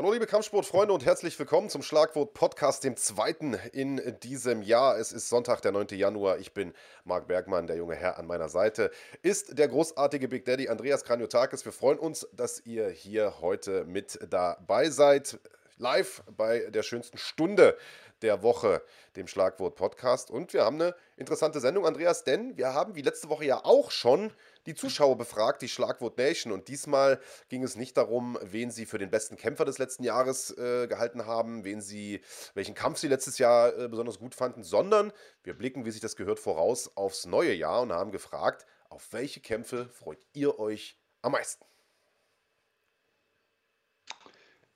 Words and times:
Hallo 0.00 0.12
liebe 0.12 0.26
Kampfsportfreunde 0.26 0.94
und 0.94 1.04
herzlich 1.04 1.38
willkommen 1.38 1.68
zum 1.68 1.82
Schlagwort 1.82 2.32
Podcast, 2.32 2.84
dem 2.84 2.96
zweiten 2.96 3.52
in 3.74 4.00
diesem 4.22 4.62
Jahr. 4.62 4.96
Es 4.96 5.12
ist 5.12 5.28
Sonntag, 5.28 5.60
der 5.60 5.72
9. 5.72 5.88
Januar. 5.90 6.38
Ich 6.38 6.54
bin 6.54 6.72
Marc 7.04 7.28
Bergmann, 7.28 7.66
der 7.66 7.76
junge 7.76 7.96
Herr 7.96 8.18
an 8.18 8.26
meiner 8.26 8.48
Seite. 8.48 8.90
Ist 9.20 9.58
der 9.58 9.68
großartige 9.68 10.28
Big 10.28 10.46
Daddy 10.46 10.70
Andreas 10.70 11.04
Kranjotakis. 11.04 11.66
Wir 11.66 11.72
freuen 11.72 11.98
uns, 11.98 12.26
dass 12.32 12.64
ihr 12.64 12.88
hier 12.88 13.42
heute 13.42 13.84
mit 13.84 14.18
dabei 14.30 14.88
seid. 14.88 15.38
Live 15.76 16.22
bei 16.34 16.60
der 16.70 16.82
schönsten 16.82 17.18
Stunde 17.18 17.76
der 18.22 18.42
Woche, 18.42 18.80
dem 19.16 19.26
Schlagwort 19.26 19.74
Podcast. 19.74 20.30
Und 20.30 20.54
wir 20.54 20.64
haben 20.64 20.80
eine 20.80 20.94
interessante 21.18 21.60
Sendung, 21.60 21.84
Andreas, 21.84 22.24
denn 22.24 22.56
wir 22.56 22.72
haben 22.72 22.94
wie 22.94 23.02
letzte 23.02 23.28
Woche 23.28 23.44
ja 23.44 23.66
auch 23.66 23.90
schon 23.90 24.32
die 24.66 24.74
Zuschauer 24.74 25.16
befragt, 25.16 25.62
die 25.62 25.68
Schlagwort 25.68 26.18
Nation. 26.18 26.52
Und 26.52 26.68
diesmal 26.68 27.20
ging 27.48 27.62
es 27.62 27.76
nicht 27.76 27.96
darum, 27.96 28.38
wen 28.42 28.70
sie 28.70 28.86
für 28.86 28.98
den 28.98 29.10
besten 29.10 29.36
Kämpfer 29.36 29.64
des 29.64 29.78
letzten 29.78 30.04
Jahres 30.04 30.56
äh, 30.56 30.86
gehalten 30.86 31.26
haben, 31.26 31.64
wen 31.64 31.80
sie, 31.80 32.20
welchen 32.54 32.74
Kampf 32.74 32.98
sie 32.98 33.08
letztes 33.08 33.38
Jahr 33.38 33.76
äh, 33.78 33.88
besonders 33.88 34.18
gut 34.18 34.34
fanden, 34.34 34.62
sondern 34.62 35.12
wir 35.42 35.54
blicken, 35.54 35.84
wie 35.84 35.90
sich 35.90 36.00
das 36.00 36.16
gehört, 36.16 36.38
voraus 36.38 36.96
aufs 36.96 37.26
neue 37.26 37.54
Jahr 37.54 37.82
und 37.82 37.92
haben 37.92 38.12
gefragt, 38.12 38.66
auf 38.88 39.12
welche 39.12 39.40
Kämpfe 39.40 39.88
freut 39.88 40.26
ihr 40.32 40.58
euch 40.58 40.98
am 41.22 41.32
meisten? 41.32 41.64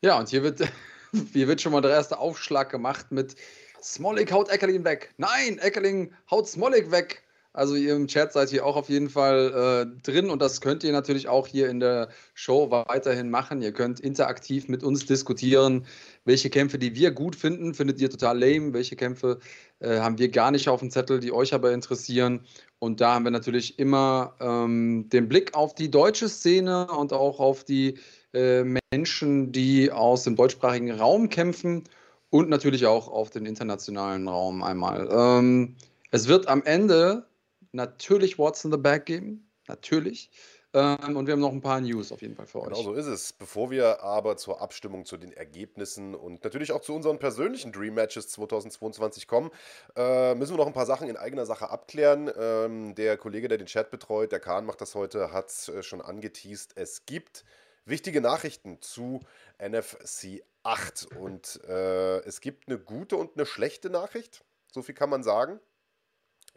Ja, 0.00 0.18
und 0.18 0.28
hier 0.28 0.42
wird, 0.42 0.60
hier 1.32 1.48
wird 1.48 1.60
schon 1.60 1.72
mal 1.72 1.80
der 1.80 1.90
erste 1.90 2.18
Aufschlag 2.18 2.70
gemacht 2.70 3.10
mit 3.10 3.36
Smolik 3.82 4.32
haut 4.32 4.48
Eckerling 4.48 4.84
weg. 4.84 5.12
Nein, 5.18 5.58
Eckerling 5.58 6.14
haut 6.30 6.48
Smolik 6.48 6.90
weg. 6.90 7.22
Also 7.54 7.76
ihr 7.76 7.94
im 7.94 8.08
Chat 8.08 8.32
seid 8.32 8.52
ihr 8.52 8.66
auch 8.66 8.74
auf 8.74 8.88
jeden 8.88 9.08
Fall 9.08 9.86
äh, 9.86 10.00
drin 10.02 10.28
und 10.28 10.42
das 10.42 10.60
könnt 10.60 10.82
ihr 10.82 10.90
natürlich 10.90 11.28
auch 11.28 11.46
hier 11.46 11.68
in 11.68 11.78
der 11.78 12.08
Show 12.34 12.68
weiterhin 12.72 13.30
machen. 13.30 13.62
Ihr 13.62 13.70
könnt 13.70 14.00
interaktiv 14.00 14.66
mit 14.66 14.82
uns 14.82 15.06
diskutieren, 15.06 15.86
welche 16.24 16.50
Kämpfe, 16.50 16.80
die 16.80 16.96
wir 16.96 17.12
gut 17.12 17.36
finden, 17.36 17.72
findet 17.72 18.00
ihr 18.00 18.10
total 18.10 18.40
lame, 18.40 18.72
welche 18.72 18.96
Kämpfe 18.96 19.38
äh, 19.78 20.00
haben 20.00 20.18
wir 20.18 20.30
gar 20.30 20.50
nicht 20.50 20.68
auf 20.68 20.80
dem 20.80 20.90
Zettel, 20.90 21.20
die 21.20 21.30
euch 21.30 21.54
aber 21.54 21.70
interessieren. 21.72 22.40
Und 22.80 23.00
da 23.00 23.14
haben 23.14 23.24
wir 23.24 23.30
natürlich 23.30 23.78
immer 23.78 24.34
ähm, 24.40 25.08
den 25.12 25.28
Blick 25.28 25.54
auf 25.54 25.76
die 25.76 25.92
deutsche 25.92 26.28
Szene 26.28 26.88
und 26.88 27.12
auch 27.12 27.38
auf 27.38 27.62
die 27.62 27.98
äh, 28.32 28.64
Menschen, 28.92 29.52
die 29.52 29.92
aus 29.92 30.24
dem 30.24 30.34
deutschsprachigen 30.34 30.90
Raum 30.90 31.28
kämpfen 31.28 31.84
und 32.30 32.48
natürlich 32.48 32.84
auch 32.86 33.06
auf 33.06 33.30
den 33.30 33.46
internationalen 33.46 34.26
Raum 34.26 34.64
einmal. 34.64 35.08
Ähm, 35.08 35.76
es 36.10 36.26
wird 36.26 36.48
am 36.48 36.64
Ende 36.64 37.26
natürlich 37.74 38.38
What's 38.38 38.64
in 38.64 38.72
the 38.72 38.78
Bag 38.78 39.06
geben. 39.06 39.50
Natürlich. 39.66 40.30
Ähm, 40.74 41.16
und 41.16 41.26
wir 41.26 41.32
haben 41.32 41.40
noch 41.40 41.52
ein 41.52 41.60
paar 41.60 41.80
News 41.80 42.10
auf 42.10 42.20
jeden 42.20 42.34
Fall 42.34 42.46
für 42.46 42.60
euch. 42.60 42.68
Genau 42.68 42.82
so 42.82 42.94
ist 42.94 43.06
es. 43.06 43.32
Bevor 43.32 43.70
wir 43.70 44.02
aber 44.02 44.36
zur 44.36 44.60
Abstimmung 44.60 45.04
zu 45.04 45.16
den 45.16 45.32
Ergebnissen 45.32 46.16
und 46.16 46.42
natürlich 46.42 46.72
auch 46.72 46.80
zu 46.80 46.94
unseren 46.94 47.18
persönlichen 47.18 47.72
Dream 47.72 47.94
Matches 47.94 48.28
2022 48.28 49.28
kommen, 49.28 49.50
äh, 49.96 50.34
müssen 50.34 50.54
wir 50.54 50.58
noch 50.58 50.66
ein 50.66 50.72
paar 50.72 50.86
Sachen 50.86 51.08
in 51.08 51.16
eigener 51.16 51.46
Sache 51.46 51.70
abklären. 51.70 52.30
Ähm, 52.36 52.94
der 52.96 53.16
Kollege, 53.16 53.46
der 53.46 53.58
den 53.58 53.68
Chat 53.68 53.92
betreut, 53.92 54.32
der 54.32 54.40
Kahn 54.40 54.66
macht 54.66 54.80
das 54.80 54.96
heute, 54.96 55.32
hat 55.32 55.48
es 55.48 55.68
äh, 55.68 55.82
schon 55.84 56.00
angeteased. 56.00 56.72
Es 56.74 57.06
gibt 57.06 57.44
wichtige 57.84 58.20
Nachrichten 58.20 58.80
zu 58.80 59.20
NFC 59.58 60.42
8 60.64 61.06
und 61.16 61.60
äh, 61.68 62.18
es 62.24 62.40
gibt 62.40 62.66
eine 62.66 62.78
gute 62.78 63.16
und 63.16 63.36
eine 63.36 63.46
schlechte 63.46 63.90
Nachricht. 63.90 64.44
So 64.72 64.82
viel 64.82 64.94
kann 64.94 65.10
man 65.10 65.22
sagen. 65.22 65.60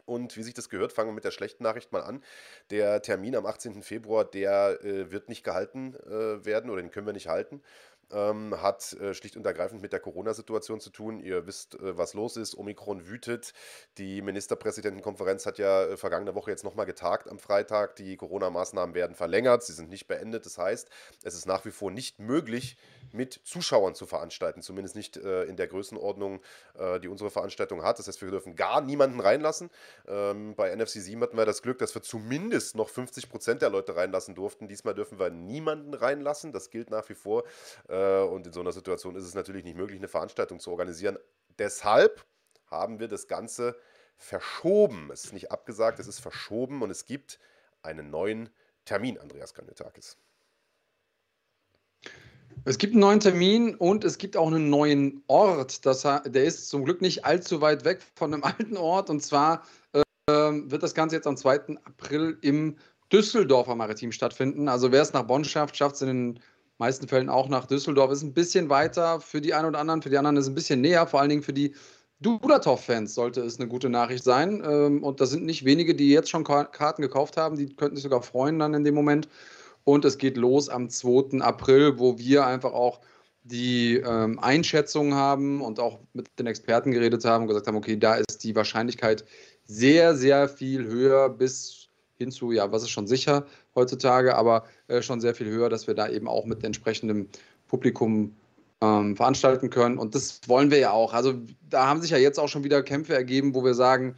Und 0.08 0.38
wie 0.38 0.42
sich 0.42 0.54
das 0.54 0.70
gehört, 0.70 0.94
fangen 0.94 1.10
wir 1.10 1.14
mit 1.14 1.24
der 1.24 1.32
schlechten 1.32 1.62
Nachricht 1.62 1.92
mal 1.92 2.00
an. 2.00 2.24
Der 2.70 3.02
Termin 3.02 3.36
am 3.36 3.44
18. 3.44 3.82
Februar, 3.82 4.24
der 4.24 4.82
äh, 4.82 5.12
wird 5.12 5.28
nicht 5.28 5.44
gehalten 5.44 5.94
äh, 6.06 6.44
werden 6.46 6.70
oder 6.70 6.80
den 6.80 6.90
können 6.90 7.06
wir 7.06 7.12
nicht 7.12 7.28
halten. 7.28 7.62
Ähm, 8.10 8.62
hat 8.62 8.94
äh, 8.94 9.12
schlicht 9.12 9.36
und 9.36 9.44
ergreifend 9.44 9.82
mit 9.82 9.92
der 9.92 10.00
Corona-Situation 10.00 10.80
zu 10.80 10.88
tun. 10.88 11.20
Ihr 11.20 11.46
wisst, 11.46 11.74
äh, 11.74 11.98
was 11.98 12.14
los 12.14 12.38
ist. 12.38 12.56
Omikron 12.56 13.06
wütet. 13.06 13.52
Die 13.98 14.22
Ministerpräsidentenkonferenz 14.22 15.44
hat 15.44 15.58
ja 15.58 15.84
äh, 15.84 15.96
vergangene 15.98 16.34
Woche 16.34 16.50
jetzt 16.50 16.64
nochmal 16.64 16.86
getagt 16.86 17.28
am 17.28 17.38
Freitag. 17.38 17.96
Die 17.96 18.16
Corona-Maßnahmen 18.16 18.94
werden 18.94 19.14
verlängert. 19.14 19.62
Sie 19.62 19.74
sind 19.74 19.90
nicht 19.90 20.06
beendet. 20.06 20.46
Das 20.46 20.56
heißt, 20.56 20.88
es 21.22 21.34
ist 21.34 21.46
nach 21.46 21.66
wie 21.66 21.70
vor 21.70 21.90
nicht 21.90 22.18
möglich, 22.18 22.78
mit 23.12 23.40
Zuschauern 23.44 23.94
zu 23.94 24.06
veranstalten. 24.06 24.62
Zumindest 24.62 24.96
nicht 24.96 25.16
äh, 25.18 25.44
in 25.44 25.56
der 25.56 25.66
Größenordnung, 25.66 26.40
äh, 26.78 27.00
die 27.00 27.08
unsere 27.08 27.30
Veranstaltung 27.30 27.82
hat. 27.82 27.98
Das 27.98 28.08
heißt, 28.08 28.22
wir 28.22 28.30
dürfen 28.30 28.56
gar 28.56 28.80
niemanden 28.80 29.20
reinlassen. 29.20 29.70
Ähm, 30.06 30.54
bei 30.54 30.74
NFC 30.74 31.00
7 31.00 31.20
hatten 31.22 31.36
wir 31.36 31.46
das 31.46 31.62
Glück, 31.62 31.78
dass 31.78 31.94
wir 31.94 32.02
zumindest 32.02 32.76
noch 32.76 32.88
50 32.88 33.28
Prozent 33.28 33.62
der 33.62 33.70
Leute 33.70 33.96
reinlassen 33.96 34.34
durften. 34.34 34.68
Diesmal 34.68 34.94
dürfen 34.94 35.18
wir 35.18 35.30
niemanden 35.30 35.94
reinlassen. 35.94 36.52
Das 36.52 36.70
gilt 36.70 36.90
nach 36.90 37.08
wie 37.08 37.14
vor. 37.14 37.44
Äh, 37.88 37.97
und 37.98 38.46
in 38.46 38.52
so 38.52 38.60
einer 38.60 38.72
Situation 38.72 39.16
ist 39.16 39.24
es 39.24 39.34
natürlich 39.34 39.64
nicht 39.64 39.76
möglich, 39.76 39.98
eine 39.98 40.08
Veranstaltung 40.08 40.60
zu 40.60 40.70
organisieren. 40.70 41.18
Deshalb 41.58 42.24
haben 42.66 43.00
wir 43.00 43.08
das 43.08 43.28
Ganze 43.28 43.76
verschoben. 44.16 45.10
Es 45.12 45.24
ist 45.24 45.32
nicht 45.32 45.50
abgesagt, 45.50 45.98
es 45.98 46.08
ist 46.08 46.20
verschoben 46.20 46.82
und 46.82 46.90
es 46.90 47.04
gibt 47.04 47.38
einen 47.82 48.10
neuen 48.10 48.50
Termin, 48.84 49.18
Andreas 49.18 49.54
Kanyotakis. 49.54 50.16
Es 52.64 52.78
gibt 52.78 52.92
einen 52.92 53.00
neuen 53.00 53.20
Termin 53.20 53.76
und 53.76 54.04
es 54.04 54.18
gibt 54.18 54.36
auch 54.36 54.48
einen 54.48 54.68
neuen 54.68 55.22
Ort. 55.28 55.86
Das, 55.86 56.02
der 56.02 56.44
ist 56.44 56.68
zum 56.68 56.84
Glück 56.84 57.00
nicht 57.00 57.24
allzu 57.24 57.60
weit 57.60 57.84
weg 57.84 58.00
von 58.14 58.34
einem 58.34 58.44
alten 58.44 58.76
Ort. 58.76 59.10
Und 59.10 59.22
zwar 59.22 59.62
äh, 59.92 60.02
wird 60.28 60.82
das 60.82 60.94
Ganze 60.94 61.16
jetzt 61.16 61.26
am 61.26 61.36
2. 61.36 61.76
April 61.84 62.38
im 62.42 62.76
Düsseldorfer 63.12 63.74
Maritim 63.74 64.12
stattfinden. 64.12 64.68
Also 64.68 64.92
wer 64.92 65.02
es 65.02 65.12
nach 65.12 65.22
Bonn 65.22 65.44
schafft, 65.44 65.76
schafft 65.76 65.94
es 65.96 66.02
in 66.02 66.08
den 66.08 66.40
meisten 66.78 67.08
Fällen 67.08 67.28
auch 67.28 67.48
nach 67.48 67.66
Düsseldorf. 67.66 68.10
Ist 68.10 68.22
ein 68.22 68.34
bisschen 68.34 68.68
weiter 68.68 69.20
für 69.20 69.40
die 69.40 69.54
einen 69.54 69.66
oder 69.66 69.78
anderen, 69.78 70.02
für 70.02 70.10
die 70.10 70.18
anderen 70.18 70.36
ist 70.36 70.44
es 70.44 70.50
ein 70.50 70.54
bisschen 70.54 70.80
näher, 70.80 71.06
vor 71.06 71.20
allen 71.20 71.30
Dingen 71.30 71.42
für 71.42 71.52
die 71.52 71.74
Dudatov-Fans 72.20 73.14
sollte 73.14 73.42
es 73.42 73.60
eine 73.60 73.68
gute 73.68 73.88
Nachricht 73.88 74.24
sein. 74.24 74.62
Ähm, 74.64 75.04
und 75.04 75.20
das 75.20 75.30
sind 75.30 75.44
nicht 75.44 75.64
wenige, 75.64 75.94
die 75.94 76.10
jetzt 76.10 76.30
schon 76.30 76.44
Karten 76.44 77.02
gekauft 77.02 77.36
haben. 77.36 77.56
Die 77.56 77.74
könnten 77.74 77.96
sich 77.96 78.02
sogar 78.02 78.22
freuen 78.22 78.58
dann 78.58 78.74
in 78.74 78.84
dem 78.84 78.94
Moment. 78.94 79.28
Und 79.84 80.04
es 80.04 80.18
geht 80.18 80.36
los 80.36 80.68
am 80.68 80.90
2. 80.90 81.40
April, 81.40 81.98
wo 81.98 82.18
wir 82.18 82.46
einfach 82.46 82.72
auch 82.72 83.00
die 83.42 83.96
ähm, 83.96 84.38
Einschätzung 84.40 85.14
haben 85.14 85.62
und 85.62 85.80
auch 85.80 86.00
mit 86.12 86.26
den 86.38 86.46
Experten 86.46 86.90
geredet 86.90 87.24
haben 87.24 87.42
und 87.42 87.48
gesagt 87.48 87.66
haben, 87.66 87.76
okay, 87.76 87.96
da 87.96 88.16
ist 88.16 88.44
die 88.44 88.54
Wahrscheinlichkeit 88.54 89.24
sehr, 89.64 90.14
sehr 90.14 90.48
viel 90.48 90.86
höher 90.86 91.30
bis 91.30 91.87
hin 92.18 92.32
zu, 92.32 92.52
ja, 92.52 92.70
was 92.72 92.82
ist 92.82 92.90
schon 92.90 93.06
sicher 93.06 93.46
heutzutage, 93.74 94.34
aber 94.34 94.64
äh, 94.88 95.02
schon 95.02 95.20
sehr 95.20 95.34
viel 95.34 95.48
höher, 95.48 95.68
dass 95.68 95.86
wir 95.86 95.94
da 95.94 96.08
eben 96.08 96.28
auch 96.28 96.44
mit 96.44 96.64
entsprechendem 96.64 97.28
Publikum 97.68 98.36
ähm, 98.80 99.16
veranstalten 99.16 99.70
können. 99.70 99.98
Und 99.98 100.14
das 100.14 100.40
wollen 100.46 100.70
wir 100.70 100.78
ja 100.78 100.90
auch. 100.90 101.14
Also 101.14 101.34
da 101.70 101.86
haben 101.86 102.02
sich 102.02 102.10
ja 102.10 102.18
jetzt 102.18 102.38
auch 102.38 102.48
schon 102.48 102.64
wieder 102.64 102.82
Kämpfe 102.82 103.14
ergeben, 103.14 103.54
wo 103.54 103.64
wir 103.64 103.74
sagen, 103.74 104.16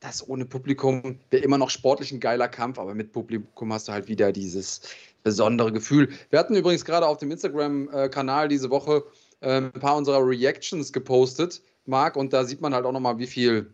das 0.00 0.28
ohne 0.28 0.44
Publikum 0.44 1.20
wäre 1.30 1.42
immer 1.42 1.56
noch 1.56 1.70
sportlich 1.70 2.12
ein 2.12 2.20
geiler 2.20 2.48
Kampf, 2.48 2.78
aber 2.78 2.94
mit 2.94 3.12
Publikum 3.12 3.72
hast 3.72 3.88
du 3.88 3.92
halt 3.92 4.08
wieder 4.08 4.32
dieses 4.32 4.82
besondere 5.22 5.72
Gefühl. 5.72 6.10
Wir 6.30 6.38
hatten 6.38 6.54
übrigens 6.54 6.84
gerade 6.84 7.06
auf 7.06 7.18
dem 7.18 7.30
Instagram-Kanal 7.30 8.48
diese 8.48 8.70
Woche 8.70 9.04
äh, 9.40 9.56
ein 9.58 9.72
paar 9.72 9.96
unserer 9.96 10.26
Reactions 10.26 10.92
gepostet, 10.92 11.62
Marc, 11.86 12.16
und 12.16 12.32
da 12.32 12.44
sieht 12.44 12.60
man 12.60 12.74
halt 12.74 12.84
auch 12.84 12.92
nochmal, 12.92 13.18
wie 13.18 13.26
viel 13.26 13.72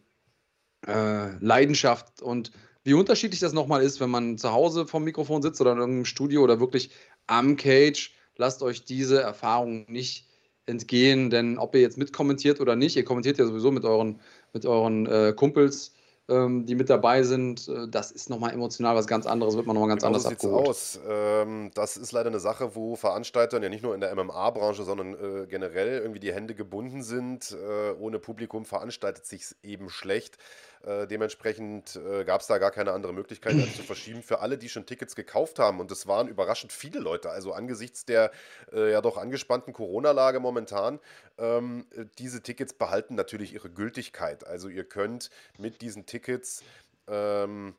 äh, 0.86 1.36
Leidenschaft 1.40 2.22
und 2.22 2.52
wie 2.84 2.94
unterschiedlich 2.94 3.40
das 3.40 3.52
nochmal 3.52 3.82
ist, 3.82 4.00
wenn 4.00 4.10
man 4.10 4.38
zu 4.38 4.52
Hause 4.52 4.86
vom 4.86 5.04
Mikrofon 5.04 5.42
sitzt 5.42 5.60
oder 5.60 5.72
in 5.72 5.78
irgendeinem 5.78 6.04
Studio 6.04 6.42
oder 6.42 6.60
wirklich 6.60 6.90
am 7.26 7.56
Cage. 7.56 8.14
Lasst 8.36 8.62
euch 8.62 8.84
diese 8.84 9.20
Erfahrung 9.20 9.84
nicht 9.88 10.28
entgehen, 10.66 11.30
denn 11.30 11.58
ob 11.58 11.74
ihr 11.74 11.80
jetzt 11.80 11.98
mitkommentiert 11.98 12.60
oder 12.60 12.76
nicht, 12.76 12.96
ihr 12.96 13.04
kommentiert 13.04 13.38
ja 13.38 13.46
sowieso 13.46 13.70
mit 13.70 13.84
euren, 13.84 14.20
mit 14.52 14.64
euren 14.64 15.06
äh, 15.06 15.32
Kumpels 15.34 15.92
ähm, 16.28 16.66
die 16.66 16.74
mit 16.74 16.88
dabei 16.88 17.22
sind. 17.22 17.68
Äh, 17.68 17.88
das 17.88 18.10
ist 18.10 18.30
nochmal 18.30 18.52
emotional 18.52 18.94
was 18.94 19.06
ganz 19.06 19.26
anderes, 19.26 19.56
wird 19.56 19.66
man 19.66 19.74
nochmal 19.74 19.88
ganz 19.88 20.02
genau 20.02 20.08
anders 20.08 20.22
so 20.22 20.28
abgeholt. 20.30 20.68
aus. 20.68 21.00
Ähm, 21.06 21.70
das 21.74 21.96
ist 21.96 22.12
leider 22.12 22.28
eine 22.28 22.40
Sache, 22.40 22.74
wo 22.74 22.96
Veranstalter 22.96 23.60
ja 23.62 23.68
nicht 23.68 23.82
nur 23.82 23.94
in 23.94 24.00
der 24.00 24.14
MMA-Branche, 24.14 24.84
sondern 24.84 25.14
äh, 25.14 25.46
generell 25.46 26.00
irgendwie 26.00 26.20
die 26.20 26.32
Hände 26.32 26.54
gebunden 26.54 27.02
sind. 27.02 27.52
Äh, 27.52 27.92
ohne 27.98 28.18
Publikum 28.18 28.64
veranstaltet 28.64 29.26
sich 29.26 29.46
eben 29.62 29.90
schlecht. 29.90 30.38
Äh, 30.84 31.06
dementsprechend 31.06 31.96
äh, 31.96 32.24
gab 32.24 32.40
es 32.40 32.48
da 32.48 32.58
gar 32.58 32.72
keine 32.72 32.92
andere 32.92 33.12
Möglichkeit, 33.12 33.54
als 33.54 33.76
zu 33.76 33.82
verschieben 33.82 34.22
für 34.22 34.40
alle, 34.40 34.58
die 34.58 34.68
schon 34.68 34.84
Tickets 34.84 35.14
gekauft 35.14 35.58
haben. 35.58 35.78
Und 35.78 35.90
es 35.92 36.06
waren 36.06 36.28
überraschend 36.28 36.72
viele 36.72 36.98
Leute. 36.98 37.30
Also 37.30 37.52
angesichts 37.52 38.04
der 38.04 38.32
äh, 38.72 38.90
ja 38.90 39.00
doch 39.00 39.16
angespannten 39.16 39.72
Corona-Lage 39.72 40.40
momentan, 40.40 40.98
ähm, 41.38 41.86
diese 42.18 42.42
Tickets 42.42 42.72
behalten 42.72 43.14
natürlich 43.14 43.54
ihre 43.54 43.70
Gültigkeit. 43.70 44.46
Also 44.46 44.68
ihr 44.68 44.84
könnt 44.84 45.30
mit 45.58 45.82
diesen 45.82 46.04
Tickets 46.06 46.62
ähm, 47.06 47.74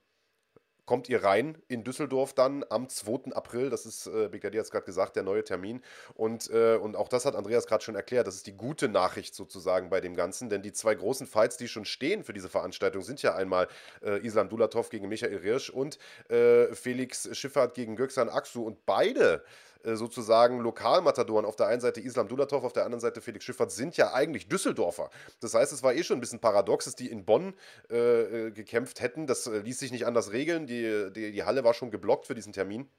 kommt 0.86 1.10
ihr 1.10 1.24
rein 1.24 1.58
in 1.68 1.84
Düsseldorf 1.84 2.34
dann 2.34 2.66
am 2.70 2.90
2. 2.90 3.34
April. 3.34 3.70
Das 3.70 3.86
ist, 3.86 4.08
äh, 4.08 4.28
Brigadier 4.30 4.60
hat 4.60 4.66
es 4.66 4.72
gerade 4.72 4.86
gesagt, 4.86 5.16
der 5.16 5.24
neue 5.24 5.44
Termin. 5.44 5.82
Und, 6.16 6.50
äh, 6.50 6.76
und 6.76 6.96
auch 6.96 7.08
das 7.08 7.26
hat 7.26 7.36
Andreas 7.36 7.68
gerade 7.68 7.84
schon 7.84 7.96
erklärt. 7.96 8.28
Das 8.28 8.36
ist 8.36 8.48
die 8.48 8.58
gute 8.58 8.90
Nachricht 8.90 9.36
sozusagen 9.36 9.90
bei 9.90 10.02
dem 10.02 10.16
Ganzen. 10.16 10.50
Denn 10.50 10.62
die 10.62 10.74
zwei 10.74 10.96
großen 10.96 11.28
Fights, 11.28 11.58
die 11.58 11.68
schon 11.68 11.86
stehen 11.86 12.24
für 12.24 12.34
diese 12.34 12.50
Veranstaltung, 12.50 13.02
sind 13.02 13.22
ja 13.22 13.36
einmal 13.36 13.68
äh, 14.04 14.26
Islam 14.26 14.50
Dulatov 14.50 14.90
gegen 14.90 15.08
Michael 15.08 15.38
Rirsch 15.38 15.70
und 15.70 15.98
äh, 16.30 16.74
Felix 16.74 17.30
Schifffahrt 17.36 17.74
gegen 17.76 17.96
Göksan 17.96 18.30
Aksu. 18.30 18.64
Und 18.64 18.86
beide 18.86 19.44
sozusagen 19.84 20.60
Lokalmatadoren. 20.60 21.46
Auf 21.46 21.56
der 21.56 21.68
einen 21.68 21.82
Seite 21.82 22.00
Islam 22.02 22.28
Dulatov, 22.28 22.64
auf 22.64 22.74
der 22.74 22.86
anderen 22.86 23.02
Seite 23.02 23.22
Felix 23.22 23.46
Schiffert 23.46 23.72
sind 23.72 23.98
ja 23.98 24.14
eigentlich 24.14 24.48
Düsseldorfer. 24.48 25.10
Das 25.40 25.54
heißt, 25.54 25.74
es 25.74 25.84
war 25.84 25.94
eh 25.94 26.04
schon 26.04 26.18
ein 26.18 26.22
bisschen 26.22 26.40
paradox, 26.40 26.86
dass 26.86 26.96
die 26.96 27.10
in 27.10 27.26
Bonn 27.26 27.54
äh, 27.90 28.48
äh 28.48 28.52
gekämpft 28.52 29.02
hätten. 29.02 29.28
Das 29.28 29.48
äh, 29.48 29.60
ließ 29.60 29.80
sich 29.80 29.92
nicht 29.92 30.06
anders 30.06 30.32
regeln. 30.32 30.68
Die, 30.68 31.12
die, 31.14 31.32
die 31.32 31.44
Halle 31.44 31.64
war 31.64 31.74
schon 31.74 31.92
geblockt 31.92 32.28
für 32.28 32.36
diesen 32.36 32.54
Termin. 32.54 32.90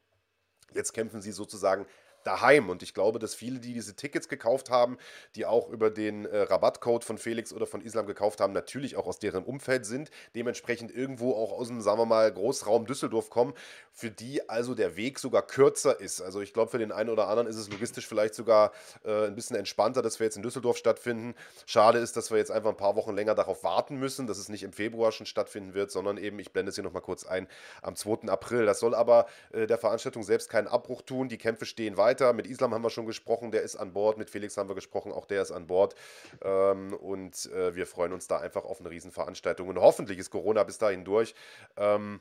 Jetzt 0.75 0.93
kämpfen 0.93 1.23
sie 1.23 1.33
sozusagen 1.33 1.87
daheim. 2.27 2.69
Und 2.71 2.83
ich 2.83 2.95
glaube, 2.95 3.19
dass 3.19 3.35
viele, 3.35 3.61
die 3.61 3.75
diese 3.75 3.95
Tickets 3.95 4.29
gekauft 4.29 4.71
haben, 4.71 4.99
die 5.35 5.47
auch 5.47 5.69
über 5.69 5.91
den 5.91 6.27
äh, 6.27 6.41
Rabattcode 6.43 7.05
von 7.05 7.19
Felix 7.19 7.53
oder 7.53 7.67
von 7.67 7.81
Islam 7.81 8.07
gekauft 8.07 8.41
haben, 8.41 8.53
natürlich 8.53 8.97
auch 8.97 9.07
aus 9.07 9.19
deren 9.19 9.45
Umfeld 9.45 9.87
sind, 9.87 10.11
dementsprechend 10.35 10.95
irgendwo 10.95 11.33
auch 11.33 11.53
aus 11.53 11.69
dem, 11.69 11.81
sagen 11.81 11.99
wir 11.99 12.07
mal, 12.07 12.33
Großraum 12.33 12.87
Düsseldorf 12.87 13.31
kommen, 13.31 13.55
für 13.93 14.11
die 14.11 14.49
also 14.49 14.75
der 14.75 14.97
Weg 14.97 15.19
sogar 15.19 15.47
kürzer 15.47 16.01
ist. 16.01 16.21
Also 16.21 16.41
ich 16.41 16.53
glaube, 16.53 16.71
für 16.71 16.79
den 16.79 16.93
einen 16.93 17.11
oder 17.11 17.29
anderen 17.29 17.49
ist 17.49 17.57
es 17.57 17.71
logistisch 17.71 18.07
vielleicht 18.07 18.35
sogar 18.35 18.73
äh, 19.05 19.27
ein 19.27 19.35
bisschen 19.35 19.57
entspannter, 19.57 20.03
dass 20.03 20.19
wir 20.19 20.25
jetzt 20.25 20.37
in 20.37 20.43
Düsseldorf 20.43 20.77
stattfinden. 20.77 21.35
Schade 21.67 21.99
ist, 21.99 22.17
dass 22.17 22.31
wir 22.31 22.39
jetzt 22.39 22.51
einfach 22.51 22.71
ein 22.71 22.77
paar 22.77 22.97
Wochen 22.97 23.15
länger 23.15 23.35
darauf 23.35 23.63
warten 23.63 23.97
müssen, 23.97 24.27
dass 24.27 24.39
es 24.39 24.49
nicht 24.49 24.65
im 24.65 24.73
Februar 24.73 25.13
schon 25.13 25.27
stattfinden 25.27 25.75
wird, 25.75 25.91
sondern 25.91 26.17
eben, 26.17 26.39
ich 26.39 26.53
blende 26.53 26.71
es 26.71 26.75
hier 26.75 26.85
nochmal 26.85 27.03
kurz 27.03 27.25
ein, 27.25 27.47
am 27.83 27.95
2. 27.95 28.29
April. 28.29 28.67
Das 28.67 28.81
soll 28.81 28.95
aber 28.95 29.27
äh, 29.53 29.67
der 29.67 29.79
Veranstaltung 29.79 30.23
selbst 30.25 30.49
keinen 30.51 30.67
Abbruch 30.67 31.03
tun. 31.03 31.29
Die 31.29 31.39
Kämpfe 31.39 31.67
stehen 31.67 31.97
weiter 31.97 32.14
weiter. 32.15 32.33
Mit 32.33 32.47
Islam 32.47 32.73
haben 32.73 32.83
wir 32.83 32.91
schon 32.91 33.07
gesprochen, 33.07 33.51
der 33.51 33.63
ist 33.63 33.77
an 33.77 33.93
Bord. 33.93 34.19
Mit 34.19 34.31
Felix 34.31 34.57
haben 34.57 34.69
wir 34.69 34.75
gesprochen, 34.75 35.13
auch 35.13 35.27
der 35.27 35.43
ist 35.43 35.51
an 35.51 35.67
Bord. 35.67 35.95
Ähm, 36.43 36.95
und 36.95 37.47
äh, 37.47 37.75
wir 37.75 37.87
freuen 37.87 38.13
uns 38.13 38.29
da 38.29 38.39
einfach 38.39 38.65
auf 38.65 38.81
eine 38.81 38.91
Riesenveranstaltung. 38.91 39.69
Und 39.69 39.79
hoffentlich 39.79 40.19
ist 40.19 40.31
Corona 40.31 40.63
bis 40.63 40.79
dahin 40.79 41.05
durch. 41.05 41.35
Ähm, 41.77 42.21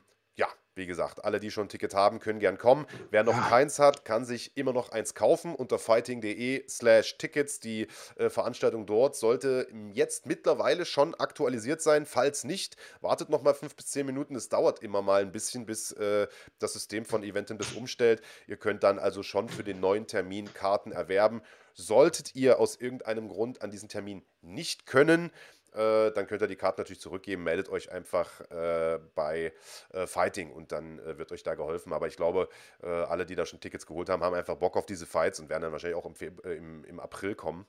wie 0.74 0.86
gesagt, 0.86 1.24
alle, 1.24 1.40
die 1.40 1.50
schon 1.50 1.66
ein 1.66 1.68
Ticket 1.68 1.94
haben, 1.94 2.18
können 2.18 2.40
gern 2.40 2.58
kommen. 2.58 2.86
Wer 3.10 3.22
noch 3.22 3.36
ja. 3.36 3.48
keins 3.48 3.78
hat, 3.78 4.04
kann 4.04 4.24
sich 4.24 4.56
immer 4.56 4.72
noch 4.72 4.90
eins 4.90 5.14
kaufen 5.14 5.54
unter 5.54 5.78
fighting.de 5.78 6.68
slash 6.68 7.16
Tickets. 7.18 7.60
Die 7.60 7.86
äh, 8.16 8.28
Veranstaltung 8.28 8.86
dort 8.86 9.16
sollte 9.16 9.68
jetzt 9.92 10.26
mittlerweile 10.26 10.84
schon 10.84 11.14
aktualisiert 11.14 11.80
sein. 11.82 12.06
Falls 12.06 12.44
nicht, 12.44 12.76
wartet 13.00 13.30
noch 13.30 13.42
mal 13.42 13.54
fünf 13.54 13.76
bis 13.76 13.86
zehn 13.86 14.06
Minuten. 14.06 14.34
Es 14.34 14.48
dauert 14.48 14.82
immer 14.82 15.02
mal 15.02 15.22
ein 15.22 15.32
bisschen, 15.32 15.66
bis 15.66 15.92
äh, 15.92 16.26
das 16.58 16.72
System 16.72 17.04
von 17.04 17.22
Eventim 17.22 17.58
das 17.58 17.72
umstellt. 17.72 18.22
Ihr 18.46 18.56
könnt 18.56 18.82
dann 18.82 18.98
also 18.98 19.22
schon 19.22 19.48
für 19.48 19.64
den 19.64 19.80
neuen 19.80 20.06
Termin 20.06 20.52
Karten 20.52 20.92
erwerben. 20.92 21.42
Solltet 21.74 22.34
ihr 22.34 22.60
aus 22.60 22.76
irgendeinem 22.76 23.28
Grund 23.28 23.62
an 23.62 23.70
diesen 23.70 23.88
Termin 23.88 24.24
nicht 24.42 24.86
können, 24.86 25.32
äh, 25.74 26.12
dann 26.12 26.26
könnt 26.26 26.42
ihr 26.42 26.46
die 26.46 26.56
Karte 26.56 26.80
natürlich 26.80 27.00
zurückgeben. 27.00 27.42
Meldet 27.42 27.68
euch 27.68 27.90
einfach 27.90 28.40
äh, 28.50 28.98
bei 29.14 29.52
äh, 29.92 30.06
Fighting 30.06 30.52
und 30.52 30.72
dann 30.72 30.98
äh, 31.00 31.18
wird 31.18 31.32
euch 31.32 31.42
da 31.42 31.54
geholfen. 31.54 31.92
Aber 31.92 32.06
ich 32.06 32.16
glaube, 32.16 32.48
äh, 32.82 32.86
alle, 32.86 33.26
die 33.26 33.34
da 33.34 33.44
schon 33.44 33.60
Tickets 33.60 33.86
geholt 33.86 34.08
haben, 34.08 34.22
haben 34.22 34.34
einfach 34.34 34.56
Bock 34.56 34.76
auf 34.76 34.86
diese 34.86 35.06
Fights 35.06 35.40
und 35.40 35.48
werden 35.48 35.62
dann 35.62 35.72
wahrscheinlich 35.72 35.98
auch 35.98 36.06
im, 36.06 36.14
Feb 36.14 36.44
äh, 36.44 36.54
im, 36.54 36.84
im 36.84 37.00
April 37.00 37.34
kommen. 37.34 37.66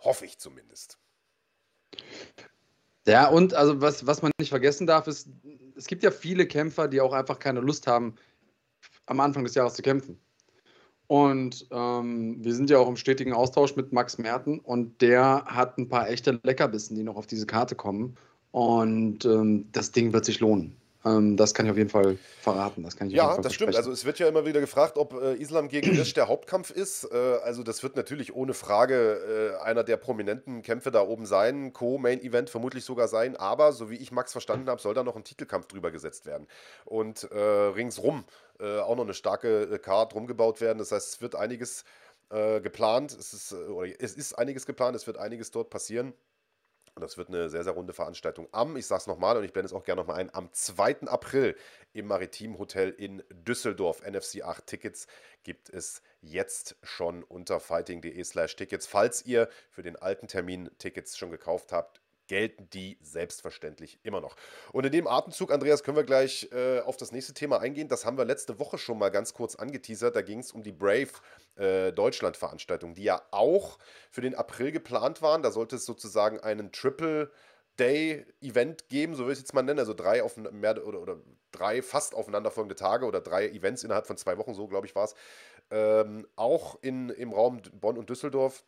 Hoffe 0.00 0.26
ich 0.26 0.38
zumindest. 0.38 0.98
Ja, 3.06 3.28
und 3.28 3.54
also 3.54 3.80
was, 3.80 4.06
was 4.06 4.20
man 4.20 4.32
nicht 4.38 4.50
vergessen 4.50 4.86
darf, 4.86 5.06
ist, 5.06 5.28
es 5.76 5.86
gibt 5.86 6.02
ja 6.02 6.10
viele 6.10 6.46
Kämpfer, 6.46 6.88
die 6.88 7.00
auch 7.00 7.12
einfach 7.12 7.38
keine 7.38 7.60
Lust 7.60 7.86
haben, 7.86 8.16
am 9.06 9.20
Anfang 9.20 9.44
des 9.44 9.54
Jahres 9.54 9.74
zu 9.74 9.82
kämpfen. 9.82 10.20
Und 11.08 11.66
ähm, 11.70 12.36
wir 12.42 12.54
sind 12.54 12.70
ja 12.70 12.78
auch 12.78 12.88
im 12.88 12.96
stetigen 12.96 13.32
Austausch 13.32 13.76
mit 13.76 13.92
Max 13.92 14.18
Merten 14.18 14.58
und 14.58 15.00
der 15.00 15.44
hat 15.46 15.78
ein 15.78 15.88
paar 15.88 16.08
echte 16.08 16.40
Leckerbissen, 16.42 16.96
die 16.96 17.04
noch 17.04 17.16
auf 17.16 17.26
diese 17.26 17.46
Karte 17.46 17.76
kommen. 17.76 18.16
Und 18.50 19.24
ähm, 19.24 19.66
das 19.72 19.92
Ding 19.92 20.12
wird 20.12 20.24
sich 20.24 20.40
lohnen. 20.40 20.74
Ähm, 21.06 21.36
das 21.36 21.54
kann 21.54 21.66
ich 21.66 21.72
auf 21.72 21.78
jeden 21.78 21.90
Fall 21.90 22.18
verraten. 22.40 22.82
Das 22.82 22.96
kann 22.96 23.06
ich 23.08 23.14
ja, 23.14 23.36
das 23.40 23.54
stimmt. 23.54 23.76
Also 23.76 23.92
es 23.92 24.04
wird 24.04 24.18
ja 24.18 24.26
immer 24.26 24.44
wieder 24.44 24.60
gefragt, 24.60 24.98
ob 24.98 25.14
äh, 25.14 25.34
Islam 25.34 25.68
gegen 25.68 25.96
Risch 25.96 26.14
der 26.14 26.26
Hauptkampf 26.26 26.70
ist. 26.70 27.04
Äh, 27.04 27.16
also 27.44 27.62
das 27.62 27.82
wird 27.82 27.94
natürlich 27.94 28.34
ohne 28.34 28.54
Frage 28.54 29.54
äh, 29.60 29.62
einer 29.62 29.84
der 29.84 29.98
prominenten 29.98 30.62
Kämpfe 30.62 30.90
da 30.90 31.02
oben 31.02 31.24
sein. 31.24 31.72
Co-Main-Event 31.72 32.50
vermutlich 32.50 32.84
sogar 32.84 33.06
sein. 33.06 33.36
Aber 33.36 33.72
so 33.72 33.88
wie 33.88 33.96
ich 33.96 34.10
Max 34.10 34.32
verstanden 34.32 34.68
habe, 34.68 34.80
soll 34.80 34.94
da 34.94 35.04
noch 35.04 35.16
ein 35.16 35.24
Titelkampf 35.24 35.66
drüber 35.66 35.92
gesetzt 35.92 36.26
werden. 36.26 36.48
Und 36.84 37.30
äh, 37.30 37.38
ringsrum 37.38 38.24
äh, 38.58 38.80
auch 38.80 38.96
noch 38.96 39.04
eine 39.04 39.14
starke 39.14 39.62
äh, 39.62 39.78
Card 39.78 40.14
rumgebaut 40.14 40.60
werden. 40.60 40.78
Das 40.78 40.90
heißt, 40.90 41.14
es 41.14 41.20
wird 41.20 41.34
einiges 41.34 41.84
geplant. 42.28 43.12
Es 43.12 43.32
ist, 43.32 43.52
oder 43.52 43.88
es 44.00 44.14
ist 44.16 44.32
einiges 44.32 44.66
geplant, 44.66 44.96
es 44.96 45.06
wird 45.06 45.16
einiges 45.16 45.52
dort 45.52 45.70
passieren. 45.70 46.12
Und 46.96 47.02
das 47.02 47.18
wird 47.18 47.28
eine 47.28 47.50
sehr, 47.50 47.62
sehr 47.62 47.74
runde 47.74 47.92
Veranstaltung 47.92 48.48
am, 48.52 48.74
ich 48.78 48.86
sage 48.86 49.02
es 49.02 49.06
nochmal 49.06 49.36
und 49.36 49.44
ich 49.44 49.52
blende 49.52 49.66
es 49.66 49.74
auch 49.74 49.84
gerne 49.84 50.00
nochmal 50.00 50.16
ein, 50.16 50.34
am 50.34 50.50
2. 50.50 51.02
April 51.02 51.54
im 51.92 52.06
Maritim 52.06 52.58
Hotel 52.58 52.88
in 52.88 53.22
Düsseldorf. 53.30 54.00
NFC 54.00 54.42
8 54.42 54.66
Tickets 54.66 55.06
gibt 55.42 55.68
es 55.68 56.00
jetzt 56.22 56.74
schon 56.82 57.22
unter 57.22 57.60
fighting.de 57.60 58.24
slash 58.24 58.56
Tickets. 58.56 58.86
Falls 58.86 59.26
ihr 59.26 59.50
für 59.68 59.82
den 59.82 59.96
alten 59.96 60.26
Termin 60.26 60.70
Tickets 60.78 61.18
schon 61.18 61.30
gekauft 61.30 61.70
habt, 61.70 62.00
gelten 62.26 62.68
die 62.70 62.98
selbstverständlich 63.00 63.98
immer 64.02 64.20
noch. 64.20 64.36
Und 64.72 64.86
in 64.86 64.92
dem 64.92 65.06
Atemzug, 65.06 65.52
Andreas, 65.52 65.82
können 65.82 65.96
wir 65.96 66.04
gleich 66.04 66.48
äh, 66.52 66.80
auf 66.80 66.96
das 66.96 67.12
nächste 67.12 67.34
Thema 67.34 67.60
eingehen. 67.60 67.88
Das 67.88 68.04
haben 68.04 68.18
wir 68.18 68.24
letzte 68.24 68.58
Woche 68.58 68.78
schon 68.78 68.98
mal 68.98 69.10
ganz 69.10 69.34
kurz 69.34 69.56
angeteasert. 69.56 70.16
Da 70.16 70.22
ging 70.22 70.40
es 70.40 70.52
um 70.52 70.62
die 70.62 70.72
Brave 70.72 71.10
äh, 71.56 71.92
Deutschland-Veranstaltung, 71.92 72.94
die 72.94 73.04
ja 73.04 73.22
auch 73.30 73.78
für 74.10 74.20
den 74.20 74.34
April 74.34 74.72
geplant 74.72 75.22
waren. 75.22 75.42
Da 75.42 75.50
sollte 75.50 75.76
es 75.76 75.84
sozusagen 75.84 76.40
einen 76.40 76.72
Triple 76.72 77.30
Day-Event 77.78 78.88
geben, 78.88 79.14
so 79.14 79.24
will 79.24 79.32
ich 79.32 79.38
es 79.38 79.42
jetzt 79.42 79.54
mal 79.54 79.62
nennen, 79.62 79.78
also 79.78 79.94
drei 79.94 80.22
auf 80.22 80.36
mehr 80.36 80.86
oder, 80.86 81.00
oder 81.00 81.20
drei 81.52 81.82
fast 81.82 82.14
aufeinanderfolgende 82.14 82.74
Tage 82.74 83.06
oder 83.06 83.20
drei 83.20 83.48
Events 83.48 83.84
innerhalb 83.84 84.06
von 84.06 84.16
zwei 84.16 84.38
Wochen, 84.38 84.54
so 84.54 84.66
glaube 84.66 84.86
ich 84.86 84.94
war 84.94 85.04
es. 85.04 85.14
Ähm, 85.70 86.26
auch 86.36 86.78
in, 86.82 87.10
im 87.10 87.32
Raum 87.32 87.60
Bonn 87.72 87.98
und 87.98 88.08
Düsseldorf 88.08 88.64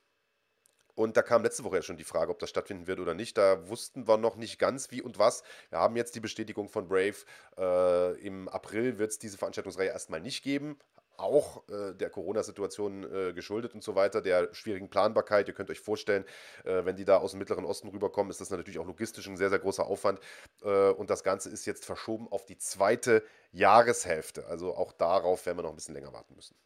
und 0.98 1.16
da 1.16 1.22
kam 1.22 1.44
letzte 1.44 1.62
Woche 1.62 1.76
ja 1.76 1.82
schon 1.82 1.96
die 1.96 2.02
Frage, 2.02 2.32
ob 2.32 2.40
das 2.40 2.50
stattfinden 2.50 2.88
wird 2.88 2.98
oder 2.98 3.14
nicht. 3.14 3.38
Da 3.38 3.68
wussten 3.68 4.08
wir 4.08 4.16
noch 4.16 4.34
nicht 4.34 4.58
ganz 4.58 4.90
wie 4.90 5.00
und 5.00 5.16
was. 5.16 5.44
Wir 5.70 5.78
haben 5.78 5.94
jetzt 5.94 6.16
die 6.16 6.20
Bestätigung 6.20 6.68
von 6.68 6.88
Brave. 6.88 7.14
Äh, 7.56 8.20
Im 8.20 8.48
April 8.48 8.98
wird 8.98 9.12
es 9.12 9.20
diese 9.20 9.38
Veranstaltungsreihe 9.38 9.90
erstmal 9.90 10.20
nicht 10.20 10.42
geben. 10.42 10.76
Auch 11.16 11.62
äh, 11.68 11.94
der 11.94 12.10
Corona-Situation 12.10 13.04
äh, 13.04 13.32
geschuldet 13.32 13.74
und 13.74 13.84
so 13.84 13.94
weiter, 13.94 14.20
der 14.20 14.52
schwierigen 14.52 14.90
Planbarkeit. 14.90 15.46
Ihr 15.46 15.54
könnt 15.54 15.70
euch 15.70 15.78
vorstellen, 15.78 16.24
äh, 16.64 16.84
wenn 16.84 16.96
die 16.96 17.04
da 17.04 17.18
aus 17.18 17.30
dem 17.30 17.38
Mittleren 17.38 17.64
Osten 17.64 17.86
rüberkommen, 17.90 18.32
ist 18.32 18.40
das 18.40 18.50
natürlich 18.50 18.80
auch 18.80 18.86
logistisch 18.86 19.28
ein 19.28 19.36
sehr, 19.36 19.50
sehr 19.50 19.60
großer 19.60 19.86
Aufwand. 19.86 20.18
Äh, 20.64 20.90
und 20.90 21.10
das 21.10 21.22
Ganze 21.22 21.48
ist 21.48 21.64
jetzt 21.64 21.84
verschoben 21.84 22.26
auf 22.26 22.44
die 22.44 22.58
zweite 22.58 23.22
Jahreshälfte. 23.52 24.48
Also 24.48 24.74
auch 24.74 24.90
darauf 24.90 25.46
werden 25.46 25.58
wir 25.58 25.62
noch 25.62 25.70
ein 25.70 25.76
bisschen 25.76 25.94
länger 25.94 26.12
warten 26.12 26.34
müssen. 26.34 26.56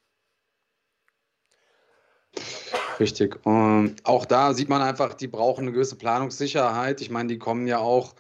Richtig. 3.03 3.45
Und 3.45 3.97
auch 4.05 4.25
da 4.25 4.55
sieht 4.55 4.69
man 4.69 4.81
einfach, 4.81 5.15
die 5.15 5.27
brauchen 5.27 5.63
eine 5.63 5.73
gewisse 5.73 5.97
Planungssicherheit. 5.97 7.01
Ich 7.01 7.11
meine, 7.11 7.29
die 7.29 7.39
kommen 7.39 7.67
ja 7.67 7.79
auch, 7.79 8.15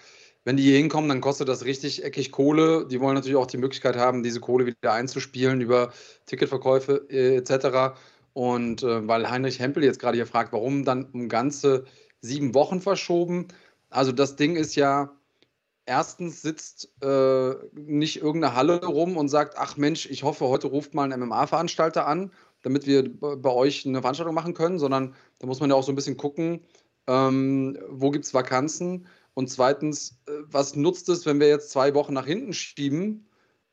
wenn 0.44 0.56
die 0.56 0.64
hier 0.64 0.76
hinkommen, 0.76 1.08
dann 1.08 1.20
kostet 1.20 1.48
das 1.48 1.64
richtig 1.64 2.02
eckig 2.02 2.32
Kohle. 2.32 2.88
Die 2.88 3.00
wollen 3.00 3.14
natürlich 3.14 3.36
auch 3.36 3.46
die 3.46 3.58
Möglichkeit 3.58 3.96
haben, 3.96 4.24
diese 4.24 4.40
Kohle 4.40 4.66
wieder 4.66 4.92
einzuspielen 4.92 5.60
über 5.60 5.92
Ticketverkäufe 6.26 7.06
äh, 7.10 7.36
etc. 7.36 7.94
Und 8.32 8.82
äh, 8.82 9.06
weil 9.06 9.30
Heinrich 9.30 9.60
Hempel 9.60 9.84
jetzt 9.84 10.00
gerade 10.00 10.16
hier 10.16 10.26
fragt, 10.26 10.52
warum 10.52 10.84
dann 10.84 11.04
um 11.12 11.28
ganze 11.28 11.84
sieben 12.20 12.52
Wochen 12.52 12.80
verschoben? 12.80 13.46
Also 13.88 14.10
das 14.10 14.34
Ding 14.34 14.56
ist 14.56 14.74
ja, 14.74 15.12
erstens 15.86 16.42
sitzt 16.42 16.90
äh, 17.04 17.54
nicht 17.74 18.20
irgendeine 18.20 18.56
Halle 18.56 18.84
rum 18.84 19.16
und 19.16 19.28
sagt, 19.28 19.54
ach 19.58 19.76
Mensch, 19.76 20.06
ich 20.06 20.24
hoffe, 20.24 20.48
heute 20.48 20.66
ruft 20.66 20.92
mal 20.92 21.12
ein 21.12 21.20
MMA-Veranstalter 21.20 22.04
an 22.04 22.32
damit 22.62 22.86
wir 22.86 23.10
bei 23.18 23.50
euch 23.50 23.86
eine 23.86 24.00
Veranstaltung 24.00 24.34
machen 24.34 24.54
können, 24.54 24.78
sondern 24.78 25.14
da 25.38 25.46
muss 25.46 25.60
man 25.60 25.70
ja 25.70 25.76
auch 25.76 25.82
so 25.82 25.92
ein 25.92 25.96
bisschen 25.96 26.16
gucken, 26.16 26.60
ähm, 27.06 27.78
wo 27.88 28.10
gibt 28.10 28.24
es 28.24 28.34
Vakanzen 28.34 29.06
und 29.34 29.50
zweitens, 29.50 30.20
äh, 30.26 30.32
was 30.46 30.76
nutzt 30.76 31.08
es, 31.08 31.26
wenn 31.26 31.40
wir 31.40 31.48
jetzt 31.48 31.70
zwei 31.70 31.94
Wochen 31.94 32.14
nach 32.14 32.26
hinten 32.26 32.52
schieben 32.52 33.26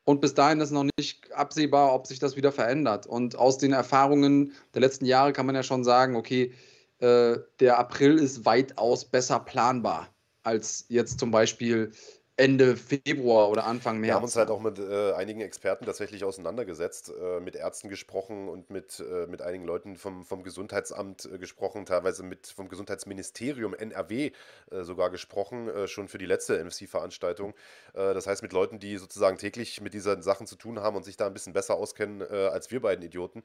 und 0.03 0.21
bis 0.21 0.33
dahin 0.33 0.59
ist 0.59 0.71
noch 0.71 0.87
nicht 0.97 1.31
absehbar, 1.33 1.93
ob 1.93 2.07
sich 2.07 2.17
das 2.17 2.35
wieder 2.35 2.51
verändert. 2.51 3.05
Und 3.05 3.35
aus 3.35 3.59
den 3.59 3.73
Erfahrungen 3.73 4.53
der 4.73 4.81
letzten 4.81 5.05
Jahre 5.05 5.33
kann 5.33 5.45
man 5.45 5.53
ja 5.53 5.61
schon 5.61 5.83
sagen, 5.83 6.15
okay, 6.15 6.53
äh, 6.97 7.37
der 7.59 7.77
April 7.77 8.17
ist 8.17 8.43
weitaus 8.45 9.05
besser 9.05 9.39
planbar 9.39 10.09
als 10.41 10.85
jetzt 10.89 11.19
zum 11.19 11.29
Beispiel 11.29 11.91
Ende 12.39 12.77
Februar 12.77 13.49
oder 13.49 13.65
Anfang 13.65 13.99
März. 13.99 14.07
Wir 14.07 14.15
haben 14.15 14.23
uns 14.23 14.35
halt 14.37 14.49
auch 14.49 14.61
mit 14.61 14.79
äh, 14.79 15.11
einigen 15.11 15.41
Experten 15.41 15.85
tatsächlich 15.85 16.23
auseinandergesetzt, 16.23 17.11
äh, 17.21 17.41
mit 17.41 17.57
Ärzten 17.57 17.89
gesprochen 17.89 18.47
und 18.47 18.69
mit, 18.69 19.01
äh, 19.01 19.27
mit 19.27 19.41
einigen 19.41 19.65
Leuten 19.65 19.97
vom, 19.97 20.23
vom 20.23 20.43
Gesundheitsamt 20.43 21.25
äh, 21.25 21.37
gesprochen, 21.37 21.85
teilweise 21.85 22.23
mit 22.23 22.47
vom 22.47 22.69
Gesundheitsministerium 22.69 23.73
NRW 23.73 24.31
äh, 24.71 24.83
sogar 24.83 25.09
gesprochen, 25.09 25.67
äh, 25.67 25.87
schon 25.89 26.07
für 26.07 26.17
die 26.17 26.25
letzte 26.25 26.63
NFC-Veranstaltung. 26.63 27.53
das 27.93 28.27
heißt, 28.27 28.41
mit 28.41 28.53
Leuten, 28.53 28.79
die 28.79 28.97
sozusagen 28.97 29.37
täglich 29.37 29.81
mit 29.81 29.93
diesen 29.93 30.21
Sachen 30.21 30.47
zu 30.47 30.55
tun 30.55 30.79
haben 30.79 30.95
und 30.95 31.03
sich 31.03 31.17
da 31.17 31.27
ein 31.27 31.33
bisschen 31.33 31.53
besser 31.53 31.75
auskennen 31.75 32.21
als 32.21 32.71
wir 32.71 32.81
beiden 32.81 33.03
Idioten. 33.03 33.43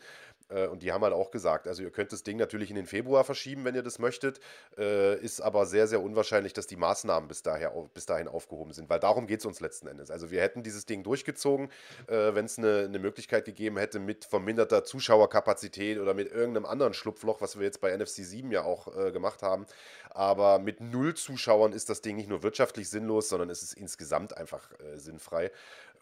und 0.70 0.82
die 0.82 0.92
haben 0.92 1.02
halt 1.02 1.14
auch 1.14 1.30
gesagt, 1.30 1.66
also 1.66 1.82
ihr 1.82 1.90
könnt 1.90 2.12
das 2.12 2.22
Ding 2.22 2.36
natürlich 2.36 2.70
in 2.70 2.76
den 2.76 2.86
Februar 2.86 3.24
verschieben, 3.24 3.64
wenn 3.64 3.74
ihr 3.74 3.82
das 3.82 3.98
möchtet, 3.98 4.40
ist 4.76 5.40
aber 5.40 5.66
sehr, 5.66 5.86
sehr 5.86 6.02
unwahrscheinlich, 6.02 6.52
dass 6.52 6.66
die 6.66 6.76
Maßnahmen 6.76 7.28
bis, 7.28 7.42
daher, 7.42 7.72
bis 7.94 8.06
dahin 8.06 8.28
aufgehoben 8.28 8.72
sind 8.72 8.83
sind, 8.84 8.90
weil 8.90 9.00
darum 9.00 9.26
geht 9.26 9.40
es 9.40 9.46
uns 9.46 9.60
letzten 9.60 9.88
Endes. 9.88 10.10
Also 10.10 10.30
wir 10.30 10.40
hätten 10.40 10.62
dieses 10.62 10.86
Ding 10.86 11.02
durchgezogen, 11.02 11.70
äh, 12.06 12.34
wenn 12.34 12.44
es 12.44 12.58
eine, 12.58 12.84
eine 12.84 12.98
Möglichkeit 12.98 13.44
gegeben 13.44 13.78
hätte 13.78 13.98
mit 13.98 14.24
verminderter 14.24 14.84
Zuschauerkapazität 14.84 15.98
oder 15.98 16.14
mit 16.14 16.30
irgendeinem 16.30 16.66
anderen 16.66 16.94
Schlupfloch, 16.94 17.40
was 17.40 17.58
wir 17.58 17.64
jetzt 17.64 17.80
bei 17.80 17.96
NFC 17.96 18.24
7 18.24 18.50
ja 18.52 18.62
auch 18.62 18.94
äh, 18.96 19.10
gemacht 19.10 19.42
haben. 19.42 19.66
Aber 20.10 20.58
mit 20.58 20.80
null 20.80 21.14
Zuschauern 21.14 21.72
ist 21.72 21.90
das 21.90 22.00
Ding 22.00 22.16
nicht 22.16 22.28
nur 22.28 22.42
wirtschaftlich 22.42 22.88
sinnlos, 22.88 23.28
sondern 23.28 23.50
es 23.50 23.62
ist 23.62 23.74
insgesamt 23.74 24.36
einfach 24.36 24.70
äh, 24.72 24.98
sinnfrei. 24.98 25.50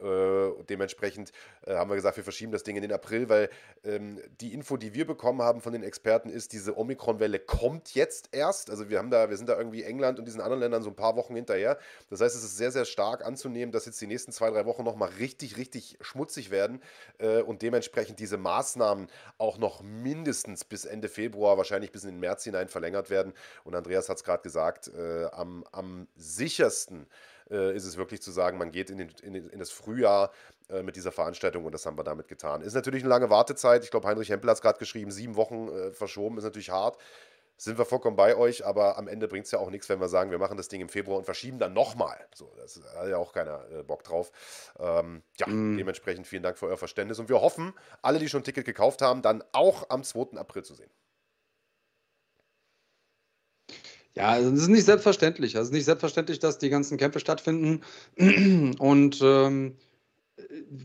Äh, 0.03 0.65
dementsprechend 0.69 1.33
äh, 1.67 1.75
haben 1.75 1.89
wir 1.91 1.95
gesagt, 1.95 2.17
wir 2.17 2.25
verschieben 2.25 2.51
das 2.51 2.65
Ding 2.65 2.77
in 2.77 2.83
den 2.83 2.93
April, 2.93 3.29
weil 3.29 3.51
ähm, 3.85 4.21
die 4.41 4.53
Info, 4.53 4.77
die 4.77 4.95
wir 4.95 5.07
bekommen 5.07 5.43
haben 5.43 5.61
von 5.61 5.73
den 5.73 5.83
Experten, 5.83 6.29
ist, 6.29 6.53
diese 6.53 6.77
Omikron-Welle 6.77 7.39
kommt 7.39 7.95
jetzt 7.95 8.31
erst. 8.33 8.71
Also 8.71 8.91
wir 8.91 8.99
haben 8.99 9.11
da, 9.11 9.31
wir 9.31 9.37
sind 9.37 9.49
da 9.49 9.57
irgendwie 9.57 9.85
England 9.85 10.19
und 10.19 10.25
diesen 10.25 10.41
anderen 10.41 10.61
Ländern 10.61 10.83
so 10.83 10.91
ein 10.91 10.97
paar 10.97 11.17
Wochen 11.17 11.37
hinterher. 11.37 11.79
Das 12.11 12.21
heißt, 12.21 12.35
es 12.35 12.43
ist 12.43 12.57
sehr, 12.57 12.73
sehr 12.73 12.85
stark 12.85 13.25
anzunehmen, 13.25 13.73
dass 13.73 13.87
jetzt 13.87 14.01
die 14.01 14.07
nächsten 14.07 14.33
zwei, 14.33 14.51
drei 14.51 14.67
Wochen 14.67 14.83
nochmal 14.83 15.11
richtig, 15.19 15.57
richtig 15.57 15.99
schmutzig 16.01 16.51
werden 16.51 16.83
äh, 17.19 17.43
und 17.43 17.63
dementsprechend 17.63 18.19
diese 18.19 18.39
Maßnahmen 18.39 19.07
auch 19.39 19.59
noch 19.59 19.83
mindestens 19.83 20.65
bis 20.65 20.85
Ende 20.85 21.09
Februar, 21.09 21.59
wahrscheinlich 21.59 21.93
bis 21.93 22.05
in 22.05 22.11
den 22.11 22.21
März 22.21 22.45
hinein 22.45 22.69
verlängert 22.69 23.11
werden. 23.11 23.33
Und 23.65 23.75
Andreas 23.75 24.09
hat 24.09 24.17
es 24.17 24.25
gerade 24.25 24.43
gesagt, 24.43 24.91
am, 25.33 25.65
am 25.73 26.09
sichersten 26.17 27.07
äh, 27.51 27.75
ist 27.75 27.85
es 27.85 27.97
wirklich 27.97 28.23
zu 28.23 28.31
sagen, 28.31 28.59
man 28.59 28.71
geht 28.71 28.91
in, 28.91 28.99
den, 28.99 29.11
in, 29.23 29.35
in 29.35 29.59
das 29.59 29.71
Frühjahr 29.71 30.31
äh, 30.69 30.83
mit 30.83 30.97
dieser 30.97 31.13
Veranstaltung 31.13 31.65
und 31.65 31.73
das 31.73 31.87
haben 31.87 31.99
wir 31.99 32.05
damit 32.05 32.29
getan. 32.29 32.63
Ist 32.63 32.75
natürlich 32.75 33.03
eine 33.03 33.11
lange 33.11 33.31
Wartezeit. 33.31 33.85
Ich 33.85 33.91
glaube, 33.91 34.09
Heinrich 34.09 34.31
Hempel 34.31 34.49
hat 34.49 34.57
es 34.57 34.63
gerade 34.63 34.79
geschrieben, 34.79 35.11
sieben 35.11 35.37
Wochen 35.37 35.69
äh, 35.69 35.91
verschoben, 35.91 36.39
ist 36.39 36.45
natürlich 36.45 36.71
hart. 36.71 36.99
Sind 37.57 37.79
wir 37.79 37.85
vollkommen 37.85 38.17
bei 38.17 38.37
euch, 38.37 38.67
aber 38.67 38.99
am 38.99 39.07
Ende 39.07 39.29
bringt 39.29 39.45
es 39.45 39.53
ja 39.53 39.59
auch 39.59 39.71
nichts, 39.71 39.89
wenn 39.89 40.01
wir 40.01 40.09
sagen, 40.09 40.31
wir 40.31 40.39
machen 40.39 40.57
das 40.57 40.69
Ding 40.69 40.81
im 40.81 40.89
Februar 40.89 41.19
und 41.19 41.25
verschieben 41.25 41.59
dann 41.59 41.73
nochmal. 41.75 42.19
So, 42.35 42.53
das 42.57 42.81
hat 42.97 43.09
ja 43.09 43.19
auch 43.19 43.33
keiner 43.33 43.65
äh, 43.71 43.83
Bock 43.85 44.03
drauf. 44.03 44.33
Ähm, 44.81 45.23
ja, 45.37 45.47
mm. 45.47 45.77
dementsprechend 45.77 46.27
vielen 46.27 46.43
Dank 46.43 46.59
für 46.59 46.67
euer 46.67 46.77
Verständnis 46.77 47.21
und 47.21 47.29
wir 47.29 47.41
hoffen, 47.41 47.73
alle, 48.01 48.19
die 48.19 48.29
schon 48.29 48.41
ein 48.41 48.45
Ticket 48.45 48.65
gekauft 48.65 49.01
haben, 49.01 49.23
dann 49.23 49.45
auch 49.53 49.91
am 49.91 50.03
2. 50.03 50.39
April 50.39 50.65
zu 50.65 50.75
sehen. 50.75 50.91
Ja, 54.15 54.29
also 54.29 54.51
es 54.51 54.63
ist 54.63 54.69
nicht 54.69 54.85
selbstverständlich. 54.85 55.57
Also 55.57 55.65
es 55.65 55.69
ist 55.71 55.75
nicht 55.75 55.85
selbstverständlich, 55.87 56.39
dass 56.39 56.59
die 56.59 56.69
ganzen 56.69 56.99
Kämpfe 56.99 57.21
stattfinden. 57.21 57.83
Und 58.79 59.21
ähm, 59.23 59.77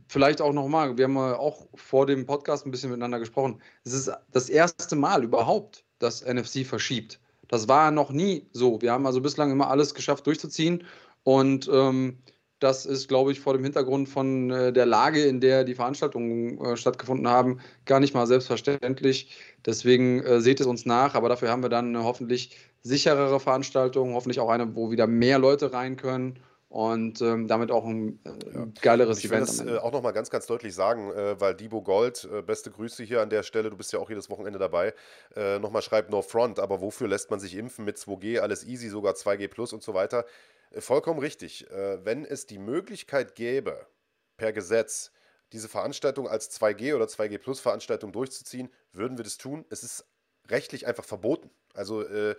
vielleicht 0.08 0.42
auch 0.42 0.54
nochmal, 0.54 0.98
wir 0.98 1.06
haben 1.06 1.18
auch 1.18 1.68
vor 1.76 2.06
dem 2.06 2.26
Podcast 2.26 2.66
ein 2.66 2.72
bisschen 2.72 2.90
miteinander 2.90 3.20
gesprochen. 3.20 3.62
Es 3.84 3.94
ist 3.94 4.12
das 4.32 4.50
erste 4.50 4.96
Mal 4.96 5.24
überhaupt, 5.24 5.84
dass 6.00 6.24
NFC 6.24 6.66
verschiebt. 6.66 7.20
Das 7.48 7.68
war 7.68 7.92
noch 7.92 8.12
nie 8.12 8.48
so. 8.52 8.82
Wir 8.82 8.92
haben 8.92 9.06
also 9.06 9.22
bislang 9.22 9.52
immer 9.52 9.70
alles 9.70 9.94
geschafft 9.94 10.26
durchzuziehen. 10.28 10.84
Und 11.24 11.70
ähm, 11.72 12.20
das 12.60 12.86
ist, 12.86 13.08
glaube 13.08 13.32
ich, 13.32 13.40
vor 13.40 13.54
dem 13.54 13.64
Hintergrund 13.64 14.10
von 14.10 14.50
äh, 14.50 14.74
der 14.74 14.86
Lage, 14.86 15.24
in 15.26 15.40
der 15.40 15.64
die 15.64 15.76
Veranstaltungen 15.76 16.60
äh, 16.60 16.76
stattgefunden 16.76 17.28
haben, 17.28 17.60
gar 17.86 18.00
nicht 18.00 18.14
mal 18.14 18.26
selbstverständlich. 18.26 19.36
Deswegen 19.66 20.24
äh, 20.24 20.42
seht 20.42 20.60
es 20.60 20.66
uns 20.66 20.86
nach, 20.86 21.14
aber 21.14 21.30
dafür 21.30 21.50
haben 21.50 21.62
wir 21.62 21.70
dann 21.70 21.98
hoffentlich 22.04 22.58
sicherere 22.84 23.40
Veranstaltungen, 23.40 24.14
hoffentlich 24.14 24.40
auch 24.40 24.50
eine, 24.50 24.76
wo 24.76 24.92
wieder 24.92 25.08
mehr 25.08 25.40
Leute 25.40 25.74
rein 25.74 25.98
können 25.98 26.40
und 26.70 27.22
ähm, 27.22 27.48
damit 27.48 27.72
auch 27.72 27.86
ein, 27.86 28.20
äh, 28.26 28.30
ja. 28.54 28.68
geileres 28.82 29.20
ich 29.20 29.26
Event. 29.26 29.50
Ich 29.50 29.60
will 29.60 29.66
das 29.68 29.76
äh, 29.76 29.80
auch 29.80 29.92
nochmal 29.92 30.14
ganz, 30.14 30.30
ganz 30.30 30.48
deutlich 30.48 30.76
sagen, 30.76 31.12
äh, 31.12 31.40
weil 31.40 31.56
Dibo 31.56 31.82
Gold, 31.82 32.28
äh, 32.32 32.42
beste 32.42 32.72
Grüße 32.72 33.04
hier 33.04 33.22
an 33.22 33.30
der 33.30 33.44
Stelle, 33.44 33.70
du 33.70 33.78
bist 33.78 33.94
ja 33.94 34.00
auch 34.00 34.10
jedes 34.10 34.30
Wochenende 34.30 34.60
dabei, 34.60 34.94
äh, 35.36 35.60
nochmal 35.60 35.82
schreibt 35.82 36.12
No 36.12 36.22
Front, 36.22 36.60
aber 36.60 36.82
wofür 36.82 37.08
lässt 37.08 37.32
man 37.32 37.40
sich 37.40 37.56
impfen 37.56 37.86
mit 37.86 37.98
2G, 37.98 38.40
alles 38.40 38.66
easy, 38.66 38.90
sogar 38.90 39.14
2G 39.14 39.48
Plus 39.48 39.72
und 39.72 39.82
so 39.82 39.94
weiter. 39.94 40.26
Äh, 40.72 40.82
vollkommen 40.82 41.20
richtig. 41.20 41.70
Äh, 41.72 42.04
wenn 42.04 42.26
es 42.26 42.46
die 42.48 42.60
Möglichkeit 42.60 43.36
gäbe, 43.36 43.88
per 44.36 44.52
Gesetz, 44.52 45.12
diese 45.54 45.70
Veranstaltung 45.70 46.28
als 46.28 46.52
2G 46.52 46.96
oder 46.96 47.06
2G 47.06 47.38
Plus 47.38 47.60
Veranstaltung 47.62 48.12
durchzuziehen, 48.12 48.70
würden 48.92 49.18
wir 49.18 49.24
das 49.24 49.38
tun. 49.38 49.66
Es 49.70 49.84
ist 49.84 50.06
rechtlich 50.50 50.86
einfach 50.86 51.06
verboten. 51.06 51.50
Also 51.78 52.02
äh, 52.02 52.36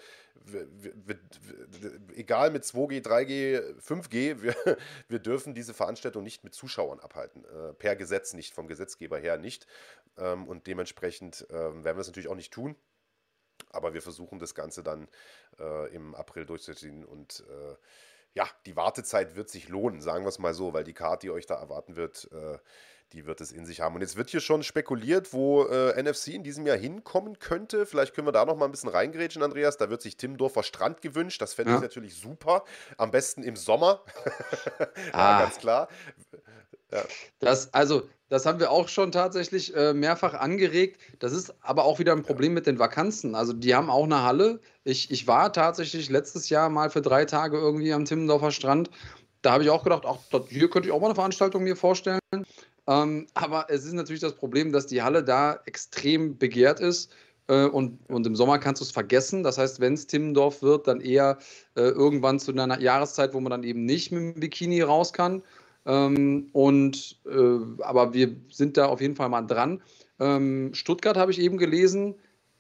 egal 2.15 2.51
mit 2.51 2.65
2G, 2.65 3.03
3G, 3.03 3.79
5G, 3.81 4.43
wir, 4.43 4.55
wir 5.09 5.19
dürfen 5.19 5.55
diese 5.55 5.75
Veranstaltung 5.75 6.23
nicht 6.23 6.45
mit 6.45 6.55
Zuschauern 6.55 7.01
abhalten. 7.01 7.45
Äh, 7.45 7.73
per 7.75 7.97
Gesetz 7.97 8.35
nicht, 8.35 8.55
vom 8.55 8.69
Gesetzgeber 8.69 9.19
her 9.19 9.39
nicht. 9.39 9.67
Ähm, 10.17 10.47
und 10.47 10.67
dementsprechend 10.67 11.49
äh, 11.51 11.55
werden 11.55 11.85
wir 11.85 11.99
es 11.99 12.09
natürlich 12.09 12.29
auch 12.29 12.35
nicht 12.35 12.53
tun. 12.53 12.77
Aber 13.71 13.95
wir 13.95 14.03
versuchen 14.03 14.39
das 14.39 14.55
Ganze 14.55 14.83
dann 14.83 15.09
äh, 15.59 15.95
im 15.95 16.15
April 16.15 16.47
durchzuziehen 16.47 17.05
und 17.05 17.45
äh, 17.49 17.77
ja, 18.35 18.49
die 18.67 18.77
Wartezeit 18.77 19.37
wird 19.37 19.49
sich 19.49 19.69
lohnen, 19.69 20.01
sagen 20.01 20.25
wir 20.25 20.29
es 20.29 20.39
mal 20.39 20.55
so, 20.55 20.73
weil 20.73 20.85
die 20.85 20.95
Karte, 20.95 21.27
die 21.27 21.31
euch 21.31 21.47
da 21.47 21.57
erwarten 21.57 21.97
wird, 21.97 22.31
äh, 22.33 22.59
die 23.13 23.27
wird 23.27 23.41
es 23.41 23.53
in 23.53 23.65
sich 23.65 23.81
haben. 23.81 23.95
Und 23.95 24.03
jetzt 24.03 24.17
wird 24.17 24.31
hier 24.31 24.41
schon 24.41 24.63
spekuliert, 24.63 25.33
wo 25.33 25.65
äh, 25.65 26.01
NFC 26.03 26.29
in 26.29 26.43
diesem 26.43 26.67
Jahr 26.67 26.77
hinkommen 26.77 27.39
könnte. 27.39 27.87
Vielleicht 27.87 28.15
können 28.15 28.27
wir 28.27 28.33
da 28.33 28.45
noch 28.45 28.57
mal 28.57 28.67
ein 28.67 28.71
bisschen 28.71 28.91
reingrätschen, 28.91 29.43
Andreas. 29.43 29.79
Da 29.79 29.89
wird 29.89 30.03
sich 30.03 30.17
Timmendorfer 30.17 30.63
Strand 30.63 31.01
gewünscht. 31.01 31.41
Das 31.41 31.55
fände 31.55 31.73
ja. 31.73 31.77
ich 31.77 31.83
natürlich 31.83 32.15
super. 32.15 32.65
Am 32.99 33.11
besten 33.11 33.43
im 33.43 33.57
Sommer. 33.57 34.03
ja, 34.79 34.87
ah. 35.13 35.43
ganz 35.43 35.59
klar. 35.59 35.89
Ja. 36.93 37.03
Das, 37.39 37.73
also, 37.73 38.09
das 38.29 38.45
haben 38.45 38.61
wir 38.61 38.71
auch 38.71 38.89
schon 38.89 39.13
tatsächlich 39.13 39.75
äh, 39.75 39.95
mehrfach 39.95 40.35
angeregt. 40.35 41.01
Das 41.19 41.33
ist 41.33 41.55
aber 41.63 41.85
auch 41.85 41.99
wieder 41.99 42.13
ein 42.13 42.23
Problem 42.23 42.53
ja. 42.53 42.57
mit 42.57 42.67
den 42.67 42.79
Vakanzen. 42.79 43.35
Also, 43.35 43.55
die 43.55 43.75
haben 43.75 43.91
auch 43.91 44.05
eine 44.05 44.23
Halle. 44.23 44.61
Ich, 44.85 45.11
ich 45.11 45.27
war 45.27 45.53
tatsächlich 45.53 46.11
letztes 46.11 46.51
Jahr 46.51 46.69
mal 46.69 46.91
für 46.91 47.03
drei 47.03 47.25
Tage 47.25 47.57
irgendwie 47.57 47.93
am 47.93 48.05
Timmendorfer 48.05 48.51
Strand. 48.51 48.91
Da 49.41 49.53
habe 49.53 49.63
ich 49.63 49.71
auch 49.71 49.85
gedacht, 49.85 50.05
ach, 50.07 50.19
hier 50.49 50.69
könnte 50.69 50.89
ich 50.89 50.95
auch 50.95 51.01
mal 51.01 51.07
eine 51.07 51.15
Veranstaltung 51.15 51.63
mir 51.63 51.77
vorstellen. 51.77 52.19
Ähm, 52.89 53.27
aber 53.35 53.67
es 53.69 53.85
ist 53.85 53.93
natürlich 53.93 54.23
das 54.23 54.35
Problem, 54.35 54.73
dass 54.73 54.87
die 54.87 55.03
Halle 55.03 55.23
da 55.23 55.61
extrem 55.67 56.39
begehrt 56.39 56.81
ist. 56.81 57.13
Äh, 57.47 57.67
und, 57.67 57.99
und 58.09 58.27
im 58.27 58.35
Sommer 58.35 58.59
kannst 58.59 58.81
du 58.81 58.85
es 58.85 58.91
vergessen. 58.91 59.43
Das 59.43 59.59
heißt, 59.59 59.79
wenn 59.81 59.93
es 59.93 60.07
Timmendorf 60.07 60.63
wird, 60.63 60.89
dann 60.89 61.01
eher 61.03 61.39
äh, 61.77 61.83
irgendwann 61.83 62.41
zu 62.41 62.51
einer 62.51 62.81
Jahreszeit, 62.81 63.35
wo 63.35 63.41
man 63.41 63.51
dann 63.51 63.63
eben 63.63 63.85
nicht 63.85 64.11
mit 64.11 64.23
dem 64.23 64.41
Bikini 64.41 64.81
raus 64.81 65.13
kann. 65.13 65.43
Ähm, 65.85 66.49
und 66.53 67.21
äh, 67.27 67.83
aber 67.83 68.15
wir 68.15 68.35
sind 68.51 68.79
da 68.79 68.87
auf 68.87 69.03
jeden 69.03 69.17
Fall 69.17 69.29
mal 69.29 69.43
dran. 69.43 69.83
Ähm, 70.19 70.71
Stuttgart 70.73 71.17
habe 71.19 71.31
ich 71.31 71.41
eben 71.41 71.59
gelesen. 71.59 72.15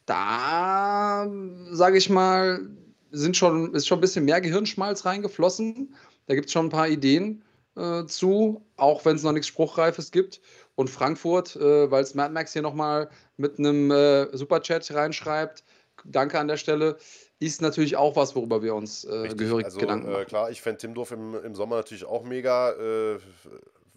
Da 0.04 1.30
sage 1.70 1.96
ich 1.96 2.10
mal, 2.10 2.68
sind 3.12 3.36
schon, 3.36 3.74
ist 3.74 3.86
schon 3.86 3.98
ein 3.98 4.02
bisschen 4.02 4.26
mehr 4.26 4.42
Gehirnschmalz 4.42 5.06
reingeflossen. 5.06 5.94
Da 6.26 6.34
gibt 6.34 6.46
es 6.46 6.52
schon 6.52 6.66
ein 6.66 6.70
paar 6.70 6.88
Ideen 6.88 7.42
äh, 7.78 8.06
zu, 8.06 8.62
auch 8.76 9.04
wenn 9.04 9.16
es 9.16 9.22
noch 9.22 9.32
nichts 9.32 9.46
Spruchreifes 9.46 10.10
gibt. 10.10 10.40
Und 10.74 10.88
Frankfurt, 10.88 11.56
äh, 11.56 11.90
weil 11.90 12.02
es 12.02 12.14
Mad 12.14 12.32
Max 12.32 12.52
hier 12.52 12.62
nochmal 12.62 13.08
mit 13.36 13.58
einem 13.58 13.90
äh, 13.90 14.36
Superchat 14.36 14.92
reinschreibt, 14.94 15.64
danke 16.04 16.38
an 16.38 16.48
der 16.48 16.56
Stelle, 16.56 16.98
ist 17.40 17.62
natürlich 17.62 17.96
auch 17.96 18.16
was, 18.16 18.34
worüber 18.36 18.62
wir 18.62 18.74
uns 18.74 19.04
äh, 19.04 19.28
gehörig 19.34 19.66
also, 19.66 19.78
Gedanken 19.78 20.08
äh, 20.08 20.12
machen. 20.12 20.26
klar, 20.26 20.50
ich 20.50 20.60
fände 20.60 20.78
Timdorf 20.78 21.12
im, 21.12 21.34
im 21.34 21.54
Sommer 21.54 21.76
natürlich 21.76 22.04
auch 22.04 22.24
mega. 22.24 22.74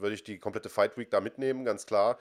Äh, 0.01 0.03
würde 0.03 0.15
ich 0.15 0.23
die 0.23 0.39
komplette 0.39 0.69
Fight 0.69 0.97
Week 0.97 1.09
da 1.09 1.21
mitnehmen, 1.21 1.65
ganz 1.65 1.85
klar. 1.85 2.17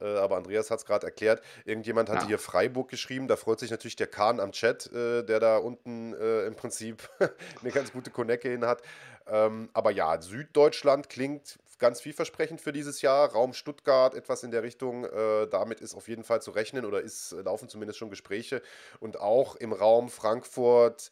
Äh, 0.00 0.04
aber 0.04 0.36
Andreas 0.36 0.70
hat 0.70 0.78
es 0.78 0.86
gerade 0.86 1.06
erklärt. 1.06 1.42
Irgendjemand 1.64 2.08
hatte 2.08 2.22
ja. 2.22 2.28
hier 2.28 2.38
Freiburg 2.38 2.88
geschrieben. 2.88 3.28
Da 3.28 3.36
freut 3.36 3.60
sich 3.60 3.70
natürlich 3.70 3.96
der 3.96 4.06
Kahn 4.06 4.40
am 4.40 4.52
Chat, 4.52 4.90
äh, 4.92 5.22
der 5.22 5.40
da 5.40 5.56
unten 5.58 6.14
äh, 6.14 6.46
im 6.46 6.54
Prinzip 6.54 7.08
eine 7.62 7.72
ganz 7.72 7.92
gute 7.92 8.10
Konecke 8.10 8.48
hin 8.48 8.66
hat. 8.66 8.82
Ähm, 9.26 9.70
aber 9.72 9.90
ja, 9.90 10.20
Süddeutschland 10.20 11.08
klingt 11.08 11.58
ganz 11.78 12.00
vielversprechend 12.00 12.60
für 12.60 12.72
dieses 12.72 13.02
Jahr. 13.02 13.32
Raum 13.32 13.54
Stuttgart, 13.54 14.14
etwas 14.14 14.42
in 14.42 14.50
der 14.50 14.62
Richtung. 14.62 15.04
Äh, 15.04 15.48
damit 15.48 15.80
ist 15.80 15.94
auf 15.94 16.08
jeden 16.08 16.24
Fall 16.24 16.40
zu 16.40 16.52
rechnen 16.52 16.84
oder 16.84 17.00
ist, 17.00 17.32
laufen 17.32 17.68
zumindest 17.68 17.98
schon 17.98 18.10
Gespräche. 18.10 18.62
Und 19.00 19.18
auch 19.18 19.56
im 19.56 19.72
Raum 19.72 20.08
Frankfurt, 20.08 21.10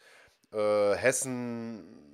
äh, 0.53 0.95
Hessen, 0.95 2.10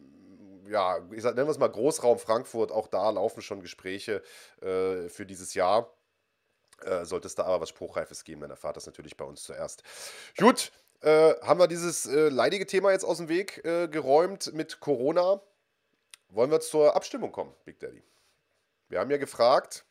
ja, 0.69 0.99
ich 1.13 1.23
sag, 1.23 1.35
nennen 1.35 1.47
wir 1.47 1.53
es 1.53 1.59
mal 1.59 1.69
Großraum 1.69 2.19
Frankfurt, 2.19 2.73
auch 2.73 2.89
da 2.89 3.11
laufen 3.11 3.43
schon 3.43 3.61
Gespräche 3.61 4.23
äh, 4.61 5.09
für 5.09 5.27
dieses 5.27 5.55
Jahr. 5.55 5.93
Äh, 6.83 7.05
sollte 7.05 7.27
es 7.27 7.35
da 7.35 7.45
aber 7.45 7.63
was 7.63 7.71
Spruchreifes 7.71 8.25
geben, 8.25 8.43
dann 8.43 8.51
erfahrt 8.51 8.77
das 8.77 8.87
natürlich 8.87 9.17
bei 9.17 9.25
uns 9.25 9.43
zuerst. 9.43 9.83
Gut, 10.37 10.73
äh, 11.01 11.35
haben 11.43 11.59
wir 11.59 11.69
dieses 11.69 12.07
äh, 12.07 12.29
leidige 12.29 12.67
Thema 12.67 12.93
jetzt 12.93 13.05
aus 13.05 13.17
dem 13.17 13.29
Weg 13.29 13.65
äh, 13.65 13.89
geräumt 13.89 14.53
mit 14.53 14.81
Corona. 14.81 15.41
Wollen 16.29 16.51
wir 16.51 16.61
zur 16.61 16.95
Abstimmung 16.95 17.33
kommen, 17.33 17.55
Big 17.65 17.79
Daddy? 17.81 18.03
Wir 18.89 19.01
haben 19.01 19.11
ja 19.11 19.17
gefragt, 19.17 19.85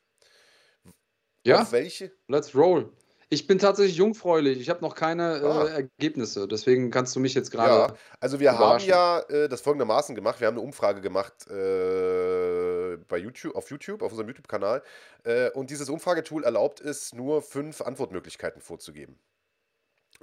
ja, 1.44 1.72
welche. 1.72 2.12
Let's 2.28 2.56
roll. 2.56 2.92
Ich 3.30 3.48
bin 3.48 3.58
tatsächlich 3.58 3.98
jungfräulich. 3.98 4.60
Ich 4.60 4.70
habe 4.70 4.82
noch 4.82 4.94
keine 4.94 5.40
äh, 5.40 5.46
ah. 5.46 5.66
äh, 5.66 5.70
Ergebnisse. 5.72 6.48
Deswegen 6.48 6.92
kannst 6.92 7.16
du 7.16 7.20
mich 7.20 7.34
jetzt 7.34 7.50
gerade. 7.50 7.94
Ja, 7.94 8.00
also 8.20 8.40
wir 8.40 8.58
haben 8.58 8.84
ja 8.84 9.20
äh, 9.22 9.50
das 9.50 9.62
folgendermaßen 9.62 10.16
gemacht. 10.16 10.40
Wir 10.40 10.48
haben 10.48 10.56
eine 10.56 10.64
Umfrage 10.64 11.02
gemacht 11.02 11.48
äh, 11.50 12.98
bei 13.08 13.18
YouTube, 13.18 13.56
auf 13.56 13.70
YouTube, 13.72 14.04
auf 14.04 14.12
unserem 14.12 14.28
YouTube-Kanal. 14.28 14.84
Äh, 15.24 15.50
und 15.52 15.72
dieses 15.72 15.90
Umfragetool 15.90 16.44
erlaubt 16.44 16.82
es, 16.82 17.14
nur 17.14 17.42
fünf 17.42 17.82
Antwortmöglichkeiten 17.82 18.62
vorzugeben. 18.62 19.18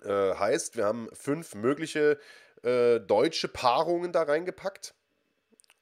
Äh, 0.05 0.35
heißt, 0.35 0.77
wir 0.77 0.85
haben 0.85 1.09
fünf 1.13 1.55
mögliche 1.55 2.19
deutsche 2.65 3.49
Paarungen 3.49 4.13
da 4.13 4.23
reingepackt. 4.23 4.95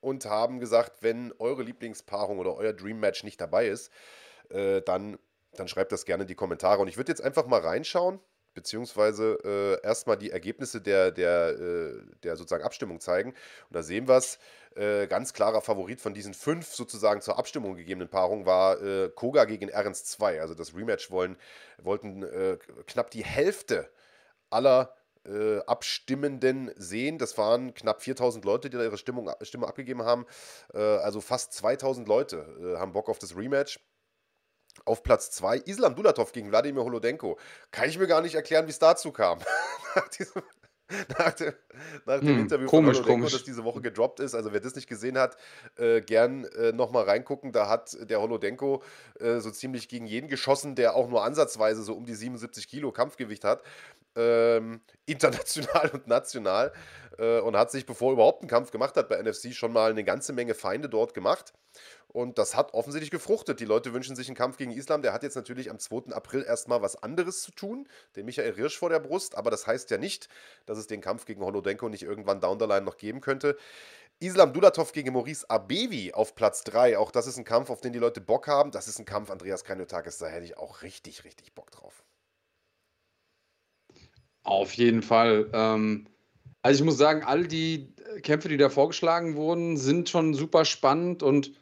und 0.00 0.24
haben 0.24 0.60
gesagt, 0.60 1.02
wenn 1.02 1.32
eure 1.38 1.62
Lieblingspaarung 1.62 2.38
oder 2.38 2.56
euer 2.56 2.72
Dream 2.72 3.00
Match 3.00 3.22
nicht 3.22 3.40
dabei 3.40 3.68
ist, 3.68 3.92
äh, 4.48 4.82
dann, 4.82 5.18
dann 5.52 5.68
schreibt 5.68 5.92
das 5.92 6.04
gerne 6.04 6.22
in 6.24 6.28
die 6.28 6.34
Kommentare. 6.34 6.80
Und 6.80 6.88
ich 6.88 6.96
würde 6.96 7.10
jetzt 7.10 7.22
einfach 7.22 7.46
mal 7.46 7.60
reinschauen, 7.60 8.20
beziehungsweise 8.54 9.38
äh, 9.44 9.86
erstmal 9.86 10.16
die 10.16 10.30
Ergebnisse 10.30 10.80
der, 10.80 11.10
der, 11.10 11.48
äh, 11.50 12.02
der 12.22 12.36
sozusagen 12.36 12.64
Abstimmung 12.64 13.00
zeigen. 13.00 13.30
Und 13.30 13.76
da 13.76 13.82
sehen 13.82 14.08
wir 14.08 14.16
es. 14.16 14.38
Äh, 14.76 15.08
ganz 15.08 15.32
klarer 15.32 15.62
Favorit 15.62 16.00
von 16.00 16.14
diesen 16.14 16.32
fünf 16.32 16.68
sozusagen 16.72 17.20
zur 17.20 17.38
Abstimmung 17.38 17.74
gegebenen 17.74 18.08
Paarungen 18.08 18.46
war 18.46 18.80
äh, 18.80 19.08
Koga 19.08 19.44
gegen 19.44 19.68
Ernst 19.68 20.12
2. 20.12 20.40
Also 20.40 20.54
das 20.54 20.76
Rematch 20.76 21.10
wollen, 21.10 21.36
wollten 21.82 22.22
äh, 22.22 22.56
knapp 22.86 23.10
die 23.10 23.24
Hälfte 23.24 23.90
aller 24.48 24.94
äh, 25.26 25.58
Abstimmenden 25.66 26.72
sehen. 26.76 27.18
Das 27.18 27.36
waren 27.36 27.74
knapp 27.74 28.02
4000 28.02 28.44
Leute, 28.44 28.70
die 28.70 28.76
da 28.76 28.84
ihre 28.84 28.96
Stimmung, 28.96 29.30
Stimme 29.42 29.66
abgegeben 29.66 30.04
haben. 30.04 30.24
Äh, 30.72 30.78
also 30.78 31.20
fast 31.20 31.52
2000 31.54 32.06
Leute 32.06 32.46
äh, 32.60 32.78
haben 32.78 32.92
Bock 32.92 33.08
auf 33.08 33.18
das 33.18 33.36
Rematch. 33.36 33.80
Auf 34.84 35.02
Platz 35.02 35.30
2 35.32 35.58
Islam 35.58 35.94
Dulatov 35.94 36.32
gegen 36.32 36.50
Wladimir 36.50 36.84
Holodenko. 36.84 37.38
Kann 37.70 37.88
ich 37.88 37.98
mir 37.98 38.06
gar 38.06 38.22
nicht 38.22 38.34
erklären, 38.34 38.66
wie 38.66 38.70
es 38.70 38.78
dazu 38.78 39.12
kam. 39.12 39.40
nach 39.94 40.08
diesem 40.08 40.42
nach 41.18 41.32
dem, 41.34 41.52
nach 42.04 42.18
dem 42.18 42.28
hm, 42.28 42.38
Interview 42.40 42.66
komisch, 42.66 42.96
von 42.96 43.06
Holodenko, 43.06 43.30
das 43.30 43.44
diese 43.44 43.64
Woche 43.64 43.80
gedroppt 43.80 44.20
ist. 44.20 44.34
Also 44.34 44.52
wer 44.52 44.60
das 44.60 44.74
nicht 44.74 44.88
gesehen 44.88 45.18
hat, 45.18 45.36
äh, 45.76 46.00
gern 46.00 46.44
äh, 46.44 46.72
nochmal 46.72 47.04
reingucken. 47.04 47.52
Da 47.52 47.68
hat 47.68 47.96
der 48.08 48.20
Holodenko 48.20 48.82
äh, 49.18 49.38
so 49.38 49.50
ziemlich 49.50 49.88
gegen 49.88 50.06
jeden 50.06 50.28
geschossen, 50.28 50.74
der 50.74 50.94
auch 50.96 51.08
nur 51.08 51.24
ansatzweise 51.24 51.82
so 51.82 51.94
um 51.94 52.06
die 52.06 52.14
77 52.14 52.68
Kilo 52.68 52.92
Kampfgewicht 52.92 53.44
hat. 53.44 53.62
Ähm, 54.16 54.80
international 55.06 55.90
und 55.92 56.06
national. 56.06 56.72
Äh, 57.18 57.40
und 57.40 57.56
hat 57.56 57.70
sich, 57.70 57.86
bevor 57.86 58.10
er 58.10 58.14
überhaupt 58.14 58.42
einen 58.42 58.50
Kampf 58.50 58.70
gemacht 58.70 58.96
hat 58.96 59.08
bei 59.08 59.22
NFC, 59.22 59.52
schon 59.54 59.72
mal 59.72 59.90
eine 59.90 60.04
ganze 60.04 60.32
Menge 60.32 60.54
Feinde 60.54 60.88
dort 60.88 61.14
gemacht. 61.14 61.52
Und 62.12 62.38
das 62.38 62.56
hat 62.56 62.74
offensichtlich 62.74 63.12
gefruchtet. 63.12 63.60
Die 63.60 63.64
Leute 63.64 63.92
wünschen 63.92 64.16
sich 64.16 64.26
einen 64.28 64.36
Kampf 64.36 64.56
gegen 64.56 64.72
Islam. 64.72 65.00
Der 65.00 65.12
hat 65.12 65.22
jetzt 65.22 65.36
natürlich 65.36 65.70
am 65.70 65.78
2. 65.78 66.12
April 66.12 66.42
erstmal 66.42 66.82
was 66.82 67.00
anderes 67.00 67.42
zu 67.42 67.52
tun, 67.52 67.88
den 68.16 68.26
Michael 68.26 68.50
Rirsch 68.50 68.76
vor 68.76 68.90
der 68.90 68.98
Brust. 68.98 69.36
Aber 69.36 69.50
das 69.50 69.66
heißt 69.66 69.90
ja 69.90 69.98
nicht, 69.98 70.28
dass 70.66 70.76
es 70.76 70.88
den 70.88 71.00
Kampf 71.00 71.24
gegen 71.24 71.42
Holodenko 71.42 71.88
nicht 71.88 72.02
irgendwann 72.02 72.40
down 72.40 72.58
the 72.58 72.66
line 72.66 72.82
noch 72.82 72.96
geben 72.96 73.20
könnte. 73.20 73.56
Islam 74.18 74.52
Dulatov 74.52 74.92
gegen 74.92 75.12
Maurice 75.12 75.48
Abevi 75.48 76.12
auf 76.12 76.34
Platz 76.34 76.64
3. 76.64 76.98
Auch 76.98 77.12
das 77.12 77.26
ist 77.28 77.38
ein 77.38 77.44
Kampf, 77.44 77.70
auf 77.70 77.80
den 77.80 77.92
die 77.92 77.98
Leute 78.00 78.20
Bock 78.20 78.48
haben. 78.48 78.72
Das 78.72 78.88
ist 78.88 78.98
ein 78.98 79.04
Kampf, 79.04 79.30
Andreas 79.30 79.64
Kanyotakis, 79.64 80.18
da 80.18 80.26
hätte 80.26 80.44
ich 80.44 80.58
auch 80.58 80.82
richtig, 80.82 81.24
richtig 81.24 81.54
Bock 81.54 81.70
drauf. 81.70 82.04
Auf 84.42 84.72
jeden 84.74 85.02
Fall. 85.02 85.48
Ähm, 85.52 86.06
also 86.60 86.80
ich 86.80 86.84
muss 86.84 86.98
sagen, 86.98 87.22
all 87.22 87.46
die 87.46 87.94
Kämpfe, 88.22 88.48
die 88.48 88.56
da 88.56 88.68
vorgeschlagen 88.68 89.36
wurden, 89.36 89.76
sind 89.76 90.10
schon 90.10 90.34
super 90.34 90.64
spannend 90.64 91.22
und 91.22 91.52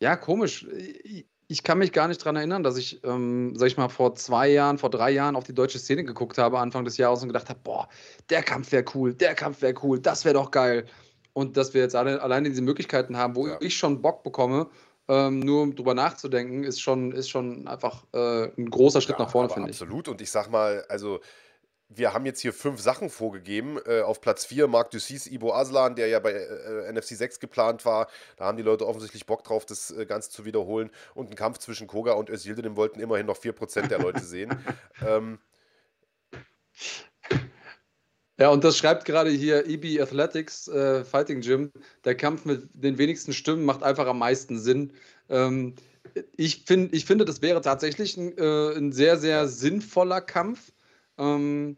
ja, 0.00 0.16
komisch. 0.16 0.66
Ich 1.48 1.62
kann 1.62 1.78
mich 1.78 1.92
gar 1.92 2.08
nicht 2.08 2.20
daran 2.20 2.36
erinnern, 2.36 2.62
dass 2.62 2.76
ich, 2.76 3.02
ähm, 3.04 3.54
sag 3.56 3.68
ich 3.68 3.76
mal, 3.76 3.88
vor 3.88 4.14
zwei 4.16 4.48
Jahren, 4.48 4.78
vor 4.78 4.90
drei 4.90 5.10
Jahren 5.10 5.36
auf 5.36 5.44
die 5.44 5.54
deutsche 5.54 5.78
Szene 5.78 6.04
geguckt 6.04 6.38
habe, 6.38 6.58
Anfang 6.58 6.84
des 6.84 6.96
Jahres 6.96 7.22
und 7.22 7.28
gedacht 7.28 7.48
habe, 7.48 7.60
boah, 7.62 7.88
der 8.30 8.42
Kampf 8.42 8.72
wäre 8.72 8.84
cool, 8.94 9.14
der 9.14 9.34
Kampf 9.34 9.62
wäre 9.62 9.74
cool, 9.82 10.00
das 10.00 10.24
wäre 10.24 10.34
doch 10.34 10.50
geil. 10.50 10.86
Und 11.34 11.56
dass 11.56 11.72
wir 11.72 11.82
jetzt 11.82 11.94
alle, 11.94 12.20
alleine 12.20 12.48
diese 12.48 12.62
Möglichkeiten 12.62 13.16
haben, 13.16 13.36
wo 13.36 13.46
ja. 13.46 13.58
ich 13.60 13.76
schon 13.76 14.02
Bock 14.02 14.24
bekomme, 14.24 14.68
ähm, 15.08 15.40
nur 15.40 15.62
um 15.62 15.76
drüber 15.76 15.94
nachzudenken, 15.94 16.64
ist 16.64 16.80
schon, 16.80 17.12
ist 17.12 17.28
schon 17.28 17.68
einfach 17.68 18.04
äh, 18.12 18.48
ein 18.58 18.68
großer 18.68 19.00
Schritt 19.00 19.18
ja, 19.18 19.24
nach 19.24 19.30
vorne, 19.30 19.48
finde 19.48 19.70
ich. 19.70 19.76
Absolut. 19.76 20.08
Und 20.08 20.20
ich 20.20 20.30
sag 20.30 20.50
mal, 20.50 20.84
also 20.88 21.20
wir 21.88 22.12
haben 22.12 22.26
jetzt 22.26 22.40
hier 22.40 22.52
fünf 22.52 22.80
Sachen 22.80 23.10
vorgegeben. 23.10 23.78
Äh, 23.86 24.02
auf 24.02 24.20
Platz 24.20 24.44
4 24.44 24.66
Marc 24.66 24.90
Dussis, 24.90 25.26
Ibo 25.26 25.52
Aslan, 25.54 25.94
der 25.94 26.08
ja 26.08 26.18
bei 26.18 26.32
äh, 26.32 26.92
NFC 26.92 27.16
6 27.16 27.38
geplant 27.40 27.84
war. 27.84 28.08
Da 28.36 28.46
haben 28.46 28.56
die 28.56 28.62
Leute 28.62 28.86
offensichtlich 28.86 29.26
Bock 29.26 29.44
drauf, 29.44 29.64
das 29.66 29.90
äh, 29.90 30.06
Ganze 30.06 30.30
zu 30.30 30.44
wiederholen. 30.44 30.90
Und 31.14 31.30
ein 31.30 31.36
Kampf 31.36 31.58
zwischen 31.58 31.86
Koga 31.86 32.12
und 32.12 32.28
Özildirim 32.28 32.76
wollten 32.76 33.00
immerhin 33.00 33.26
noch 33.26 33.38
4% 33.38 33.86
der 33.86 34.00
Leute 34.00 34.24
sehen. 34.24 34.58
ähm, 35.06 35.38
ja, 38.38 38.50
und 38.50 38.64
das 38.64 38.76
schreibt 38.76 39.04
gerade 39.04 39.30
hier 39.30 39.66
EB 39.66 40.00
Athletics 40.00 40.68
äh, 40.68 41.04
Fighting 41.04 41.40
Gym. 41.40 41.72
Der 42.04 42.16
Kampf 42.16 42.44
mit 42.44 42.68
den 42.74 42.98
wenigsten 42.98 43.32
Stimmen 43.32 43.64
macht 43.64 43.82
einfach 43.82 44.06
am 44.06 44.18
meisten 44.18 44.58
Sinn. 44.58 44.92
Ähm, 45.28 45.74
ich, 46.36 46.64
find, 46.66 46.92
ich 46.94 47.06
finde, 47.06 47.24
das 47.24 47.42
wäre 47.42 47.60
tatsächlich 47.60 48.16
ein, 48.16 48.36
äh, 48.36 48.76
ein 48.76 48.92
sehr, 48.92 49.16
sehr 49.18 49.48
sinnvoller 49.48 50.20
Kampf. 50.20 50.72
Ähm, 51.18 51.76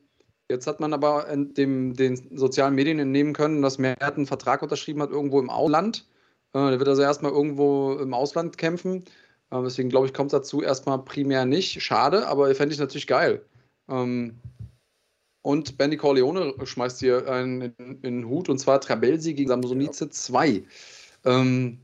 jetzt 0.51 0.67
hat 0.67 0.81
man 0.81 0.93
aber 0.93 1.27
dem, 1.37 1.95
den 1.95 2.37
sozialen 2.37 2.75
Medien 2.75 2.99
entnehmen 2.99 3.33
können, 3.33 3.63
dass 3.63 3.79
Mert 3.79 4.03
einen 4.03 4.27
Vertrag 4.27 4.63
unterschrieben 4.63 5.03
hat 5.03 5.11
irgendwo 5.11 5.41
im 5.41 5.51
Ausland. 5.51 6.07
Äh, 6.53 6.71
der 6.71 6.79
wird 6.79 6.89
also 6.89 7.03
erstmal 7.03 7.33
irgendwo 7.33 7.95
im 7.95 8.15
Ausland 8.15 8.59
kämpfen. 8.59 9.05
Äh, 9.51 9.63
deswegen 9.63 9.89
glaube 9.89 10.07
ich, 10.07 10.15
kommt 10.15 10.33
dazu 10.33 10.63
erstmal 10.63 10.99
primär 11.05 11.45
nicht. 11.45 11.83
Schade, 11.83 12.27
aber 12.27 12.55
fände 12.55 12.75
ich 12.75 12.81
natürlich 12.81 13.07
geil. 13.07 13.45
Ähm, 13.89 14.35
und 15.43 15.79
Benny 15.79 15.97
Corleone 15.97 16.55
schmeißt 16.63 17.01
hier 17.01 17.31
einen 17.31 17.63
in, 17.63 17.75
in 17.79 18.03
den 18.03 18.29
Hut 18.29 18.49
und 18.49 18.59
zwar 18.59 18.81
Trabelsi 18.81 19.35
gegen 19.35 19.49
Samsonice 19.49 20.01
ja. 20.01 20.11
2. 20.11 20.63
Ähm, 21.25 21.79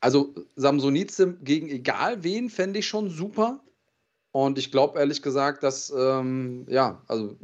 also 0.00 0.34
Samsonice 0.56 1.36
gegen 1.42 1.68
egal 1.68 2.22
wen 2.24 2.50
fände 2.50 2.80
ich 2.80 2.88
schon 2.88 3.10
super. 3.10 3.60
Und 4.32 4.58
ich 4.58 4.70
glaube 4.70 4.98
ehrlich 4.98 5.22
gesagt, 5.22 5.62
dass, 5.62 5.92
ähm, 5.96 6.66
ja, 6.68 7.02
also 7.08 7.36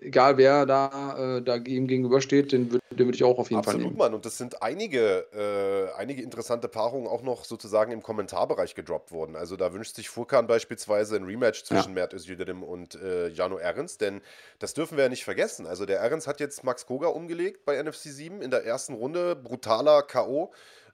egal 0.00 0.36
wer 0.36 0.66
da, 0.66 1.36
äh, 1.38 1.42
da 1.42 1.56
ihm 1.56 1.86
gegenübersteht, 1.86 2.52
den, 2.52 2.70
würd, 2.70 2.82
den 2.90 3.06
würde 3.06 3.16
ich 3.16 3.24
auch 3.24 3.38
auf 3.38 3.50
jeden 3.50 3.60
Absolut, 3.60 3.80
Fall 3.80 3.86
nehmen. 3.88 3.98
Mann. 3.98 4.14
Und 4.14 4.26
es 4.26 4.38
sind 4.38 4.62
einige, 4.62 5.26
äh, 5.32 5.98
einige 5.98 6.22
interessante 6.22 6.68
Paarungen 6.68 7.08
auch 7.08 7.22
noch 7.22 7.44
sozusagen 7.44 7.92
im 7.92 8.02
Kommentarbereich 8.02 8.74
gedroppt 8.74 9.12
worden. 9.12 9.36
Also 9.36 9.56
da 9.56 9.72
wünscht 9.72 9.96
sich 9.96 10.08
Furkan 10.08 10.46
beispielsweise 10.46 11.16
ein 11.16 11.24
Rematch 11.24 11.64
zwischen 11.64 11.90
ja. 11.90 11.94
Mert 11.94 12.14
Özildirim 12.14 12.62
und 12.62 12.94
äh, 12.94 13.28
Jano 13.28 13.58
Ernst, 13.58 14.00
denn 14.00 14.20
das 14.58 14.74
dürfen 14.74 14.96
wir 14.96 15.04
ja 15.04 15.10
nicht 15.10 15.24
vergessen. 15.24 15.66
Also 15.66 15.86
der 15.86 16.00
Ernst 16.00 16.26
hat 16.26 16.40
jetzt 16.40 16.64
Max 16.64 16.86
Koga 16.86 17.08
umgelegt 17.08 17.64
bei 17.64 17.80
NFC 17.82 18.04
7 18.04 18.42
in 18.42 18.50
der 18.50 18.64
ersten 18.64 18.94
Runde, 18.94 19.36
brutaler 19.36 20.02
K.O. 20.02 20.52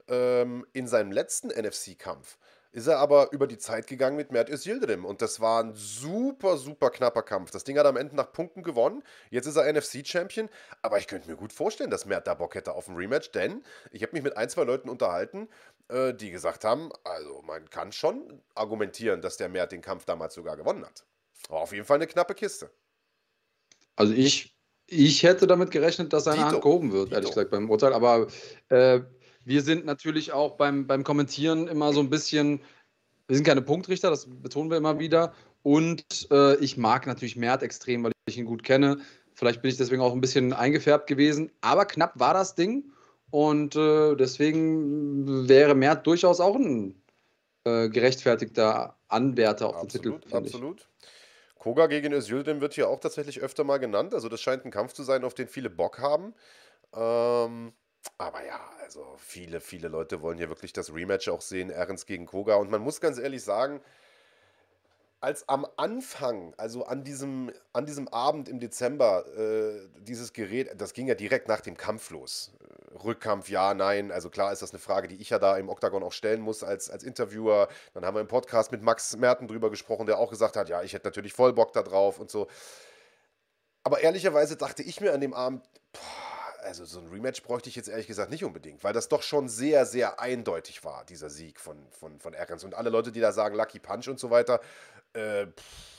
Ähm, 0.09 0.67
in 0.73 0.87
seinem 0.87 1.13
letzten 1.13 1.49
NFC-Kampf 1.49 2.39
ist 2.75 2.89
er 2.89 2.99
aber 2.99 3.31
über 3.31 3.47
die 3.47 3.57
Zeit 3.57 3.87
gegangen 3.87 4.17
mit 4.17 4.33
Mert 4.33 4.49
Yildirim. 4.49 5.05
Und 5.05 5.23
das 5.23 5.39
war 5.39 5.63
ein 5.63 5.75
super, 5.75 6.57
super 6.57 6.91
knapper 6.91 7.23
Kampf. 7.23 7.53
Das 7.53 7.63
Ding 7.63 7.79
hat 7.79 7.87
am 7.87 7.97
Ende 7.97 8.17
nach 8.17 8.33
Punkten 8.33 8.65
gewonnen. 8.65 9.05
Jetzt 9.31 9.47
ist 9.47 9.55
er 9.55 9.73
NFC-Champion. 9.73 10.49
Aber 10.83 10.99
ich 10.99 11.07
könnte 11.07 11.31
mir 11.31 11.37
gut 11.37 11.53
vorstellen, 11.53 11.91
dass 11.91 12.05
Mert 12.05 12.27
da 12.27 12.35
Bock 12.35 12.57
hätte 12.57 12.73
auf 12.73 12.89
ein 12.89 12.97
Rematch. 12.97 13.31
Denn 13.31 13.63
ich 13.93 14.03
habe 14.03 14.13
mich 14.13 14.25
mit 14.25 14.37
ein, 14.37 14.49
zwei 14.49 14.65
Leuten 14.65 14.89
unterhalten, 14.89 15.49
äh, 15.87 16.13
die 16.15 16.33
gesagt 16.33 16.65
haben, 16.65 16.91
also 17.05 17.43
man 17.43 17.71
kann 17.71 17.93
schon 17.93 18.43
argumentieren, 18.57 19.23
dass 19.23 19.37
der 19.37 19.49
Mert 19.49 19.71
den 19.71 19.81
Kampf 19.81 20.05
damals 20.05 20.35
sogar 20.35 20.57
gewonnen 20.57 20.85
hat. 20.85 21.05
War 21.49 21.61
auf 21.61 21.73
jeden 21.73 21.85
Fall 21.85 21.99
eine 21.99 22.09
knappe 22.09 22.35
Kiste. 22.35 22.71
Also 23.95 24.15
ich, 24.15 24.59
ich 24.89 25.23
hätte 25.23 25.47
damit 25.47 25.71
gerechnet, 25.71 26.13
dass 26.13 26.25
seine 26.25 26.39
Dito. 26.39 26.49
Hand 26.49 26.63
gehoben 26.63 26.91
wird, 26.91 27.07
Dito. 27.07 27.15
ehrlich 27.15 27.31
gesagt, 27.31 27.53
beim 27.53 27.71
Urteil. 27.71 27.93
Aber 27.93 28.27
äh, 28.69 29.03
wir 29.45 29.63
sind 29.63 29.85
natürlich 29.85 30.33
auch 30.33 30.57
beim, 30.57 30.87
beim 30.87 31.05
Kommentieren 31.05 31.69
immer 31.69 31.93
so 31.93 32.01
ein 32.01 32.11
bisschen, 32.11 32.61
wir 33.27 33.37
sind 33.37 33.45
keine 33.45 33.63
Punktrichter, 33.63 34.11
das 34.11 34.27
betonen 34.27 34.71
wir 34.71 34.77
immer 34.77 34.99
wieder. 34.99 35.35
Und 35.63 36.29
äh, 36.31 36.57
ich 36.57 36.77
mag 36.77 37.07
natürlich 37.07 37.37
Mert 37.37 37.63
extrem, 37.63 38.05
weil 38.05 38.13
ich 38.27 38.39
ihn 38.39 38.45
gut 38.45 38.63
kenne. 38.63 38.99
Vielleicht 39.33 39.63
bin 39.63 39.71
ich 39.71 39.77
deswegen 39.77 40.03
auch 40.03 40.13
ein 40.13 40.21
bisschen 40.21 40.53
eingefärbt 40.53 41.07
gewesen. 41.07 41.51
Aber 41.61 41.87
knapp 41.87 42.19
war 42.19 42.35
das 42.35 42.55
Ding. 42.55 42.93
Und 43.31 43.75
äh, 43.75 44.15
deswegen 44.15 45.49
wäre 45.49 45.75
Mert 45.75 46.07
durchaus 46.07 46.41
auch 46.41 46.55
ein 46.55 47.03
äh, 47.65 47.89
gerechtfertigter 47.89 48.97
Anwärter 49.09 49.69
auf 49.69 49.77
absolut, 49.77 50.05
den 50.05 50.21
Titel. 50.21 50.37
Absolut. 50.37 50.89
Koga 51.59 51.87
gegen 51.87 52.13
Özildim 52.13 52.61
wird 52.61 52.75
hier 52.75 52.89
auch 52.89 53.01
tatsächlich 53.01 53.41
öfter 53.41 53.65
mal 53.65 53.79
genannt. 53.79 54.13
Also 54.13 54.29
das 54.29 54.43
scheint 54.43 54.67
ein 54.67 54.71
Kampf 54.71 54.93
zu 54.93 55.03
sein, 55.03 55.25
auf 55.25 55.35
den 55.35 55.49
viele 55.49 55.71
Bock 55.71 55.99
haben. 55.99 56.35
Ähm, 56.95 57.73
aber 58.19 58.45
ja, 58.45 58.61
also 58.83 59.17
viele, 59.19 59.61
viele 59.61 59.89
Leute 59.89 60.23
wollen 60.23 60.39
hier 60.39 60.49
wirklich 60.49 60.73
das 60.73 60.93
Rematch 60.93 61.29
auch 61.29 61.41
sehen, 61.41 61.71
Ernst 61.71 62.07
gegen 62.07 62.27
Koga. 62.27 62.57
Und 62.57 62.71
man 62.71 62.81
muss 62.81 63.01
ganz 63.01 63.19
ehrlich 63.19 63.43
sagen, 63.43 63.81
als 65.21 65.49
am 65.49 65.67
Anfang, 65.77 66.55
also 66.59 66.85
an 66.85 67.03
diesem, 67.03 67.51
an 67.73 67.87
diesem 67.87 68.09
Abend 68.09 68.49
im 68.49 68.61
Dezember, 68.61 69.25
äh, 69.37 69.89
dieses 70.01 70.33
Gerät, 70.35 70.71
das 70.77 70.93
ging 70.93 71.07
ja 71.09 71.15
direkt 71.15 71.49
nach 71.49 71.63
dem 71.63 71.77
Kampf 71.77 72.11
los. 72.11 72.53
Rückkampf, 73.03 73.49
ja, 73.49 73.75
nein. 73.75 74.13
Also 74.13 74.29
klar 74.31 74.53
ist 74.53 74.63
das 74.63 74.71
eine 74.71 74.79
Frage, 74.79 75.09
die 75.09 75.17
ich 75.17 75.31
ja 75.31 75.39
da 75.39 75.57
im 75.57 75.69
Oktagon 75.69 76.03
auch 76.03 76.13
stellen 76.13 76.41
muss 76.41 76.63
als, 76.63 76.91
als 76.91 77.03
Interviewer. 77.03 77.69
Dann 77.95 78.05
haben 78.05 78.15
wir 78.15 78.21
im 78.21 78.29
Podcast 78.29 78.71
mit 78.71 78.83
Max 78.83 79.17
Merten 79.17 79.49
drüber 79.49 79.71
gesprochen, 79.71 80.07
der 80.07 80.19
auch 80.19 80.31
gesagt 80.31 80.57
hat, 80.57 80.69
ja, 80.69 80.83
ich 80.83 80.93
hätte 80.93 81.07
natürlich 81.07 81.33
voll 81.33 81.55
Bock 81.55 81.73
da 81.73 81.83
drauf 81.83 82.21
und 82.21 82.31
so. 82.31 82.47
Aber 83.83 84.01
ehrlicherweise 84.01 84.57
dachte 84.57 84.83
ich 84.83 85.01
mir 85.01 85.13
an 85.13 85.21
dem 85.21 85.35
Abend, 85.35 85.65
boah, 85.93 86.34
also 86.65 86.85
so 86.85 87.01
ein 87.01 87.09
Rematch 87.09 87.43
bräuchte 87.43 87.69
ich 87.69 87.77
jetzt 87.77 87.89
ehrlich 87.89 88.07
gesagt 88.07 88.31
nicht 88.31 88.45
unbedingt, 88.45 88.83
weil 88.83 88.93
das 88.93 89.09
doch 89.09 89.23
schon 89.23 89.49
sehr, 89.49 89.87
sehr 89.87 90.21
eindeutig 90.21 90.85
war, 90.85 91.05
dieser 91.05 91.31
Sieg 91.31 91.61
von, 91.61 91.79
von, 91.91 92.19
von 92.19 92.35
Ahrens. 92.35 92.65
Und 92.65 92.75
alle 92.75 92.91
Leute, 92.91 93.13
die 93.13 93.21
da 93.21 93.33
sagen 93.33 93.55
Lucky 93.57 93.79
Punch 93.79 94.09
und 94.09 94.19
so 94.19 94.31
weiter, 94.31 94.61
äh, 95.13 95.47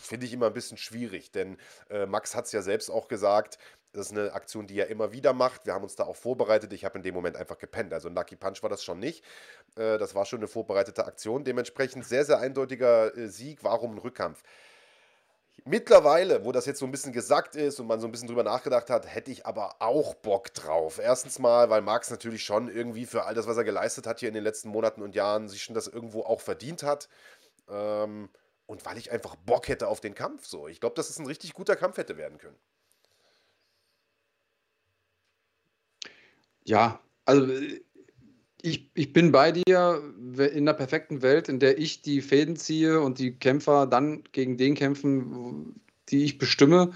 finde 0.02 0.26
ich 0.26 0.34
immer 0.34 0.48
ein 0.48 0.54
bisschen 0.54 0.78
schwierig, 0.78 1.32
denn 1.32 1.58
äh, 1.90 2.06
Max 2.06 2.36
hat 2.36 2.46
es 2.46 2.52
ja 2.52 2.62
selbst 2.62 2.90
auch 2.90 3.08
gesagt, 3.08 3.58
Das 3.96 4.08
ist 4.08 4.12
eine 4.12 4.34
Aktion, 4.34 4.68
die 4.68 4.78
er 4.78 4.88
immer 4.88 5.14
wieder 5.14 5.32
macht. 5.34 5.66
Wir 5.66 5.74
haben 5.74 5.84
uns 5.84 5.96
da 5.96 6.04
auch 6.04 6.18
vorbereitet. 6.18 6.74
Ich 6.74 6.84
habe 6.84 6.98
in 6.98 7.04
dem 7.04 7.14
Moment 7.16 7.38
einfach 7.38 7.58
gepennt. 7.58 7.94
Also 7.94 8.10
ein 8.10 8.16
Lucky 8.16 8.36
Punch 8.36 8.62
war 8.62 8.70
das 8.70 8.84
schon 8.84 9.00
nicht. 9.00 9.24
Äh, 9.78 9.98
das 9.98 10.14
war 10.16 10.26
schon 10.26 10.40
eine 10.40 10.48
vorbereitete 10.50 11.06
Aktion. 11.06 11.46
Dementsprechend 11.46 12.06
sehr, 12.06 12.26
sehr 12.26 12.40
eindeutiger 12.40 13.16
äh, 13.16 13.30
Sieg. 13.30 13.64
Warum 13.64 13.96
ein 13.96 13.98
Rückkampf? 14.00 14.44
Mittlerweile, 15.64 16.46
wo 16.46 16.52
das 16.52 16.66
jetzt 16.66 16.80
so 16.80 16.86
ein 16.86 16.92
bisschen 16.92 17.14
gesagt 17.14 17.56
ist 17.56 17.80
und 17.80 17.88
man 17.88 18.00
so 18.00 18.08
ein 18.08 18.12
bisschen 18.12 18.28
drüber 18.28 18.44
nachgedacht 18.44 18.90
hat, 18.90 19.08
hätte 19.08 19.32
ich 19.32 19.46
aber 19.46 19.76
auch 19.80 20.14
Bock 20.16 20.54
drauf. 20.54 21.00
Erstens 21.00 21.40
mal, 21.40 21.70
weil 21.70 21.82
Max 21.82 22.12
natürlich 22.12 22.44
schon 22.44 22.68
irgendwie 22.68 23.06
für 23.06 23.24
all 23.24 23.34
das, 23.34 23.48
was 23.48 23.58
er 23.58 23.64
geleistet 23.64 24.06
hat 24.06 24.20
hier 24.20 24.28
in 24.28 24.36
den 24.36 24.44
letzten 24.44 24.70
Monaten 24.70 25.02
und 25.02 25.16
Jahren, 25.16 25.48
sich 25.50 25.64
schon 25.64 25.74
das 25.74 25.88
irgendwo 25.88 26.22
auch 26.24 26.42
verdient 26.42 26.84
hat. 26.84 27.10
Ähm, 27.70 28.30
und 28.68 28.86
weil 28.86 28.98
ich 28.98 29.12
einfach 29.12 29.36
Bock 29.38 29.68
hätte 29.68 29.88
auf 29.88 30.02
den 30.02 30.14
Kampf. 30.16 30.46
So, 30.46 30.68
ich 30.68 30.80
glaube, 30.80 30.96
dass 30.96 31.10
es 31.10 31.20
ein 31.20 31.26
richtig 31.28 31.54
guter 31.54 31.76
Kampf 31.76 31.98
hätte 31.98 32.18
werden 32.18 32.38
können. 32.38 32.58
Ja, 36.64 37.00
also 37.26 37.48
ich, 38.66 38.90
ich 38.96 39.14
bin 39.14 39.32
bei 39.32 39.52
dir 39.52 40.02
in 40.54 40.66
der 40.66 40.74
perfekten 40.74 41.22
Welt, 41.22 41.50
in 41.50 41.60
der 41.60 41.78
ich 41.78 42.02
die 42.02 42.22
Fäden 42.22 42.56
ziehe 42.56 43.00
und 43.00 43.20
die 43.20 43.34
Kämpfer 43.34 43.86
dann 43.86 44.24
gegen 44.32 44.58
den 44.58 44.74
kämpfen, 44.74 45.80
die 46.10 46.24
ich 46.24 46.38
bestimme. 46.38 46.92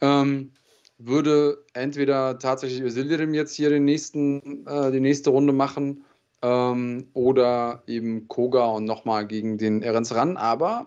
Ähm, 0.00 0.52
würde 0.98 1.64
entweder 1.74 2.38
tatsächlich 2.38 2.80
Ösildirim 2.80 3.34
jetzt 3.34 3.54
hier 3.54 3.70
den 3.70 3.84
nächsten, 3.84 4.66
äh, 4.66 4.90
die 4.90 5.00
nächste 5.00 5.30
Runde 5.30 5.52
machen 5.52 6.04
ähm, 6.42 7.08
oder 7.12 7.82
eben 7.86 8.28
Koga 8.28 8.66
und 8.66 8.84
nochmal 8.84 9.26
gegen 9.26 9.58
den 9.58 9.82
Ehrens 9.82 10.14
ran. 10.14 10.36
Aber 10.36 10.86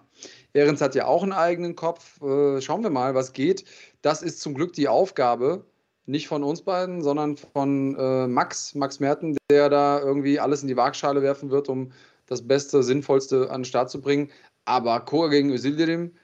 Ehrens 0.54 0.82
hat 0.82 0.96
ja 0.96 1.06
auch 1.06 1.22
einen 1.22 1.34
eigenen 1.34 1.76
Kopf. 1.76 2.22
Äh, 2.22 2.62
schauen 2.62 2.84
wir 2.84 2.90
mal, 2.90 3.14
was 3.14 3.34
geht. 3.34 3.66
Das 4.02 4.24
ist 4.24 4.40
zum 4.40 4.54
Glück 4.54 4.74
die 4.74 4.88
Aufgabe 4.88 5.66
nicht 6.06 6.28
von 6.28 6.44
uns 6.44 6.62
beiden, 6.62 7.02
sondern 7.02 7.38
von 7.38 7.96
äh, 7.98 8.28
Max, 8.28 8.76
Max 8.76 9.00
Merten, 9.00 9.38
der 9.50 9.70
da 9.70 10.00
irgendwie 10.00 10.40
alles 10.40 10.62
in 10.62 10.68
die 10.68 10.78
Waagschale 10.78 11.22
werfen 11.22 11.50
wird, 11.50 11.70
um 11.70 11.92
das 12.28 12.48
Beste, 12.48 12.84
Sinnvollste 12.84 13.50
an 13.50 13.62
den 13.62 13.66
Start 13.66 13.90
zu 13.90 14.02
bringen. 14.02 14.32
Aber 14.66 15.00
Koga 15.02 15.28
gegen 15.30 15.52
Ösildirim, 15.52 16.16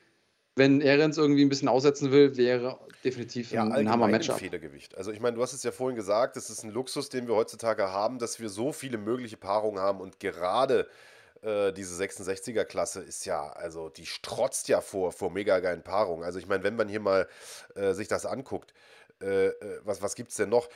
wenn 0.55 0.81
Ehrens 0.81 1.17
irgendwie 1.17 1.43
ein 1.43 1.49
bisschen 1.49 1.67
aussetzen 1.67 2.11
will, 2.11 2.37
wäre 2.37 2.79
definitiv 3.03 3.51
ja, 3.51 3.63
ein, 3.63 3.71
ein 3.71 3.89
Hammer-Matchup. 3.89 4.37
Federgewicht. 4.37 4.97
Also 4.97 5.11
ich 5.11 5.19
meine, 5.19 5.35
du 5.35 5.41
hast 5.41 5.53
es 5.53 5.63
ja 5.63 5.71
vorhin 5.71 5.95
gesagt, 5.95 6.37
es 6.37 6.49
ist 6.49 6.63
ein 6.63 6.71
Luxus, 6.71 7.09
den 7.09 7.27
wir 7.27 7.35
heutzutage 7.35 7.91
haben, 7.91 8.19
dass 8.19 8.39
wir 8.39 8.49
so 8.49 8.71
viele 8.71 8.97
mögliche 8.97 9.37
Paarungen 9.37 9.79
haben 9.79 10.01
und 10.01 10.19
gerade 10.19 10.87
äh, 11.41 11.73
diese 11.73 12.01
66er-Klasse 12.01 13.01
ist 13.01 13.25
ja, 13.25 13.49
also 13.49 13.89
die 13.89 14.05
strotzt 14.05 14.67
ja 14.67 14.81
vor, 14.81 15.11
vor 15.11 15.31
mega 15.31 15.59
geilen 15.59 15.83
Paarungen. 15.83 16.23
Also 16.23 16.37
ich 16.37 16.47
meine, 16.47 16.63
wenn 16.63 16.75
man 16.75 16.87
hier 16.87 16.99
mal 16.99 17.27
äh, 17.75 17.93
sich 17.93 18.07
das 18.07 18.25
anguckt, 18.25 18.73
äh, 19.21 19.47
äh, 19.47 19.79
was, 19.83 20.01
was 20.01 20.15
gibt 20.15 20.31
es 20.31 20.37
denn 20.37 20.49
noch? 20.49 20.69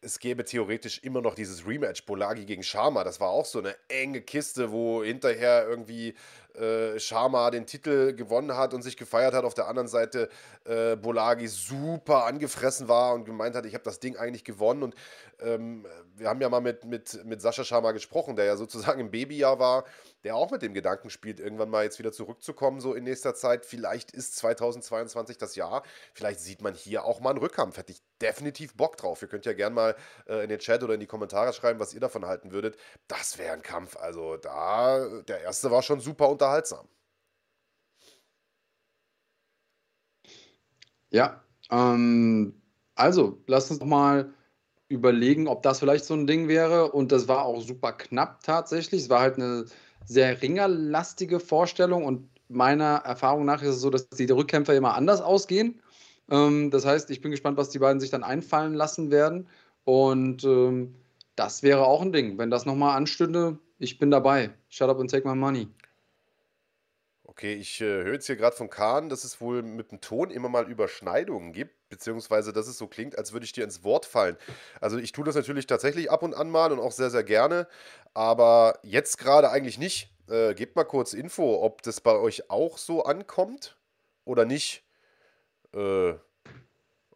Es 0.00 0.18
gäbe 0.18 0.44
theoretisch 0.44 0.98
immer 1.04 1.20
noch 1.20 1.34
dieses 1.34 1.66
Rematch 1.66 2.04
Bolagi 2.06 2.44
gegen 2.44 2.64
Sharma. 2.64 3.04
Das 3.04 3.20
war 3.20 3.28
auch 3.28 3.46
so 3.46 3.60
eine 3.60 3.76
enge 3.88 4.20
Kiste, 4.20 4.72
wo 4.72 5.04
hinterher 5.04 5.66
irgendwie 5.68 6.14
äh, 6.54 6.98
Sharma 6.98 7.50
den 7.50 7.66
Titel 7.66 8.14
gewonnen 8.14 8.56
hat 8.56 8.74
und 8.74 8.82
sich 8.82 8.96
gefeiert 8.96 9.34
hat. 9.34 9.44
Auf 9.44 9.54
der 9.54 9.68
anderen 9.68 9.88
Seite 9.88 10.28
äh, 10.64 10.96
Bolagi 10.96 11.48
super 11.48 12.26
angefressen 12.26 12.88
war 12.88 13.14
und 13.14 13.24
gemeint 13.24 13.54
hat, 13.54 13.66
ich 13.66 13.74
habe 13.74 13.84
das 13.84 14.00
Ding 14.00 14.16
eigentlich 14.16 14.44
gewonnen. 14.44 14.82
Und 14.82 14.94
ähm, 15.40 15.86
wir 16.14 16.28
haben 16.28 16.40
ja 16.40 16.48
mal 16.48 16.60
mit, 16.60 16.84
mit, 16.84 17.24
mit 17.24 17.40
Sascha 17.40 17.64
Sharma 17.64 17.92
gesprochen, 17.92 18.36
der 18.36 18.44
ja 18.44 18.56
sozusagen 18.56 19.00
im 19.00 19.10
Babyjahr 19.10 19.58
war, 19.58 19.84
der 20.24 20.36
auch 20.36 20.50
mit 20.50 20.62
dem 20.62 20.74
Gedanken 20.74 21.10
spielt, 21.10 21.40
irgendwann 21.40 21.68
mal 21.68 21.84
jetzt 21.84 21.98
wieder 21.98 22.12
zurückzukommen, 22.12 22.80
so 22.80 22.94
in 22.94 23.04
nächster 23.04 23.34
Zeit. 23.34 23.66
Vielleicht 23.66 24.12
ist 24.12 24.36
2022 24.36 25.38
das 25.38 25.56
Jahr. 25.56 25.82
Vielleicht 26.14 26.40
sieht 26.40 26.62
man 26.62 26.74
hier 26.74 27.04
auch 27.04 27.20
mal 27.20 27.30
einen 27.30 27.38
Rückkampf. 27.38 27.76
Hätte 27.76 27.92
ich 27.92 28.02
definitiv 28.20 28.76
Bock 28.76 28.96
drauf. 28.96 29.20
Ihr 29.20 29.28
könnt 29.28 29.46
ja 29.46 29.52
gerne 29.52 29.74
mal 29.74 29.96
äh, 30.28 30.44
in 30.44 30.48
den 30.48 30.60
Chat 30.60 30.82
oder 30.82 30.94
in 30.94 31.00
die 31.00 31.06
Kommentare 31.06 31.52
schreiben, 31.52 31.80
was 31.80 31.92
ihr 31.92 32.00
davon 32.00 32.24
halten 32.24 32.52
würdet. 32.52 32.76
Das 33.08 33.36
wäre 33.38 33.52
ein 33.52 33.62
Kampf. 33.62 33.96
Also 33.96 34.36
da, 34.36 35.22
der 35.22 35.40
erste 35.40 35.70
war 35.70 35.82
schon 35.82 36.00
super 36.00 36.28
unterhaltsam. 36.42 36.88
Ja, 41.10 41.42
ähm, 41.70 42.54
also 42.94 43.38
lasst 43.46 43.70
uns 43.70 43.84
mal 43.84 44.32
überlegen, 44.88 45.46
ob 45.46 45.62
das 45.62 45.78
vielleicht 45.78 46.04
so 46.04 46.14
ein 46.14 46.26
Ding 46.26 46.48
wäre. 46.48 46.90
Und 46.92 47.12
das 47.12 47.28
war 47.28 47.44
auch 47.44 47.62
super 47.62 47.92
knapp 47.92 48.42
tatsächlich. 48.42 49.02
Es 49.02 49.10
war 49.10 49.20
halt 49.20 49.36
eine 49.36 49.66
sehr 50.04 50.42
ringerlastige 50.42 51.38
Vorstellung 51.38 52.04
und 52.04 52.28
meiner 52.48 52.96
Erfahrung 53.04 53.44
nach 53.44 53.62
ist 53.62 53.76
es 53.76 53.80
so, 53.80 53.88
dass 53.88 54.08
die 54.08 54.24
Rückkämpfer 54.30 54.74
immer 54.74 54.94
anders 54.94 55.20
ausgehen. 55.20 55.80
Ähm, 56.30 56.70
das 56.70 56.84
heißt, 56.84 57.10
ich 57.10 57.20
bin 57.20 57.30
gespannt, 57.30 57.56
was 57.56 57.70
die 57.70 57.78
beiden 57.78 58.00
sich 58.00 58.10
dann 58.10 58.24
einfallen 58.24 58.74
lassen 58.74 59.10
werden. 59.10 59.48
Und 59.84 60.44
ähm, 60.44 60.94
das 61.36 61.62
wäre 61.62 61.86
auch 61.86 62.02
ein 62.02 62.12
Ding. 62.12 62.38
Wenn 62.38 62.50
das 62.50 62.66
nochmal 62.66 62.96
anstünde, 62.96 63.58
ich 63.78 63.98
bin 63.98 64.10
dabei. 64.10 64.50
Shut 64.68 64.88
up 64.90 65.00
and 65.00 65.10
take 65.10 65.26
my 65.26 65.34
money. 65.34 65.68
Okay, 67.32 67.54
ich 67.54 67.80
äh, 67.80 67.84
höre 68.04 68.12
jetzt 68.12 68.26
hier 68.26 68.36
gerade 68.36 68.54
von 68.54 68.68
Kahn, 68.68 69.08
dass 69.08 69.24
es 69.24 69.40
wohl 69.40 69.62
mit 69.62 69.90
dem 69.90 70.02
Ton 70.02 70.30
immer 70.30 70.50
mal 70.50 70.68
Überschneidungen 70.68 71.54
gibt, 71.54 71.88
beziehungsweise 71.88 72.52
dass 72.52 72.66
es 72.66 72.76
so 72.76 72.86
klingt, 72.86 73.16
als 73.16 73.32
würde 73.32 73.46
ich 73.46 73.52
dir 73.52 73.64
ins 73.64 73.82
Wort 73.84 74.04
fallen. 74.04 74.36
Also 74.82 74.98
ich 74.98 75.12
tue 75.12 75.24
das 75.24 75.34
natürlich 75.34 75.66
tatsächlich 75.66 76.10
ab 76.10 76.22
und 76.22 76.34
an 76.34 76.50
mal 76.50 76.72
und 76.72 76.78
auch 76.78 76.92
sehr, 76.92 77.08
sehr 77.08 77.24
gerne, 77.24 77.68
aber 78.12 78.78
jetzt 78.82 79.16
gerade 79.16 79.48
eigentlich 79.50 79.78
nicht. 79.78 80.10
Äh, 80.28 80.52
gebt 80.52 80.76
mal 80.76 80.84
kurz 80.84 81.14
Info, 81.14 81.62
ob 81.64 81.80
das 81.80 82.02
bei 82.02 82.14
euch 82.16 82.50
auch 82.50 82.76
so 82.76 83.04
ankommt 83.04 83.78
oder 84.26 84.44
nicht. 84.44 84.84
Äh, 85.74 86.12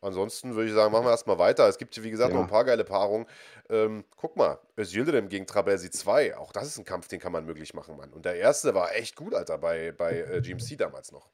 Ansonsten 0.07 0.55
würde 0.55 0.69
ich 0.69 0.75
sagen, 0.75 0.92
machen 0.92 1.05
wir 1.05 1.11
erstmal 1.11 1.38
weiter. 1.38 1.69
Es 1.69 1.79
gibt, 1.79 2.01
wie 2.01 2.11
gesagt, 2.12 2.31
ja. 2.31 2.37
noch 2.37 2.45
ein 2.45 2.51
paar 2.51 2.64
geile 2.64 2.85
Paarungen. 2.85 3.27
Ähm, 3.69 4.05
guck 4.16 4.37
mal, 4.37 4.61
Özildirim 4.79 5.29
gegen 5.29 5.49
Trabelsi 5.49 5.90
2. 5.90 6.37
Auch 6.37 6.53
das 6.53 6.69
ist 6.69 6.79
ein 6.79 6.85
Kampf, 6.85 7.09
den 7.09 7.19
kann 7.19 7.33
man 7.33 7.45
möglich 7.45 7.75
machen, 7.75 7.97
Mann. 7.97 8.12
Und 8.12 8.25
der 8.25 8.37
erste 8.37 8.73
war 8.73 8.95
echt 8.95 9.16
gut, 9.16 9.35
Alter, 9.35 9.59
bei, 9.59 9.90
bei 9.90 10.21
äh, 10.21 10.40
GMC 10.40 10.79
damals 10.79 11.11
noch. 11.11 11.29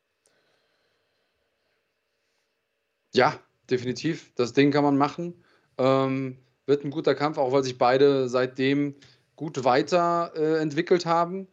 Ja, 3.15 3.39
definitiv. 3.69 4.33
Das 4.37 4.55
Ding 4.55 4.71
kann 4.71 4.85
man 4.85 4.97
machen. 4.97 5.45
Ähm, 5.77 6.39
wird 6.65 6.83
ein 6.83 6.91
guter 6.91 7.15
Kampf, 7.15 7.37
auch 7.37 7.53
weil 7.53 7.65
sich 7.65 7.77
beide 7.77 8.31
seitdem 8.31 8.95
gut 9.37 9.65
weiterentwickelt 9.65 11.05
äh, 11.05 11.09
haben. 11.11 11.47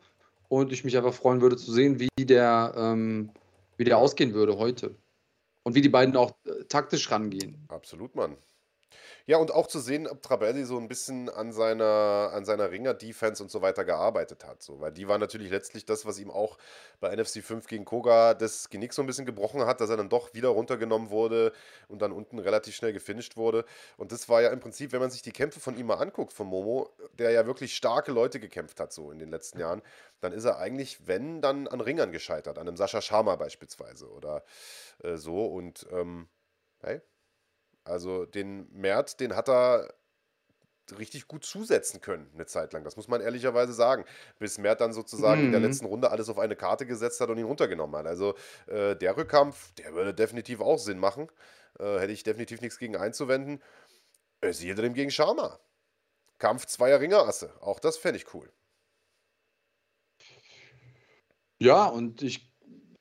Und 0.47 0.71
ich 0.71 0.85
mich 0.85 0.95
einfach 0.95 1.13
freuen 1.13 1.41
würde 1.41 1.57
zu 1.57 1.73
sehen, 1.73 1.99
wie 1.99 2.25
der, 2.25 2.73
ähm, 2.77 3.31
wie 3.75 3.83
der 3.83 3.97
ausgehen 3.97 4.33
würde 4.33 4.57
heute 4.57 4.95
und 5.63 5.75
wie 5.75 5.81
die 5.81 5.89
beiden 5.89 6.15
auch 6.15 6.37
äh, 6.45 6.65
taktisch 6.65 7.11
rangehen. 7.11 7.65
Absolut, 7.69 8.15
Mann. 8.15 8.37
Ja, 9.29 9.37
und 9.37 9.51
auch 9.51 9.67
zu 9.67 9.79
sehen, 9.79 10.07
ob 10.07 10.23
Trabelsi 10.23 10.65
so 10.65 10.79
ein 10.79 10.87
bisschen 10.87 11.29
an 11.29 11.51
seiner, 11.51 12.31
an 12.33 12.45
seiner 12.45 12.71
Ringer-Defense 12.71 13.43
und 13.43 13.51
so 13.51 13.61
weiter 13.61 13.85
gearbeitet 13.85 14.43
hat. 14.43 14.63
So, 14.63 14.81
weil 14.81 14.91
die 14.91 15.07
war 15.07 15.19
natürlich 15.19 15.51
letztlich 15.51 15.85
das, 15.85 16.03
was 16.07 16.17
ihm 16.17 16.31
auch 16.31 16.57
bei 16.99 17.15
NFC 17.15 17.43
5 17.43 17.67
gegen 17.67 17.85
Koga 17.85 18.33
das 18.33 18.71
Genick 18.71 18.91
so 18.91 19.03
ein 19.03 19.05
bisschen 19.05 19.27
gebrochen 19.27 19.67
hat, 19.67 19.81
dass 19.81 19.91
er 19.91 19.97
dann 19.97 20.09
doch 20.09 20.33
wieder 20.33 20.49
runtergenommen 20.49 21.11
wurde 21.11 21.53
und 21.89 22.01
dann 22.01 22.11
unten 22.11 22.39
relativ 22.39 22.73
schnell 22.73 22.91
gefinisht 22.91 23.37
wurde. 23.37 23.65
Und 23.97 24.11
das 24.11 24.29
war 24.29 24.41
ja 24.41 24.49
im 24.49 24.61
Prinzip, 24.61 24.93
wenn 24.93 24.99
man 24.99 25.11
sich 25.11 25.21
die 25.21 25.31
Kämpfe 25.31 25.59
von 25.59 25.77
ihm 25.77 25.85
mal 25.85 25.99
anguckt, 25.99 26.33
von 26.33 26.47
Momo, 26.47 26.89
der 27.13 27.29
ja 27.29 27.45
wirklich 27.45 27.75
starke 27.75 28.11
Leute 28.11 28.39
gekämpft 28.39 28.79
hat, 28.79 28.91
so 28.91 29.11
in 29.11 29.19
den 29.19 29.29
letzten 29.29 29.59
Jahren, 29.59 29.83
dann 30.21 30.33
ist 30.33 30.45
er 30.45 30.57
eigentlich, 30.57 31.05
wenn, 31.05 31.39
dann 31.39 31.67
an 31.67 31.81
Ringern 31.81 32.11
gescheitert, 32.11 32.57
an 32.57 32.67
einem 32.67 32.77
Sascha 32.77 32.99
Sharma 32.99 33.35
beispielsweise 33.35 34.09
oder 34.09 34.43
äh, 35.03 35.17
so. 35.17 35.45
Und 35.45 35.85
ähm, 35.91 36.27
hey, 36.81 37.01
also 37.89 38.25
den 38.25 38.67
Mert, 38.71 39.19
den 39.19 39.35
hat 39.35 39.49
er 39.49 39.93
richtig 40.97 41.27
gut 41.27 41.43
zusetzen 41.43 42.01
können, 42.01 42.29
eine 42.33 42.45
Zeit 42.45 42.73
lang. 42.73 42.83
Das 42.83 42.95
muss 42.95 43.07
man 43.07 43.21
ehrlicherweise 43.21 43.73
sagen. 43.73 44.05
Bis 44.39 44.57
Mert 44.57 44.81
dann 44.81 44.93
sozusagen 44.93 45.41
mhm. 45.41 45.45
in 45.47 45.51
der 45.51 45.59
mhm. 45.59 45.67
letzten 45.67 45.85
Runde 45.85 46.09
alles 46.09 46.29
auf 46.29 46.39
eine 46.39 46.55
Karte 46.55 46.85
gesetzt 46.85 47.21
hat 47.21 47.29
und 47.29 47.37
ihn 47.37 47.45
runtergenommen 47.45 47.95
hat. 47.97 48.07
Also 48.07 48.35
äh, 48.67 48.95
der 48.95 49.17
Rückkampf, 49.17 49.73
der 49.73 49.93
würde 49.93 50.13
definitiv 50.13 50.61
auch 50.61 50.79
Sinn 50.79 50.99
machen. 50.99 51.27
Äh, 51.79 51.99
hätte 51.99 52.13
ich 52.13 52.23
definitiv 52.23 52.61
nichts 52.61 52.79
gegen 52.79 52.95
einzuwenden. 52.95 53.61
Özildim 54.43 54.93
gegen 54.93 55.11
Sharma. 55.11 55.59
Kampf 56.37 56.65
zweier 56.65 56.99
Ringerasse. 56.99 57.53
Auch 57.59 57.79
das 57.79 57.97
fände 57.97 58.17
ich 58.17 58.33
cool. 58.33 58.51
Ja, 61.59 61.85
und 61.85 62.21
ich 62.21 62.49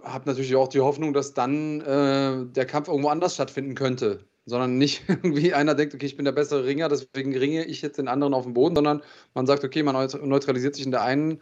habe 0.03 0.29
natürlich 0.29 0.57
auch 0.57 0.68
die 0.68 0.81
Hoffnung, 0.81 1.12
dass 1.12 1.33
dann 1.33 1.81
äh, 1.81 2.53
der 2.53 2.66
Kampf 2.66 2.88
irgendwo 2.88 3.09
anders 3.09 3.35
stattfinden 3.35 3.77
könnte 3.77 4.29
sondern 4.48 4.78
nicht 4.78 5.02
irgendwie 5.08 5.54
einer 5.54 5.74
denkt, 5.74 5.94
okay, 5.94 6.06
ich 6.06 6.16
bin 6.16 6.24
der 6.24 6.32
bessere 6.32 6.64
Ringer, 6.64 6.88
deswegen 6.88 7.37
ringe 7.37 7.64
ich 7.64 7.82
jetzt 7.82 7.98
den 7.98 8.08
anderen 8.08 8.34
auf 8.34 8.44
den 8.44 8.54
Boden, 8.54 8.74
sondern 8.74 9.02
man 9.34 9.46
sagt, 9.46 9.64
okay, 9.64 9.82
man 9.82 9.94
neutralisiert 10.22 10.74
sich 10.74 10.84
in 10.84 10.90
der 10.90 11.02
einen 11.02 11.40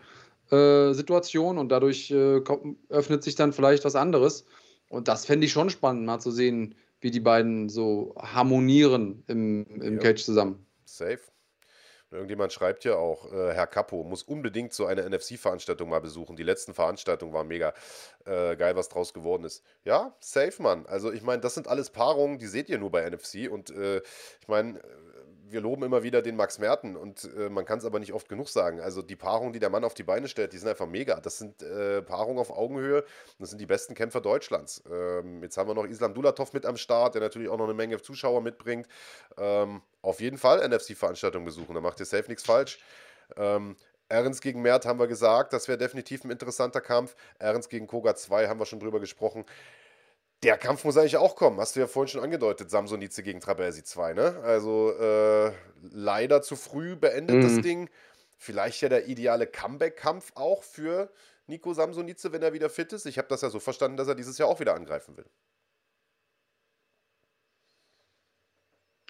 äh, 0.50 0.92
Situation 0.92 1.58
und 1.58 1.70
dadurch 1.70 2.10
äh, 2.10 2.40
öffnet 2.88 3.22
sich 3.22 3.34
dann 3.34 3.52
vielleicht 3.52 3.84
was 3.84 3.96
anderes. 3.96 4.46
Und 4.88 5.08
das 5.08 5.26
fände 5.26 5.46
ich 5.46 5.52
schon 5.52 5.70
spannend, 5.70 6.06
mal 6.06 6.20
zu 6.20 6.30
sehen, 6.30 6.74
wie 7.00 7.10
die 7.10 7.20
beiden 7.20 7.68
so 7.68 8.14
harmonieren 8.18 9.22
im, 9.26 9.66
im 9.80 9.94
ja. 9.94 10.00
Cage 10.00 10.22
zusammen. 10.22 10.66
Safe. 10.84 11.20
Irgendjemand 12.10 12.52
schreibt 12.52 12.84
ja 12.84 12.94
auch, 12.96 13.32
äh, 13.32 13.52
Herr 13.52 13.66
Capo 13.66 14.04
muss 14.04 14.22
unbedingt 14.22 14.72
so 14.72 14.86
eine 14.86 15.08
NFC-Veranstaltung 15.08 15.88
mal 15.88 16.00
besuchen. 16.00 16.36
Die 16.36 16.44
letzten 16.44 16.72
Veranstaltungen 16.72 17.32
waren 17.32 17.48
mega 17.48 17.74
äh, 18.24 18.54
geil, 18.56 18.76
was 18.76 18.88
draus 18.88 19.12
geworden 19.12 19.44
ist. 19.44 19.64
Ja, 19.84 20.14
safe, 20.20 20.62
Mann. 20.62 20.86
Also 20.86 21.12
ich 21.12 21.22
meine, 21.22 21.42
das 21.42 21.54
sind 21.54 21.66
alles 21.66 21.90
Paarungen, 21.90 22.38
die 22.38 22.46
seht 22.46 22.68
ihr 22.68 22.78
nur 22.78 22.90
bei 22.90 23.08
NFC. 23.08 23.50
Und 23.50 23.70
äh, 23.70 24.02
ich 24.40 24.48
meine, 24.48 24.80
wir 25.48 25.60
loben 25.60 25.82
immer 25.84 26.02
wieder 26.02 26.22
den 26.22 26.36
Max 26.36 26.58
Merten 26.58 26.96
und 26.96 27.28
äh, 27.36 27.48
man 27.48 27.64
kann 27.64 27.78
es 27.78 27.84
aber 27.84 27.98
nicht 27.98 28.12
oft 28.12 28.28
genug 28.28 28.48
sagen. 28.48 28.80
Also 28.80 29.02
die 29.02 29.16
Paarungen, 29.16 29.52
die 29.52 29.58
der 29.58 29.70
Mann 29.70 29.84
auf 29.84 29.94
die 29.94 30.02
Beine 30.02 30.28
stellt, 30.28 30.52
die 30.52 30.58
sind 30.58 30.68
einfach 30.68 30.86
mega. 30.86 31.20
Das 31.20 31.38
sind 31.38 31.62
äh, 31.62 32.02
Paarungen 32.02 32.38
auf 32.38 32.50
Augenhöhe. 32.50 33.04
Das 33.38 33.50
sind 33.50 33.60
die 33.60 33.66
besten 33.66 33.94
Kämpfer 33.94 34.20
Deutschlands. 34.20 34.82
Ähm, 34.90 35.42
jetzt 35.42 35.56
haben 35.56 35.68
wir 35.68 35.74
noch 35.74 35.84
Islam 35.84 36.14
Dulatov 36.14 36.52
mit 36.52 36.66
am 36.66 36.76
Start, 36.76 37.14
der 37.14 37.22
natürlich 37.22 37.48
auch 37.48 37.58
noch 37.58 37.64
eine 37.64 37.74
Menge 37.74 38.00
Zuschauer 38.00 38.40
mitbringt. 38.40 38.88
Ähm, 39.38 39.82
auf 40.02 40.20
jeden 40.20 40.38
Fall 40.38 40.66
NFC-Veranstaltung 40.68 41.44
besuchen, 41.44 41.74
da 41.74 41.80
macht 41.80 42.00
ihr 42.00 42.06
safe 42.06 42.28
nichts 42.28 42.44
falsch. 42.44 42.78
Ähm, 43.36 43.76
Ernst 44.08 44.40
gegen 44.40 44.62
Mert 44.62 44.86
haben 44.86 45.00
wir 45.00 45.08
gesagt, 45.08 45.52
das 45.52 45.66
wäre 45.66 45.78
definitiv 45.78 46.24
ein 46.24 46.30
interessanter 46.30 46.80
Kampf. 46.80 47.16
Ernst 47.38 47.70
gegen 47.70 47.86
Koga 47.86 48.14
2 48.14 48.46
haben 48.46 48.60
wir 48.60 48.66
schon 48.66 48.78
drüber 48.78 49.00
gesprochen. 49.00 49.44
Der 50.42 50.58
Kampf 50.58 50.84
muss 50.84 50.96
eigentlich 50.96 51.16
auch 51.16 51.34
kommen, 51.34 51.58
hast 51.58 51.76
du 51.76 51.80
ja 51.80 51.86
vorhin 51.86 52.08
schon 52.08 52.22
angedeutet, 52.22 52.70
Samsonice 52.70 53.22
gegen 53.22 53.40
Trabelsi 53.40 53.82
2, 53.82 54.12
ne? 54.12 54.40
Also 54.42 54.92
äh, 54.92 55.52
leider 55.82 56.42
zu 56.42 56.56
früh 56.56 56.94
beendet 56.94 57.36
mhm. 57.36 57.42
das 57.42 57.60
Ding. 57.62 57.88
Vielleicht 58.36 58.82
ja 58.82 58.90
der 58.90 59.08
ideale 59.08 59.46
Comeback-Kampf 59.46 60.32
auch 60.34 60.62
für 60.62 61.10
Nico 61.46 61.72
Samsonice, 61.72 62.32
wenn 62.32 62.42
er 62.42 62.52
wieder 62.52 62.68
fit 62.68 62.92
ist. 62.92 63.06
Ich 63.06 63.18
habe 63.18 63.28
das 63.28 63.40
ja 63.40 63.50
so 63.50 63.60
verstanden, 63.60 63.96
dass 63.96 64.08
er 64.08 64.14
dieses 64.14 64.36
Jahr 64.36 64.48
auch 64.48 64.60
wieder 64.60 64.74
angreifen 64.74 65.16
will. 65.16 65.26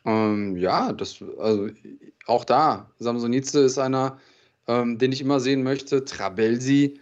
Ähm, 0.05 0.57
ja, 0.57 0.93
das, 0.93 1.23
also 1.39 1.69
auch 2.27 2.45
da, 2.45 2.93
Samsonice 2.99 3.57
ist 3.57 3.79
einer, 3.79 4.21
ähm, 4.69 4.99
den 4.99 5.13
ich 5.13 5.21
immer 5.21 5.41
sehen 5.41 5.65
möchte. 5.65 6.05
Trabelsi, 6.05 7.01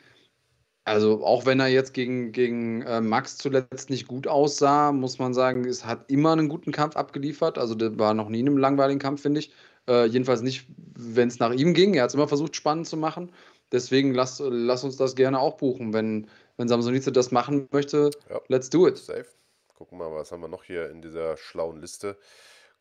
also 0.84 1.24
auch 1.24 1.46
wenn 1.46 1.60
er 1.60 1.68
jetzt 1.68 1.94
gegen, 1.94 2.32
gegen 2.32 2.82
äh, 2.82 3.00
Max 3.00 3.38
zuletzt 3.38 3.88
nicht 3.88 4.06
gut 4.06 4.26
aussah, 4.26 4.92
muss 4.92 5.18
man 5.18 5.32
sagen, 5.32 5.64
es 5.64 5.86
hat 5.86 6.10
immer 6.10 6.32
einen 6.32 6.50
guten 6.50 6.72
Kampf 6.72 6.96
abgeliefert. 6.96 7.56
Also 7.56 7.74
der 7.74 7.98
war 7.98 8.12
noch 8.12 8.28
nie 8.28 8.40
in 8.40 8.48
einem 8.48 8.58
langweiligen 8.58 9.00
Kampf, 9.00 9.22
finde 9.22 9.40
ich. 9.40 9.52
Äh, 9.88 10.06
jedenfalls 10.06 10.42
nicht, 10.42 10.66
wenn 10.94 11.28
es 11.28 11.38
nach 11.38 11.52
ihm 11.52 11.72
ging. 11.72 11.94
Er 11.94 12.02
hat 12.02 12.10
es 12.10 12.14
immer 12.14 12.28
versucht, 12.28 12.54
spannend 12.54 12.86
zu 12.86 12.98
machen. 12.98 13.32
Deswegen 13.72 14.12
lass, 14.12 14.42
lass 14.44 14.84
uns 14.84 14.96
das 14.96 15.14
gerne 15.14 15.40
auch 15.40 15.56
buchen. 15.56 15.94
Wenn, 15.94 16.28
wenn 16.58 16.68
Samsonice 16.68 17.10
das 17.12 17.30
machen 17.32 17.66
möchte, 17.72 18.10
ja. 18.28 18.40
let's 18.48 18.68
do 18.68 18.86
it. 18.86 18.98
Safe. 18.98 19.26
Gucken 19.74 19.98
wir 19.98 20.10
mal, 20.10 20.16
was 20.16 20.32
haben 20.32 20.42
wir 20.42 20.48
noch 20.48 20.64
hier 20.64 20.90
in 20.90 21.00
dieser 21.00 21.38
schlauen 21.38 21.80
Liste. 21.80 22.18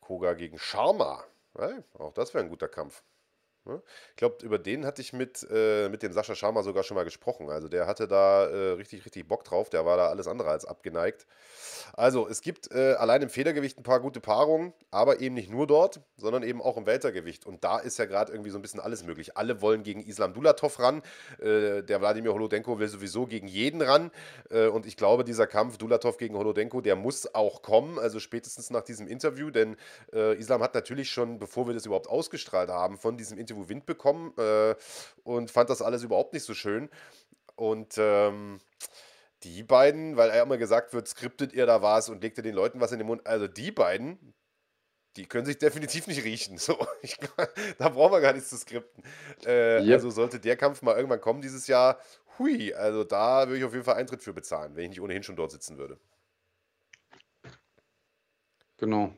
Koga 0.00 0.34
gegen 0.34 0.58
Sharma. 0.58 1.24
Hey, 1.56 1.74
auch 1.98 2.12
das 2.12 2.34
wäre 2.34 2.44
ein 2.44 2.50
guter 2.50 2.68
Kampf. 2.68 3.02
Ne? 3.66 3.82
Ich 4.10 4.16
glaube, 4.16 4.44
über 4.44 4.58
den 4.58 4.84
hatte 4.84 5.00
ich 5.00 5.12
mit, 5.12 5.46
äh, 5.50 5.88
mit 5.88 6.02
dem 6.02 6.12
Sascha 6.12 6.34
Sharma 6.34 6.62
sogar 6.62 6.82
schon 6.82 6.96
mal 6.96 7.04
gesprochen. 7.04 7.48
Also 7.50 7.68
der 7.68 7.86
hatte 7.86 8.06
da 8.06 8.46
äh, 8.46 8.72
richtig, 8.72 9.04
richtig 9.04 9.26
Bock 9.26 9.44
drauf. 9.44 9.70
Der 9.70 9.86
war 9.86 9.96
da 9.96 10.08
alles 10.08 10.28
andere 10.28 10.50
als 10.50 10.64
abgeneigt. 10.64 11.26
Also 11.94 12.28
es 12.28 12.40
gibt 12.40 12.72
äh, 12.72 12.94
allein 12.94 13.22
im 13.22 13.30
Federgewicht 13.30 13.78
ein 13.78 13.82
paar 13.82 14.00
gute 14.00 14.20
Paarungen, 14.20 14.72
aber 14.90 15.20
eben 15.20 15.34
nicht 15.34 15.50
nur 15.50 15.66
dort, 15.66 16.00
sondern 16.16 16.42
eben 16.42 16.60
auch 16.60 16.76
im 16.76 16.86
Weltergewicht. 16.86 17.46
Und 17.46 17.64
da 17.64 17.78
ist 17.78 17.98
ja 17.98 18.04
gerade 18.04 18.32
irgendwie 18.32 18.50
so 18.50 18.58
ein 18.58 18.62
bisschen 18.62 18.80
alles 18.80 19.04
möglich. 19.04 19.36
Alle 19.36 19.62
wollen 19.62 19.82
gegen 19.82 20.02
Islam 20.02 20.34
Dulatov 20.34 20.78
ran. 20.80 21.02
Äh, 21.40 21.82
der 21.82 22.00
Wladimir 22.00 22.32
Holodenko 22.32 22.78
will 22.78 22.88
sowieso 22.88 23.26
gegen 23.26 23.46
jeden 23.46 23.80
ran. 23.80 24.10
Äh, 24.50 24.66
und 24.66 24.86
ich 24.86 24.96
glaube, 24.96 25.24
dieser 25.24 25.46
Kampf 25.46 25.78
Dulatov 25.78 26.18
gegen 26.18 26.36
Holodenko, 26.36 26.80
der 26.80 26.96
muss 26.96 27.34
auch 27.34 27.62
kommen. 27.62 27.98
Also 27.98 28.20
spätestens 28.20 28.70
nach 28.70 28.82
diesem 28.82 29.06
Interview. 29.06 29.50
Denn 29.50 29.76
äh, 30.12 30.36
Islam 30.36 30.62
hat 30.62 30.74
natürlich 30.74 31.10
schon, 31.10 31.38
bevor 31.38 31.66
wir 31.66 31.74
das 31.74 31.86
überhaupt 31.86 32.08
ausgestrahlt 32.08 32.70
haben, 32.70 32.98
von 32.98 33.16
diesem 33.16 33.38
Interview 33.38 33.53
Interview 33.54 33.68
Wind 33.68 33.86
bekommen 33.86 34.32
äh, 34.38 34.74
und 35.22 35.50
fand 35.50 35.70
das 35.70 35.82
alles 35.82 36.02
überhaupt 36.02 36.32
nicht 36.32 36.44
so 36.44 36.54
schön. 36.54 36.88
Und 37.56 37.94
ähm, 37.98 38.60
die 39.42 39.62
beiden, 39.62 40.16
weil 40.16 40.30
er 40.30 40.42
immer 40.42 40.56
gesagt 40.56 40.92
wird, 40.92 41.06
skriptet 41.06 41.52
ihr 41.52 41.66
da 41.66 41.82
was 41.82 42.08
und 42.08 42.22
legt 42.22 42.38
ihr 42.38 42.42
den 42.42 42.54
Leuten 42.54 42.80
was 42.80 42.92
in 42.92 42.98
den 42.98 43.06
Mund. 43.06 43.26
Also 43.26 43.46
die 43.46 43.70
beiden, 43.70 44.34
die 45.16 45.26
können 45.26 45.46
sich 45.46 45.58
definitiv 45.58 46.06
nicht 46.06 46.24
riechen. 46.24 46.58
So, 46.64 46.76
ich, 47.02 47.16
da 47.78 47.88
brauchen 47.90 48.12
wir 48.12 48.20
gar 48.20 48.32
nichts 48.32 48.50
zu 48.50 48.56
skripten. 48.56 49.04
Äh, 49.46 49.82
yep. 49.84 49.94
Also 49.94 50.10
sollte 50.10 50.40
der 50.40 50.56
Kampf 50.56 50.82
mal 50.82 50.96
irgendwann 50.96 51.20
kommen 51.20 51.42
dieses 51.42 51.66
Jahr, 51.66 51.98
hui, 52.38 52.74
also 52.74 53.04
da 53.04 53.46
würde 53.46 53.58
ich 53.58 53.64
auf 53.64 53.72
jeden 53.72 53.84
Fall 53.84 53.96
Eintritt 53.96 54.22
für 54.22 54.32
bezahlen, 54.32 54.74
wenn 54.74 54.84
ich 54.84 54.90
nicht 54.90 55.00
ohnehin 55.00 55.22
schon 55.22 55.36
dort 55.36 55.52
sitzen 55.52 55.78
würde. 55.78 55.98
Genau. 58.78 59.14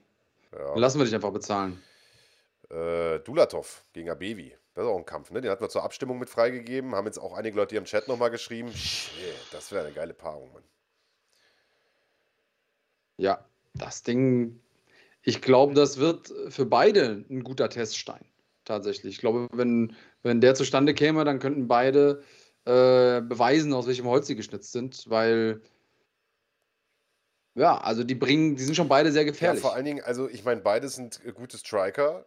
Ja. 0.52 0.74
Lassen 0.76 0.98
wir 0.98 1.04
dich 1.04 1.14
einfach 1.14 1.32
bezahlen. 1.32 1.82
Äh, 2.70 3.20
Dulatov 3.20 3.84
gegen 3.92 4.10
Abevi. 4.10 4.56
Das 4.74 4.84
ist 4.84 4.90
auch 4.90 4.98
ein 4.98 5.06
Kampf, 5.06 5.30
ne? 5.30 5.40
Den 5.40 5.50
hatten 5.50 5.62
wir 5.62 5.68
zur 5.68 5.84
Abstimmung 5.84 6.18
mit 6.18 6.28
freigegeben. 6.28 6.94
Haben 6.94 7.06
jetzt 7.06 7.18
auch 7.18 7.32
einige 7.32 7.56
Leute 7.56 7.70
hier 7.70 7.78
im 7.78 7.86
Chat 7.86 8.08
nochmal 8.08 8.30
geschrieben. 8.30 8.70
Shit, 8.72 9.34
das 9.52 9.72
wäre 9.72 9.86
eine 9.86 9.94
geile 9.94 10.14
Paarung, 10.14 10.52
Mann. 10.52 10.64
Ja, 13.16 13.44
das 13.74 14.02
Ding. 14.02 14.60
Ich 15.22 15.40
glaube, 15.40 15.74
das 15.74 15.96
wird 15.98 16.32
für 16.48 16.66
beide 16.66 17.24
ein 17.30 17.42
guter 17.42 17.70
Teststein. 17.70 18.24
Tatsächlich. 18.64 19.14
Ich 19.14 19.20
glaube, 19.20 19.48
wenn, 19.52 19.96
wenn 20.22 20.40
der 20.40 20.54
zustande 20.54 20.92
käme, 20.92 21.24
dann 21.24 21.38
könnten 21.38 21.68
beide 21.68 22.22
äh, 22.64 23.22
beweisen, 23.22 23.72
aus 23.72 23.86
welchem 23.86 24.06
Holz 24.06 24.26
sie 24.26 24.36
geschnitzt 24.36 24.72
sind, 24.72 25.08
weil. 25.08 25.62
Ja, 27.54 27.78
also 27.78 28.04
die 28.04 28.14
bringen, 28.14 28.56
die 28.56 28.62
sind 28.64 28.74
schon 28.74 28.88
beide 28.88 29.10
sehr 29.12 29.24
gefährlich. 29.24 29.62
Ja, 29.62 29.68
vor 29.68 29.74
allen 29.74 29.86
Dingen, 29.86 30.04
also 30.04 30.28
ich 30.28 30.44
meine, 30.44 30.60
beide 30.60 30.88
sind 30.90 31.22
gute 31.34 31.56
Striker 31.56 32.26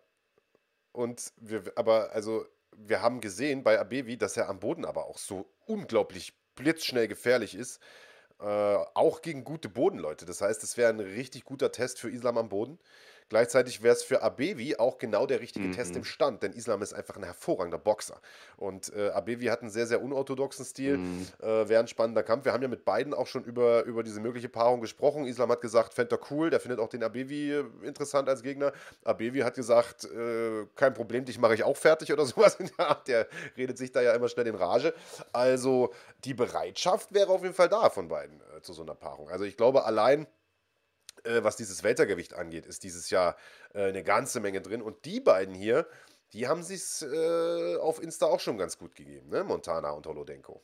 und 0.91 1.31
wir, 1.37 1.63
aber 1.75 2.11
also, 2.13 2.45
wir 2.75 3.01
haben 3.01 3.21
gesehen 3.21 3.63
bei 3.63 3.79
Abevi, 3.79 4.17
dass 4.17 4.37
er 4.37 4.49
am 4.49 4.59
Boden 4.59 4.85
aber 4.85 5.05
auch 5.05 5.17
so 5.17 5.51
unglaublich 5.65 6.33
blitzschnell 6.55 7.07
gefährlich 7.07 7.55
ist. 7.55 7.79
Äh, 8.39 8.45
auch 8.45 9.21
gegen 9.21 9.43
gute 9.43 9.69
Bodenleute. 9.69 10.25
Das 10.25 10.41
heißt, 10.41 10.63
es 10.63 10.77
wäre 10.77 10.89
ein 10.89 10.99
richtig 10.99 11.43
guter 11.43 11.71
Test 11.71 11.99
für 11.99 12.09
Islam 12.09 12.37
am 12.37 12.49
Boden. 12.49 12.79
Gleichzeitig 13.29 13.83
wäre 13.83 13.93
es 13.93 14.03
für 14.03 14.23
Abevi 14.23 14.75
auch 14.77 14.97
genau 14.97 15.27
der 15.27 15.39
richtige 15.39 15.67
mhm. 15.67 15.73
Test 15.73 15.95
im 15.95 16.03
Stand, 16.03 16.41
denn 16.41 16.51
Islam 16.51 16.81
ist 16.81 16.93
einfach 16.93 17.15
ein 17.15 17.23
hervorragender 17.23 17.77
Boxer. 17.77 18.19
Und 18.57 18.91
äh, 18.95 19.09
Abevi 19.09 19.45
hat 19.45 19.61
einen 19.61 19.69
sehr, 19.69 19.85
sehr 19.85 20.01
unorthodoxen 20.01 20.65
Stil. 20.65 20.97
Mhm. 20.97 21.27
Äh, 21.41 21.69
wäre 21.69 21.79
ein 21.79 21.87
spannender 21.87 22.23
Kampf. 22.23 22.45
Wir 22.45 22.53
haben 22.53 22.63
ja 22.63 22.67
mit 22.67 22.85
beiden 22.85 23.13
auch 23.13 23.27
schon 23.27 23.43
über, 23.43 23.83
über 23.83 24.01
diese 24.01 24.19
mögliche 24.19 24.49
Paarung 24.49 24.81
gesprochen. 24.81 25.27
Islam 25.27 25.51
hat 25.51 25.61
gesagt, 25.61 25.93
fände 25.93 26.15
er 26.15 26.31
cool, 26.31 26.49
der 26.49 26.59
findet 26.59 26.79
auch 26.79 26.89
den 26.89 27.03
Abevi 27.03 27.53
äh, 27.53 27.63
interessant 27.83 28.27
als 28.27 28.41
Gegner. 28.41 28.73
Abevi 29.03 29.41
hat 29.41 29.53
gesagt, 29.53 30.05
äh, 30.05 30.65
kein 30.75 30.95
Problem, 30.95 31.23
dich 31.25 31.37
mache 31.37 31.53
ich 31.53 31.63
auch 31.63 31.77
fertig 31.77 32.11
oder 32.13 32.25
sowas 32.25 32.55
in 32.55 32.69
der 32.77 32.89
Art. 32.89 33.07
Der 33.07 33.27
redet 33.55 33.77
sich 33.77 33.91
da 33.91 34.01
ja 34.01 34.13
immer 34.13 34.27
schnell 34.27 34.47
in 34.47 34.55
Rage. 34.55 34.93
Also 35.33 35.93
die 36.25 36.33
Bereitschaft 36.33 37.13
wäre 37.13 37.31
auf 37.31 37.43
jeden 37.43 37.53
Fall 37.53 37.69
da 37.69 37.91
von 37.91 38.07
beiden 38.07 38.41
äh, 38.57 38.61
zu 38.61 38.73
so 38.73 38.81
einer 38.81 38.95
Paarung. 38.95 39.29
Also 39.29 39.45
ich 39.45 39.55
glaube, 39.55 39.85
allein 39.85 40.25
äh, 41.23 41.43
was 41.43 41.55
dieses 41.55 41.83
Weltergewicht 41.83 42.33
angeht, 42.33 42.65
ist 42.65 42.83
dieses 42.83 43.09
Jahr 43.09 43.35
äh, 43.73 43.85
eine 43.85 44.03
ganze 44.03 44.39
Menge 44.39 44.61
drin. 44.61 44.81
Und 44.81 45.05
die 45.05 45.19
beiden 45.19 45.55
hier, 45.55 45.87
die 46.33 46.47
haben 46.47 46.63
sich 46.63 47.01
äh, 47.01 47.75
auf 47.77 48.01
Insta 48.01 48.25
auch 48.25 48.39
schon 48.39 48.57
ganz 48.57 48.77
gut 48.77 48.95
gegeben, 48.95 49.29
ne? 49.29 49.43
Montana 49.43 49.91
und 49.91 50.05
Holodenko. 50.05 50.61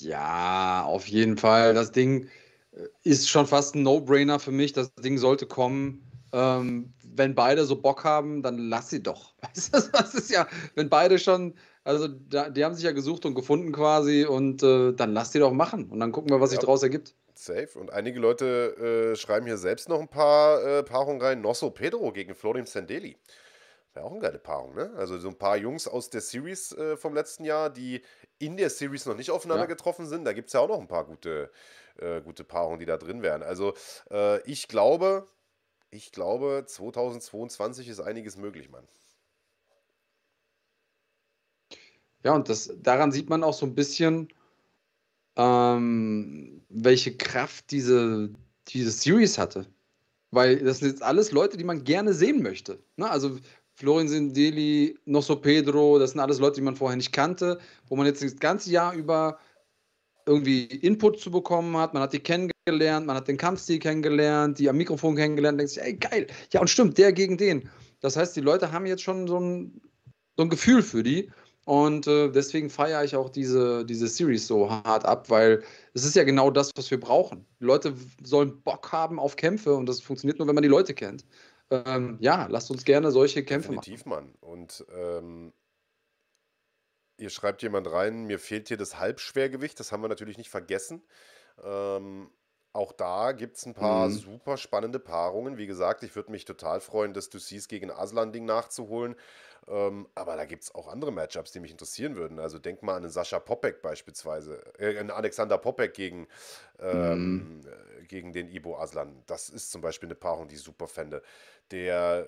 Ja, 0.00 0.84
auf 0.84 1.06
jeden 1.08 1.36
Fall. 1.36 1.74
Das 1.74 1.92
Ding 1.92 2.28
äh, 2.72 2.86
ist 3.02 3.28
schon 3.28 3.46
fast 3.46 3.74
ein 3.74 3.82
No-Brainer 3.82 4.38
für 4.38 4.52
mich. 4.52 4.72
Das 4.72 4.94
Ding 4.94 5.18
sollte 5.18 5.46
kommen. 5.46 6.04
Ähm, 6.32 6.92
wenn 7.02 7.34
beide 7.34 7.64
so 7.64 7.80
Bock 7.80 8.04
haben, 8.04 8.42
dann 8.42 8.58
lass 8.58 8.90
sie 8.90 9.02
doch. 9.02 9.34
Weißt 9.42 9.74
du, 9.74 9.80
das 9.92 10.14
ist 10.14 10.30
ja, 10.30 10.46
wenn 10.74 10.88
beide 10.88 11.18
schon, 11.18 11.54
also 11.84 12.06
die 12.08 12.64
haben 12.64 12.74
sich 12.74 12.84
ja 12.84 12.92
gesucht 12.92 13.24
und 13.24 13.34
gefunden 13.34 13.72
quasi 13.72 14.24
und 14.24 14.62
äh, 14.62 14.92
dann 14.92 15.12
lass 15.14 15.30
die 15.30 15.38
doch 15.38 15.52
machen 15.52 15.90
und 15.90 16.00
dann 16.00 16.12
gucken 16.12 16.30
wir, 16.30 16.40
was 16.40 16.50
ja. 16.50 16.56
sich 16.56 16.60
daraus 16.60 16.82
ergibt. 16.82 17.14
Safe. 17.44 17.78
Und 17.78 17.92
einige 17.92 18.18
Leute 18.18 19.12
äh, 19.12 19.16
schreiben 19.16 19.46
hier 19.46 19.58
selbst 19.58 19.88
noch 19.88 20.00
ein 20.00 20.08
paar 20.08 20.62
äh, 20.62 20.82
Paarungen 20.82 21.22
rein. 21.22 21.40
Nosso 21.40 21.70
Pedro 21.70 22.12
gegen 22.12 22.34
Florim 22.34 22.66
Sandeli. 22.66 23.16
Wäre 23.94 24.06
auch 24.06 24.10
eine 24.12 24.20
geile 24.20 24.38
Paarung, 24.38 24.74
ne? 24.74 24.92
Also 24.96 25.18
so 25.18 25.28
ein 25.28 25.38
paar 25.38 25.56
Jungs 25.56 25.88
aus 25.88 26.10
der 26.10 26.20
Series 26.20 26.72
äh, 26.72 26.96
vom 26.96 27.14
letzten 27.14 27.44
Jahr, 27.44 27.70
die 27.70 28.02
in 28.38 28.56
der 28.56 28.70
Series 28.70 29.06
noch 29.06 29.16
nicht 29.16 29.30
aufeinander 29.30 29.64
ja. 29.64 29.68
getroffen 29.68 30.06
sind. 30.06 30.24
Da 30.24 30.32
gibt 30.32 30.48
es 30.48 30.52
ja 30.52 30.60
auch 30.60 30.68
noch 30.68 30.80
ein 30.80 30.88
paar 30.88 31.04
gute, 31.04 31.50
äh, 31.98 32.20
gute 32.20 32.44
Paarungen, 32.44 32.80
die 32.80 32.86
da 32.86 32.96
drin 32.96 33.22
wären. 33.22 33.42
Also 33.42 33.74
äh, 34.10 34.42
ich 34.42 34.68
glaube, 34.68 35.26
ich 35.90 36.12
glaube, 36.12 36.64
2022 36.66 37.88
ist 37.88 38.00
einiges 38.00 38.36
möglich, 38.36 38.68
Mann. 38.68 38.86
Ja, 42.24 42.34
und 42.34 42.48
das, 42.48 42.70
daran 42.82 43.12
sieht 43.12 43.30
man 43.30 43.44
auch 43.44 43.54
so 43.54 43.64
ein 43.64 43.74
bisschen, 43.74 44.28
ähm, 45.38 46.60
welche 46.68 47.16
Kraft 47.16 47.70
diese, 47.70 48.30
diese 48.68 48.90
Series 48.90 49.38
hatte. 49.38 49.66
Weil 50.30 50.58
das 50.58 50.80
sind 50.80 50.88
jetzt 50.88 51.02
alles 51.02 51.32
Leute, 51.32 51.56
die 51.56 51.64
man 51.64 51.84
gerne 51.84 52.12
sehen 52.12 52.42
möchte. 52.42 52.78
Ne? 52.96 53.08
Also 53.08 53.38
Florian 53.74 54.08
Sindeli, 54.08 54.98
Nosso 55.06 55.36
Pedro, 55.36 55.98
das 55.98 56.10
sind 56.10 56.20
alles 56.20 56.40
Leute, 56.40 56.56
die 56.56 56.62
man 56.62 56.76
vorher 56.76 56.96
nicht 56.96 57.12
kannte, 57.12 57.58
wo 57.88 57.96
man 57.96 58.06
jetzt 58.06 58.22
das 58.22 58.36
ganze 58.36 58.70
Jahr 58.70 58.92
über 58.92 59.38
irgendwie 60.26 60.64
Input 60.64 61.20
zu 61.20 61.30
bekommen 61.30 61.74
hat. 61.76 61.94
Man 61.94 62.02
hat 62.02 62.12
die 62.12 62.18
kennengelernt, 62.18 63.06
man 63.06 63.16
hat 63.16 63.28
den 63.28 63.38
Kampfstil 63.38 63.78
kennengelernt, 63.78 64.58
die 64.58 64.68
am 64.68 64.76
Mikrofon 64.76 65.16
kennengelernt, 65.16 65.58
denkt 65.58 65.72
sich, 65.72 65.82
ey, 65.82 65.94
geil. 65.94 66.26
Ja, 66.52 66.60
und 66.60 66.68
stimmt, 66.68 66.98
der 66.98 67.12
gegen 67.12 67.38
den. 67.38 67.70
Das 68.00 68.16
heißt, 68.16 68.36
die 68.36 68.40
Leute 68.40 68.72
haben 68.72 68.84
jetzt 68.84 69.02
schon 69.02 69.26
so 69.26 69.38
ein, 69.38 69.80
so 70.36 70.42
ein 70.42 70.50
Gefühl 70.50 70.82
für 70.82 71.02
die. 71.02 71.30
Und 71.68 72.06
äh, 72.06 72.30
deswegen 72.30 72.70
feiere 72.70 73.04
ich 73.04 73.14
auch 73.14 73.28
diese, 73.28 73.84
diese 73.84 74.08
Series 74.08 74.46
so 74.46 74.70
hart 74.70 75.04
ab, 75.04 75.28
weil 75.28 75.62
es 75.92 76.02
ist 76.02 76.16
ja 76.16 76.24
genau 76.24 76.50
das, 76.50 76.70
was 76.76 76.90
wir 76.90 76.98
brauchen. 76.98 77.44
Die 77.60 77.64
Leute 77.66 77.92
sollen 78.24 78.62
Bock 78.62 78.90
haben 78.90 79.20
auf 79.20 79.36
Kämpfe 79.36 79.74
und 79.74 79.84
das 79.84 80.00
funktioniert 80.00 80.38
nur, 80.38 80.48
wenn 80.48 80.54
man 80.54 80.62
die 80.62 80.70
Leute 80.70 80.94
kennt. 80.94 81.26
Ähm, 81.70 82.16
ja, 82.20 82.46
lasst 82.46 82.70
uns 82.70 82.86
gerne 82.86 83.10
solche 83.10 83.44
Kämpfe 83.44 83.68
Definitiv, 83.68 84.06
machen. 84.06 84.34
Mann. 84.40 84.50
Und 84.50 84.86
ähm, 84.96 85.52
hier 87.18 87.28
schreibt 87.28 87.62
jemand 87.62 87.92
rein, 87.92 88.24
mir 88.24 88.38
fehlt 88.38 88.68
hier 88.68 88.78
das 88.78 88.98
Halbschwergewicht, 88.98 89.78
das 89.78 89.92
haben 89.92 90.02
wir 90.02 90.08
natürlich 90.08 90.38
nicht 90.38 90.48
vergessen. 90.48 91.02
Ähm, 91.62 92.30
auch 92.78 92.92
da 92.92 93.32
gibt 93.32 93.56
es 93.56 93.66
ein 93.66 93.74
paar 93.74 94.08
Mhm. 94.08 94.22
super 94.22 94.56
spannende 94.56 94.98
Paarungen. 95.00 95.58
Wie 95.58 95.66
gesagt, 95.66 96.02
ich 96.04 96.14
würde 96.16 96.30
mich 96.30 96.44
total 96.44 96.80
freuen, 96.80 97.12
das 97.12 97.28
siehst 97.32 97.68
gegen 97.68 97.90
Aslan-Ding 97.90 98.44
nachzuholen. 98.44 99.16
Ähm, 99.66 100.08
aber 100.14 100.36
da 100.36 100.44
gibt 100.46 100.62
es 100.62 100.74
auch 100.74 100.88
andere 100.88 101.12
Matchups, 101.12 101.52
die 101.52 101.60
mich 101.60 101.70
interessieren 101.72 102.16
würden. 102.16 102.38
Also 102.38 102.58
denk 102.58 102.82
mal 102.82 102.92
an 102.94 103.02
einen 103.02 103.10
Sascha 103.10 103.38
Popek 103.40 103.82
beispielsweise, 103.82 104.62
äh, 104.78 104.98
einen 104.98 105.10
Alexander 105.10 105.58
Popek 105.58 105.92
gegen, 105.92 106.28
Mhm. 106.90 107.48
ähm, 107.50 107.60
äh, 107.66 108.04
gegen 108.04 108.32
den 108.32 108.48
Ibo 108.48 108.78
Aslan. 108.78 109.22
Das 109.26 109.50
ist 109.50 109.70
zum 109.70 109.82
Beispiel 109.82 110.06
eine 110.06 110.14
Paarung, 110.14 110.48
die 110.48 110.54
ich 110.54 110.62
super 110.62 110.86
fände. 110.88 111.22
Der, 111.70 112.26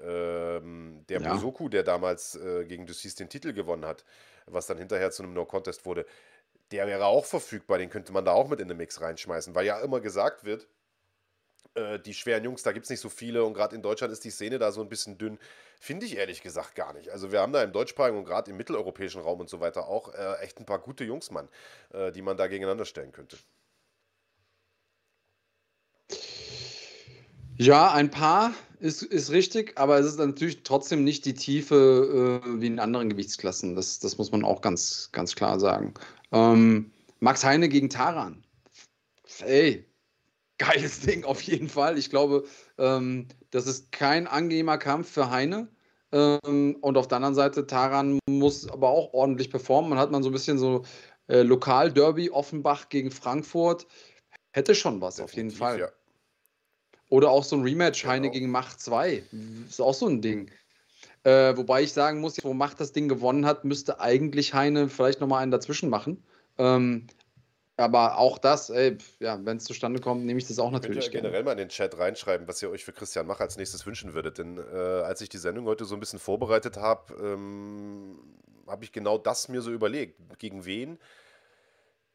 ähm, 0.63 1.05
der 1.09 1.19
Ja. 1.19 1.21
Musoku, 1.21 1.69
der 1.71 1.83
damals 1.83 2.35
äh, 2.37 2.65
gegen 2.67 2.87
Ducis 2.87 3.15
den 3.15 3.31
Titel 3.31 3.53
gewonnen 3.55 3.87
hat, 3.87 4.05
was 4.47 4.67
dann 4.67 4.77
hinterher 4.79 5.11
zu 5.11 5.23
einem 5.23 5.33
No-Contest 5.33 5.87
wurde, 5.87 6.05
der 6.73 6.87
wäre 6.87 7.07
auch 7.07 7.25
verfügbar, 7.25 7.79
den 7.79 7.91
könnte 7.91 8.13
man 8.13 8.25
da 8.25 8.33
auch 8.33 8.49
mit 8.49 8.61
in 8.61 8.69
den 8.69 8.77
Mix 8.77 9.01
reinschmeißen, 9.01 9.55
weil 9.55 9.67
ja 9.67 9.81
immer 9.81 10.01
gesagt 10.01 10.45
wird, 10.45 10.69
äh, 11.75 11.99
die 11.99 12.15
schweren 12.15 12.45
Jungs, 12.45 12.63
da 12.63 12.73
gibt 12.73 12.85
es 12.85 12.91
nicht 12.91 13.01
so 13.01 13.09
viele 13.09 13.45
und 13.45 13.55
gerade 13.55 13.77
in 13.77 13.83
Deutschland 13.83 14.13
ist 14.13 14.25
die 14.25 14.31
Szene 14.31 14.59
da 14.59 14.73
so 14.73 14.81
ein 14.81 14.89
bisschen 14.89 15.19
dünn. 15.19 15.39
Finde 15.81 16.07
ich 16.07 16.17
ehrlich 16.17 16.43
gesagt 16.43 16.75
gar 16.75 16.93
nicht. 16.93 17.11
Also 17.11 17.33
wir 17.33 17.41
haben 17.41 17.53
da 17.53 17.63
im 17.63 17.73
deutschsprachigen 17.73 18.19
und 18.19 18.25
gerade 18.25 18.51
im 18.51 18.57
mitteleuropäischen 18.57 19.21
Raum 19.21 19.41
und 19.41 19.49
so 19.49 19.61
weiter 19.61 19.89
auch 19.89 20.13
äh, 20.13 20.43
echt 20.43 20.59
ein 20.59 20.67
paar 20.67 20.79
gute 20.81 21.05
Jungs, 21.05 21.31
Mann, 21.31 21.49
äh, 21.93 22.13
die 22.13 22.23
man 22.23 22.37
da 22.37 22.49
gegeneinander 22.49 22.85
stellen 22.85 23.13
könnte. 23.13 23.39
Ja, 27.57 27.93
ein 27.93 28.11
paar 28.11 28.55
ist, 28.79 29.03
ist 29.03 29.31
richtig, 29.31 29.77
aber 29.77 29.99
es 29.99 30.07
ist 30.07 30.19
natürlich 30.19 30.63
trotzdem 30.63 31.05
nicht 31.05 31.27
die 31.27 31.35
Tiefe 31.35 32.41
äh, 32.43 32.61
wie 32.61 32.67
in 32.67 32.79
anderen 32.79 33.11
Gewichtsklassen. 33.11 33.77
Das, 33.77 33.99
das 33.99 34.17
muss 34.17 34.33
man 34.33 34.45
auch 34.45 34.63
ganz, 34.63 35.11
ganz 35.13 35.37
klar 35.37 35.61
sagen. 35.61 35.93
Ähm, 36.33 36.93
Max 37.21 37.45
Heine 37.45 37.69
gegen 37.69 37.91
Taran. 37.91 38.45
Ey, 39.41 39.85
geiles 40.59 41.01
Ding 41.07 41.25
auf 41.25 41.43
jeden 41.43 41.69
Fall. 41.69 41.99
Ich 41.99 42.11
glaube, 42.11 42.45
ähm, 42.79 43.29
das 43.51 43.67
ist 43.67 43.93
kein 43.93 44.27
angenehmer 44.27 44.79
Kampf 44.79 45.11
für 45.11 45.31
Heine. 45.31 45.69
Ähm, 46.13 46.77
und 46.81 46.97
auf 46.97 47.09
der 47.09 47.17
anderen 47.17 47.35
Seite, 47.35 47.67
Taran 47.67 48.19
muss 48.29 48.69
aber 48.69 48.89
auch 48.89 49.13
ordentlich 49.13 49.51
performen. 49.51 49.91
Man 49.91 49.99
hat 49.99 50.11
man 50.11 50.23
so 50.23 50.31
ein 50.31 50.33
bisschen 50.33 50.59
so 50.59 50.85
äh, 51.29 51.43
Lokal-Derby 51.43 52.31
Offenbach 52.31 52.89
gegen 52.89 53.11
Frankfurt. 53.11 53.87
Hätte 54.53 54.75
schon 54.75 55.01
was, 55.01 55.17
Definitiv, 55.17 55.33
auf 55.33 55.37
jeden 55.37 55.51
Fall. 55.51 55.81
Ja. 55.81 55.89
Oder 57.09 57.31
auch 57.31 57.45
so 57.45 57.57
ein 57.57 57.63
Rematch, 57.63 58.03
genau. 58.03 58.13
Heine 58.13 58.31
gegen 58.31 58.51
Macht 58.51 58.81
2. 58.81 59.23
Ist 59.69 59.81
auch 59.81 59.95
so 59.95 60.09
ein 60.09 60.23
Ding. 60.23 60.51
Äh, 61.23 61.57
wobei 61.57 61.83
ich 61.83 61.93
sagen 61.93 62.21
muss, 62.21 62.43
wo 62.43 62.55
Macht 62.55 62.81
das 62.81 62.93
Ding 62.93 63.09
gewonnen 63.09 63.45
hat, 63.45 63.65
müsste 63.65 64.01
eigentlich 64.01 64.55
Heine 64.55 64.89
vielleicht 64.89 65.21
nochmal 65.21 65.43
einen 65.43 65.51
dazwischen 65.51 65.91
machen. 65.91 66.23
Ähm, 66.59 67.07
aber 67.77 68.19
auch 68.19 68.39
das, 68.39 68.69
ey, 68.69 68.99
ja, 69.21 69.39
wenn 69.45 69.57
es 69.57 69.65
zustande 69.65 70.01
kommt, 70.01 70.25
nehme 70.25 70.39
ich 70.39 70.47
das 70.47 70.59
auch 70.59 70.71
natürlich 70.71 71.05
Könnt 71.05 71.07
ihr 71.07 71.11
gerne. 71.13 71.29
generell 71.29 71.45
mal 71.45 71.53
in 71.53 71.59
den 71.59 71.69
Chat 71.71 71.99
reinschreiben, 71.99 72.47
was 72.47 72.63
ihr 72.63 72.71
euch 72.71 72.85
für 72.85 72.93
Christian 72.93 73.27
Mach 73.27 73.41
als 73.41 73.57
nächstes 73.57 73.87
wünschen 73.87 74.13
würdet. 74.13 74.39
Denn 74.39 74.59
äh, 74.59 74.77
als 74.77 75.21
ich 75.23 75.31
die 75.31 75.39
Sendung 75.39 75.65
heute 75.65 75.87
so 75.87 75.95
ein 75.95 76.01
bisschen 76.01 76.19
vorbereitet 76.19 76.77
habe, 76.77 77.15
ähm, 77.23 78.19
habe 78.67 78.85
ich 78.85 78.93
genau 78.93 79.17
das 79.19 79.49
mir 79.49 79.63
so 79.63 79.71
überlegt. 79.71 80.21
Gegen 80.39 80.65
wen 80.65 80.99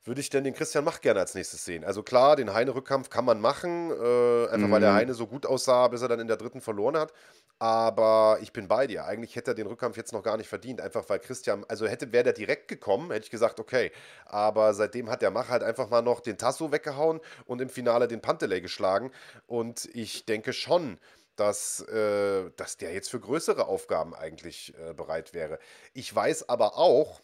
würde 0.06 0.22
ich 0.22 0.30
denn 0.30 0.44
den 0.44 0.54
Christian 0.54 0.84
Mach 0.84 1.02
gerne 1.02 1.20
als 1.20 1.34
nächstes 1.34 1.65
sehen? 1.65 1.84
Also 1.84 2.04
klar, 2.04 2.36
den 2.36 2.54
Heine-Rückkampf 2.54 3.10
kann 3.10 3.26
man 3.26 3.41
machen, 3.41 3.89
äh, 3.91 4.48
einfach 4.48 4.70
weil 4.70 4.82
der 4.82 4.91
mhm. 4.91 4.96
Heine 4.96 5.13
so 5.15 5.26
gut 5.26 5.46
aussah, 5.46 5.88
bis 5.88 6.02
er 6.02 6.08
dann 6.08 6.20
in 6.20 6.28
der 6.28 6.38
dritten 6.38 6.62
verloren 6.62 6.96
hat. 6.96 7.12
Aber 7.58 8.38
ich 8.41 8.54
bin 8.54 8.68
bei 8.68 8.86
dir. 8.86 9.06
Eigentlich 9.06 9.36
hätte 9.36 9.52
er 9.52 9.56
den 9.56 9.68
Rückkampf 9.68 9.98
jetzt 9.98 10.13
noch 10.13 10.22
gar 10.22 10.38
nicht 10.38 10.48
verdient, 10.48 10.80
einfach 10.80 11.10
weil 11.10 11.20
Christian, 11.20 11.65
also 11.68 11.88
hätte, 11.88 12.12
wäre 12.12 12.26
der 12.26 12.34
direkt 12.34 12.68
gekommen, 12.68 13.12
hätte 13.12 13.26
ich 13.26 13.32
gesagt, 13.32 13.60
okay. 13.60 13.91
Aber 14.26 14.74
seitdem 14.74 15.10
hat 15.10 15.22
der 15.22 15.32
Mach 15.32 15.50
halt 15.50 15.63
einfach 15.63 15.89
mal 15.89 16.02
noch 16.02 16.20
den 16.20 16.38
Tasso 16.38 16.72
weggehauen 16.72 17.20
und 17.46 17.62
im 17.62 17.70
Finale 17.70 18.08
den 18.08 18.22
Panteley 18.22 18.62
geschlagen. 18.62 19.12
Und 19.48 19.89
ich 19.94 20.26
denke 20.26 20.54
schon, 20.54 21.00
dass, 21.36 21.82
äh, 21.82 22.52
dass 22.56 22.78
der 22.78 22.94
jetzt 22.94 23.10
für 23.10 23.20
größere 23.20 23.68
Aufgaben 23.68 24.13
eigentlich 24.13 24.74
äh, 24.78 24.94
bereit 24.94 25.34
wäre. 25.34 25.60
Ich 25.94 26.13
weiß 26.13 26.50
aber 26.50 26.78
auch, 26.78 27.22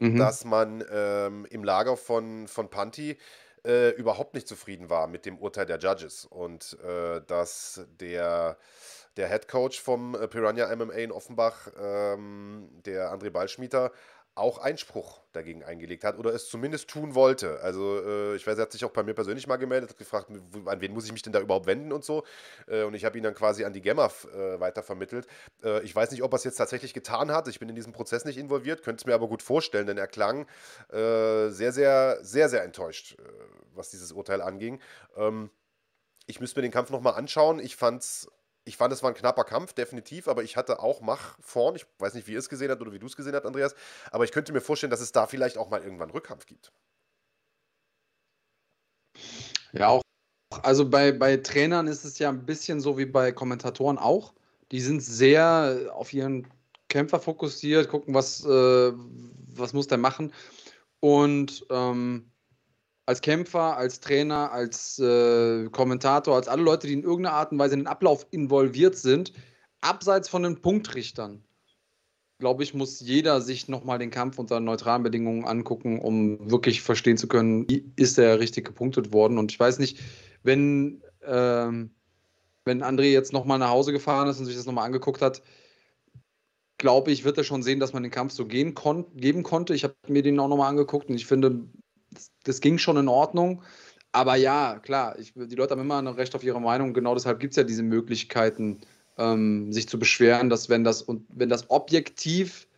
Mhm. 0.00 0.18
dass 0.18 0.44
man 0.44 0.84
ähm, 0.90 1.46
im 1.50 1.62
Lager 1.62 1.96
von, 1.96 2.48
von 2.48 2.68
Panti 2.68 3.16
äh, 3.64 3.90
überhaupt 3.90 4.34
nicht 4.34 4.48
zufrieden 4.48 4.90
war 4.90 5.06
mit 5.06 5.24
dem 5.24 5.38
Urteil 5.38 5.66
der 5.66 5.78
Judges 5.78 6.26
und 6.26 6.76
äh, 6.84 7.20
dass 7.26 7.80
der, 8.00 8.58
der 9.16 9.28
Head 9.28 9.48
Coach 9.48 9.80
vom 9.80 10.14
äh, 10.14 10.28
Piranha 10.28 10.74
MMA 10.74 10.94
in 10.94 11.12
Offenbach, 11.12 11.68
ähm, 11.80 12.68
der 12.84 13.14
André 13.14 13.30
Ballschmieter, 13.30 13.92
auch 14.36 14.58
Einspruch 14.58 15.20
dagegen 15.32 15.62
eingelegt 15.62 16.02
hat 16.02 16.18
oder 16.18 16.34
es 16.34 16.48
zumindest 16.48 16.88
tun 16.88 17.14
wollte. 17.14 17.60
Also 17.60 18.00
äh, 18.04 18.34
ich 18.34 18.46
weiß, 18.46 18.58
er 18.58 18.62
hat 18.62 18.72
sich 18.72 18.84
auch 18.84 18.90
bei 18.90 19.04
mir 19.04 19.14
persönlich 19.14 19.46
mal 19.46 19.56
gemeldet, 19.56 19.90
hat 19.90 19.98
gefragt, 19.98 20.28
an 20.30 20.80
wen 20.80 20.92
muss 20.92 21.04
ich 21.04 21.12
mich 21.12 21.22
denn 21.22 21.32
da 21.32 21.40
überhaupt 21.40 21.66
wenden 21.66 21.92
und 21.92 22.04
so. 22.04 22.24
Äh, 22.66 22.82
und 22.82 22.94
ich 22.94 23.04
habe 23.04 23.16
ihn 23.16 23.22
dann 23.22 23.34
quasi 23.34 23.64
an 23.64 23.72
die 23.72 23.80
Gemma 23.80 24.06
äh, 24.06 24.58
weitervermittelt. 24.58 25.28
Äh, 25.62 25.82
ich 25.84 25.94
weiß 25.94 26.10
nicht, 26.10 26.22
ob 26.22 26.32
er 26.32 26.36
es 26.36 26.44
jetzt 26.44 26.56
tatsächlich 26.56 26.94
getan 26.94 27.30
hat. 27.30 27.46
Ich 27.46 27.60
bin 27.60 27.68
in 27.68 27.76
diesem 27.76 27.92
Prozess 27.92 28.24
nicht 28.24 28.38
involviert, 28.38 28.82
könnte 28.82 29.02
es 29.02 29.06
mir 29.06 29.14
aber 29.14 29.28
gut 29.28 29.42
vorstellen, 29.42 29.86
denn 29.86 29.98
er 29.98 30.08
klang 30.08 30.46
äh, 30.90 31.50
sehr, 31.50 31.72
sehr, 31.72 32.18
sehr, 32.22 32.48
sehr 32.48 32.64
enttäuscht, 32.64 33.16
äh, 33.18 33.22
was 33.74 33.90
dieses 33.90 34.10
Urteil 34.10 34.42
anging. 34.42 34.80
Ähm, 35.16 35.50
ich 36.26 36.40
müsste 36.40 36.58
mir 36.58 36.62
den 36.62 36.72
Kampf 36.72 36.90
nochmal 36.90 37.14
anschauen. 37.14 37.60
Ich 37.60 37.76
fand 37.76 38.02
es 38.02 38.28
ich 38.64 38.76
fand, 38.76 38.92
es 38.92 39.02
war 39.02 39.10
ein 39.10 39.16
knapper 39.16 39.44
Kampf, 39.44 39.72
definitiv, 39.74 40.28
aber 40.28 40.42
ich 40.42 40.56
hatte 40.56 40.80
auch 40.80 41.00
Mach 41.00 41.36
vorn. 41.40 41.76
Ich 41.76 41.86
weiß 41.98 42.14
nicht, 42.14 42.26
wie 42.26 42.32
ihr 42.32 42.38
es 42.38 42.48
gesehen 42.48 42.70
habt 42.70 42.80
oder 42.80 42.92
wie 42.92 42.98
du 42.98 43.06
es 43.06 43.16
gesehen 43.16 43.34
hast, 43.34 43.44
Andreas, 43.44 43.74
aber 44.10 44.24
ich 44.24 44.32
könnte 44.32 44.52
mir 44.52 44.60
vorstellen, 44.60 44.90
dass 44.90 45.00
es 45.00 45.12
da 45.12 45.26
vielleicht 45.26 45.58
auch 45.58 45.68
mal 45.68 45.82
irgendwann 45.82 46.10
Rückkampf 46.10 46.46
gibt. 46.46 46.72
Ja, 49.72 49.88
auch. 49.88 50.02
Also 50.62 50.88
bei, 50.88 51.12
bei 51.12 51.36
Trainern 51.38 51.88
ist 51.88 52.04
es 52.04 52.18
ja 52.18 52.28
ein 52.28 52.46
bisschen 52.46 52.80
so 52.80 52.96
wie 52.96 53.06
bei 53.06 53.32
Kommentatoren 53.32 53.98
auch. 53.98 54.34
Die 54.70 54.80
sind 54.80 55.00
sehr 55.00 55.90
auf 55.92 56.12
ihren 56.12 56.48
Kämpfer 56.88 57.20
fokussiert, 57.20 57.88
gucken, 57.88 58.14
was, 58.14 58.44
äh, 58.44 58.92
was 58.94 59.72
muss 59.72 59.88
der 59.88 59.98
machen. 59.98 60.32
Und 61.00 61.66
ähm, 61.70 62.30
als 63.06 63.20
Kämpfer, 63.20 63.76
als 63.76 64.00
Trainer, 64.00 64.50
als 64.52 64.98
äh, 64.98 65.68
Kommentator, 65.70 66.36
als 66.36 66.48
alle 66.48 66.62
Leute, 66.62 66.86
die 66.86 66.94
in 66.94 67.02
irgendeiner 67.02 67.36
Art 67.36 67.52
und 67.52 67.58
Weise 67.58 67.74
in 67.74 67.80
den 67.80 67.86
Ablauf 67.86 68.26
involviert 68.30 68.96
sind, 68.96 69.32
abseits 69.80 70.28
von 70.28 70.42
den 70.42 70.62
Punktrichtern, 70.62 71.44
glaube 72.38 72.62
ich, 72.62 72.74
muss 72.74 73.00
jeder 73.00 73.40
sich 73.40 73.68
nochmal 73.68 73.98
den 73.98 74.10
Kampf 74.10 74.38
unter 74.38 74.60
neutralen 74.60 75.02
Bedingungen 75.02 75.44
angucken, 75.44 76.00
um 76.00 76.50
wirklich 76.50 76.82
verstehen 76.82 77.16
zu 77.16 77.28
können, 77.28 77.68
wie 77.68 77.92
ist 77.96 78.18
er 78.18 78.40
richtig 78.40 78.64
gepunktet 78.64 79.12
worden. 79.12 79.38
Und 79.38 79.52
ich 79.52 79.60
weiß 79.60 79.78
nicht, 79.78 80.00
wenn, 80.42 81.02
ähm, 81.22 81.90
wenn 82.64 82.82
André 82.82 83.12
jetzt 83.12 83.32
nochmal 83.32 83.58
nach 83.58 83.70
Hause 83.70 83.92
gefahren 83.92 84.28
ist 84.28 84.38
und 84.38 84.46
sich 84.46 84.56
das 84.56 84.66
nochmal 84.66 84.86
angeguckt 84.86 85.22
hat, 85.22 85.42
glaube 86.78 87.12
ich, 87.12 87.24
wird 87.24 87.38
er 87.38 87.44
schon 87.44 87.62
sehen, 87.62 87.80
dass 87.80 87.92
man 87.92 88.02
den 88.02 88.12
Kampf 88.12 88.32
so 88.32 88.46
gehen 88.46 88.74
kon 88.74 89.06
geben 89.16 89.42
konnte. 89.42 89.74
Ich 89.74 89.84
habe 89.84 89.94
mir 90.08 90.22
den 90.22 90.38
auch 90.40 90.48
nochmal 90.48 90.70
angeguckt 90.70 91.08
und 91.08 91.14
ich 91.14 91.26
finde, 91.26 91.66
das, 92.14 92.30
das 92.44 92.60
ging 92.60 92.78
schon 92.78 92.96
in 92.96 93.08
Ordnung. 93.08 93.62
Aber 94.12 94.36
ja, 94.36 94.78
klar, 94.78 95.18
ich, 95.18 95.32
die 95.34 95.56
Leute 95.56 95.72
haben 95.72 95.80
immer 95.80 95.98
ein 95.98 96.06
Recht 96.06 96.34
auf 96.34 96.44
ihre 96.44 96.60
Meinung. 96.60 96.94
Genau 96.94 97.14
deshalb 97.14 97.40
gibt 97.40 97.52
es 97.52 97.56
ja 97.56 97.64
diese 97.64 97.82
Möglichkeiten, 97.82 98.80
ähm, 99.18 99.72
sich 99.72 99.88
zu 99.88 99.98
beschweren, 99.98 100.48
dass 100.48 100.68
wenn 100.68 100.84
das 100.84 101.02
und 101.02 101.26
wenn 101.28 101.48
das 101.48 101.68
objektiv 101.70 102.68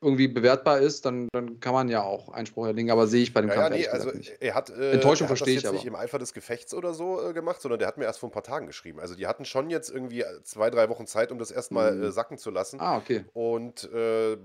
irgendwie 0.00 0.28
bewertbar 0.28 0.78
ist, 0.78 1.04
dann, 1.06 1.28
dann 1.32 1.58
kann 1.58 1.72
man 1.72 1.88
ja 1.88 2.02
auch 2.02 2.28
Einspruch 2.28 2.66
erlegen, 2.66 2.90
aber 2.90 3.08
sehe 3.08 3.22
ich 3.22 3.34
bei 3.34 3.40
dem 3.40 3.50
ja, 3.50 3.56
Kampf 3.56 3.70
ja, 3.70 3.76
nee, 3.76 3.88
also 3.88 4.10
nicht. 4.10 4.32
Er 4.40 4.54
hat, 4.54 4.70
äh, 4.70 4.92
Enttäuschung 4.92 5.26
er 5.26 5.30
hat 5.30 5.38
verstehe 5.38 5.56
ich 5.56 5.66
aber. 5.66 5.74
nicht 5.74 5.86
im 5.86 5.96
Eifer 5.96 6.20
des 6.20 6.32
Gefechts 6.32 6.72
oder 6.72 6.94
so 6.94 7.28
äh, 7.28 7.32
gemacht, 7.32 7.60
sondern 7.60 7.80
der 7.80 7.88
hat 7.88 7.98
mir 7.98 8.04
erst 8.04 8.20
vor 8.20 8.28
ein 8.28 8.32
paar 8.32 8.44
Tagen 8.44 8.68
geschrieben. 8.68 9.00
Also 9.00 9.16
die 9.16 9.26
hatten 9.26 9.44
schon 9.44 9.70
jetzt 9.70 9.90
irgendwie 9.90 10.24
zwei, 10.44 10.70
drei 10.70 10.88
Wochen 10.88 11.06
Zeit, 11.08 11.32
um 11.32 11.38
das 11.38 11.50
erstmal 11.50 11.96
mhm. 11.96 12.04
äh, 12.04 12.12
sacken 12.12 12.38
zu 12.38 12.50
lassen. 12.50 12.80
Ah, 12.80 12.96
okay. 12.96 13.24
Und 13.32 13.92
äh, 13.92 14.36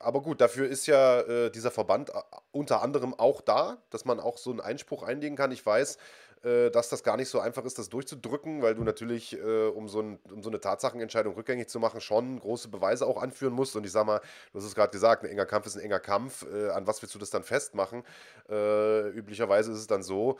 aber 0.00 0.22
gut, 0.22 0.40
dafür 0.40 0.68
ist 0.68 0.86
ja 0.86 1.20
äh, 1.20 1.50
dieser 1.50 1.70
Verband 1.70 2.10
äh, 2.10 2.14
unter 2.52 2.82
anderem 2.82 3.14
auch 3.14 3.40
da, 3.40 3.78
dass 3.90 4.04
man 4.04 4.20
auch 4.20 4.38
so 4.38 4.50
einen 4.50 4.60
Einspruch 4.60 5.02
einlegen 5.02 5.36
kann. 5.36 5.52
Ich 5.52 5.64
weiß, 5.64 5.98
äh, 6.44 6.70
dass 6.70 6.88
das 6.88 7.02
gar 7.02 7.16
nicht 7.16 7.28
so 7.28 7.40
einfach 7.40 7.64
ist, 7.64 7.78
das 7.78 7.88
durchzudrücken, 7.88 8.62
weil 8.62 8.74
du 8.74 8.84
natürlich, 8.84 9.36
äh, 9.36 9.66
um, 9.68 9.88
so 9.88 10.00
ein, 10.00 10.18
um 10.32 10.42
so 10.42 10.50
eine 10.50 10.60
Tatsachenentscheidung 10.60 11.34
rückgängig 11.34 11.68
zu 11.68 11.80
machen, 11.80 12.00
schon 12.00 12.38
große 12.38 12.68
Beweise 12.68 13.06
auch 13.06 13.20
anführen 13.20 13.52
musst. 13.52 13.74
Und 13.74 13.84
ich 13.84 13.92
sag 13.92 14.06
mal, 14.06 14.20
du 14.52 14.58
hast 14.58 14.64
es 14.64 14.74
gerade 14.74 14.92
gesagt, 14.92 15.24
ein 15.24 15.30
enger 15.30 15.46
Kampf 15.46 15.66
ist 15.66 15.76
ein 15.76 15.82
enger 15.82 16.00
Kampf. 16.00 16.46
Äh, 16.52 16.70
an 16.70 16.86
was 16.86 17.02
willst 17.02 17.14
du 17.14 17.18
das 17.18 17.30
dann 17.30 17.42
festmachen? 17.42 18.04
Äh, 18.48 19.08
üblicherweise 19.08 19.72
ist 19.72 19.78
es 19.78 19.86
dann 19.86 20.02
so, 20.02 20.38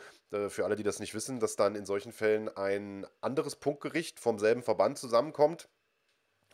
für 0.49 0.63
alle, 0.63 0.75
die 0.75 0.83
das 0.83 0.99
nicht 0.99 1.15
wissen, 1.15 1.39
dass 1.39 1.55
dann 1.55 1.73
in 1.73 1.85
solchen 1.85 2.11
Fällen 2.11 2.55
ein 2.55 3.07
anderes 3.19 3.55
Punktgericht 3.55 4.19
vom 4.19 4.37
selben 4.37 4.61
Verband 4.61 4.99
zusammenkommt 4.99 5.67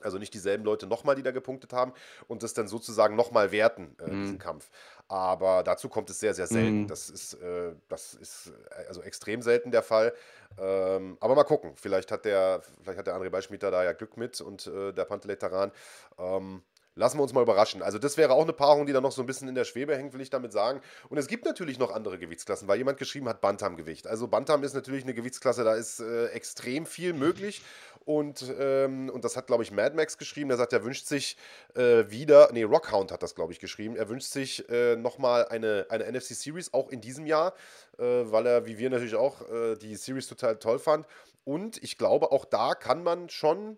also 0.05 0.17
nicht 0.17 0.33
dieselben 0.33 0.63
Leute 0.63 0.87
nochmal, 0.87 1.15
die 1.15 1.23
da 1.23 1.31
gepunktet 1.31 1.73
haben 1.73 1.93
und 2.27 2.43
das 2.43 2.53
dann 2.53 2.67
sozusagen 2.67 3.15
nochmal 3.15 3.51
werten, 3.51 3.95
äh, 3.99 4.15
diesen 4.15 4.35
Mhm. 4.35 4.39
Kampf. 4.39 4.69
Aber 5.07 5.63
dazu 5.63 5.89
kommt 5.89 6.09
es 6.09 6.19
sehr, 6.19 6.33
sehr 6.33 6.47
selten. 6.47 6.83
Mhm. 6.83 6.87
Das 6.87 7.09
ist, 7.09 7.33
äh, 7.35 7.73
das 7.89 8.13
ist 8.13 8.53
äh, 8.71 8.85
also 8.87 9.01
extrem 9.01 9.41
selten 9.41 9.71
der 9.71 9.83
Fall. 9.83 10.13
Ähm, 10.57 11.17
aber 11.19 11.35
mal 11.35 11.43
gucken. 11.43 11.73
Vielleicht 11.75 12.11
hat 12.11 12.23
der, 12.25 12.61
vielleicht 12.81 12.99
hat 12.99 13.07
der 13.07 13.15
André 13.15 13.29
Beischmieter 13.29 13.71
da 13.71 13.83
ja 13.83 13.91
Glück 13.93 14.15
mit 14.17 14.39
und 14.39 14.67
äh, 14.67 14.93
der 14.93 15.05
Panteletaran. 15.05 15.71
Ähm, 16.17 16.63
lassen 16.95 17.17
wir 17.17 17.23
uns 17.23 17.33
mal 17.33 17.41
überraschen. 17.41 17.81
Also 17.81 17.99
das 17.99 18.17
wäre 18.17 18.33
auch 18.33 18.43
eine 18.43 18.53
Paarung, 18.53 18.85
die 18.85 18.93
da 18.93 19.01
noch 19.01 19.11
so 19.11 19.21
ein 19.21 19.25
bisschen 19.25 19.47
in 19.47 19.55
der 19.55 19.65
Schwebe 19.65 19.95
hängt, 19.95 20.13
will 20.13 20.21
ich 20.21 20.29
damit 20.29 20.51
sagen. 20.51 20.81
Und 21.09 21.17
es 21.17 21.27
gibt 21.27 21.45
natürlich 21.45 21.77
noch 21.77 21.91
andere 21.93 22.17
Gewichtsklassen, 22.17 22.67
weil 22.67 22.77
jemand 22.77 22.97
geschrieben 22.97 23.27
hat 23.27 23.41
Bantamgewicht. 23.41 24.07
Also 24.07 24.27
Bantam 24.27 24.63
ist 24.63 24.73
natürlich 24.73 25.03
eine 25.03 25.13
Gewichtsklasse, 25.13 25.63
da 25.63 25.75
ist 25.75 25.99
äh, 25.99 26.27
extrem 26.27 26.85
viel 26.85 27.13
möglich. 27.13 27.61
Und, 28.05 28.53
ähm, 28.59 29.09
und 29.09 29.25
das 29.25 29.35
hat, 29.35 29.47
glaube 29.47 29.63
ich, 29.63 29.71
Mad 29.71 29.95
Max 29.95 30.17
geschrieben. 30.17 30.49
Der 30.49 30.57
sagt, 30.57 30.73
er 30.73 30.83
wünscht 30.83 31.07
sich 31.07 31.37
äh, 31.73 32.09
wieder, 32.09 32.49
nee, 32.53 32.63
Rockhound 32.63 33.11
hat 33.11 33.23
das, 33.23 33.33
glaube 33.33 33.51
ich, 33.51 33.59
geschrieben. 33.59 33.95
Er 33.95 34.09
wünscht 34.09 34.31
sich 34.31 34.69
äh, 34.69 34.95
nochmal 34.95 35.47
eine, 35.47 35.87
eine 35.89 36.11
NFC 36.11 36.35
Series, 36.35 36.71
auch 36.73 36.89
in 36.89 37.01
diesem 37.01 37.25
Jahr, 37.25 37.53
äh, 37.97 38.03
weil 38.03 38.45
er, 38.45 38.65
wie 38.67 38.77
wir 38.77 38.91
natürlich 38.91 39.15
auch, 39.15 39.41
äh, 39.49 39.75
die 39.75 39.95
Series 39.95 40.27
total 40.27 40.57
toll 40.57 40.77
fand. 40.77 41.07
Und 41.45 41.81
ich 41.83 41.97
glaube, 41.97 42.31
auch 42.31 42.45
da 42.45 42.75
kann 42.75 43.03
man 43.03 43.29
schon 43.29 43.77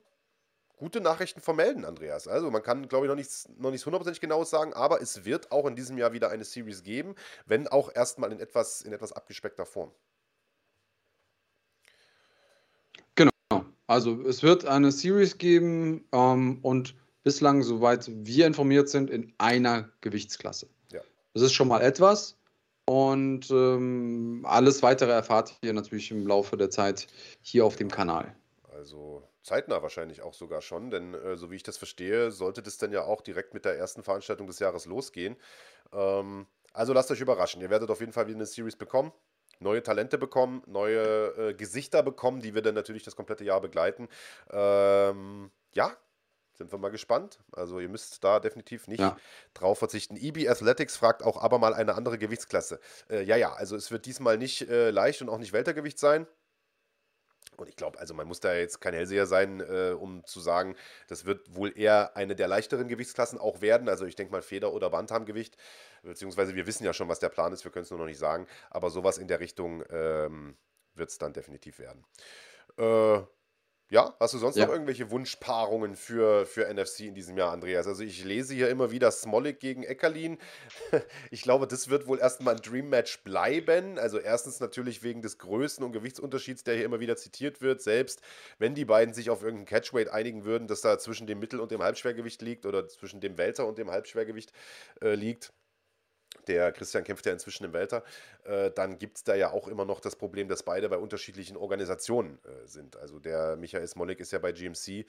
gute 0.78 1.02
Nachrichten 1.02 1.42
vermelden, 1.42 1.84
Andreas. 1.84 2.28
Also 2.28 2.50
man 2.50 2.64
kann, 2.64 2.88
glaube 2.88 3.06
ich, 3.06 3.10
noch 3.10 3.16
nichts, 3.16 3.50
noch 3.58 3.72
nichts 3.72 3.86
hundertprozentig 3.86 4.22
genaues 4.22 4.50
sagen, 4.50 4.74
aber 4.74 5.02
es 5.02 5.26
wird 5.26 5.52
auch 5.52 5.66
in 5.66 5.76
diesem 5.76 5.98
Jahr 5.98 6.14
wieder 6.14 6.30
eine 6.30 6.46
Series 6.46 6.84
geben, 6.84 7.16
wenn 7.46 7.68
auch 7.68 7.94
erstmal 7.94 8.32
in 8.32 8.40
etwas, 8.40 8.82
in 8.84 8.94
etwas 8.94 9.12
abgespeckter 9.12 9.66
Form. 9.66 9.92
Genau. 13.16 13.32
Also 13.88 14.22
es 14.22 14.44
wird 14.44 14.66
eine 14.66 14.92
Series 14.92 15.38
geben 15.38 16.06
ähm, 16.12 16.60
und 16.62 16.96
bislang, 17.24 17.64
soweit 17.64 18.10
wir 18.10 18.48
informiert 18.48 18.88
sind, 18.88 19.10
in 19.10 19.34
einer 19.38 19.90
Gewichtsklasse. 20.02 20.70
Ja. 20.92 21.02
Das 21.34 21.44
ist 21.44 21.54
schon 21.54 21.68
mal 21.68 21.82
etwas. 21.82 22.38
Und 22.86 23.52
ähm, 23.52 24.46
alles 24.48 24.82
weitere 24.82 25.12
erfahrt 25.12 25.58
ihr 25.62 25.74
natürlich 25.74 26.10
im 26.10 26.26
Laufe 26.26 26.56
der 26.56 26.70
Zeit 26.70 27.08
hier 27.42 27.66
auf 27.66 27.76
dem 27.76 27.92
Kanal. 27.92 28.34
Also 28.72 29.28
zeitnah 29.48 29.82
wahrscheinlich 29.82 30.22
auch 30.22 30.34
sogar 30.34 30.62
schon, 30.62 30.92
denn 30.92 31.14
äh, 31.14 31.38
so 31.38 31.50
wie 31.50 31.56
ich 31.56 31.64
das 31.64 31.78
verstehe, 31.78 32.32
sollte 32.32 32.62
das 32.62 32.78
dann 32.78 32.92
ja 32.92 33.04
auch 33.04 33.22
direkt 33.22 33.54
mit 33.54 33.66
der 33.66 33.78
ersten 33.78 34.04
Veranstaltung 34.04 34.46
des 34.48 34.60
Jahres 34.60 34.86
losgehen. 34.86 35.38
Ähm, 35.94 36.46
also 36.74 36.94
lasst 36.94 37.10
euch 37.12 37.22
überraschen. 37.22 37.62
Ihr 37.62 37.70
werdet 37.70 37.90
auf 37.90 38.00
jeden 38.02 38.14
Fall 38.14 38.28
wieder 38.28 38.38
eine 38.38 38.46
Series 38.46 38.76
bekommen, 38.76 39.12
neue 39.60 39.82
Talente 39.82 40.18
bekommen, 40.18 40.62
neue 40.68 41.50
äh, 41.50 41.54
Gesichter 41.54 42.04
bekommen, 42.04 42.42
die 42.42 42.54
wir 42.54 42.62
dann 42.62 42.76
natürlich 42.76 43.04
das 43.04 43.16
komplette 43.16 43.44
Jahr 43.46 43.62
begleiten. 43.62 44.10
Ähm, 44.52 45.50
ja, 45.74 45.96
sind 46.54 46.72
wir 46.72 46.78
mal 46.80 46.90
gespannt. 46.90 47.40
Also 47.54 47.80
ihr 47.80 47.90
müsst 47.90 48.24
da 48.24 48.40
definitiv 48.40 48.88
nicht 48.88 49.00
Ja. 49.00 49.18
drauf 49.54 49.80
verzichten. 49.80 50.18
EB 50.18 50.50
Athletics 50.50 50.98
fragt 50.98 51.24
auch 51.24 51.38
aber 51.42 51.58
mal 51.60 51.74
eine 51.74 51.96
andere 51.96 52.18
Gewichtsklasse. 52.18 52.80
Äh, 53.10 53.24
ja, 53.24 53.38
ja, 53.38 53.54
also 53.54 53.76
es 53.76 53.92
wird 53.92 54.06
diesmal 54.06 54.38
nicht 54.38 54.68
äh, 54.70 54.90
leicht 54.92 55.22
und 55.22 55.30
auch 55.30 55.38
nicht 55.38 55.54
Weltergewicht 55.54 56.00
sein. 56.00 56.28
Und 57.58 57.70
ich 57.70 57.76
glaube, 57.76 58.00
also 58.00 58.14
man 58.14 58.28
muss 58.28 58.40
da 58.40 58.54
jetzt 58.54 58.82
kein 58.82 58.94
Hellseher 58.94 59.26
sein, 59.26 59.60
äh, 59.60 59.96
um 59.98 60.24
zu 60.26 60.40
sagen, 60.40 60.76
das 61.08 61.26
wird 61.26 61.56
wohl 61.56 61.78
eher 61.78 62.16
eine 62.16 62.36
der 62.36 62.48
leichteren 62.48 62.88
Gewichtsklassen 62.88 63.40
auch 63.40 63.62
werden. 63.62 63.90
Also 63.90 64.06
ich 64.06 64.16
denke 64.16 64.32
mal 64.32 64.42
Feder- 64.42 64.74
oder 64.74 64.90
Bantamgewicht. 64.90 65.58
Beziehungsweise 66.04 66.56
wir 66.56 66.68
wissen 66.68 66.86
ja 66.86 66.94
schon, 66.94 67.10
was 67.10 67.20
der 67.20 67.30
Plan 67.30 67.52
ist, 67.54 67.64
wir 67.64 67.72
können 67.72 67.84
es 67.84 67.90
nur 67.90 68.00
noch 68.00 68.06
nicht 68.06 68.20
sagen. 68.20 68.48
Aber 68.70 68.90
sowas 68.90 69.18
in 69.18 69.28
der 69.28 69.40
Richtung 69.40 69.84
ähm, 69.90 70.56
wird 70.94 71.10
es 71.10 71.18
dann 71.18 71.34
definitiv 71.34 71.80
werden. 71.80 72.06
Äh, 72.78 73.26
ja, 73.90 74.16
hast 74.20 74.34
du 74.34 74.38
sonst 74.38 74.58
Ja. 74.58 74.66
noch 74.66 74.74
irgendwelche 74.74 75.10
Wunschpaarungen 75.12 75.96
für, 75.96 76.46
für 76.46 76.68
NFC 76.74 77.02
in 77.02 77.16
diesem 77.16 77.38
Jahr, 77.38 77.52
Andreas? 77.54 77.88
Also 77.88 78.04
ich 78.04 78.24
lese 78.26 78.54
hier 78.54 78.70
immer 78.70 78.92
wieder 78.92 79.12
Smolik 79.12 79.60
gegen 79.60 79.84
Eckerlin. 79.84 80.38
Ich 81.32 81.42
glaube, 81.42 81.68
das 81.68 81.90
wird 81.90 82.08
wohl 82.08 82.20
erstmal 82.20 82.56
ein 82.56 82.62
Dream 82.62 82.90
Match 82.90 83.20
bleiben. 83.24 83.98
Also 84.00 84.18
erstens 84.20 84.60
natürlich 84.60 85.04
wegen 85.04 85.22
des 85.22 85.40
Größen- 85.40 85.84
und 85.84 85.92
Gewichtsunterschieds, 85.92 86.64
der 86.64 86.76
hier 86.76 86.86
immer 86.86 87.00
wieder 87.00 87.16
zitiert 87.18 87.62
wird. 87.62 87.82
Selbst 87.82 88.22
wenn 88.60 88.76
die 88.76 88.86
beiden 88.86 89.14
sich 89.14 89.30
auf 89.30 89.42
irgendeinen 89.42 89.66
Catchweight 89.68 90.10
einigen 90.10 90.46
würden, 90.46 90.68
dass 90.68 90.82
da 90.82 90.98
zwischen 91.00 91.28
dem 91.28 91.40
Mittel- 91.40 91.60
und 91.60 91.72
dem 91.72 91.82
Halbschwergewicht 91.84 92.42
liegt 92.42 92.66
oder 92.66 92.88
zwischen 92.88 93.22
dem 93.22 93.38
Welter 93.38 93.68
und 93.68 93.78
dem 93.78 93.92
Halbschwergewicht 93.92 94.52
äh, 95.02 95.16
liegt. 95.16 95.52
Der 96.48 96.72
Christian 96.72 97.04
kämpft 97.04 97.26
ja 97.26 97.34
inzwischen 97.34 97.66
im 97.66 97.74
Welter. 97.74 98.04
Äh, 98.44 98.72
dann 98.72 98.98
gibt 98.98 99.18
es 99.18 99.24
da 99.24 99.36
ja 99.36 99.52
auch 99.52 99.68
immer 99.68 99.86
noch 99.86 100.00
das 100.00 100.16
Problem, 100.16 100.48
dass 100.48 100.64
beide 100.64 100.90
bei 100.90 100.98
unterschiedlichen 100.98 101.58
Organisationen 101.58 102.40
äh, 102.46 102.68
sind. 102.68 102.98
Also 102.98 103.20
der 103.20 103.56
Michael 103.58 103.88
Smolik 103.88 104.20
ist 104.20 104.32
ja 104.32 104.40
bei 104.40 104.52
GMC 104.52 105.06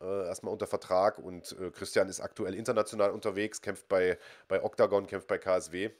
äh, 0.00 0.26
erstmal 0.26 0.52
unter 0.52 0.66
Vertrag 0.66 1.18
und 1.18 1.56
äh, 1.60 1.70
Christian 1.70 2.08
ist 2.08 2.20
aktuell 2.20 2.54
international 2.54 3.10
unterwegs, 3.10 3.60
kämpft 3.60 3.88
bei, 3.88 4.18
bei 4.48 4.62
Octagon, 4.62 5.06
kämpft 5.06 5.28
bei 5.28 5.38
KSW. 5.38 5.90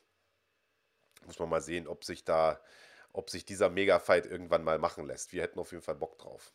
Muss 1.27 1.39
man 1.39 1.49
mal 1.49 1.61
sehen, 1.61 1.87
ob 1.87 2.05
sich 2.05 2.25
da, 2.25 2.61
ob 3.13 3.31
sich 3.31 3.45
dieser 3.45 3.71
Mega-Fight 3.71 4.27
irgendwann 4.27 4.65
mal 4.65 4.79
machen 4.79 5.07
lässt. 5.07 5.33
Wir 5.33 5.43
hätten 5.43 5.61
auf 5.61 5.71
jeden 5.71 5.85
Fall 5.85 5.95
Bock 5.95 6.19
drauf. 6.19 6.53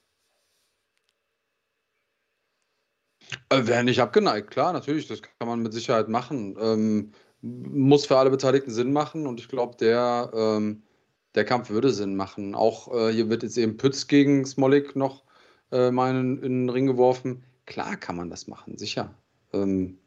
Äh, 3.49 3.67
Wäre 3.67 3.83
nicht 3.83 4.01
abgeneigt, 4.01 4.51
klar, 4.51 4.73
natürlich, 4.73 5.07
das 5.07 5.21
kann 5.21 5.47
man 5.47 5.61
mit 5.61 5.73
Sicherheit 5.73 6.07
machen. 6.07 6.57
Ähm, 6.59 7.13
muss 7.41 8.05
für 8.05 8.17
alle 8.17 8.29
Beteiligten 8.29 8.71
Sinn 8.71 8.91
machen 8.91 9.27
und 9.27 9.39
ich 9.39 9.47
glaube, 9.47 9.77
der, 9.77 10.31
ähm, 10.33 10.83
der 11.35 11.45
Kampf 11.45 11.69
würde 11.69 11.91
Sinn 11.91 12.15
machen. 12.15 12.55
Auch 12.55 12.93
äh, 12.93 13.11
hier 13.11 13.29
wird 13.29 13.43
jetzt 13.43 13.57
eben 13.57 13.77
Pütz 13.77 14.07
gegen 14.07 14.45
Smolik 14.45 14.95
noch 14.95 15.23
äh, 15.71 15.91
mal 15.91 16.11
in, 16.11 16.37
in 16.37 16.65
den 16.65 16.69
Ring 16.69 16.87
geworfen. 16.87 17.43
Klar 17.65 17.97
kann 17.97 18.15
man 18.15 18.29
das 18.29 18.47
machen, 18.47 18.77
sicher. 18.77 19.13
Ähm, 19.53 19.97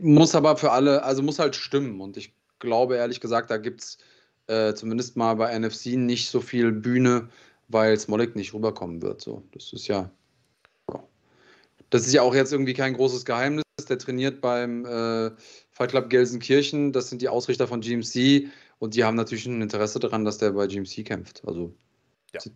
muss 0.00 0.34
aber 0.34 0.56
für 0.56 0.72
alle, 0.72 1.02
also 1.02 1.22
muss 1.22 1.38
halt 1.38 1.56
stimmen 1.56 2.00
und 2.00 2.16
ich 2.16 2.34
glaube 2.58 2.96
ehrlich 2.96 3.20
gesagt, 3.20 3.50
da 3.50 3.56
gibt 3.56 3.82
es 3.82 3.98
äh, 4.46 4.74
zumindest 4.74 5.16
mal 5.16 5.34
bei 5.34 5.58
NFC 5.58 5.86
nicht 5.96 6.28
so 6.28 6.40
viel 6.40 6.72
Bühne, 6.72 7.28
weil 7.68 7.98
Smolik 7.98 8.36
nicht 8.36 8.54
rüberkommen 8.54 9.02
wird. 9.02 9.20
So, 9.20 9.42
das 9.52 9.72
ist 9.72 9.88
ja. 9.88 10.10
Das 11.90 12.06
ist 12.06 12.12
ja 12.14 12.22
auch 12.22 12.34
jetzt 12.34 12.52
irgendwie 12.52 12.74
kein 12.74 12.94
großes 12.94 13.24
Geheimnis. 13.24 13.61
Der 13.88 13.98
trainiert 13.98 14.40
beim 14.40 14.84
äh, 14.84 15.30
Fight 15.70 15.90
Club 15.90 16.10
Gelsenkirchen. 16.10 16.92
Das 16.92 17.08
sind 17.08 17.22
die 17.22 17.28
Ausrichter 17.28 17.66
von 17.66 17.80
GMC 17.80 18.48
und 18.78 18.94
die 18.94 19.04
haben 19.04 19.16
natürlich 19.16 19.46
ein 19.46 19.62
Interesse 19.62 19.98
daran, 19.98 20.24
dass 20.24 20.38
der 20.38 20.50
bei 20.50 20.66
GMC 20.66 21.04
kämpft. 21.04 21.42
Also 21.46 21.72
Ganz 22.32 22.46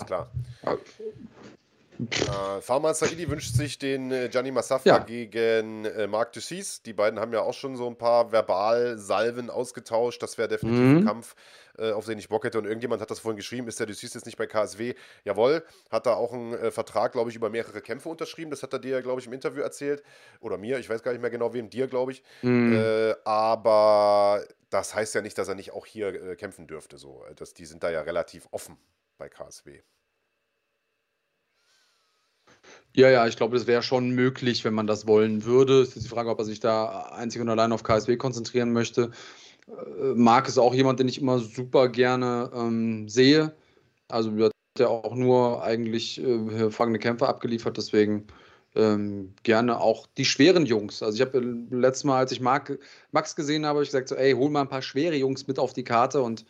Ja. 0.00 0.04
klar. 0.04 0.30
ja, 0.64 0.78
Äh, 2.00 2.60
Farman 2.60 2.94
Saidi 2.94 3.28
wünscht 3.28 3.54
sich 3.54 3.78
den 3.78 4.12
äh, 4.12 4.28
Gianni 4.28 4.52
Massafra 4.52 4.88
Ja. 4.88 4.98
gegen 4.98 5.84
äh, 5.84 6.06
Marc 6.06 6.32
Dussis. 6.32 6.82
Die 6.82 6.92
beiden 6.92 7.18
haben 7.18 7.32
ja 7.32 7.40
auch 7.42 7.54
schon 7.54 7.76
so 7.76 7.88
ein 7.88 7.96
paar 7.96 8.30
Verbalsalven 8.30 9.50
ausgetauscht. 9.50 10.22
Das 10.22 10.38
wäre 10.38 10.46
definitiv 10.48 10.80
ein 10.80 11.00
Mhm. 11.00 11.04
Kampf, 11.04 11.34
äh, 11.78 11.92
auf 11.92 12.04
den 12.06 12.18
ich 12.18 12.28
Bock 12.28 12.44
hätte. 12.44 12.58
Und 12.58 12.64
irgendjemand 12.66 13.00
hat 13.02 13.10
das 13.10 13.20
vorhin 13.20 13.36
geschrieben, 13.36 13.68
ist 13.68 13.78
der 13.80 13.86
Dussis 13.86 14.14
jetzt 14.14 14.26
nicht 14.26 14.38
bei 14.38 14.46
KSW? 14.46 14.94
Jawohl, 15.24 15.64
hat 15.90 16.06
da 16.06 16.14
auch 16.14 16.32
einen 16.32 16.54
äh, 16.54 16.70
Vertrag, 16.70 17.12
glaube 17.12 17.30
ich, 17.30 17.36
über 17.36 17.50
mehrere 17.50 17.80
Kämpfe 17.82 18.08
unterschrieben. 18.08 18.50
Das 18.50 18.62
hat 18.62 18.72
er 18.72 18.78
dir, 18.78 18.90
ja, 18.90 19.00
glaube 19.00 19.20
ich, 19.20 19.26
im 19.26 19.32
Interview 19.32 19.62
erzählt. 19.62 20.02
Oder 20.40 20.58
mir, 20.58 20.78
ich 20.78 20.88
weiß 20.88 21.02
gar 21.02 21.12
nicht 21.12 21.20
mehr 21.20 21.30
genau 21.30 21.52
wem, 21.54 21.70
dir, 21.70 21.86
glaube 21.88 22.12
ich. 22.12 22.22
mh, 22.42 22.88
Äh, 23.10 23.14
aber 23.24 24.44
das 24.70 24.94
heißt 24.94 25.14
ja 25.14 25.22
nicht, 25.22 25.38
dass 25.38 25.48
er 25.48 25.54
nicht 25.54 25.72
auch 25.72 25.86
hier 25.86 26.08
äh, 26.08 26.36
kämpfen 26.36 26.66
dürfte. 26.66 26.98
So. 26.98 27.24
Das, 27.36 27.54
die 27.54 27.66
sind 27.66 27.82
da 27.82 27.90
ja 27.90 28.02
relativ 28.02 28.48
offen 28.50 28.78
bei 29.18 29.28
KSW. 29.28 29.82
ja, 32.94 33.08
ja, 33.10 33.26
ich 33.26 33.36
glaube, 33.36 33.56
das 33.56 33.66
wäre 33.66 33.82
schon 33.82 34.10
möglich, 34.10 34.64
wenn 34.64 34.74
man 34.74 34.86
das 34.86 35.06
wollen 35.06 35.44
würde. 35.44 35.82
Es 35.82 35.96
ist 35.96 36.04
die 36.04 36.08
Frage, 36.08 36.30
ob 36.30 36.38
er 36.38 36.44
sich 36.44 36.60
da 36.60 37.02
einzig 37.12 37.40
und 37.40 37.48
allein 37.48 37.72
auf 37.72 37.82
KSW 37.82 38.16
konzentrieren 38.16 38.72
möchte. 38.72 39.10
Äh, 39.68 40.14
Marc 40.14 40.48
ist 40.48 40.58
auch 40.58 40.74
jemand, 40.74 41.00
den 41.00 41.08
ich 41.08 41.20
immer 41.20 41.38
super 41.38 41.88
gerne 41.88 42.50
ähm, 42.54 43.08
sehe. 43.08 43.54
Also 44.08 44.30
er 44.36 44.46
hat 44.46 44.52
ja 44.78 44.88
auch 44.88 45.14
nur 45.14 45.62
eigentlich 45.62 46.22
äh, 46.22 46.50
hervorragende 46.50 46.98
Kämpfe 46.98 47.28
abgeliefert, 47.28 47.76
deswegen 47.76 48.26
ähm, 48.74 49.34
gerne 49.42 49.80
auch 49.80 50.06
die 50.16 50.24
schweren 50.24 50.66
Jungs. 50.66 51.02
Also 51.02 51.16
ich 51.16 51.20
habe 51.20 51.38
äh, 51.38 51.74
letztes 51.74 52.04
Mal, 52.04 52.18
als 52.18 52.32
ich 52.32 52.40
Marc, 52.40 52.78
Max 53.12 53.34
gesehen 53.36 53.64
habe, 53.66 53.76
habe 53.76 53.84
ich 53.84 53.90
gesagt, 53.90 54.08
so, 54.08 54.14
ey, 54.14 54.32
hol 54.32 54.50
mal 54.50 54.62
ein 54.62 54.68
paar 54.68 54.82
schwere 54.82 55.16
Jungs 55.16 55.46
mit 55.46 55.58
auf 55.58 55.72
die 55.72 55.84
Karte 55.84 56.22
und 56.22 56.44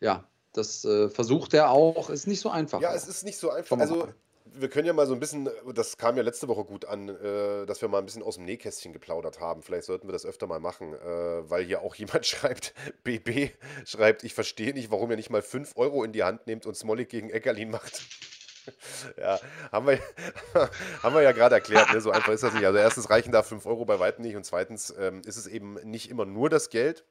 ja, 0.00 0.24
das 0.52 0.84
äh, 0.84 1.08
versucht 1.08 1.54
er 1.54 1.70
auch. 1.70 2.10
Ist 2.10 2.26
nicht 2.26 2.40
so 2.40 2.48
einfach. 2.48 2.80
Ja, 2.80 2.94
es 2.94 3.08
ist 3.08 3.24
nicht 3.24 3.36
so 3.36 3.50
einfach. 3.50 3.78
Also. 3.78 4.08
Wir 4.56 4.68
können 4.68 4.86
ja 4.86 4.92
mal 4.92 5.06
so 5.06 5.14
ein 5.14 5.20
bisschen, 5.20 5.48
das 5.74 5.96
kam 5.96 6.16
ja 6.16 6.22
letzte 6.22 6.48
Woche 6.48 6.64
gut 6.64 6.84
an, 6.84 7.08
äh, 7.08 7.66
dass 7.66 7.80
wir 7.80 7.88
mal 7.88 7.98
ein 7.98 8.04
bisschen 8.06 8.22
aus 8.22 8.36
dem 8.36 8.44
Nähkästchen 8.44 8.92
geplaudert 8.92 9.40
haben. 9.40 9.62
Vielleicht 9.62 9.84
sollten 9.84 10.06
wir 10.08 10.12
das 10.12 10.24
öfter 10.24 10.46
mal 10.46 10.60
machen, 10.60 10.94
äh, 10.94 11.50
weil 11.50 11.64
hier 11.64 11.82
auch 11.82 11.94
jemand 11.96 12.26
schreibt, 12.26 12.74
BB 13.02 13.50
schreibt, 13.84 14.24
ich 14.24 14.34
verstehe 14.34 14.72
nicht, 14.72 14.90
warum 14.90 15.10
ihr 15.10 15.16
nicht 15.16 15.30
mal 15.30 15.42
5 15.42 15.72
Euro 15.76 16.04
in 16.04 16.12
die 16.12 16.22
Hand 16.22 16.46
nehmt 16.46 16.66
und 16.66 16.76
Smolik 16.76 17.08
gegen 17.08 17.30
Eckerlin 17.30 17.70
macht. 17.70 18.02
Ja, 19.18 19.38
haben 19.72 19.86
wir, 19.86 19.98
haben 21.02 21.14
wir 21.14 21.20
ja 21.20 21.32
gerade 21.32 21.54
erklärt, 21.54 21.92
ne? 21.92 22.00
so 22.00 22.10
einfach 22.10 22.32
ist 22.32 22.42
das 22.42 22.54
nicht. 22.54 22.64
Also 22.64 22.78
erstens 22.78 23.10
reichen 23.10 23.30
da 23.30 23.42
5 23.42 23.66
Euro 23.66 23.84
bei 23.84 24.00
weitem 24.00 24.24
nicht 24.24 24.36
und 24.36 24.44
zweitens 24.44 24.94
ähm, 24.98 25.20
ist 25.26 25.36
es 25.36 25.46
eben 25.46 25.74
nicht 25.84 26.08
immer 26.08 26.24
nur 26.24 26.48
das 26.48 26.70
Geld, 26.70 27.04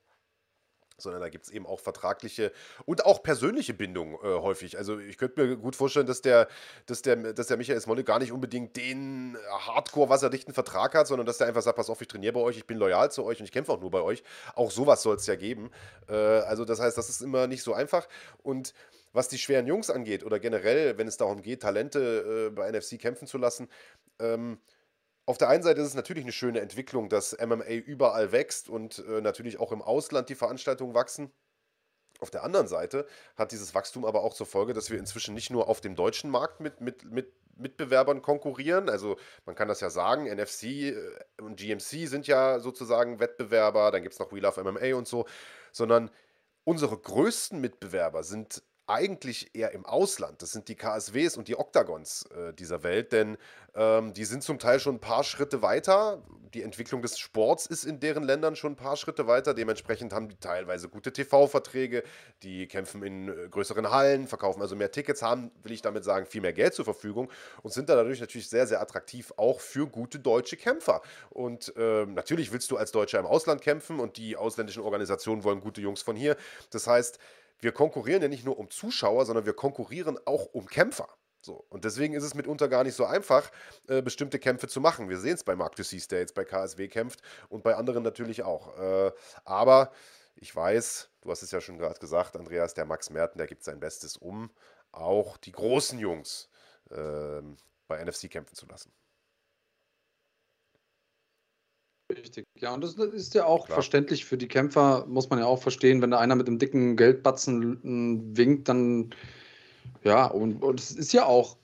sondern 0.98 1.22
da 1.22 1.30
gibt 1.30 1.46
es 1.46 1.52
eben 1.52 1.66
auch 1.66 1.80
vertragliche 1.80 2.52
und 2.86 3.06
auch 3.06 3.24
persönliche 3.24 3.74
Bindungen 3.74 4.16
äh, 4.16 4.39
häufig. 4.39 4.78
Also 4.78 5.00
ich 5.00 5.18
könnte 5.18 5.46
mir 5.46 5.58
gut 5.58 5.76
vorstellen, 5.76 6.08
dass 6.08 6.22
der, 6.22 6.48
dass 6.86 7.02
der, 7.02 7.34
dass 7.34 7.48
der 7.48 7.58
Michael 7.58 7.80
Smolik 7.82 8.06
gar 8.06 8.20
nicht 8.20 8.32
unbedingt 8.32 8.76
den 8.76 9.38
Hardcore-wasserdichten 9.50 10.54
Vertrag 10.54 10.96
hat, 10.96 11.08
sondern 11.08 11.26
dass 11.26 11.38
der 11.38 11.48
einfach 11.48 11.62
sagt, 11.62 11.78
pass 11.78 11.89
auf, 11.89 12.02
ich 12.02 12.08
trainiere 12.08 12.34
bei 12.34 12.41
euch, 12.41 12.58
ich 12.58 12.68
bin 12.68 12.78
loyal 12.78 13.12
zu 13.12 13.24
euch 13.24 13.39
und 13.39 13.46
ich 13.46 13.52
kämpfe 13.52 13.72
auch 13.72 13.82
nur 13.82 13.91
bei 13.91 14.02
euch. 14.02 14.24
Auch 14.56 14.72
sowas 14.72 15.02
soll 15.02 15.16
es 15.16 15.26
ja 15.28 15.36
geben. 15.36 15.72
Äh, 16.08 16.14
also 16.14 16.66
das 16.66 16.80
heißt, 16.80 16.98
das 16.98 17.10
ist 17.10 17.22
immer 17.22 17.48
nicht 17.48 17.64
so 17.64 17.74
einfach. 17.74 18.08
Und 18.41 18.74
was 19.14 19.28
die 19.28 19.38
schweren 19.38 19.68
Jungs 19.68 19.89
angeht 19.89 20.24
oder 20.24 20.39
generell, 20.39 20.98
wenn 20.98 21.08
es 21.08 21.18
darum 21.18 21.41
geht, 21.41 21.62
Talente 21.62 22.50
äh, 22.50 22.50
bei 22.50 22.72
NFC 22.72 23.00
kämpfen 23.00 23.28
zu 23.28 23.38
lassen, 23.38 23.70
ähm, 24.20 24.60
auf 25.26 25.38
der 25.38 25.50
einen 25.50 25.64
Seite 25.64 25.82
ist 25.82 25.88
es 25.88 25.96
natürlich 25.96 26.24
eine 26.24 26.34
schöne 26.34 26.60
Entwicklung, 26.60 27.10
dass 27.10 27.38
MMA 27.40 27.70
überall 27.70 28.32
wächst 28.32 28.70
und 28.70 29.00
äh, 29.08 29.22
natürlich 29.22 29.60
auch 29.60 29.72
im 29.72 29.82
Ausland 29.82 30.30
die 30.30 30.36
Veranstaltungen 30.36 30.94
wachsen. 30.94 31.32
Auf 32.20 32.30
der 32.30 32.44
anderen 32.44 32.68
Seite 32.68 33.06
hat 33.36 33.52
dieses 33.52 33.74
Wachstum 33.74 34.06
aber 34.06 34.22
auch 34.24 34.34
zur 34.34 34.46
Folge, 34.46 34.74
dass 34.74 34.90
wir 34.90 35.00
inzwischen 35.00 35.34
nicht 35.34 35.50
nur 35.50 35.68
auf 35.68 35.82
dem 35.82 35.96
deutschen 35.96 36.30
Markt 36.30 36.60
mit, 36.60 36.82
mit, 36.82 37.06
mit 37.06 37.34
Mitbewerbern 37.56 38.22
konkurrieren. 38.22 38.90
Also 38.90 39.18
man 39.46 39.56
kann 39.56 39.68
das 39.68 39.80
ja 39.80 39.90
sagen, 39.90 40.26
NFC 40.26 40.64
äh, 40.64 41.22
und 41.42 41.58
GMC 41.58 42.08
sind 42.08 42.28
ja 42.28 42.60
sozusagen 42.60 43.20
Wettbewerber, 43.20 43.92
dann 43.92 44.04
gibt 44.04 44.14
es 44.14 44.20
noch 44.20 44.32
We 44.32 44.40
Love 44.40 44.64
MMA 44.64 44.96
und 44.96 45.08
so, 45.08 45.26
sondern 45.72 46.10
unsere 46.64 46.98
größten 46.98 47.60
Mitbewerber 47.60 48.24
sind 48.24 48.64
eigentlich 48.88 49.56
eher 49.56 49.72
im 49.72 49.86
Ausland. 49.86 50.42
Das 50.42 50.52
sind 50.52 50.68
die 50.68 50.76
KSWs 50.76 51.38
und 51.38 51.48
die 51.48 51.58
Octagons 51.58 52.26
äh, 52.36 52.54
dieser 52.54 52.84
Welt, 52.84 53.14
denn 53.14 53.38
ähm, 53.76 54.14
die 54.14 54.26
sind 54.26 54.44
zum 54.44 54.60
Teil 54.60 54.80
schon 54.80 54.96
ein 54.96 55.00
paar 55.00 55.24
Schritte 55.24 55.62
weiter. 55.62 56.22
Die 56.54 56.62
Entwicklung 56.62 57.02
des 57.02 57.18
Sports 57.18 57.66
ist 57.66 57.86
in 57.86 58.00
deren 58.00 58.24
Ländern 58.24 58.56
schon 58.56 58.74
ein 58.74 58.76
paar 58.76 58.98
Schritte 58.98 59.26
weiter. 59.26 59.54
Dementsprechend 59.54 60.14
haben 60.14 60.30
die 60.30 60.36
teilweise 60.36 60.90
gute 60.90 61.12
TV-Verträge, 61.12 62.04
die 62.44 62.68
kämpfen 62.68 63.04
in 63.04 63.30
äh, 63.30 63.50
größeren 63.50 63.90
Hallen, 63.90 64.28
verkaufen 64.28 64.62
also 64.62 64.76
mehr 64.76 64.92
Tickets, 64.92 65.22
haben, 65.22 65.52
will 65.64 65.72
ich 65.72 65.82
damit 65.82 66.04
sagen, 66.04 66.26
viel 66.26 66.42
mehr 66.42 66.54
Geld 66.54 66.74
zur 66.74 66.86
Verfügung 66.86 67.32
und 67.64 67.72
sind 67.72 67.90
da 67.90 67.96
dadurch 67.96 68.20
natürlich 68.20 68.50
sehr, 68.50 68.68
sehr 68.68 68.82
attraktiv 68.82 69.34
auch 69.38 69.62
für 69.62 69.88
gute 69.88 70.20
deutsche 70.20 70.58
Kämpfer. 70.58 71.02
Und 71.30 71.74
äh, 71.78 72.06
natürlich 72.06 72.52
willst 72.52 72.70
du 72.70 72.78
als 72.78 72.92
Deutscher 72.92 73.20
im 73.20 73.26
Ausland 73.26 73.62
kämpfen 73.62 74.00
und 74.00 74.18
die 74.18 74.36
ausländischen 74.36 74.84
Organisationen 74.84 75.44
wollen 75.44 75.62
gute 75.62 75.82
Jungs 75.82 76.02
von 76.02 76.16
hier. 76.16 76.36
Das 76.70 76.86
heißt, 76.86 77.18
wir 77.64 77.72
konkurrieren 77.72 78.22
ja 78.22 78.28
nicht 78.28 78.45
nur 78.45 78.57
um 78.59 78.70
Zuschauer, 78.70 79.26
sondern 79.26 79.45
wir 79.45 79.53
konkurrieren 79.53 80.20
auch 80.26 80.45
um 80.53 80.68
Kämpfer. 80.68 81.07
So, 81.41 81.66
und 81.70 81.84
deswegen 81.84 82.14
ist 82.14 82.24
es 82.24 82.36
mitunter 82.36 82.70
gar 82.70 82.84
nicht 82.86 82.95
so 82.95 83.05
einfach, 83.05 83.51
äh, 83.89 84.01
bestimmte 84.01 84.39
Kämpfe 84.39 84.70
zu 84.70 84.80
machen. 84.80 85.09
Wir 85.09 85.20
sehen 85.20 85.34
es 85.34 85.43
bei 85.43 85.55
Mark 85.55 85.76
Ducey, 85.76 85.99
der 86.09 86.20
jetzt 86.20 86.36
bei 86.36 86.45
KSW 86.45 86.88
kämpft 86.88 87.22
und 87.49 87.64
bei 87.64 87.76
anderen 87.76 88.01
natürlich 88.01 88.43
auch. 88.43 88.78
Äh, 88.78 89.11
aber 89.43 89.91
ich 90.36 90.55
weiß, 90.55 91.09
du 91.22 91.32
hast 91.32 91.43
es 91.43 91.51
ja 91.51 91.59
schon 91.59 91.78
gerade 91.78 91.99
gesagt, 91.99 92.38
Andreas, 92.38 92.74
der 92.74 92.86
Max 92.86 93.09
Merten, 93.09 93.38
der 93.38 93.47
gibt 93.47 93.64
sein 93.64 93.80
Bestes, 93.80 94.16
um 94.16 94.51
auch 94.93 95.36
die 95.38 95.51
großen 95.51 95.99
Jungs 95.99 96.49
äh, 96.91 97.41
bei 97.88 98.03
NFC 98.03 98.30
kämpfen 98.30 98.55
zu 98.55 98.66
lassen. 98.66 98.93
Richtig, 102.18 102.45
ja, 102.59 102.74
und 102.74 102.84
das 102.84 102.95
ist 102.95 103.34
ja 103.34 103.45
auch 103.45 103.66
Klar. 103.66 103.76
verständlich 103.76 104.26
für 104.26 104.38
die 104.38 104.47
Kämpfer, 104.47 105.05
muss 105.07 105.30
man 105.30 105.39
ja 105.39 105.45
auch 105.45 105.61
verstehen, 105.61 106.01
wenn 106.01 106.11
da 106.11 106.20
einer 106.20 106.36
mit 106.36 106.47
einem 106.47 106.59
dicken 106.59 106.95
Geldbatzen 106.95 108.36
winkt, 108.36 108.70
dann 108.70 109.14
ja, 110.03 110.26
und, 110.26 110.61
und 110.61 110.80
es 110.80 110.91
ist 110.91 111.14
ja 111.14 111.26
auch 111.26 111.57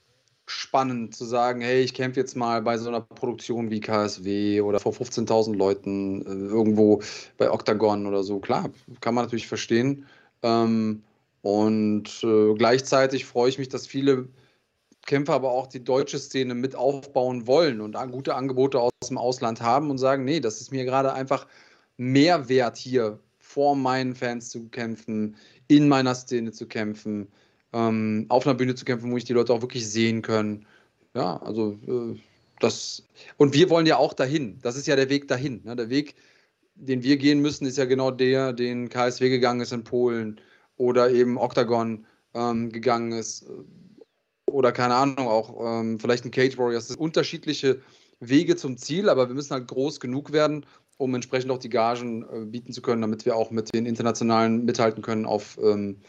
spannend 0.46 1.14
zu 1.14 1.24
sagen, 1.24 1.60
hey, 1.60 1.82
ich 1.82 1.94
kämpfe 1.94 2.20
jetzt 2.20 2.36
mal 2.36 2.62
bei 2.62 2.76
so 2.76 2.88
einer 2.88 3.00
Produktion 3.00 3.70
wie 3.70 3.80
KSW 3.80 4.60
oder 4.62 4.80
vor 4.80 4.92
15.000 4.92 5.54
Leuten 5.54 6.26
äh, 6.26 6.30
irgendwo 6.30 7.00
bei 7.38 7.50
Octagon 7.50 8.06
oder 8.06 8.24
so. 8.24 8.40
Klar, 8.40 8.70
kann 9.00 9.14
man 9.14 9.24
natürlich 9.24 9.46
verstehen. 9.46 10.06
Ähm, 10.42 11.02
und 11.42 12.22
äh, 12.24 12.54
gleichzeitig 12.54 13.26
freue 13.26 13.48
ich 13.48 13.58
mich, 13.58 13.68
dass 13.68 13.86
viele 13.86 14.28
Kämpfer 15.06 15.34
aber 15.34 15.50
auch 15.50 15.66
die 15.66 15.82
deutsche 15.82 16.18
Szene 16.18 16.54
mit 16.54 16.76
aufbauen 16.76 17.46
wollen 17.46 17.80
und 17.80 17.96
gute 18.12 18.34
Angebote 18.34 18.80
aus 18.80 18.92
dem 19.08 19.18
Ausland 19.18 19.60
haben 19.60 19.90
und 19.90 19.98
sagen, 19.98 20.24
nee, 20.24 20.40
das 20.40 20.60
ist 20.60 20.72
mir 20.72 20.84
gerade 20.84 21.12
einfach 21.12 21.46
mehr 21.96 22.48
wert 22.48 22.76
hier 22.76 23.18
vor 23.38 23.74
meinen 23.74 24.14
Fans 24.14 24.50
zu 24.50 24.68
kämpfen, 24.68 25.36
in 25.68 25.88
meiner 25.88 26.14
Szene 26.14 26.52
zu 26.52 26.66
kämpfen, 26.66 27.28
ähm, 27.72 28.26
auf 28.28 28.46
einer 28.46 28.54
Bühne 28.54 28.74
zu 28.74 28.84
kämpfen, 28.84 29.10
wo 29.10 29.16
ich 29.16 29.24
die 29.24 29.32
Leute 29.32 29.52
auch 29.52 29.62
wirklich 29.62 29.88
sehen 29.88 30.22
können. 30.22 30.66
Ja, 31.14 31.38
also 31.38 31.72
äh, 31.86 32.18
das 32.60 33.02
und 33.36 33.54
wir 33.54 33.70
wollen 33.70 33.86
ja 33.86 33.96
auch 33.96 34.12
dahin. 34.12 34.58
Das 34.62 34.76
ist 34.76 34.86
ja 34.86 34.96
der 34.96 35.08
Weg 35.08 35.28
dahin. 35.28 35.62
Ne? 35.64 35.74
Der 35.74 35.90
Weg, 35.90 36.14
den 36.74 37.02
wir 37.02 37.16
gehen 37.16 37.40
müssen, 37.40 37.66
ist 37.66 37.78
ja 37.78 37.86
genau 37.86 38.10
der, 38.10 38.52
den 38.52 38.88
KSW 38.88 39.28
gegangen 39.28 39.60
ist 39.60 39.72
in 39.72 39.84
Polen 39.84 40.40
oder 40.76 41.10
eben 41.10 41.36
Octagon 41.36 42.06
ähm, 42.34 42.70
gegangen 42.70 43.12
ist 43.12 43.46
oder 44.52 44.72
keine 44.72 44.94
Ahnung, 44.94 45.28
auch 45.28 45.80
ähm, 45.80 45.98
vielleicht 45.98 46.24
ein 46.24 46.30
Cage 46.30 46.58
Warriors. 46.58 46.84
Das 46.84 46.94
sind 46.94 47.00
unterschiedliche 47.00 47.80
Wege 48.20 48.56
zum 48.56 48.76
Ziel, 48.76 49.08
aber 49.08 49.28
wir 49.28 49.34
müssen 49.34 49.54
halt 49.54 49.68
groß 49.68 50.00
genug 50.00 50.32
werden, 50.32 50.66
um 50.98 51.14
entsprechend 51.14 51.50
auch 51.50 51.58
die 51.58 51.70
Gagen 51.70 52.22
äh, 52.22 52.44
bieten 52.44 52.72
zu 52.72 52.82
können, 52.82 53.00
damit 53.00 53.24
wir 53.24 53.36
auch 53.36 53.50
mit 53.50 53.74
den 53.74 53.86
internationalen 53.86 54.64
mithalten 54.64 55.02
können 55.02 55.24
auf, 55.24 55.58
ähm, 55.62 56.00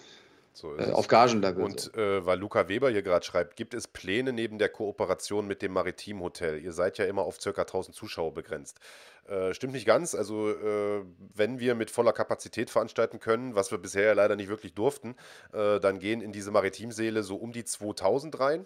so 0.53 0.77
äh, 0.77 0.91
auf 0.91 1.07
Gagenlevel. 1.07 1.63
Und 1.63 1.79
so. 1.79 1.91
äh, 1.93 2.25
weil 2.25 2.39
Luca 2.39 2.67
Weber 2.67 2.89
hier 2.89 3.01
gerade 3.01 3.25
schreibt, 3.25 3.55
gibt 3.55 3.73
es 3.73 3.87
Pläne 3.87 4.33
neben 4.33 4.57
der 4.57 4.69
Kooperation 4.69 5.47
mit 5.47 5.61
dem 5.61 5.73
Maritim 5.73 6.21
Hotel? 6.21 6.59
Ihr 6.59 6.73
seid 6.73 6.97
ja 6.97 7.05
immer 7.05 7.23
auf 7.23 7.39
ca. 7.39 7.49
1000 7.49 7.95
Zuschauer 7.95 8.33
begrenzt. 8.33 8.79
Äh, 9.27 9.53
stimmt 9.53 9.73
nicht 9.73 9.85
ganz. 9.85 10.13
Also, 10.15 10.49
äh, 10.49 11.05
wenn 11.33 11.59
wir 11.59 11.75
mit 11.75 11.91
voller 11.91 12.13
Kapazität 12.13 12.69
veranstalten 12.69 13.19
können, 13.19 13.55
was 13.55 13.71
wir 13.71 13.77
bisher 13.77 14.03
ja 14.03 14.13
leider 14.13 14.35
nicht 14.35 14.49
wirklich 14.49 14.73
durften, 14.73 15.15
äh, 15.53 15.79
dann 15.79 15.99
gehen 15.99 16.21
in 16.21 16.31
diese 16.31 16.51
Maritimseele 16.51 17.23
so 17.23 17.35
um 17.37 17.51
die 17.51 17.63
2000 17.63 18.39
rein. 18.39 18.65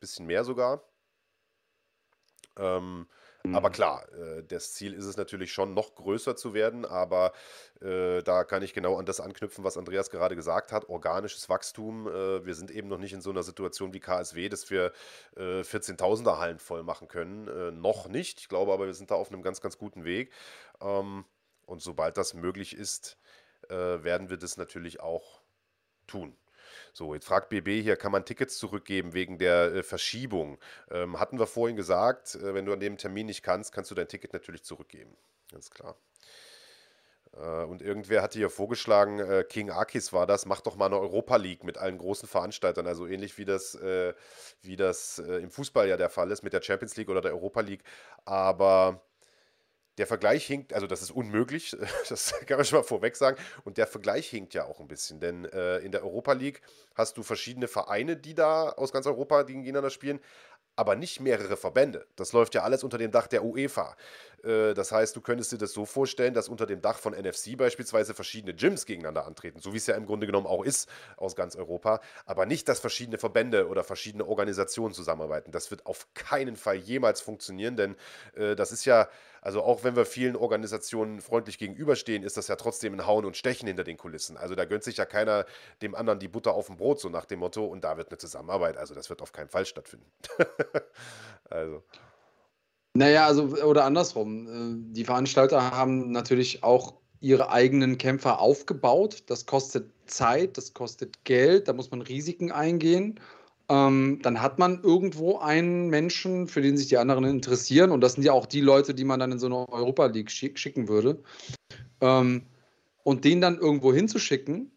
Bisschen 0.00 0.26
mehr 0.26 0.44
sogar. 0.44 0.82
Ähm. 2.56 3.06
Aber 3.52 3.70
klar, 3.70 4.06
äh, 4.12 4.42
das 4.44 4.74
Ziel 4.74 4.92
ist 4.92 5.06
es 5.06 5.16
natürlich 5.16 5.52
schon, 5.52 5.72
noch 5.72 5.94
größer 5.94 6.36
zu 6.36 6.52
werden, 6.52 6.84
aber 6.84 7.32
äh, 7.80 8.22
da 8.22 8.44
kann 8.44 8.62
ich 8.62 8.74
genau 8.74 8.98
an 8.98 9.06
das 9.06 9.20
anknüpfen, 9.20 9.64
was 9.64 9.78
Andreas 9.78 10.10
gerade 10.10 10.36
gesagt 10.36 10.72
hat. 10.72 10.88
Organisches 10.88 11.48
Wachstum. 11.48 12.06
Äh, 12.06 12.44
wir 12.44 12.54
sind 12.54 12.70
eben 12.70 12.88
noch 12.88 12.98
nicht 12.98 13.12
in 13.12 13.22
so 13.22 13.30
einer 13.30 13.42
Situation 13.42 13.94
wie 13.94 14.00
KSW, 14.00 14.48
dass 14.48 14.70
wir 14.70 14.92
äh, 15.36 15.62
14.000er 15.62 16.38
Hallen 16.38 16.58
voll 16.58 16.82
machen 16.82 17.08
können. 17.08 17.80
Noch 17.80 18.08
nicht. 18.08 18.40
Ich 18.40 18.48
glaube 18.48 18.72
aber, 18.72 18.86
wir 18.86 18.94
sind 18.94 19.10
da 19.10 19.14
auf 19.14 19.32
einem 19.32 19.42
ganz, 19.42 19.60
ganz 19.60 19.78
guten 19.78 20.04
Weg. 20.04 20.32
Ähm, 20.80 21.24
und 21.66 21.80
sobald 21.80 22.16
das 22.16 22.34
möglich 22.34 22.76
ist, 22.76 23.16
werden 23.68 24.30
wir 24.30 24.36
das 24.36 24.56
natürlich 24.56 25.00
auch 25.00 25.42
tun. 26.08 26.36
So, 26.92 27.14
jetzt 27.14 27.26
fragt 27.26 27.48
BB 27.48 27.82
hier, 27.82 27.96
kann 27.96 28.12
man 28.12 28.24
Tickets 28.24 28.58
zurückgeben 28.58 29.12
wegen 29.14 29.38
der 29.38 29.74
äh, 29.74 29.82
Verschiebung? 29.82 30.58
Ähm, 30.90 31.18
hatten 31.20 31.38
wir 31.38 31.46
vorhin 31.46 31.76
gesagt, 31.76 32.34
äh, 32.34 32.54
wenn 32.54 32.66
du 32.66 32.72
an 32.72 32.80
dem 32.80 32.96
Termin 32.96 33.26
nicht 33.26 33.42
kannst, 33.42 33.72
kannst 33.72 33.90
du 33.90 33.94
dein 33.94 34.08
Ticket 34.08 34.32
natürlich 34.32 34.62
zurückgeben. 34.62 35.16
Ganz 35.52 35.70
klar. 35.70 35.96
Äh, 37.36 37.64
und 37.64 37.82
irgendwer 37.82 38.22
hatte 38.22 38.38
hier 38.38 38.50
vorgeschlagen, 38.50 39.20
äh, 39.20 39.44
King 39.48 39.70
Akis 39.70 40.12
war 40.12 40.26
das, 40.26 40.46
macht 40.46 40.66
doch 40.66 40.76
mal 40.76 40.86
eine 40.86 40.98
Europa 40.98 41.36
League 41.36 41.64
mit 41.64 41.78
allen 41.78 41.98
großen 41.98 42.28
Veranstaltern, 42.28 42.86
also 42.86 43.06
ähnlich 43.06 43.38
wie 43.38 43.44
das, 43.44 43.74
äh, 43.76 44.14
wie 44.62 44.76
das 44.76 45.18
im 45.18 45.50
Fußball 45.50 45.88
ja 45.88 45.96
der 45.96 46.10
Fall 46.10 46.30
ist 46.30 46.42
mit 46.42 46.52
der 46.52 46.62
Champions 46.62 46.96
League 46.96 47.08
oder 47.08 47.20
der 47.20 47.32
Europa 47.32 47.60
League. 47.60 47.82
Aber 48.24 49.02
der 49.98 50.06
Vergleich 50.06 50.46
hinkt, 50.46 50.72
also 50.72 50.86
das 50.86 51.02
ist 51.02 51.10
unmöglich, 51.10 51.76
das 52.08 52.34
kann 52.46 52.56
man 52.56 52.64
schon 52.64 52.78
mal 52.78 52.84
vorweg 52.84 53.16
sagen. 53.16 53.36
Und 53.64 53.76
der 53.78 53.86
Vergleich 53.86 54.28
hinkt 54.28 54.54
ja 54.54 54.64
auch 54.64 54.80
ein 54.80 54.88
bisschen, 54.88 55.20
denn 55.20 55.44
äh, 55.46 55.78
in 55.78 55.92
der 55.92 56.02
Europa 56.02 56.32
League 56.32 56.62
hast 56.94 57.16
du 57.16 57.22
verschiedene 57.22 57.68
Vereine, 57.68 58.16
die 58.16 58.34
da 58.34 58.70
aus 58.70 58.92
ganz 58.92 59.06
Europa 59.06 59.42
gegeneinander 59.42 59.90
spielen, 59.90 60.20
aber 60.76 60.96
nicht 60.96 61.20
mehrere 61.20 61.56
Verbände. 61.56 62.06
Das 62.16 62.32
läuft 62.32 62.54
ja 62.54 62.62
alles 62.62 62.82
unter 62.84 62.96
dem 62.96 63.10
Dach 63.10 63.26
der 63.26 63.44
UEFA. 63.44 63.96
Äh, 64.44 64.74
das 64.74 64.92
heißt, 64.92 65.14
du 65.16 65.20
könntest 65.20 65.52
dir 65.52 65.58
das 65.58 65.72
so 65.72 65.84
vorstellen, 65.84 66.34
dass 66.34 66.48
unter 66.48 66.66
dem 66.66 66.80
Dach 66.80 66.98
von 66.98 67.12
NFC 67.12 67.56
beispielsweise 67.56 68.14
verschiedene 68.14 68.54
Gyms 68.54 68.86
gegeneinander 68.86 69.26
antreten, 69.26 69.60
so 69.60 69.72
wie 69.72 69.78
es 69.78 69.86
ja 69.86 69.94
im 69.94 70.06
Grunde 70.06 70.26
genommen 70.26 70.46
auch 70.46 70.64
ist 70.64 70.88
aus 71.16 71.36
ganz 71.36 71.56
Europa, 71.56 72.00
aber 72.26 72.46
nicht, 72.46 72.68
dass 72.68 72.80
verschiedene 72.80 73.18
Verbände 73.18 73.68
oder 73.68 73.84
verschiedene 73.84 74.26
Organisationen 74.26 74.94
zusammenarbeiten. 74.94 75.52
Das 75.52 75.70
wird 75.70 75.86
auf 75.86 76.06
keinen 76.14 76.56
Fall 76.56 76.76
jemals 76.76 77.20
funktionieren, 77.20 77.76
denn 77.76 77.96
äh, 78.34 78.56
das 78.56 78.72
ist 78.72 78.84
ja 78.84 79.08
Also 79.42 79.62
auch 79.62 79.84
wenn 79.84 79.96
wir 79.96 80.04
vielen 80.04 80.36
Organisationen 80.36 81.20
freundlich 81.20 81.58
gegenüberstehen, 81.58 82.22
ist 82.22 82.36
das 82.36 82.48
ja 82.48 82.56
trotzdem 82.56 82.94
ein 82.94 83.06
Hauen 83.06 83.24
und 83.24 83.36
Stechen 83.36 83.66
hinter 83.66 83.84
den 83.84 83.96
Kulissen. 83.96 84.36
Also 84.36 84.54
da 84.54 84.64
gönnt 84.66 84.84
sich 84.84 84.98
ja 84.98 85.06
keiner 85.06 85.46
dem 85.82 85.94
anderen 85.94 86.18
die 86.18 86.28
Butter 86.28 86.52
auf 86.52 86.66
dem 86.66 86.76
Brot, 86.76 87.00
so 87.00 87.08
nach 87.08 87.24
dem 87.24 87.40
Motto, 87.40 87.64
und 87.64 87.82
da 87.84 87.96
wird 87.96 88.08
eine 88.10 88.18
Zusammenarbeit. 88.18 88.76
Also 88.76 88.94
das 88.94 89.08
wird 89.08 89.22
auf 89.22 89.32
keinen 89.32 89.48
Fall 89.48 89.64
stattfinden. 89.66 90.06
also. 91.50 91.82
Naja, 92.94 93.26
also, 93.26 93.44
oder 93.64 93.84
andersrum. 93.84 94.46
Äh, 94.46 94.94
die 94.94 95.04
Veranstalter 95.04 95.70
haben 95.70 96.10
natürlich 96.10 96.64
auch 96.64 96.94
ihre 97.20 97.50
eigenen 97.50 97.98
Kämpfer 97.98 98.40
aufgebaut. 98.40 99.22
Das 99.26 99.46
kostet 99.46 99.90
Zeit, 100.06 100.56
das 100.56 100.74
kostet 100.74 101.24
Geld, 101.24 101.68
da 101.68 101.72
muss 101.72 101.90
man 101.90 102.02
Risiken 102.02 102.50
eingehen. 102.50 103.20
Ähm, 103.68 104.18
dann 104.22 104.42
hat 104.42 104.58
man 104.58 104.82
irgendwo 104.82 105.38
einen 105.38 105.88
Menschen, 105.90 106.48
für 106.48 106.60
den 106.60 106.76
sich 106.76 106.88
die 106.88 106.98
anderen 106.98 107.24
interessieren. 107.24 107.92
Und 107.92 108.00
das 108.00 108.14
sind 108.14 108.24
ja 108.24 108.32
auch 108.32 108.46
die 108.46 108.60
Leute, 108.60 108.94
die 108.94 109.04
man 109.04 109.20
dann 109.20 109.32
in 109.32 109.38
so 109.38 109.46
eine 109.46 109.68
Europa 109.68 110.06
League 110.06 110.30
schick, 110.30 110.58
schicken 110.58 110.88
würde. 110.88 111.22
Ähm, 112.00 112.46
und 113.04 113.24
den 113.24 113.40
dann 113.40 113.58
irgendwo 113.58 113.92
hinzuschicken, 113.92 114.72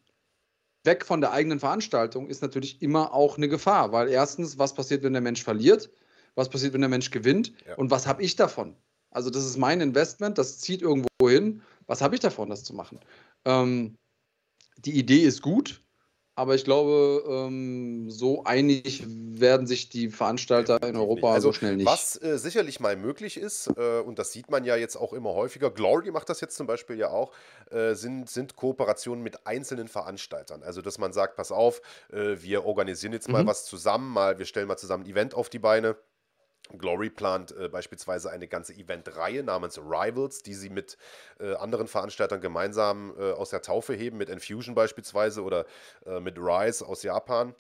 weg 0.84 1.06
von 1.06 1.22
der 1.22 1.32
eigenen 1.32 1.60
Veranstaltung, 1.60 2.28
ist 2.28 2.42
natürlich 2.44 2.82
immer 2.82 3.14
auch 3.14 3.38
eine 3.38 3.48
Gefahr. 3.48 3.92
Weil 3.92 4.10
erstens, 4.10 4.60
was 4.60 4.76
passiert, 4.76 5.02
wenn 5.02 5.14
der 5.14 5.22
Mensch 5.24 5.44
verliert? 5.44 5.90
Was 6.36 6.50
passiert, 6.50 6.74
wenn 6.74 6.82
der 6.82 6.90
Mensch 6.90 7.12
gewinnt? 7.12 7.54
Ja. 7.68 7.76
Und 7.76 7.92
was 7.92 8.08
habe 8.08 8.24
ich 8.24 8.36
davon? 8.36 8.76
Also, 9.12 9.30
das 9.30 9.46
ist 9.46 9.58
mein 9.58 9.82
Investment, 9.82 10.38
das 10.38 10.60
zieht 10.60 10.82
irgendwo 10.82 11.08
hin 11.30 11.62
was 11.88 12.02
habe 12.02 12.16
ich 12.16 12.22
davon, 12.22 12.50
das 12.50 12.64
zu 12.64 12.74
machen? 12.74 13.00
Ähm, 13.46 13.98
die 14.78 14.98
Idee 14.98 15.24
ist 15.24 15.42
gut, 15.42 15.82
aber 16.36 16.56
ich 16.56 16.64
glaube, 16.64 17.24
ähm, 17.28 18.10
so 18.10 18.44
einig 18.44 19.04
werden 19.08 19.68
sich 19.68 19.90
die 19.90 20.10
Veranstalter 20.10 20.82
in 20.82 20.96
Europa 20.96 21.34
also, 21.34 21.50
so 21.50 21.54
schnell 21.54 21.78
nicht. 21.78 21.86
Was 21.86 22.22
äh, 22.22 22.38
sicherlich 22.38 22.80
mal 22.80 22.96
möglich 22.96 23.38
ist, 23.38 23.68
äh, 23.78 24.00
und 24.00 24.18
das 24.18 24.32
sieht 24.32 24.50
man 24.50 24.64
ja 24.64 24.76
jetzt 24.76 24.96
auch 24.96 25.14
immer 25.14 25.34
häufiger, 25.34 25.70
Glory 25.70 26.12
macht 26.12 26.30
das 26.30 26.42
jetzt 26.42 26.56
zum 26.56 26.66
Beispiel 26.66 26.98
ja 26.98 27.10
auch, 27.10 27.32
äh, 27.70 27.94
sind, 27.94 28.30
sind 28.30 28.56
Kooperationen 28.56 29.24
mit 29.24 29.46
einzelnen 29.46 29.88
Veranstaltern. 29.88 30.64
Also, 30.64 30.82
dass 30.82 30.98
man 30.98 31.14
sagt, 31.14 31.36
pass 31.36 31.52
auf, 31.52 31.82
äh, 32.12 32.42
wir 32.42 32.66
organisieren 32.66 33.14
jetzt 33.14 33.30
mal 33.30 33.44
mhm. 33.44 33.48
was 33.48 33.66
zusammen, 33.66 34.12
mal, 34.12 34.40
wir 34.40 34.46
stellen 34.46 34.68
mal 34.68 34.78
zusammen 34.78 35.04
ein 35.04 35.10
Event 35.12 35.36
auf 35.36 35.50
die 35.50 35.60
Beine 35.60 35.98
Glory 36.78 37.10
plant 37.10 37.56
äh, 37.56 37.68
beispielsweise 37.68 38.32
eine 38.32 38.48
ganze 38.48 38.74
Eventreihe 38.74 39.44
namens 39.44 39.78
Rivals, 39.78 40.44
die 40.44 40.54
sie 40.54 40.70
mit 40.70 40.98
äh, 41.40 41.56
anderen 41.56 41.88
Veranstaltern 41.88 42.42
gemeinsam 42.42 43.14
äh, 43.18 43.32
aus 43.32 43.50
der 43.50 43.62
Taufe 43.62 43.94
heben, 43.94 44.18
mit 44.18 44.30
Infusion 44.30 44.74
beispielsweise 44.74 45.44
oder 45.44 45.66
äh, 46.06 46.20
mit 46.20 46.38
Rise 46.38 46.86
aus 46.86 47.04
Japan. 47.04 47.54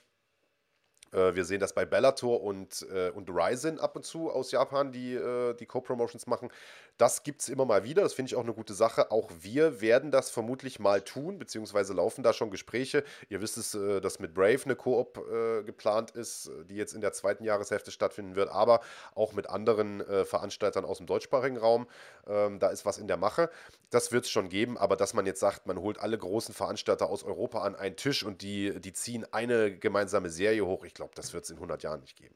Äh, 1.13 1.35
wir 1.35 1.45
sehen 1.45 1.59
das 1.59 1.73
bei 1.73 1.85
Bellator 1.85 2.41
und, 2.41 2.85
äh, 2.93 3.11
und 3.11 3.29
Ryzen 3.29 3.79
ab 3.79 3.95
und 3.95 4.03
zu 4.03 4.29
aus 4.29 4.51
Japan, 4.51 4.91
die 4.91 5.13
äh, 5.13 5.53
die 5.53 5.65
Co-Promotions 5.65 6.27
machen. 6.27 6.49
Das 6.97 7.23
gibt 7.23 7.41
es 7.41 7.49
immer 7.49 7.65
mal 7.65 7.83
wieder. 7.83 8.03
Das 8.03 8.13
finde 8.13 8.29
ich 8.29 8.35
auch 8.35 8.43
eine 8.43 8.53
gute 8.53 8.73
Sache. 8.73 9.11
Auch 9.11 9.29
wir 9.41 9.81
werden 9.81 10.11
das 10.11 10.29
vermutlich 10.29 10.79
mal 10.79 11.01
tun, 11.01 11.39
beziehungsweise 11.39 11.93
laufen 11.93 12.23
da 12.23 12.33
schon 12.33 12.51
Gespräche. 12.51 13.03
Ihr 13.29 13.41
wisst 13.41 13.57
es, 13.57 13.73
äh, 13.73 14.01
dass 14.01 14.19
mit 14.19 14.33
Brave 14.33 14.61
eine 14.65 14.75
Koop 14.75 15.17
äh, 15.17 15.63
geplant 15.63 16.11
ist, 16.11 16.49
die 16.69 16.75
jetzt 16.75 16.93
in 16.93 17.01
der 17.01 17.13
zweiten 17.13 17.43
Jahreshälfte 17.43 17.91
stattfinden 17.91 18.35
wird, 18.35 18.49
aber 18.49 18.81
auch 19.15 19.33
mit 19.33 19.49
anderen 19.49 20.03
Veranstaltern 20.25 20.85
aus 20.85 20.97
dem 20.97 21.07
deutschsprachigen 21.07 21.57
Raum. 21.57 21.87
Ähm, 22.27 22.59
da 22.59 22.69
ist 22.69 22.85
was 22.85 22.97
in 22.97 23.07
der 23.07 23.17
Mache. 23.17 23.49
Das 23.89 24.11
wird 24.11 24.25
es 24.25 24.31
schon 24.31 24.49
geben, 24.49 24.77
aber 24.77 24.95
dass 24.95 25.13
man 25.13 25.25
jetzt 25.25 25.39
sagt, 25.39 25.67
man 25.67 25.79
holt 25.79 25.99
alle 25.99 26.17
großen 26.17 26.53
Veranstalter 26.53 27.09
aus 27.09 27.23
Europa 27.23 27.61
an 27.61 27.75
einen 27.75 27.95
Tisch 27.95 28.23
und 28.23 28.41
die, 28.41 28.79
die 28.79 28.93
ziehen 28.93 29.25
eine 29.31 29.77
gemeinsame 29.77 30.29
Serie 30.29 30.65
hoch, 30.65 30.83
ich 30.83 30.93
glaube, 30.93 31.02
das 31.15 31.33
wird 31.33 31.43
es 31.43 31.49
in 31.49 31.57
100 31.57 31.83
Jahren 31.83 32.01
nicht 32.01 32.15
geben. 32.15 32.35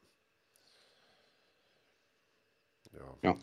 Ja. 2.92 3.30
ja. 3.30 3.36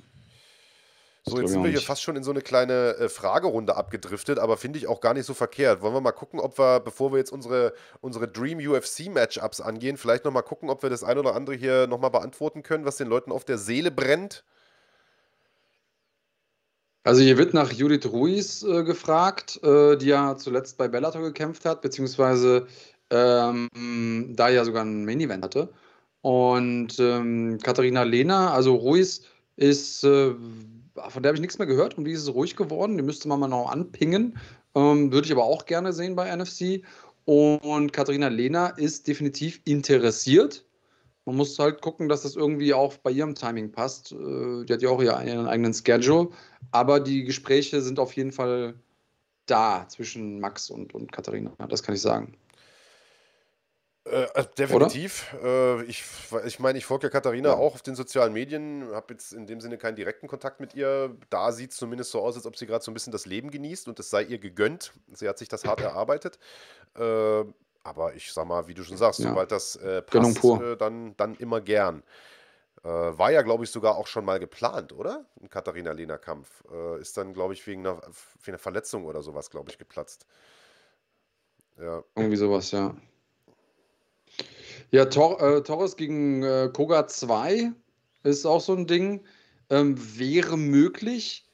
So, 1.28 1.40
jetzt 1.40 1.52
sind 1.52 1.64
wir 1.64 1.72
hier 1.72 1.82
fast 1.82 2.04
schon 2.04 2.16
in 2.16 2.24
so 2.24 2.30
eine 2.30 2.42
kleine 2.42 2.98
äh, 2.98 3.10
Fragerunde 3.10 3.76
abgedriftet, 3.76 4.38
aber 4.38 4.58
finde 4.58 4.78
ich 4.78 4.86
auch 4.86 5.02
gar 5.02 5.16
nicht 5.16 5.26
so 5.26 5.34
verkehrt. 5.34 5.82
Wollen 5.82 5.96
wir 5.96 6.02
mal 6.02 6.12
gucken, 6.12 6.40
ob 6.40 6.60
wir, 6.60 6.80
bevor 6.80 7.12
wir 7.12 7.18
jetzt 7.18 7.32
unsere, 7.32 7.74
unsere 8.00 8.28
Dream 8.28 8.60
UFC 8.60 9.08
Matchups 9.12 9.60
angehen, 9.60 9.98
vielleicht 9.98 10.24
nochmal 10.24 10.44
gucken, 10.44 10.70
ob 10.70 10.84
wir 10.84 10.92
das 10.92 11.04
ein 11.04 11.18
oder 11.18 11.34
andere 11.34 11.56
hier 11.56 11.88
nochmal 11.88 12.12
beantworten 12.12 12.62
können, 12.62 12.86
was 12.86 12.98
den 12.98 13.08
Leuten 13.08 13.32
auf 13.32 13.44
der 13.44 13.58
Seele 13.58 13.90
brennt? 13.90 14.44
Also 17.04 17.22
hier 17.22 17.40
wird 17.40 17.56
nach 17.56 17.72
Judith 17.72 18.06
Ruiz 18.06 18.62
äh, 18.62 18.84
gefragt, 18.84 19.64
äh, 19.64 19.96
die 19.96 20.08
ja 20.08 20.38
zuletzt 20.38 20.78
bei 20.78 20.88
Bellator 20.88 21.24
gekämpft 21.24 21.66
hat, 21.66 21.82
beziehungsweise 21.82 22.68
ähm, 23.10 23.70
da 24.36 24.50
ja 24.50 24.66
sogar 24.66 24.84
ein 24.84 25.06
Main-Event 25.06 25.44
hatte. 25.44 25.70
Und 26.22 27.00
ähm, 27.00 27.60
Katharina 27.62 28.04
Lehner, 28.04 28.52
also 28.54 28.76
Ruiz 28.76 29.22
ist 29.58 30.04
äh, 30.04 30.34
von 30.96 31.24
der 31.24 31.30
habe 31.30 31.36
ich 31.36 31.42
nichts 31.42 31.58
mehr 31.58 31.68
gehört 31.68 31.98
und 31.98 32.06
die 32.06 32.12
ist 32.12 32.34
ruhig 32.34 32.56
geworden. 32.56 32.98
Die 32.98 33.04
müsste 33.04 33.28
man 33.28 33.40
mal 33.40 33.48
noch 33.48 33.70
anpingen. 33.70 34.38
Ähm, 34.76 35.12
würde 35.12 35.26
ich 35.26 35.32
aber 35.32 35.44
auch 35.44 35.66
gerne 35.66 35.94
sehen 35.94 36.16
bei 36.16 36.34
NFC. 36.34 36.84
Und 37.26 37.92
Katharina 37.92 38.28
Lehner 38.28 38.78
ist 38.78 39.08
definitiv 39.08 39.62
interessiert. 39.66 40.66
Man 41.26 41.38
muss 41.38 41.58
halt 41.58 41.82
gucken, 41.82 42.08
dass 42.08 42.22
das 42.22 42.36
irgendwie 42.36 42.74
auch 42.74 42.96
bei 42.98 43.12
ihrem 43.12 43.36
Timing 43.36 43.72
passt. 43.72 44.12
Äh, 44.12 44.66
die 44.66 44.74
hat 44.74 44.82
ja 44.82 44.90
auch 44.90 45.02
ihren 45.02 45.48
eigenen 45.48 45.74
Schedule. 45.74 46.30
Aber 46.72 47.00
die 47.00 47.24
Gespräche 47.24 47.82
sind 47.82 48.00
auf 48.00 48.14
jeden 48.14 48.32
Fall 48.32 48.76
da 49.48 49.86
zwischen 49.88 50.40
Max 50.40 50.70
und, 50.70 50.94
und 50.94 51.12
Katharina. 51.12 51.52
Das 51.70 51.84
kann 51.84 51.96
ich 51.96 52.02
sagen. 52.02 52.36
Äh, 54.06 54.28
also 54.34 54.50
definitiv. 54.58 55.36
Äh, 55.44 55.84
ich 55.84 56.04
ich 56.46 56.60
meine, 56.60 56.78
ich 56.78 56.86
folge 56.86 57.08
ja 57.08 57.10
Katharina 57.10 57.50
ja. 57.50 57.56
auch 57.56 57.74
auf 57.74 57.82
den 57.82 57.96
sozialen 57.96 58.34
Medien, 58.34 58.88
habe 58.94 59.14
jetzt 59.14 59.34
in 59.34 59.48
dem 59.48 59.60
Sinne 59.62 59.78
keinen 59.78 59.96
direkten 59.96 60.28
Kontakt 60.28 60.60
mit 60.60 60.76
ihr. 60.76 61.16
Da 61.30 61.52
sieht 61.52 61.72
es 61.72 61.78
zumindest 61.78 62.12
so 62.12 62.22
aus, 62.22 62.36
als 62.36 62.46
ob 62.46 62.56
sie 62.56 62.68
gerade 62.68 62.84
so 62.84 62.92
ein 62.92 62.94
bisschen 62.94 63.12
das 63.12 63.26
Leben 63.26 63.50
genießt 63.50 63.88
und 63.88 64.00
es 64.00 64.10
sei 64.10 64.24
ihr 64.24 64.38
gegönnt. 64.38 64.94
Sie 65.14 65.28
hat 65.28 65.38
sich 65.38 65.50
das 65.50 65.66
hart 65.66 65.82
erarbeitet. 65.82 66.38
Äh, 66.96 67.46
aber 67.84 68.16
ich 68.16 68.32
sag 68.32 68.48
mal, 68.48 68.68
wie 68.68 68.74
du 68.74 68.84
schon 68.84 68.98
sagst, 68.98 69.20
ja. 69.20 69.30
sobald 69.30 69.52
das 69.52 69.76
äh, 69.76 70.02
passt, 70.02 70.44
äh, 70.44 70.78
dann, 70.78 71.16
dann 71.18 71.36
immer 71.36 71.62
gern. 71.62 72.04
Äh, 72.84 72.88
war 72.90 73.32
ja, 73.32 73.42
glaube 73.42 73.64
ich, 73.64 73.72
sogar 73.72 73.96
auch 73.96 74.08
schon 74.08 74.26
mal 74.26 74.40
geplant, 74.40 74.94
oder? 74.94 75.26
Ein 75.42 75.50
Katharina-Lehner-Kampf. 75.50 76.64
ist 77.00 77.18
dann, 77.18 77.34
glaube 77.34 77.54
ich, 77.54 77.66
wegen 77.66 77.86
einer, 77.86 77.98
wegen 77.98 78.50
einer 78.50 78.60
Verletzung 78.60 79.06
oder 79.06 79.24
sowas, 79.24 79.50
glaube 79.50 79.72
ich, 79.72 79.78
geplatzt. 79.80 80.28
Ja. 81.80 82.04
Irgendwie 82.16 82.38
sowas, 82.38 82.72
ja. 82.72 82.96
Ja, 84.92 85.06
Tor 85.06 85.42
äh, 85.42 85.64
Torres 85.64 85.96
gegen 85.96 86.44
äh, 86.44 86.70
Koga 86.72 87.08
2 87.08 87.72
ist 88.24 88.46
auch 88.46 88.62
so 88.62 88.74
ein 88.74 88.88
Ding. 88.88 89.22
Ähm, 89.70 89.98
wäre 90.18 90.58
möglich, 90.58 91.46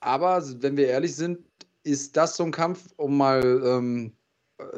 aber 0.00 0.42
wenn 0.60 0.76
wir 0.76 0.88
ehrlich 0.88 1.14
sind, 1.14 1.38
ist 1.84 2.16
das 2.16 2.36
so 2.36 2.44
ein 2.44 2.50
Kampf, 2.50 2.92
um 2.96 3.16
mal 3.16 3.62
ähm, 3.64 4.12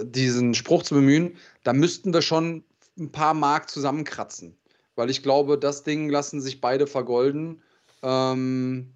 diesen 0.02 0.54
Spruch 0.54 0.82
zu 0.82 0.94
bemühen, 0.94 1.36
da 1.62 1.72
müssten 1.72 2.12
wir 2.12 2.22
schon 2.22 2.64
ein 2.98 3.12
paar 3.12 3.34
Mark 3.34 3.70
zusammenkratzen. 3.70 4.56
Weil 4.94 5.10
ich 5.10 5.22
glaube, 5.22 5.58
das 5.58 5.84
Ding 5.84 6.08
lassen 6.08 6.40
sich 6.40 6.60
beide 6.60 6.86
vergolden. 6.86 7.62
Ähm, 8.02 8.92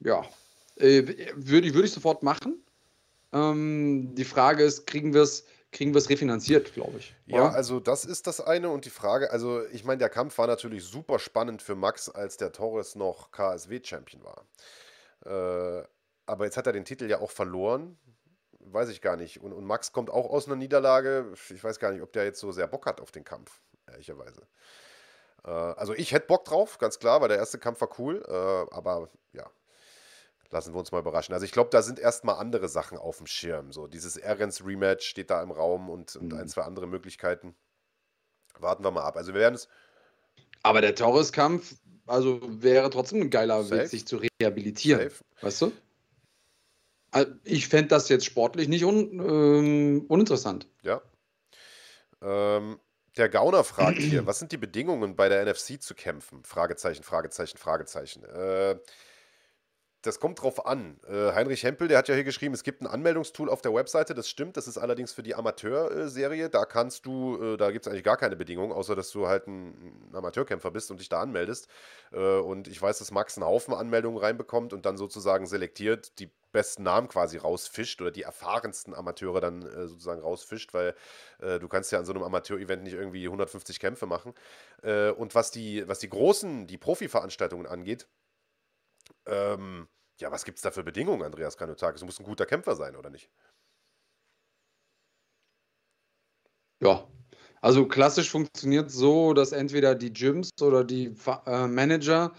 ja, 0.00 0.24
äh, 0.76 1.02
würde, 1.36 1.74
würde 1.74 1.86
ich 1.86 1.92
sofort 1.92 2.22
machen. 2.22 2.62
Ähm, 3.32 4.14
die 4.14 4.24
Frage 4.24 4.62
ist, 4.62 4.86
kriegen 4.86 5.14
wir 5.14 5.22
es 5.22 5.44
kriegen 5.72 5.94
wir 5.94 5.98
es 5.98 6.08
refinanziert, 6.10 6.74
glaube 6.74 6.98
ich. 6.98 7.16
Ja, 7.26 7.46
oder? 7.46 7.54
also 7.54 7.80
das 7.80 8.04
ist 8.04 8.26
das 8.26 8.40
eine 8.40 8.68
und 8.68 8.84
die 8.84 8.90
Frage, 8.90 9.30
also 9.30 9.66
ich 9.68 9.84
meine, 9.84 9.98
der 9.98 10.10
Kampf 10.10 10.38
war 10.38 10.46
natürlich 10.46 10.84
super 10.84 11.18
spannend 11.18 11.62
für 11.62 11.74
Max, 11.74 12.08
als 12.08 12.36
der 12.36 12.52
Torres 12.52 12.94
noch 12.94 13.32
KSW-Champion 13.32 14.22
war. 14.22 14.46
Äh, 15.24 15.86
aber 16.26 16.44
jetzt 16.44 16.56
hat 16.56 16.66
er 16.66 16.72
den 16.72 16.84
Titel 16.84 17.08
ja 17.08 17.20
auch 17.20 17.30
verloren. 17.30 17.98
Weiß 18.60 18.90
ich 18.90 19.00
gar 19.00 19.16
nicht. 19.16 19.42
Und, 19.42 19.52
und 19.52 19.64
Max 19.64 19.92
kommt 19.92 20.10
auch 20.10 20.30
aus 20.30 20.46
einer 20.46 20.56
Niederlage. 20.56 21.32
Ich 21.50 21.64
weiß 21.64 21.78
gar 21.78 21.90
nicht, 21.90 22.02
ob 22.02 22.12
der 22.12 22.24
jetzt 22.24 22.38
so 22.38 22.52
sehr 22.52 22.68
Bock 22.68 22.86
hat 22.86 23.00
auf 23.00 23.10
den 23.10 23.24
Kampf, 23.24 23.60
ehrlicherweise. 23.90 24.46
Äh, 25.44 25.50
also 25.50 25.94
ich 25.94 26.12
hätte 26.12 26.26
Bock 26.26 26.44
drauf, 26.44 26.78
ganz 26.78 26.98
klar, 26.98 27.20
weil 27.20 27.28
der 27.28 27.38
erste 27.38 27.58
Kampf 27.58 27.80
war 27.80 27.98
cool. 27.98 28.22
Äh, 28.28 28.74
aber 28.74 29.08
ja, 29.32 29.50
Lassen 30.52 30.74
wir 30.74 30.78
uns 30.78 30.92
mal 30.92 30.98
überraschen. 30.98 31.32
Also 31.32 31.46
ich 31.46 31.52
glaube, 31.52 31.70
da 31.70 31.80
sind 31.80 31.98
erstmal 31.98 32.36
andere 32.36 32.68
Sachen 32.68 32.98
auf 32.98 33.16
dem 33.16 33.26
Schirm. 33.26 33.72
So 33.72 33.86
dieses 33.86 34.18
Ehrens 34.18 34.62
Rematch 34.64 35.06
steht 35.06 35.30
da 35.30 35.42
im 35.42 35.50
Raum 35.50 35.88
und, 35.88 36.14
und 36.14 36.32
mhm. 36.32 36.38
ein, 36.38 36.48
zwei 36.48 36.62
andere 36.62 36.86
Möglichkeiten. 36.86 37.54
Warten 38.58 38.84
wir 38.84 38.90
mal 38.90 39.02
ab. 39.02 39.16
Also 39.16 39.32
wir 39.32 39.40
werden 39.40 39.54
es. 39.54 39.68
Aber 40.62 40.82
der 40.82 40.94
Torres-Kampf, 40.94 41.74
also 42.06 42.38
wäre 42.42 42.90
trotzdem 42.90 43.22
ein 43.22 43.30
geiler 43.30 43.62
Safe. 43.62 43.80
Weg, 43.80 43.88
sich 43.88 44.06
zu 44.06 44.20
rehabilitieren. 44.40 45.08
Safe. 45.08 45.24
Weißt 45.40 45.62
du? 45.62 45.72
Ich 47.44 47.68
fände 47.68 47.88
das 47.88 48.10
jetzt 48.10 48.26
sportlich 48.26 48.68
nicht 48.68 48.84
un, 48.84 49.20
ähm, 49.20 50.04
uninteressant. 50.08 50.68
Ja. 50.82 51.00
Ähm, 52.20 52.78
der 53.16 53.30
Gauner 53.30 53.64
fragt 53.64 53.98
hier, 53.98 54.26
was 54.26 54.38
sind 54.38 54.52
die 54.52 54.58
Bedingungen 54.58 55.16
bei 55.16 55.30
der 55.30 55.46
NFC 55.46 55.82
zu 55.82 55.94
kämpfen? 55.94 56.44
Fragezeichen, 56.44 57.02
Fragezeichen, 57.02 57.56
Fragezeichen. 57.56 58.24
Äh, 58.24 58.78
das 60.02 60.18
kommt 60.20 60.42
drauf 60.42 60.66
an. 60.66 60.98
Äh, 61.08 61.32
Heinrich 61.32 61.62
Hempel, 61.62 61.88
der 61.88 61.98
hat 61.98 62.08
ja 62.08 62.14
hier 62.14 62.24
geschrieben, 62.24 62.54
es 62.54 62.64
gibt 62.64 62.82
ein 62.82 62.86
Anmeldungstool 62.86 63.48
auf 63.48 63.62
der 63.62 63.72
Webseite, 63.72 64.14
das 64.14 64.28
stimmt, 64.28 64.56
das 64.56 64.66
ist 64.66 64.76
allerdings 64.76 65.12
für 65.12 65.22
die 65.22 65.34
Amateurserie. 65.34 66.50
Da 66.50 66.64
kannst 66.64 67.06
du, 67.06 67.40
äh, 67.40 67.56
da 67.56 67.70
gibt 67.70 67.86
es 67.86 67.90
eigentlich 67.90 68.04
gar 68.04 68.16
keine 68.16 68.36
Bedingungen, 68.36 68.72
außer 68.72 68.96
dass 68.96 69.10
du 69.12 69.28
halt 69.28 69.46
ein, 69.46 70.10
Amateurkämpfer 70.12 70.70
bist 70.70 70.90
und 70.90 71.00
dich 71.00 71.08
da 71.08 71.20
anmeldest. 71.20 71.68
Äh, 72.12 72.18
und 72.18 72.68
ich 72.68 72.82
weiß, 72.82 72.98
dass 72.98 73.12
Max 73.12 73.38
einen 73.38 73.46
Haufen 73.46 73.74
Anmeldungen 73.74 74.18
reinbekommt 74.18 74.72
und 74.72 74.84
dann 74.86 74.96
sozusagen 74.96 75.46
selektiert, 75.46 76.18
die 76.18 76.30
besten 76.50 76.82
Namen 76.82 77.08
quasi 77.08 77.38
rausfischt 77.38 78.00
oder 78.02 78.10
die 78.10 78.22
erfahrensten 78.22 78.94
Amateure 78.94 79.40
dann 79.40 79.62
äh, 79.62 79.86
sozusagen 79.86 80.20
rausfischt, 80.20 80.74
weil 80.74 80.94
äh, 81.40 81.58
du 81.58 81.68
kannst 81.68 81.92
ja 81.92 81.98
an 81.98 82.04
so 82.04 82.12
einem 82.12 82.22
Amateur-Event 82.22 82.82
nicht 82.82 82.94
irgendwie 82.94 83.24
150 83.24 83.80
Kämpfe 83.80 84.06
machen. 84.06 84.34
Äh, 84.82 85.10
und 85.10 85.34
was 85.34 85.50
die, 85.50 85.86
was 85.88 85.98
die 86.00 86.10
großen, 86.10 86.66
die 86.66 86.76
Profi-Veranstaltungen 86.76 87.66
angeht, 87.66 88.06
ähm, 89.26 89.88
ja, 90.20 90.30
was 90.30 90.44
gibt 90.44 90.58
es 90.58 90.62
da 90.62 90.70
für 90.70 90.84
Bedingungen, 90.84 91.22
Andreas 91.22 91.56
Kanotakis? 91.56 92.00
Du 92.00 92.06
musst 92.06 92.20
ein 92.20 92.24
guter 92.26 92.46
Kämpfer 92.46 92.76
sein, 92.76 92.96
oder 92.96 93.10
nicht? 93.10 93.30
Ja, 96.80 97.06
also 97.60 97.86
klassisch 97.86 98.30
funktioniert 98.30 98.90
so, 98.90 99.34
dass 99.34 99.52
entweder 99.52 99.94
die 99.94 100.12
Gyms 100.12 100.50
oder 100.60 100.84
die 100.84 101.14
äh, 101.46 101.66
Manager 101.68 102.32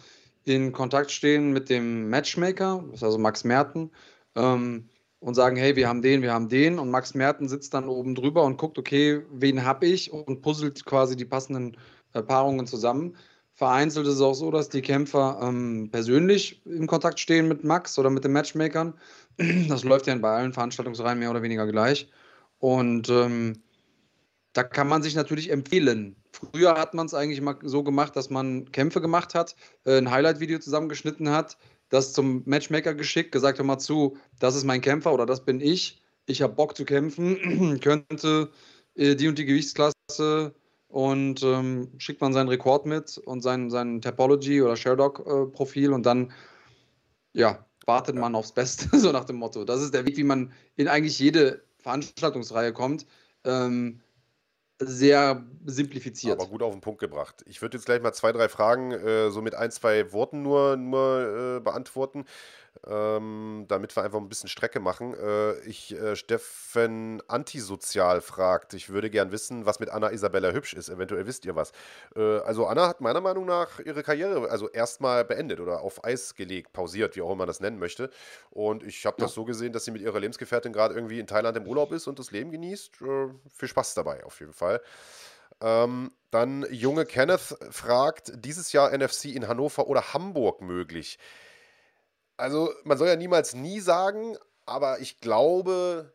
in 0.44 0.74
Kontakt 0.74 1.12
stehen 1.12 1.54
mit 1.54 1.70
dem 1.70 2.10
Matchmaker, 2.10 2.84
das 2.88 2.96
ist 2.96 3.04
also 3.04 3.18
Max 3.18 3.44
Merten, 3.46 3.92
ähm, 4.36 4.90
und 5.22 5.36
sagen, 5.36 5.56
hey, 5.56 5.78
wir 5.78 5.88
haben 5.88 6.02
den, 6.02 6.22
wir 6.22 6.34
haben 6.34 6.50
den. 6.50 6.80
Und 6.80 6.92
Max 6.92 7.14
Merten 7.14 7.48
sitzt 7.48 7.74
dann 7.74 7.88
oben 7.88 8.14
drüber 8.16 8.44
und 8.44 8.58
guckt, 8.58 8.78
okay, 8.78 9.22
wen 9.32 9.64
habe 9.64 9.86
ich 9.86 10.12
und 10.12 10.42
puzzelt 10.42 10.84
quasi 10.84 11.16
die 11.16 11.26
passenden 11.26 11.78
äh, 12.14 12.22
Paarungen 12.22 12.68
zusammen. 12.68 13.16
Vereinzelt 13.56 14.08
ist 14.08 14.16
es 14.16 14.22
auch 14.22 14.34
so, 14.34 14.50
dass 14.50 14.70
die 14.70 14.82
Kämpfer 14.82 15.40
ähm, 15.42 15.90
persönlich 15.92 16.66
in 16.66 16.88
Kontakt 16.88 17.20
stehen 17.20 17.48
mit 17.48 17.64
Max 17.64 18.00
oder 18.00 18.10
mit 18.10 18.24
den 18.24 18.34
Matchmakern. 18.34 18.94
Das 19.68 19.84
läuft 19.84 20.08
ja 20.08 20.16
bei 20.16 20.30
allen 20.30 20.54
Veranstaltungsreihen 20.54 21.18
mehr 21.20 21.32
oder 21.32 21.42
weniger 21.42 21.66
gleich. 21.66 22.08
Und 22.60 23.10
ähm, 23.10 23.64
da 24.54 24.64
kann 24.64 24.88
man 24.88 25.02
sich 25.02 25.16
natürlich 25.16 25.50
empfehlen. 25.52 26.16
Früher 26.32 26.76
hat 26.76 26.94
man 26.94 27.08
es 27.08 27.14
eigentlich 27.14 27.42
mal 27.42 27.58
so 27.64 27.84
gemacht, 27.84 28.16
dass 28.16 28.30
man 28.30 28.72
Kämpfe 28.72 29.02
gemacht 29.02 29.36
hat, 29.36 29.56
äh, 29.86 29.98
ein 29.98 30.10
Highlight-Video 30.10 30.60
zusammengeschnitten 30.60 31.30
hat, 31.30 31.58
das 31.90 32.14
zum 32.14 32.44
Matchmaker 32.46 32.94
geschickt, 32.94 33.32
gesagt 33.32 33.60
hör 33.60 33.66
mal 33.66 33.80
zu, 33.80 34.18
das 34.40 34.56
ist 34.56 34.64
mein 34.64 34.82
Kämpfer 34.82 35.14
oder 35.14 35.26
das 35.26 35.46
bin 35.46 35.62
ich. 35.62 36.02
Ich 36.26 36.42
habe 36.42 36.54
Bock 36.54 36.76
zu 36.76 36.86
kämpfen, 36.86 37.80
könnte 37.82 38.50
äh, 38.96 39.16
die 39.16 39.28
und 39.28 39.38
die 39.38 39.46
Gewichtsklasse 39.46 40.56
und 40.94 41.42
ähm, 41.42 41.90
schickt 41.98 42.22
man 42.22 42.34
seinen 42.34 42.50
Rekord 42.50 42.86
mit 42.86 43.18
und 43.18 43.42
sein, 43.42 43.72
sein 43.72 44.00
Topology 44.00 44.62
oder 44.62 44.76
ShareDoc-Profil 44.76 45.90
äh, 45.90 45.94
und 45.94 46.06
dann, 46.06 46.32
ja, 47.34 47.66
wartet 47.88 48.16
man 48.16 48.36
aufs 48.36 48.52
Beste, 48.52 48.88
so 49.00 49.12
nach 49.12 49.26
dem 49.26 49.38
Motto. 49.38 49.66
Das 49.66 49.82
ist 49.82 49.96
der 49.96 50.06
Weg, 50.06 50.18
wie 50.18 50.24
man 50.24 50.54
in 50.76 50.88
eigentlich 50.88 51.18
jede 51.18 51.64
Veranstaltungsreihe 51.80 52.74
kommt. 52.74 53.08
Ähm, 53.44 54.02
sehr 54.78 55.44
simplifiziert. 55.66 56.40
Aber 56.40 56.48
gut 56.48 56.62
auf 56.62 56.74
den 56.74 56.82
Punkt 56.82 57.00
gebracht. 57.00 57.44
Ich 57.48 57.64
würde 57.64 57.78
jetzt 57.78 57.86
gleich 57.86 58.02
mal 58.02 58.14
zwei, 58.14 58.32
drei 58.32 58.48
Fragen 58.48 58.92
äh, 58.92 59.32
so 59.32 59.42
mit 59.42 59.56
ein, 59.56 59.72
zwei 59.72 60.12
Worten 60.14 60.44
nur, 60.44 60.78
nur 60.78 61.58
äh, 61.58 61.60
beantworten 61.60 62.26
ähm, 62.88 63.66
damit 63.68 63.96
wir 63.96 64.04
einfach 64.04 64.20
ein 64.20 64.28
bisschen 64.28 64.50
Strecke 64.50 64.80
machen. 64.80 65.14
Äh, 65.14 65.60
ich, 65.62 65.94
äh, 65.94 66.16
Steffen 66.16 67.22
Antisozial 67.28 68.22
fragt, 68.22 68.74
ich 68.74 68.90
würde 68.90 69.10
gern 69.10 69.32
wissen, 69.32 69.66
was 69.66 69.80
mit 69.80 69.90
Anna 69.90 70.12
Isabella 70.12 70.52
Hübsch 70.52 70.74
ist. 70.74 70.90
Eventuell 70.90 71.26
wisst 71.26 71.46
ihr 71.46 71.56
was. 71.56 71.72
Äh, 72.16 72.40
also 72.40 72.68
Anna 72.68 72.88
hat 72.88 73.00
meiner 73.00 73.22
Meinung 73.22 73.46
nach 73.46 73.80
ihre 73.80 74.04
Karriere 74.04 74.50
also 74.50 74.70
erstmal 74.70 75.24
beendet 75.24 75.60
oder 75.60 75.82
auf 75.82 76.04
Eis 76.04 76.36
gelegt, 76.36 76.74
pausiert, 76.74 77.16
wie 77.16 77.22
auch 77.22 77.28
immer 77.28 77.44
man 77.44 77.48
das 77.48 77.60
nennen 77.60 77.80
möchte. 77.80 78.10
Und 78.50 78.84
ich 78.84 79.06
habe 79.06 79.18
ja. 79.20 79.26
das 79.26 79.34
so 79.34 79.46
gesehen, 79.46 79.72
dass 79.74 79.86
sie 79.86 79.92
mit 79.92 80.02
ihrer 80.02 80.20
Lebensgefährtin 80.20 80.74
gerade 80.74 80.94
irgendwie 80.94 81.20
in 81.20 81.28
Thailand 81.28 81.56
im 81.58 81.68
Urlaub 81.68 81.92
ist 81.94 82.08
und 82.08 82.20
das 82.20 82.32
Leben 82.32 82.52
genießt. 82.52 83.02
Äh, 83.02 83.28
viel 83.50 83.70
Spaß 83.70 83.94
dabei, 83.94 84.24
auf 84.26 84.40
jeden 84.40 84.54
Fall. 84.54 84.82
Ähm, 85.62 86.12
dann 86.32 86.66
junge 86.72 87.06
Kenneth 87.06 87.56
fragt, 87.70 88.34
dieses 88.36 88.74
Jahr 88.74 88.92
NFC 88.92 89.26
in 89.26 89.48
Hannover 89.48 89.88
oder 89.88 90.14
Hamburg 90.14 90.62
möglich? 90.62 91.20
Also, 92.38 92.74
man 92.84 92.98
soll 92.98 93.08
ja 93.08 93.16
niemals 93.16 93.54
nie 93.54 93.80
sagen, 93.80 94.38
aber 94.66 95.00
ich 95.00 95.20
glaube, 95.20 96.14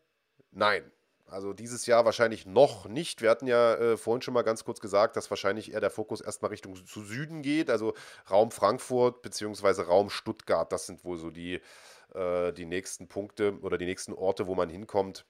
nein. 0.50 0.90
Also 1.30 1.52
dieses 1.52 1.84
Jahr 1.86 2.06
wahrscheinlich 2.06 2.46
noch 2.46 2.86
nicht. 2.88 3.20
Wir 3.20 3.30
hatten 3.30 3.46
ja 3.46 3.74
äh, 3.74 3.96
vorhin 3.98 4.22
schon 4.22 4.32
mal 4.34 4.42
ganz 4.42 4.64
kurz 4.64 4.80
gesagt, 4.80 5.14
dass 5.16 5.28
wahrscheinlich 5.28 5.72
eher 5.72 5.80
der 5.80 5.90
Fokus 5.90 6.22
erstmal 6.22 6.50
Richtung 6.50 6.74
zu 6.86 7.02
Süden 7.02 7.42
geht. 7.42 7.68
Also 7.68 7.94
Raum 8.30 8.50
Frankfurt 8.50 9.20
bzw. 9.20 9.82
Raum 9.82 10.08
Stuttgart. 10.08 10.72
Das 10.72 10.86
sind 10.86 11.04
wohl 11.04 11.18
so 11.18 11.30
die, 11.30 11.60
äh, 12.14 12.52
die 12.54 12.64
nächsten 12.64 13.08
Punkte 13.08 13.58
oder 13.60 13.76
die 13.76 13.84
nächsten 13.84 14.14
Orte, 14.14 14.46
wo 14.46 14.54
man 14.54 14.70
hinkommt. 14.70 15.26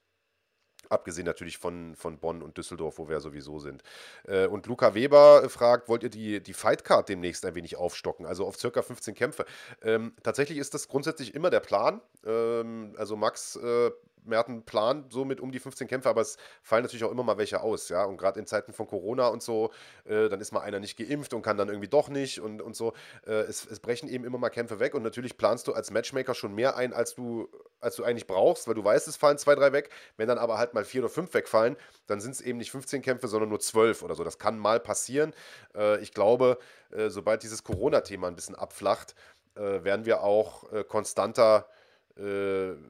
Abgesehen 0.89 1.25
natürlich 1.25 1.57
von, 1.57 1.95
von 1.95 2.17
Bonn 2.17 2.41
und 2.41 2.57
Düsseldorf, 2.57 2.97
wo 2.97 3.07
wir 3.07 3.19
sowieso 3.19 3.59
sind. 3.59 3.83
Äh, 4.27 4.47
und 4.47 4.67
Luca 4.67 4.93
Weber 4.93 5.49
fragt, 5.49 5.87
wollt 5.87 6.03
ihr 6.03 6.09
die, 6.09 6.41
die 6.41 6.53
Fightcard 6.53 7.09
demnächst 7.09 7.45
ein 7.45 7.55
wenig 7.55 7.77
aufstocken? 7.77 8.25
Also 8.25 8.45
auf 8.45 8.57
circa 8.57 8.81
15 8.81 9.15
Kämpfe. 9.15 9.45
Ähm, 9.81 10.13
tatsächlich 10.23 10.57
ist 10.57 10.73
das 10.73 10.87
grundsätzlich 10.87 11.35
immer 11.35 11.49
der 11.49 11.59
Plan. 11.59 12.01
Ähm, 12.25 12.95
also 12.97 13.15
Max 13.15 13.55
äh, 13.55 13.91
Merten 14.25 14.63
plant 14.63 15.11
so 15.11 15.25
mit 15.25 15.39
um 15.39 15.51
die 15.51 15.59
15 15.59 15.87
Kämpfe, 15.87 16.09
aber 16.09 16.21
es 16.21 16.37
fallen 16.61 16.83
natürlich 16.83 17.03
auch 17.03 17.11
immer 17.11 17.23
mal 17.23 17.37
welche 17.37 17.61
aus, 17.61 17.89
ja. 17.89 18.03
Und 18.03 18.17
gerade 18.17 18.39
in 18.39 18.45
Zeiten 18.45 18.73
von 18.73 18.87
Corona 18.87 19.27
und 19.27 19.43
so, 19.43 19.71
äh, 20.05 20.29
dann 20.29 20.39
ist 20.39 20.51
mal 20.51 20.61
einer 20.61 20.79
nicht 20.79 20.97
geimpft 20.97 21.33
und 21.33 21.41
kann 21.41 21.57
dann 21.57 21.69
irgendwie 21.69 21.87
doch 21.87 22.09
nicht 22.09 22.39
und, 22.39 22.61
und 22.61 22.75
so. 22.75 22.93
Äh, 23.25 23.31
es, 23.31 23.65
es, 23.65 23.79
brechen 23.79 24.09
eben 24.09 24.23
immer 24.23 24.37
mal 24.37 24.49
Kämpfe 24.49 24.79
weg 24.79 24.93
und 24.93 25.03
natürlich 25.03 25.37
planst 25.37 25.67
du 25.67 25.73
als 25.73 25.91
Matchmaker 25.91 26.35
schon 26.35 26.53
mehr 26.53 26.75
ein, 26.75 26.93
als 26.93 27.15
du, 27.15 27.49
als 27.81 27.95
du 27.95 28.03
eigentlich 28.03 28.27
brauchst, 28.27 28.67
weil 28.67 28.75
du 28.75 28.83
weißt, 28.83 29.07
es 29.07 29.15
fallen 29.15 29.37
zwei, 29.37 29.55
drei 29.55 29.71
weg. 29.71 29.89
Wenn 30.17 30.27
dann 30.27 30.37
aber 30.37 30.57
halt 30.57 30.73
mal 30.73 30.85
vier 30.85 31.01
oder 31.01 31.09
fünf 31.09 31.33
wegfallen, 31.33 31.75
dann 32.07 32.21
sind 32.21 32.31
es 32.31 32.41
eben 32.41 32.57
nicht 32.57 32.71
15 32.71 33.01
Kämpfe, 33.01 33.27
sondern 33.27 33.49
nur 33.49 33.59
zwölf 33.59 34.03
oder 34.03 34.15
so. 34.15 34.23
Das 34.23 34.37
kann 34.37 34.57
mal 34.57 34.79
passieren. 34.79 35.33
Äh, 35.75 35.99
ich 36.01 36.13
glaube, 36.13 36.57
äh, 36.91 37.09
sobald 37.09 37.43
dieses 37.43 37.63
Corona-Thema 37.63 38.27
ein 38.27 38.35
bisschen 38.35 38.55
abflacht, 38.55 39.15
äh, 39.55 39.83
werden 39.83 40.05
wir 40.05 40.23
auch 40.23 40.63
konstanter 40.87 41.67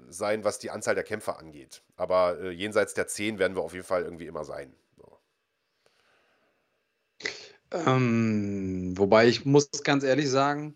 sein, 0.10 0.44
was 0.44 0.58
die 0.58 0.72
Anzahl 0.72 0.96
der 0.96 1.04
Kämpfer 1.04 1.38
angeht. 1.38 1.84
Aber 1.98 2.50
jenseits 2.50 2.96
der 2.96 3.06
10 3.06 3.38
werden 3.38 3.56
wir 3.56 3.62
auf 3.62 3.74
jeden 3.74 3.86
Fall 3.86 4.02
irgendwie 4.02 4.26
immer 4.26 4.44
sein. 4.44 4.74
Ähm, 7.72 8.98
wobei 8.98 9.28
ich 9.28 9.46
muss 9.46 9.70
ganz 9.84 10.04
ehrlich 10.04 10.30
sagen, 10.30 10.76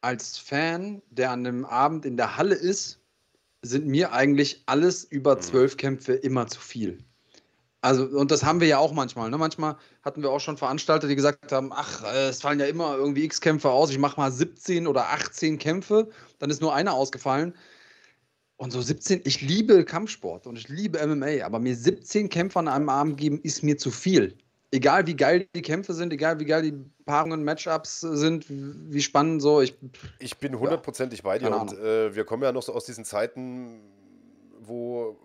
als 0.00 0.38
Fan, 0.38 1.02
der 1.10 1.30
an 1.30 1.46
einem 1.46 1.64
Abend 1.64 2.04
in 2.04 2.16
der 2.16 2.36
Halle 2.36 2.54
ist, 2.54 3.00
sind 3.62 3.86
mir 3.86 4.12
eigentlich 4.12 4.62
alles 4.66 5.04
über 5.04 5.36
mhm. 5.36 5.40
zwölf 5.40 5.76
Kämpfe 5.76 6.14
immer 6.14 6.46
zu 6.46 6.60
viel. 6.60 6.98
Also, 7.82 8.04
und 8.04 8.30
das 8.30 8.44
haben 8.44 8.60
wir 8.60 8.68
ja 8.68 8.78
auch 8.78 8.92
manchmal. 8.92 9.30
Ne? 9.30 9.38
Manchmal 9.38 9.76
hatten 10.02 10.22
wir 10.22 10.30
auch 10.30 10.40
schon 10.40 10.58
Veranstalter, 10.58 11.08
die 11.08 11.16
gesagt 11.16 11.50
haben: 11.50 11.70
Ach, 11.72 12.04
äh, 12.04 12.28
es 12.28 12.42
fallen 12.42 12.60
ja 12.60 12.66
immer 12.66 12.96
irgendwie 12.96 13.24
x 13.24 13.40
Kämpfe 13.40 13.70
aus. 13.70 13.90
Ich 13.90 13.98
mache 13.98 14.20
mal 14.20 14.30
17 14.30 14.86
oder 14.86 15.08
18 15.10 15.58
Kämpfe. 15.58 16.10
Dann 16.38 16.50
ist 16.50 16.60
nur 16.60 16.74
einer 16.74 16.92
ausgefallen. 16.92 17.54
Und 18.56 18.72
so 18.72 18.82
17, 18.82 19.22
ich 19.24 19.40
liebe 19.40 19.86
Kampfsport 19.86 20.46
und 20.46 20.58
ich 20.58 20.68
liebe 20.68 20.98
MMA, 21.06 21.42
aber 21.46 21.58
mir 21.58 21.74
17 21.74 22.28
Kämpfe 22.28 22.58
an 22.58 22.68
einem 22.68 22.90
Abend 22.90 23.16
geben, 23.16 23.40
ist 23.40 23.62
mir 23.62 23.78
zu 23.78 23.90
viel. 23.90 24.36
Egal 24.72 25.06
wie 25.06 25.16
geil 25.16 25.48
die 25.54 25.62
Kämpfe 25.62 25.94
sind, 25.94 26.12
egal 26.12 26.38
wie 26.38 26.44
geil 26.44 26.62
die 26.62 26.74
Paarungen, 27.04 27.42
Matchups 27.42 28.00
sind, 28.00 28.46
wie 28.48 29.02
spannend 29.02 29.42
so. 29.42 29.60
Ich, 29.60 29.76
ich 30.20 30.38
bin 30.38 30.58
hundertprozentig 30.58 31.20
ja, 31.20 31.24
bei 31.24 31.38
dir 31.38 31.54
und 31.54 31.72
äh, 31.72 32.14
wir 32.14 32.24
kommen 32.24 32.44
ja 32.44 32.52
noch 32.52 32.62
so 32.62 32.72
aus 32.72 32.84
diesen 32.84 33.04
Zeiten, 33.04 33.80
wo, 34.60 35.16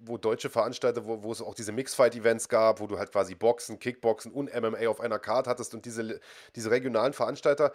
wo 0.00 0.16
deutsche 0.16 0.48
Veranstalter, 0.48 1.06
wo, 1.06 1.22
wo 1.22 1.32
es 1.32 1.42
auch 1.42 1.54
diese 1.54 1.72
Mixfight-Events 1.72 2.48
gab, 2.48 2.80
wo 2.80 2.86
du 2.86 2.98
halt 2.98 3.12
quasi 3.12 3.34
Boxen, 3.34 3.78
Kickboxen 3.78 4.32
und 4.32 4.50
MMA 4.54 4.88
auf 4.88 5.00
einer 5.00 5.18
Karte 5.18 5.50
hattest 5.50 5.74
und 5.74 5.84
diese, 5.84 6.20
diese 6.56 6.70
regionalen 6.70 7.12
Veranstalter 7.12 7.72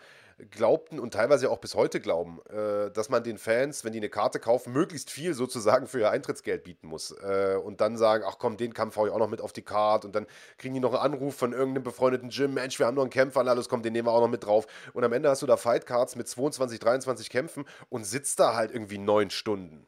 glaubten 0.51 0.99
und 0.99 1.13
teilweise 1.13 1.49
auch 1.49 1.59
bis 1.59 1.75
heute 1.75 2.01
glauben, 2.01 2.41
äh, 2.49 2.91
dass 2.91 3.09
man 3.09 3.23
den 3.23 3.37
Fans, 3.37 3.85
wenn 3.85 3.93
die 3.93 3.99
eine 3.99 4.09
Karte 4.09 4.39
kaufen, 4.39 4.73
möglichst 4.73 5.09
viel 5.09 5.33
sozusagen 5.33 5.87
für 5.87 5.99
ihr 5.99 6.09
Eintrittsgeld 6.09 6.63
bieten 6.63 6.87
muss. 6.87 7.11
Äh, 7.11 7.57
und 7.63 7.79
dann 7.79 7.95
sagen, 7.95 8.23
ach 8.27 8.37
komm, 8.37 8.57
den 8.57 8.73
Kampf 8.73 8.97
hau 8.97 9.05
ich 9.05 9.13
auch 9.13 9.19
noch 9.19 9.29
mit 9.29 9.39
auf 9.39 9.53
die 9.53 9.61
Karte. 9.61 10.07
Und 10.07 10.15
dann 10.15 10.25
kriegen 10.57 10.73
die 10.73 10.79
noch 10.79 10.93
einen 10.93 11.13
Anruf 11.13 11.35
von 11.35 11.53
irgendeinem 11.53 11.83
befreundeten 11.83 12.29
Gym, 12.29 12.53
Mensch, 12.53 12.79
wir 12.79 12.85
haben 12.85 12.95
noch 12.95 13.03
einen 13.03 13.11
Kämpfer, 13.11 13.41
und 13.41 13.47
alles 13.47 13.69
komm, 13.69 13.81
den 13.81 13.93
nehmen 13.93 14.07
wir 14.07 14.11
auch 14.11 14.21
noch 14.21 14.27
mit 14.27 14.43
drauf. 14.43 14.65
Und 14.93 15.03
am 15.03 15.13
Ende 15.13 15.29
hast 15.29 15.41
du 15.41 15.45
da 15.45 15.57
Fightcards 15.57 16.15
mit 16.15 16.27
22, 16.27 16.79
23 16.79 17.29
Kämpfen 17.29 17.65
und 17.89 18.05
sitzt 18.05 18.39
da 18.39 18.55
halt 18.55 18.71
irgendwie 18.71 18.97
neun 18.97 19.29
Stunden. 19.29 19.87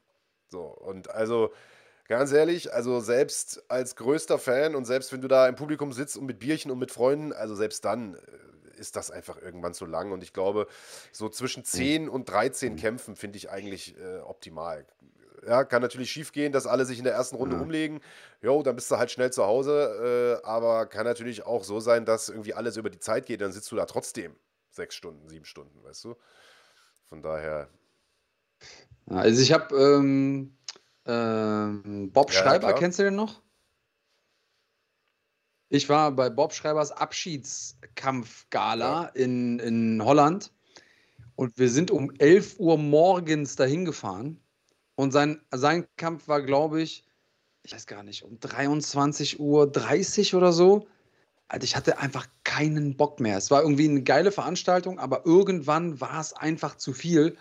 So, 0.50 0.62
und 0.62 1.12
also 1.12 1.52
Ganz 2.08 2.32
ehrlich, 2.32 2.74
also 2.74 3.02
selbst 3.02 3.70
als 3.70 3.98
größter 3.98 4.40
Fan 4.40 4.76
und 4.76 4.86
selbst 4.86 5.12
wenn 5.12 5.22
du 5.22 5.28
da 5.28 5.48
im 5.48 5.56
Publikum 5.56 5.92
sitzt 5.92 6.18
und 6.18 6.26
mit 6.26 6.40
Bierchen 6.40 6.72
und 6.72 6.80
mit 6.80 6.92
Freunden, 6.92 7.34
also 7.34 7.54
selbst 7.54 7.84
dann 7.84 8.16
äh, 8.16 8.20
ist 8.78 8.96
das 8.96 9.12
einfach 9.12 9.42
irgendwann 9.42 9.74
zu 9.74 9.86
lang. 9.86 10.12
Und 10.12 10.24
ich 10.24 10.32
glaube, 10.32 10.68
so 11.12 11.28
zwischen 11.28 11.66
10 11.66 12.04
mhm. 12.04 12.10
und 12.10 12.30
13 12.30 12.74
mhm. 12.74 12.78
Kämpfen 12.78 13.16
finde 13.16 13.38
ich 13.38 13.50
eigentlich 13.50 13.98
äh, 13.98 14.20
optimal. 14.20 14.86
Ja, 15.46 15.64
kann 15.64 15.82
natürlich 15.82 16.12
schief 16.12 16.32
gehen, 16.32 16.52
dass 16.52 16.66
alle 16.66 16.86
sich 16.86 16.98
in 16.98 17.04
der 17.04 17.14
ersten 17.14 17.36
Runde 17.36 17.58
mhm. 17.58 17.64
umlegen. 17.64 18.02
Jo, 18.42 18.64
dann 18.64 18.76
bist 18.76 18.90
du 18.90 18.98
halt 18.98 19.12
schnell 19.12 19.32
zu 19.32 19.44
Hause. 19.44 20.40
Äh, 20.44 20.46
aber 20.46 20.86
kann 20.86 21.06
natürlich 21.06 21.46
auch 21.46 21.64
so 21.64 21.80
sein, 21.80 22.06
dass 22.06 22.30
irgendwie 22.30 22.54
alles 22.54 22.78
über 22.78 22.90
die 22.90 23.00
Zeit 23.00 23.26
geht. 23.26 23.42
Dann 23.42 23.52
sitzt 23.52 23.72
du 23.72 23.76
da 23.76 23.86
trotzdem 23.86 24.36
sechs 24.70 24.96
Stunden, 24.96 25.28
sieben 25.28 25.46
Stunden, 25.46 25.84
weißt 25.84 26.06
du? 26.06 26.16
Von 27.10 27.22
daher. 27.22 27.68
Also 29.10 29.42
ich 29.42 29.54
habe 29.54 29.76
ähm, 29.76 30.57
ähm, 31.08 32.12
Bob 32.12 32.32
Ja, 32.32 32.40
Schreiber, 32.40 32.68
klar. 32.68 32.80
kennst 32.80 33.00
du 33.00 33.04
den 33.04 33.16
noch? 33.16 33.42
Ich 35.70 35.90
war 35.90 36.12
bei 36.12 36.30
Bob 36.30 36.54
Schreibers 36.54 36.92
Abschiedskampf-Gala 36.92 39.08
in, 39.08 39.58
in 39.60 40.02
Holland 40.04 40.52
und 41.36 41.58
wir 41.58 41.70
sind 41.70 41.92
um 41.92 42.10
11 42.20 42.58
Uhr 42.60 42.78
morgens 42.78 43.58
dahin 43.58 43.84
gefahren 43.84 44.40
und 44.96 45.12
sein, 45.12 45.42
sein 45.54 45.86
Kampf 45.98 46.30
war, 46.30 46.42
glaube 46.42 46.82
ich, 46.82 47.04
ich 47.64 47.74
weiß 47.74 47.86
gar 47.86 48.04
nicht, 48.04 48.24
um 48.24 48.40
23 48.40 49.42
Uhr 49.42 49.70
30 49.70 50.36
oder 50.36 50.54
so. 50.54 50.88
Also 51.50 51.66
ich 51.66 51.76
hatte 51.76 52.00
einfach 52.00 52.28
keinen 52.46 52.96
Bock 52.96 53.20
mehr. 53.20 53.38
Es 53.38 53.52
war 53.52 53.62
irgendwie 53.62 53.90
eine 53.90 54.04
geile 54.04 54.32
Veranstaltung, 54.32 55.00
aber 55.00 55.26
irgendwann 55.26 56.00
war 56.00 56.22
es 56.22 56.32
einfach 56.34 56.78
zu 56.78 56.94
viel. 56.94 57.36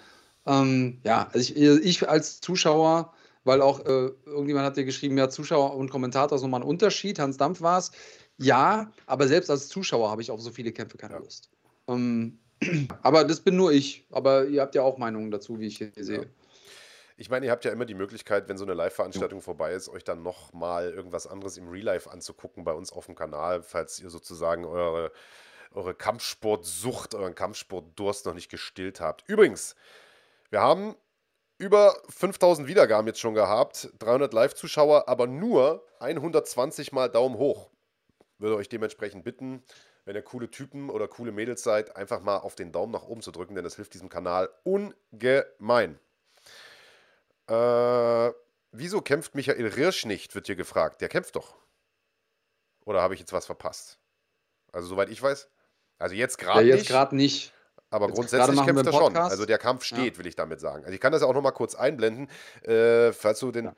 Ähm, 0.47 0.99
ja, 1.05 1.29
also 1.33 1.55
ich, 1.55 1.57
ich 1.57 2.09
als 2.09 2.41
Zuschauer, 2.41 3.13
weil 3.47 3.63
auch 3.63 3.81
äh, 3.87 4.11
irgendjemand 4.27 4.67
hat 4.67 4.77
dir 4.77 4.85
geschrieben, 4.85 5.17
ja, 5.17 5.29
Zuschauer 5.29 5.75
und 5.75 5.91
Kommentator 5.91 6.37
ist 6.37 6.43
nochmal 6.43 6.61
ein 6.63 6.67
Unterschied. 6.67 7.19
Hans 7.19 7.37
Dampf 7.37 7.61
war 7.61 7.79
es. 7.79 7.93
Ja, 8.39 8.91
aber 9.07 9.29
selbst 9.29 9.51
als 9.51 9.69
Zuschauer 9.69 10.11
habe 10.11 10.21
ich 10.21 10.31
auf 10.31 10.41
so 10.41 10.51
viele 10.51 10.73
Kämpfe 10.73 10.99
keine 10.99 11.15
Ja. 11.15 11.21
Lust. 11.21 11.51
Ähm, 11.89 12.39
aber 13.03 13.25
das 13.25 13.41
bin 13.41 13.57
nur 13.57 13.73
ich. 13.73 14.07
Aber 14.11 14.47
ihr 14.47 14.61
habt 14.61 14.75
ja 14.75 14.83
auch 14.83 14.99
Meinungen 14.99 15.31
dazu, 15.31 15.61
wie 15.61 15.67
ich 15.69 15.79
hier 15.79 15.93
sehe. 15.97 16.29
Ich 17.17 17.31
meine, 17.31 17.47
ihr 17.47 17.53
habt 17.53 17.65
ja 17.65 17.71
immer 17.71 17.87
die 17.87 17.95
Möglichkeit, 17.95 18.49
wenn 18.49 18.59
so 18.59 18.65
eine 18.65 18.75
Live-Veranstaltung 18.75 19.41
vorbei 19.41 19.73
ist, 19.73 19.89
euch 19.89 20.05
dann 20.05 20.23
nochmal 20.23 20.91
irgendwas 20.91 21.27
anderes 21.27 21.57
im 21.57 21.69
Real 21.69 21.85
Life 21.85 22.11
anzugucken 22.11 22.63
bei 22.65 22.73
uns 22.73 22.93
auf 22.93 23.07
dem 23.07 23.15
Kanal, 23.15 23.63
falls 23.63 24.01
ihr 24.01 24.11
sozusagen 24.11 24.67
eure, 24.67 25.13
eure 25.73 25.95
Kampfsportsucht, 25.95 27.15
euren 27.15 27.35
Kampfsportdurst 27.35 28.27
noch 28.27 28.35
nicht 28.35 28.51
gestillt 28.51 29.01
habt. 29.01 29.25
Übrigens, 29.29 29.77
wir 30.51 30.61
haben 30.61 30.95
über 31.59 31.97
5000 32.09 32.69
Wiedergaben 32.69 33.07
jetzt 33.07 33.21
schon 33.21 33.35
gehabt, 33.35 33.89
300 33.99 34.33
Live-Zuschauer, 34.33 35.09
aber 35.09 35.27
nur 35.27 35.87
120 36.01 36.93
mal 36.93 37.09
Daumen 37.09 37.39
hoch. 37.39 37.71
Würde 38.39 38.57
euch 38.57 38.69
dementsprechend 38.69 39.25
bitten, 39.25 39.65
wenn 40.05 40.15
ihr 40.15 40.23
coole 40.23 40.51
Typen 40.51 40.91
oder 40.91 41.09
coole 41.09 41.33
Mädels 41.33 41.63
seid, 41.63 41.97
einfach 41.97 42.21
mal 42.21 42.39
auf 42.39 42.55
den 42.55 42.73
Daumen 42.73 42.93
nach 42.93 43.05
oben 43.05 43.23
zu 43.23 43.33
drücken, 43.33 43.55
denn 43.55 43.65
das 43.65 43.77
hilft 43.77 43.95
diesem 43.95 44.09
Kanal 44.09 44.51
ungemein. 44.65 45.99
Äh, 47.49 48.33
wieso 48.73 49.01
kämpft 49.01 49.35
Michael 49.35 49.67
Rirsch 49.67 50.05
nicht, 50.05 50.35
wird 50.35 50.47
hier 50.47 50.57
gefragt. 50.57 51.01
Der 51.01 51.09
kämpft 51.09 51.37
doch. 51.37 51.57
Oder 52.85 53.03
habe 53.03 53.15
ich 53.15 53.21
jetzt 53.21 53.33
was 53.33 53.47
verpasst? 53.47 53.99
Also, 54.73 54.89
soweit 54.89 55.09
ich 55.09 55.23
weiß. 55.23 55.49
Also, 55.99 56.15
jetzt 56.15 56.41
Ja, 56.41 56.49
gerade 56.49 56.67
jetzt 56.67 56.81
nicht, 56.81 56.89
gerade 56.89 57.17
nicht. 57.17 57.53
Aber 57.91 58.07
jetzt 58.07 58.17
grundsätzlich 58.17 58.65
kämpft 58.65 58.87
er 58.87 58.93
schon. 58.93 59.17
Also, 59.17 59.47
der 59.47 59.59
Kampf 59.59 59.85
steht, 59.85 60.19
will 60.19 60.27
ich 60.27 60.37
damit 60.37 60.61
sagen. 60.61 60.85
Also, 60.85 60.95
ich 60.95 61.01
kann 61.01 61.13
das 61.13 61.23
ja 61.23 61.29
auch 61.29 61.35
nochmal 61.35 61.53
kurz 61.53 61.75
einblenden, 61.75 62.29
äh, 62.63 63.13
falls 63.13 63.41
du 63.41 63.53
den. 63.53 63.67
Ja. 63.67 63.77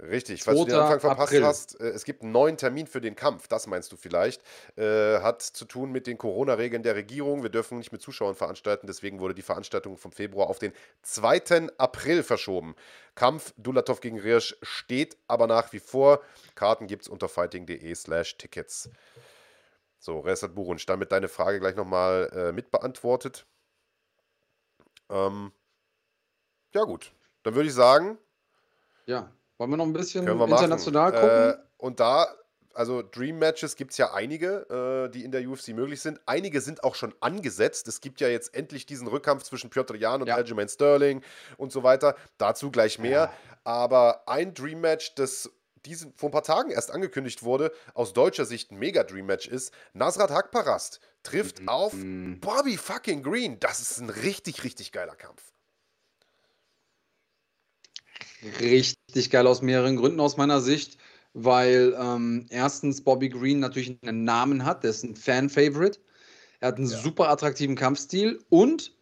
Richtig, 0.00 0.42
falls 0.42 0.58
du 0.58 0.64
den 0.64 0.74
2. 0.74 0.80
Anfang 0.80 1.00
verpasst 1.00 1.32
April. 1.32 1.44
hast, 1.44 1.80
äh, 1.80 1.90
es 1.90 2.04
gibt 2.04 2.22
einen 2.22 2.32
neuen 2.32 2.56
Termin 2.56 2.86
für 2.86 3.00
den 3.00 3.14
Kampf, 3.14 3.46
das 3.46 3.66
meinst 3.66 3.92
du 3.92 3.96
vielleicht. 3.96 4.42
Äh, 4.76 5.20
hat 5.20 5.42
zu 5.42 5.66
tun 5.66 5.92
mit 5.92 6.06
den 6.06 6.16
Corona-Regeln 6.16 6.82
der 6.82 6.94
Regierung. 6.94 7.42
Wir 7.42 7.50
dürfen 7.50 7.78
nicht 7.78 7.92
mit 7.92 8.00
Zuschauern 8.00 8.34
veranstalten, 8.34 8.86
deswegen 8.86 9.20
wurde 9.20 9.34
die 9.34 9.42
Veranstaltung 9.42 9.98
vom 9.98 10.10
Februar 10.10 10.48
auf 10.48 10.58
den 10.58 10.72
2. 11.02 11.68
April 11.76 12.22
verschoben. 12.22 12.74
Kampf 13.14 13.52
Dulatov 13.58 14.00
gegen 14.00 14.18
Rirsch 14.18 14.56
steht 14.62 15.18
aber 15.28 15.46
nach 15.46 15.72
wie 15.74 15.80
vor. 15.80 16.22
Karten 16.54 16.86
gibt 16.86 17.02
es 17.02 17.08
unter 17.08 17.28
fighting.de 17.28 17.94
slash 17.94 18.38
Tickets. 18.38 18.88
So, 20.04 20.18
Resat 20.18 20.52
Burunsch, 20.56 20.84
damit 20.84 21.12
deine 21.12 21.28
Frage 21.28 21.60
gleich 21.60 21.76
nochmal 21.76 22.28
äh, 22.34 22.50
mitbeantwortet. 22.52 23.46
Ähm, 25.08 25.52
ja 26.74 26.82
gut, 26.82 27.12
dann 27.44 27.54
würde 27.54 27.68
ich 27.68 27.74
sagen, 27.74 28.18
Ja. 29.06 29.30
Wollen 29.58 29.70
wir 29.70 29.76
noch 29.76 29.84
ein 29.86 29.92
bisschen 29.92 30.26
international 30.26 31.12
machen. 31.12 31.20
gucken? 31.20 31.50
Äh, 31.52 31.56
und 31.76 32.00
da, 32.00 32.26
also 32.74 33.00
Dream 33.02 33.38
Matches 33.38 33.76
gibt 33.76 33.92
es 33.92 33.98
ja 33.98 34.12
einige, 34.12 35.06
äh, 35.06 35.08
die 35.12 35.22
in 35.22 35.30
der 35.30 35.48
UFC 35.48 35.68
möglich 35.68 36.00
sind. 36.00 36.20
Einige 36.26 36.60
sind 36.60 36.82
auch 36.82 36.96
schon 36.96 37.14
angesetzt. 37.20 37.86
Es 37.86 38.00
gibt 38.00 38.20
ja 38.20 38.26
jetzt 38.26 38.56
endlich 38.56 38.86
diesen 38.86 39.06
Rückkampf 39.06 39.44
zwischen 39.44 39.70
Piotr 39.70 39.94
Jan 39.94 40.20
und 40.20 40.26
Ja. 40.26 40.34
Aljamain 40.34 40.68
Sterling 40.68 41.22
und 41.58 41.70
so 41.70 41.84
weiter. 41.84 42.16
Dazu 42.38 42.72
gleich 42.72 42.98
mehr. 42.98 43.30
Ja. 43.30 43.32
Aber 43.62 44.26
ein 44.26 44.52
Dream 44.52 44.80
Match, 44.80 45.14
das 45.14 45.48
diesen, 45.84 46.12
vor 46.16 46.28
ein 46.28 46.32
paar 46.32 46.42
Tagen 46.42 46.70
erst 46.70 46.90
angekündigt 46.90 47.42
wurde, 47.42 47.72
aus 47.94 48.12
deutscher 48.12 48.44
Sicht 48.44 48.70
ein 48.70 48.78
Mega-Dream-Match 48.78 49.48
ist, 49.48 49.72
Nasrat 49.92 50.30
Hakparast 50.30 51.00
trifft 51.22 51.66
auf 51.68 51.92
Mhm. 51.94 52.40
Bobby 52.40 52.76
fucking 52.76 53.22
Green. 53.22 53.58
Das 53.60 53.80
ist 53.80 53.98
ein 54.00 54.10
richtig, 54.10 54.64
richtig 54.64 54.92
geiler 54.92 55.16
Kampf. 55.16 55.52
Richtig 58.60 59.30
geil 59.30 59.46
aus 59.46 59.62
mehreren 59.62 59.96
Gründen 59.96 60.20
aus 60.20 60.36
meiner 60.36 60.60
Sicht, 60.60 60.98
weil 61.32 61.96
ähm, 61.98 62.46
erstens 62.50 63.02
Bobby 63.02 63.28
Green 63.28 63.60
natürlich 63.60 63.96
einen 64.02 64.24
Namen 64.24 64.64
hat, 64.64 64.82
der 64.82 64.90
ist 64.90 65.04
ein 65.04 65.14
Fan-Favorite. 65.16 66.00
Er 66.60 66.68
hat 66.68 66.76
einen 66.76 66.88
Ja. 66.88 66.98
super 67.00 67.28
attraktiven 67.28 67.76
Kampfstil 67.76 68.40
und 68.48 68.92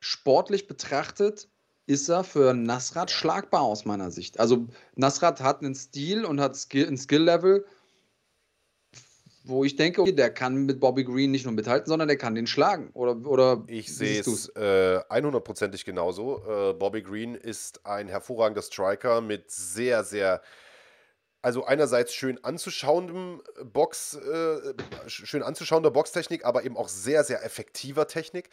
sportlich 0.00 0.68
betrachtet 0.68 1.48
ist 1.88 2.08
er 2.08 2.22
für 2.22 2.52
Nasrat 2.52 3.10
schlagbar 3.10 3.62
aus 3.62 3.86
meiner 3.86 4.10
Sicht. 4.10 4.38
Also 4.38 4.66
Nasrat 4.94 5.40
hat 5.40 5.62
einen 5.62 5.74
Stil 5.74 6.24
und 6.24 6.38
hat 6.40 6.54
Skill, 6.54 6.86
ein 6.86 6.98
Skill-Level, 6.98 7.64
wo 9.44 9.64
ich 9.64 9.76
denke, 9.76 10.02
okay, 10.02 10.12
der 10.12 10.30
kann 10.30 10.66
mit 10.66 10.80
Bobby 10.80 11.04
Green 11.04 11.30
nicht 11.30 11.44
nur 11.46 11.54
mithalten, 11.54 11.88
sondern 11.88 12.06
der 12.06 12.18
kann 12.18 12.34
den 12.34 12.46
schlagen. 12.46 12.90
Oder, 12.92 13.16
oder 13.26 13.64
Ich 13.66 13.94
sehe 13.94 14.20
es 14.20 14.50
äh, 14.54 15.00
100%ig 15.08 15.84
genauso. 15.86 16.42
Äh, 16.46 16.74
Bobby 16.74 17.00
Green 17.00 17.34
ist 17.34 17.86
ein 17.86 18.08
hervorragender 18.08 18.60
Striker 18.60 19.22
mit 19.22 19.50
sehr, 19.50 20.04
sehr, 20.04 20.42
also 21.40 21.64
einerseits 21.64 22.12
schön 22.12 22.44
anzuschauendem 22.44 23.40
Box, 23.72 24.12
äh, 24.14 24.74
sch- 25.06 25.24
schön 25.24 25.42
anzuschauender 25.42 25.90
Boxtechnik, 25.90 26.44
aber 26.44 26.64
eben 26.64 26.76
auch 26.76 26.88
sehr, 26.88 27.24
sehr 27.24 27.42
effektiver 27.42 28.06
Technik. 28.06 28.50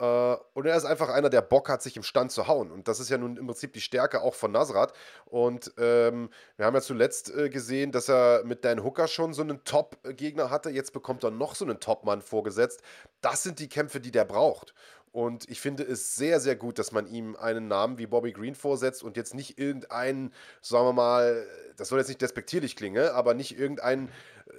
Äh, 0.00 0.36
und 0.54 0.66
er 0.66 0.76
ist 0.76 0.86
einfach 0.86 1.10
einer, 1.10 1.28
der 1.28 1.42
Bock 1.42 1.68
hat, 1.68 1.82
sich 1.82 1.96
im 1.96 2.02
Stand 2.02 2.32
zu 2.32 2.48
hauen. 2.48 2.72
Und 2.72 2.88
das 2.88 3.00
ist 3.00 3.10
ja 3.10 3.18
nun 3.18 3.36
im 3.36 3.46
Prinzip 3.46 3.72
die 3.74 3.80
Stärke 3.80 4.22
auch 4.22 4.34
von 4.34 4.50
Nasrat. 4.50 4.94
Und 5.26 5.72
ähm, 5.78 6.30
wir 6.56 6.66
haben 6.66 6.74
ja 6.74 6.80
zuletzt 6.80 7.32
äh, 7.34 7.50
gesehen, 7.50 7.92
dass 7.92 8.08
er 8.08 8.42
mit 8.44 8.64
Dan 8.64 8.82
Hooker 8.82 9.06
schon 9.06 9.34
so 9.34 9.42
einen 9.42 9.62
Top-Gegner 9.64 10.50
hatte. 10.50 10.70
Jetzt 10.70 10.92
bekommt 10.92 11.22
er 11.22 11.30
noch 11.30 11.54
so 11.54 11.64
einen 11.64 11.80
Top-Mann 11.80 12.22
vorgesetzt. 12.22 12.80
Das 13.20 13.42
sind 13.42 13.58
die 13.58 13.68
Kämpfe, 13.68 14.00
die 14.00 14.10
der 14.10 14.24
braucht. 14.24 14.74
Und 15.12 15.50
ich 15.50 15.60
finde 15.60 15.82
es 15.82 16.14
sehr, 16.14 16.38
sehr 16.38 16.54
gut, 16.54 16.78
dass 16.78 16.92
man 16.92 17.08
ihm 17.08 17.34
einen 17.34 17.66
Namen 17.66 17.98
wie 17.98 18.06
Bobby 18.06 18.32
Green 18.32 18.54
vorsetzt 18.54 19.02
und 19.02 19.16
jetzt 19.16 19.34
nicht 19.34 19.58
irgendeinen, 19.58 20.32
sagen 20.62 20.86
wir 20.86 20.92
mal, 20.92 21.46
das 21.76 21.88
soll 21.88 21.98
jetzt 21.98 22.08
nicht 22.08 22.22
despektierlich 22.22 22.76
klingen, 22.76 23.08
aber 23.08 23.34
nicht 23.34 23.58
irgendeinen 23.58 24.08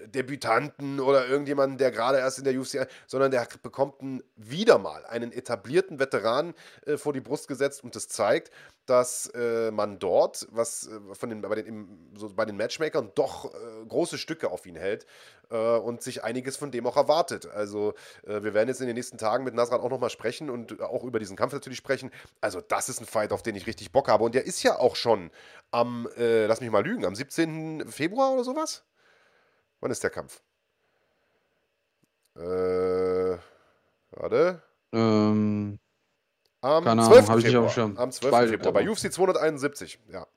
Debütanten 0.05 0.99
oder 0.99 1.27
irgendjemanden, 1.27 1.77
der 1.77 1.91
gerade 1.91 2.17
erst 2.19 2.39
in 2.39 2.43
der 2.43 2.59
UFC, 2.59 2.87
sondern 3.07 3.31
der 3.31 3.47
bekommt 3.61 4.01
einen, 4.01 4.23
wieder 4.35 4.77
mal 4.77 5.05
einen 5.05 5.31
etablierten 5.31 5.99
Veteran 5.99 6.53
äh, 6.85 6.97
vor 6.97 7.13
die 7.13 7.21
Brust 7.21 7.47
gesetzt 7.47 7.83
und 7.83 7.95
das 7.95 8.07
zeigt, 8.07 8.51
dass 8.85 9.27
äh, 9.27 9.71
man 9.71 9.99
dort, 9.99 10.47
was 10.51 10.87
äh, 10.87 11.15
von 11.15 11.29
den, 11.29 11.41
bei, 11.41 11.55
den, 11.55 11.65
im, 11.65 12.09
so 12.15 12.29
bei 12.33 12.45
den 12.45 12.57
Matchmakern 12.57 13.11
doch 13.15 13.45
äh, 13.45 13.85
große 13.87 14.17
Stücke 14.17 14.51
auf 14.51 14.65
ihn 14.65 14.75
hält 14.75 15.05
äh, 15.49 15.55
und 15.55 16.01
sich 16.01 16.23
einiges 16.23 16.57
von 16.57 16.71
dem 16.71 16.87
auch 16.87 16.97
erwartet. 16.97 17.45
Also 17.45 17.93
äh, 18.25 18.43
wir 18.43 18.53
werden 18.53 18.69
jetzt 18.69 18.81
in 18.81 18.87
den 18.87 18.95
nächsten 18.95 19.17
Tagen 19.17 19.43
mit 19.43 19.53
Nasrat 19.53 19.81
auch 19.81 19.89
nochmal 19.89 20.09
sprechen 20.09 20.49
und 20.49 20.81
auch 20.81 21.03
über 21.03 21.19
diesen 21.19 21.37
Kampf 21.37 21.53
natürlich 21.53 21.77
sprechen. 21.77 22.11
Also 22.41 22.61
das 22.61 22.89
ist 22.89 22.99
ein 22.99 23.05
Fight, 23.05 23.31
auf 23.31 23.43
den 23.43 23.55
ich 23.55 23.67
richtig 23.67 23.91
Bock 23.91 24.07
habe 24.07 24.23
und 24.23 24.35
der 24.35 24.45
ist 24.45 24.63
ja 24.63 24.77
auch 24.79 24.95
schon 24.95 25.31
am, 25.71 26.07
lass 26.17 26.59
mich 26.59 26.69
mal 26.69 26.83
lügen, 26.83 27.05
am 27.05 27.15
17. 27.15 27.87
Februar 27.87 28.33
oder 28.33 28.43
sowas? 28.43 28.83
Wann 29.81 29.91
ist 29.91 30.03
der 30.03 30.09
Kampf? 30.11 30.41
Äh, 32.35 33.37
warte. 34.11 34.61
Ähm, 34.93 35.79
Am 36.61 36.83
Keine 36.83 37.01
Ahnung, 37.01 37.13
12. 37.13 37.29
hab 37.29 37.37
ich 37.39 37.43
nicht 37.45 37.55
auf 37.57 37.63
dem 37.65 37.69
Februar. 37.69 37.73
Schirm. 37.73 37.97
Am 37.97 38.11
12. 38.11 38.31
Bald, 38.31 38.49
Februar. 38.51 38.73
Bei. 38.73 38.89
UFC 38.89 39.11
271, 39.11 39.99
ja. 40.09 40.27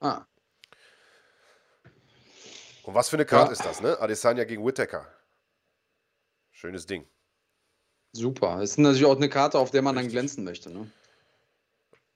ah, 0.00 0.24
Und 2.84 2.94
was 2.94 3.08
für 3.08 3.16
eine 3.16 3.24
Karte 3.26 3.48
Ja. 3.48 3.52
ist 3.52 3.64
das, 3.64 3.80
ne? 3.80 3.98
Adesanya 3.98 4.44
gegen 4.44 4.64
Whittaker. 4.64 5.06
Schönes 6.52 6.86
Ding. 6.86 7.06
super. 8.12 8.62
Ist 8.62 8.78
natürlich 8.78 9.04
auch 9.06 9.16
eine 9.16 9.28
Karte, 9.28 9.58
auf 9.58 9.70
der 9.70 9.82
man 9.82 9.94
dann 9.94 10.04
Richtig. 10.04 10.14
glänzen 10.14 10.44
möchte. 10.44 10.70
Ne? 10.70 10.90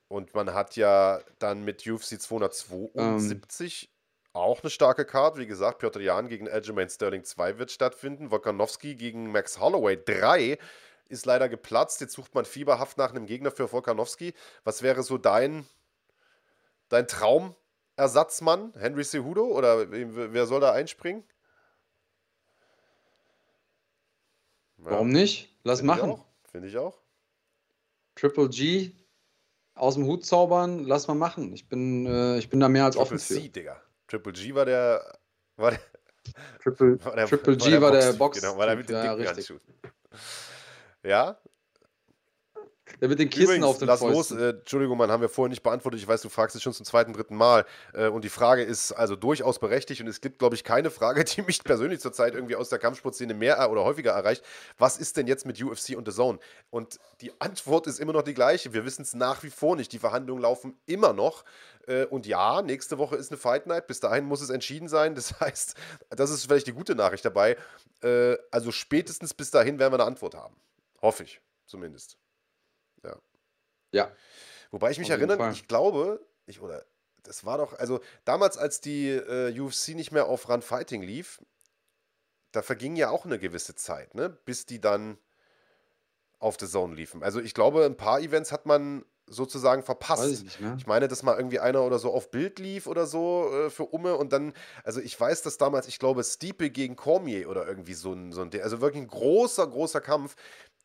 Und 0.08 0.34
man 0.34 0.54
hat 0.54 0.76
ja 0.76 1.20
dann 1.38 1.62
mit 1.64 1.86
UFC 1.86 2.18
272 2.20 3.90
auch 4.32 4.62
eine 4.62 4.70
starke 4.70 5.04
Karte. 5.04 5.38
Wie 5.40 5.46
gesagt, 5.46 5.78
Piotr 5.78 6.00
Jan 6.00 6.28
gegen 6.28 6.48
Aljamain 6.48 6.88
Sterling 6.88 7.24
2 7.24 7.58
wird 7.58 7.70
stattfinden. 7.70 8.30
Volkanowski 8.30 8.94
gegen 8.94 9.32
Max 9.32 9.58
Holloway 9.58 9.96
3 9.96 10.58
ist 11.08 11.26
leider 11.26 11.48
geplatzt. 11.48 12.00
Jetzt 12.00 12.14
sucht 12.14 12.34
man 12.34 12.44
fieberhaft 12.44 12.98
nach 12.98 13.10
einem 13.10 13.26
Gegner 13.26 13.50
für 13.50 13.70
Volkanowski. 13.70 14.34
Was 14.64 14.82
wäre 14.82 15.02
so 15.02 15.18
dein, 15.18 15.66
dein 16.88 17.08
Traumersatzmann? 17.08 18.72
Henry 18.78 19.04
Cejudo? 19.04 19.44
Oder 19.46 19.90
wer 19.90 20.46
soll 20.46 20.60
da 20.60 20.72
einspringen? 20.72 21.24
Warum 24.76 25.08
nicht? 25.08 25.54
Lass 25.62 25.80
finde 25.80 25.94
ich 25.94 26.02
machen. 26.02 26.24
Finde 26.50 26.68
ich 26.68 26.76
auch. 26.78 26.98
Triple 28.14 28.48
G 28.48 28.92
aus 29.74 29.94
dem 29.94 30.04
Hut 30.04 30.24
zaubern, 30.24 30.84
lass 30.84 31.08
mal 31.08 31.14
machen. 31.14 31.52
Ich 31.52 31.68
bin, 31.68 32.06
äh, 32.06 32.38
ich 32.38 32.50
bin 32.50 32.60
da 32.60 32.68
mehr 32.68 32.84
als 32.84 32.96
Triple 32.96 33.16
offen 33.16 33.18
für. 33.18 33.34
C, 33.34 33.48
Digga. 33.48 33.80
Triple 34.10 34.32
G 34.32 34.54
war 34.54 34.64
der. 34.64 35.18
War 35.56 35.70
der, 35.70 35.80
Triple, 36.62 37.04
war 37.04 37.14
der 37.14 37.26
Triple 37.26 37.56
G 37.56 37.80
war 37.80 37.92
der 37.92 38.12
Box. 38.12 38.40
Genau, 38.40 38.56
war 38.58 38.66
der 38.66 38.76
mit 38.76 38.88
den 38.88 38.96
ja, 38.96 39.14
dicken 39.14 39.28
richtig. 39.28 39.50
Handschuhen. 39.50 39.60
Ja, 41.02 41.38
Der 43.00 43.08
mit 43.08 43.18
den 43.18 43.30
Kissen 43.30 43.44
Übrigens, 43.44 43.66
auf 43.66 43.78
den 43.78 43.88
lass 43.88 44.00
los. 44.00 44.30
Äh, 44.30 44.50
Entschuldigung, 44.50 44.98
Mann, 44.98 45.10
haben 45.10 45.20
wir 45.20 45.28
vorhin 45.28 45.50
nicht 45.50 45.62
beantwortet. 45.62 46.00
Ich 46.00 46.08
weiß, 46.08 46.22
du 46.22 46.28
fragst 46.28 46.56
es 46.56 46.62
schon 46.62 46.72
zum 46.72 46.84
zweiten, 46.84 47.12
dritten 47.12 47.36
Mal. 47.36 47.64
Äh, 47.92 48.08
und 48.08 48.24
die 48.24 48.28
Frage 48.28 48.62
ist 48.62 48.92
also 48.92 49.16
durchaus 49.16 49.58
berechtigt. 49.58 50.00
Und 50.00 50.08
es 50.08 50.20
gibt, 50.20 50.38
glaube 50.38 50.54
ich, 50.54 50.64
keine 50.64 50.90
Frage, 50.90 51.24
die 51.24 51.42
mich 51.42 51.62
persönlich 51.64 52.00
zurzeit 52.00 52.34
irgendwie 52.34 52.56
aus 52.56 52.68
der 52.68 52.78
Kampfsportszene 52.78 53.34
mehr 53.34 53.70
oder 53.70 53.84
häufiger 53.84 54.12
erreicht. 54.12 54.44
Was 54.78 54.98
ist 54.98 55.16
denn 55.16 55.26
jetzt 55.26 55.46
mit 55.46 55.62
UFC 55.62 55.96
und 55.96 56.06
The 56.06 56.14
Zone? 56.14 56.38
Und 56.70 56.98
die 57.20 57.32
Antwort 57.40 57.86
ist 57.86 58.00
immer 58.00 58.12
noch 58.12 58.22
die 58.22 58.34
gleiche. 58.34 58.72
Wir 58.72 58.84
wissen 58.84 59.02
es 59.02 59.14
nach 59.14 59.42
wie 59.42 59.50
vor 59.50 59.76
nicht. 59.76 59.92
Die 59.92 59.98
Verhandlungen 59.98 60.42
laufen 60.42 60.76
immer 60.86 61.12
noch. 61.12 61.44
Äh, 61.86 62.04
und 62.04 62.26
ja, 62.26 62.62
nächste 62.62 62.98
Woche 62.98 63.16
ist 63.16 63.30
eine 63.30 63.38
Fight 63.38 63.66
Night. 63.66 63.86
Bis 63.86 64.00
dahin 64.00 64.24
muss 64.24 64.40
es 64.40 64.50
entschieden 64.50 64.88
sein. 64.88 65.14
Das 65.20 65.38
heißt, 65.38 65.74
das 66.08 66.30
ist 66.30 66.46
vielleicht 66.46 66.66
die 66.66 66.72
gute 66.72 66.94
Nachricht 66.94 67.24
dabei. 67.26 67.56
Äh, 68.02 68.36
also 68.50 68.72
spätestens 68.72 69.34
bis 69.34 69.50
dahin 69.50 69.78
werden 69.78 69.92
wir 69.92 69.98
eine 69.98 70.06
Antwort 70.06 70.34
haben. 70.34 70.56
Hoffe 71.02 71.24
ich, 71.24 71.40
zumindest. 71.66 72.19
Ja. 73.92 74.10
Wobei 74.70 74.90
ich 74.90 74.98
mich 74.98 75.10
erinnere, 75.10 75.38
Fall. 75.38 75.52
ich 75.52 75.66
glaube, 75.68 76.24
ich, 76.46 76.60
oder 76.60 76.84
das 77.22 77.44
war 77.44 77.58
doch, 77.58 77.74
also 77.74 78.00
damals, 78.24 78.56
als 78.56 78.80
die 78.80 79.08
äh, 79.08 79.58
UFC 79.58 79.88
nicht 79.88 80.12
mehr 80.12 80.26
auf 80.26 80.48
Run 80.48 80.62
Fighting 80.62 81.02
lief, 81.02 81.40
da 82.52 82.62
verging 82.62 82.96
ja 82.96 83.10
auch 83.10 83.24
eine 83.24 83.38
gewisse 83.38 83.74
Zeit, 83.74 84.14
ne? 84.14 84.30
Bis 84.30 84.66
die 84.66 84.80
dann 84.80 85.18
auf 86.38 86.56
The 86.58 86.66
Zone 86.66 86.94
liefen. 86.94 87.22
Also 87.22 87.40
ich 87.40 87.54
glaube, 87.54 87.84
ein 87.84 87.96
paar 87.96 88.20
Events 88.20 88.50
hat 88.50 88.66
man 88.66 89.04
sozusagen 89.30 89.82
verpasst. 89.82 90.22
Weiß 90.24 90.30
ich 90.32 90.44
nicht 90.44 90.60
mehr. 90.60 90.74
Ich 90.78 90.86
meine, 90.86 91.08
dass 91.08 91.22
mal 91.22 91.36
irgendwie 91.36 91.60
einer 91.60 91.82
oder 91.82 91.98
so 91.98 92.12
auf 92.12 92.30
Bild 92.30 92.58
lief 92.58 92.86
oder 92.86 93.06
so 93.06 93.48
äh, 93.52 93.70
für 93.70 93.84
Umme 93.84 94.16
und 94.16 94.32
dann, 94.32 94.52
also 94.84 95.00
ich 95.00 95.18
weiß, 95.18 95.42
dass 95.42 95.56
damals, 95.56 95.88
ich 95.88 95.98
glaube, 95.98 96.22
Stipe 96.24 96.70
gegen 96.70 96.96
Cormier 96.96 97.48
oder 97.48 97.66
irgendwie 97.66 97.94
so 97.94 98.12
ein, 98.12 98.32
so 98.32 98.42
ein, 98.42 98.50
also 98.62 98.80
wirklich 98.80 99.02
ein 99.02 99.08
großer, 99.08 99.66
großer 99.66 100.00
Kampf, 100.00 100.36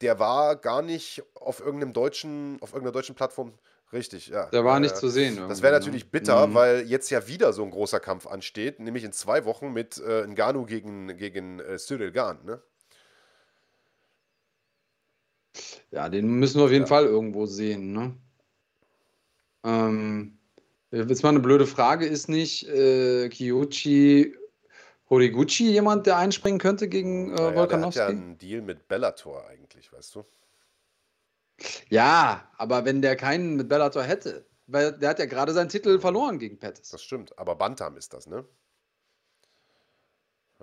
der 0.02 0.20
war 0.20 0.56
gar 0.56 0.82
nicht 0.82 1.24
auf 1.36 1.60
irgendeinem 1.60 1.94
deutschen, 1.94 2.58
auf 2.62 2.72
irgendeiner 2.74 2.94
deutschen 2.94 3.16
Plattform 3.16 3.54
richtig, 3.94 4.28
ja. 4.28 4.48
Der 4.50 4.66
war 4.66 4.78
Äh, 4.78 4.82
nicht 4.82 4.98
zu 4.98 5.10
sehen. 5.10 5.38
Das 5.48 5.62
wäre 5.62 5.74
irgendwie, 5.74 5.80
natürlich 5.80 6.04
ne? 6.04 6.10
bitter, 6.12 6.48
Mhm. 6.48 6.54
weil 6.54 6.82
jetzt 6.88 7.10
ja 7.10 7.28
wieder 7.28 7.54
so 7.54 7.64
ein 7.64 7.72
großer 7.72 8.00
Kampf 8.00 8.28
ansteht, 8.28 8.80
nämlich 8.80 9.04
in 9.04 9.12
zwei 9.14 9.46
Wochen 9.46 9.72
mit 9.74 9.98
äh, 10.00 10.26
Ngannou 10.28 10.66
gegen, 10.66 11.16
gegen 11.18 11.60
äh, 11.60 11.78
Cyril 11.78 12.12
Gahn, 12.12 12.44
ne? 12.46 12.62
Ja, 15.92 16.10
den 16.10 16.28
müssen 16.40 16.60
wir 16.60 16.66
auf 16.66 16.72
jeden 16.72 16.84
Ja. 16.84 16.88
Fall 16.88 17.06
irgendwo 17.06 17.46
sehen. 17.46 17.94
Ne? 17.94 18.16
Ähm, 19.66 20.38
jetzt 20.92 21.24
mal 21.24 21.30
eine 21.30 21.40
blöde 21.40 21.68
Frage: 21.68 22.06
Ist 22.06 22.30
nicht 22.30 22.68
äh, 22.68 23.28
Kiyuchi 23.30 24.36
Horiguchi 25.10 25.70
jemand, 25.70 26.08
der 26.08 26.18
einspringen 26.18 26.60
könnte 26.60 26.88
gegen 26.88 27.32
äh, 27.32 27.36
Naja, 27.36 27.66
der 27.68 27.82
hat 27.82 27.96
ja 27.96 28.04
Ja, 28.04 28.08
einen 28.08 28.38
Deal 28.38 28.62
mit 28.62 28.88
Bellator 28.88 29.46
eigentlich, 29.48 29.92
weißt 29.92 30.16
du? 30.16 30.24
aber 32.58 32.86
wenn 32.86 33.02
der 33.02 33.16
keinen 33.16 33.56
mit 33.56 33.70
Bellator 33.70 34.04
hätte, 34.04 34.46
weil 34.68 34.98
der 34.98 35.10
hat 35.10 35.20
ja 35.20 35.26
gerade 35.26 35.54
seinen 35.54 35.70
Titel 35.70 36.00
verloren 36.00 36.40
gegen 36.40 36.58
Pettis. 36.60 36.90
Das 36.90 37.04
stimmt. 37.04 37.38
Aber 37.38 37.56
Bantam 37.56 37.98
ist 37.98 38.14
das, 38.14 38.28
ne? 38.28 38.46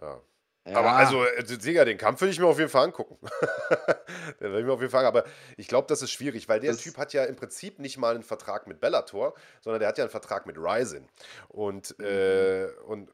Ja. 0.00 0.20
Ja, 0.64 0.76
Aber 0.78 0.92
also, 0.92 1.24
äh, 1.24 1.42
Digga, 1.42 1.84
den 1.84 1.98
Kampf 1.98 2.20
will 2.20 2.28
ich 2.28 2.38
mir 2.38 2.46
auf 2.46 2.58
jeden 2.58 2.70
Fall 2.70 2.84
angucken. 2.84 3.18
den 4.40 4.52
will 4.52 4.60
ich 4.60 4.64
mir 4.66 4.72
auf 4.72 4.80
jeden 4.80 4.92
Fall, 4.92 5.04
aber 5.06 5.24
ich 5.56 5.66
glaube, 5.66 5.88
das 5.88 6.02
ist 6.02 6.12
schwierig, 6.12 6.48
weil 6.48 6.60
der 6.60 6.70
Das- 6.72 6.80
Typ 6.82 6.96
hat 6.98 7.12
ja 7.12 7.24
im 7.24 7.34
Prinzip 7.36 7.78
nicht 7.80 7.98
mal 7.98 8.14
einen 8.14 8.22
Vertrag 8.22 8.66
mit 8.68 8.80
Bellator, 8.80 9.34
sondern 9.60 9.80
der 9.80 9.88
hat 9.88 9.98
ja 9.98 10.04
einen 10.04 10.10
Vertrag 10.10 10.46
mit 10.46 10.56
Ryzen. 10.58 11.08
Und, 11.48 11.98
äh, 11.98 12.68
und, 12.86 13.10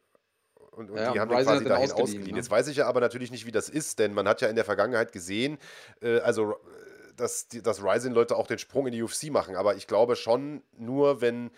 und, 0.73 0.91
und 0.91 0.97
Ja, 0.99 1.13
die 1.13 1.21
haben 1.21 1.29
den 1.31 1.39
quasi 1.43 1.65
dahin 1.65 1.85
ausgeliehen, 1.91 2.03
ausgeliehen. 2.03 2.31
ne? 2.33 2.37
Jetzt 2.37 2.51
weiß 2.51 2.69
ich 2.69 2.77
ja 2.77 2.87
aber 2.87 3.01
natürlich 3.01 3.31
nicht, 3.31 3.47
wie 3.47 3.53
das 3.53 3.69
ist, 3.71 3.99
denn 3.99 4.13
man 4.13 4.29
hat 4.29 4.43
ja 4.43 4.49
in 4.49 4.57
der 4.57 4.67
Vergangenheit 4.67 5.13
gesehen, 5.13 5.59
äh, 6.03 6.19
also, 6.21 6.53
äh, 6.53 6.57
dass, 7.17 7.49
die, 7.49 7.63
dass 7.63 7.83
Ryzen-Leute 7.83 8.37
auch 8.37 8.47
den 8.47 8.59
Sprung 8.59 8.87
in 8.87 8.93
die 8.93 9.03
UFC 9.03 9.31
machen, 9.31 9.57
aber 9.57 9.75
ich 9.75 9.87
glaube 9.89 10.15
schon 10.17 10.63
nur, 10.77 11.21
wenn 11.21 11.51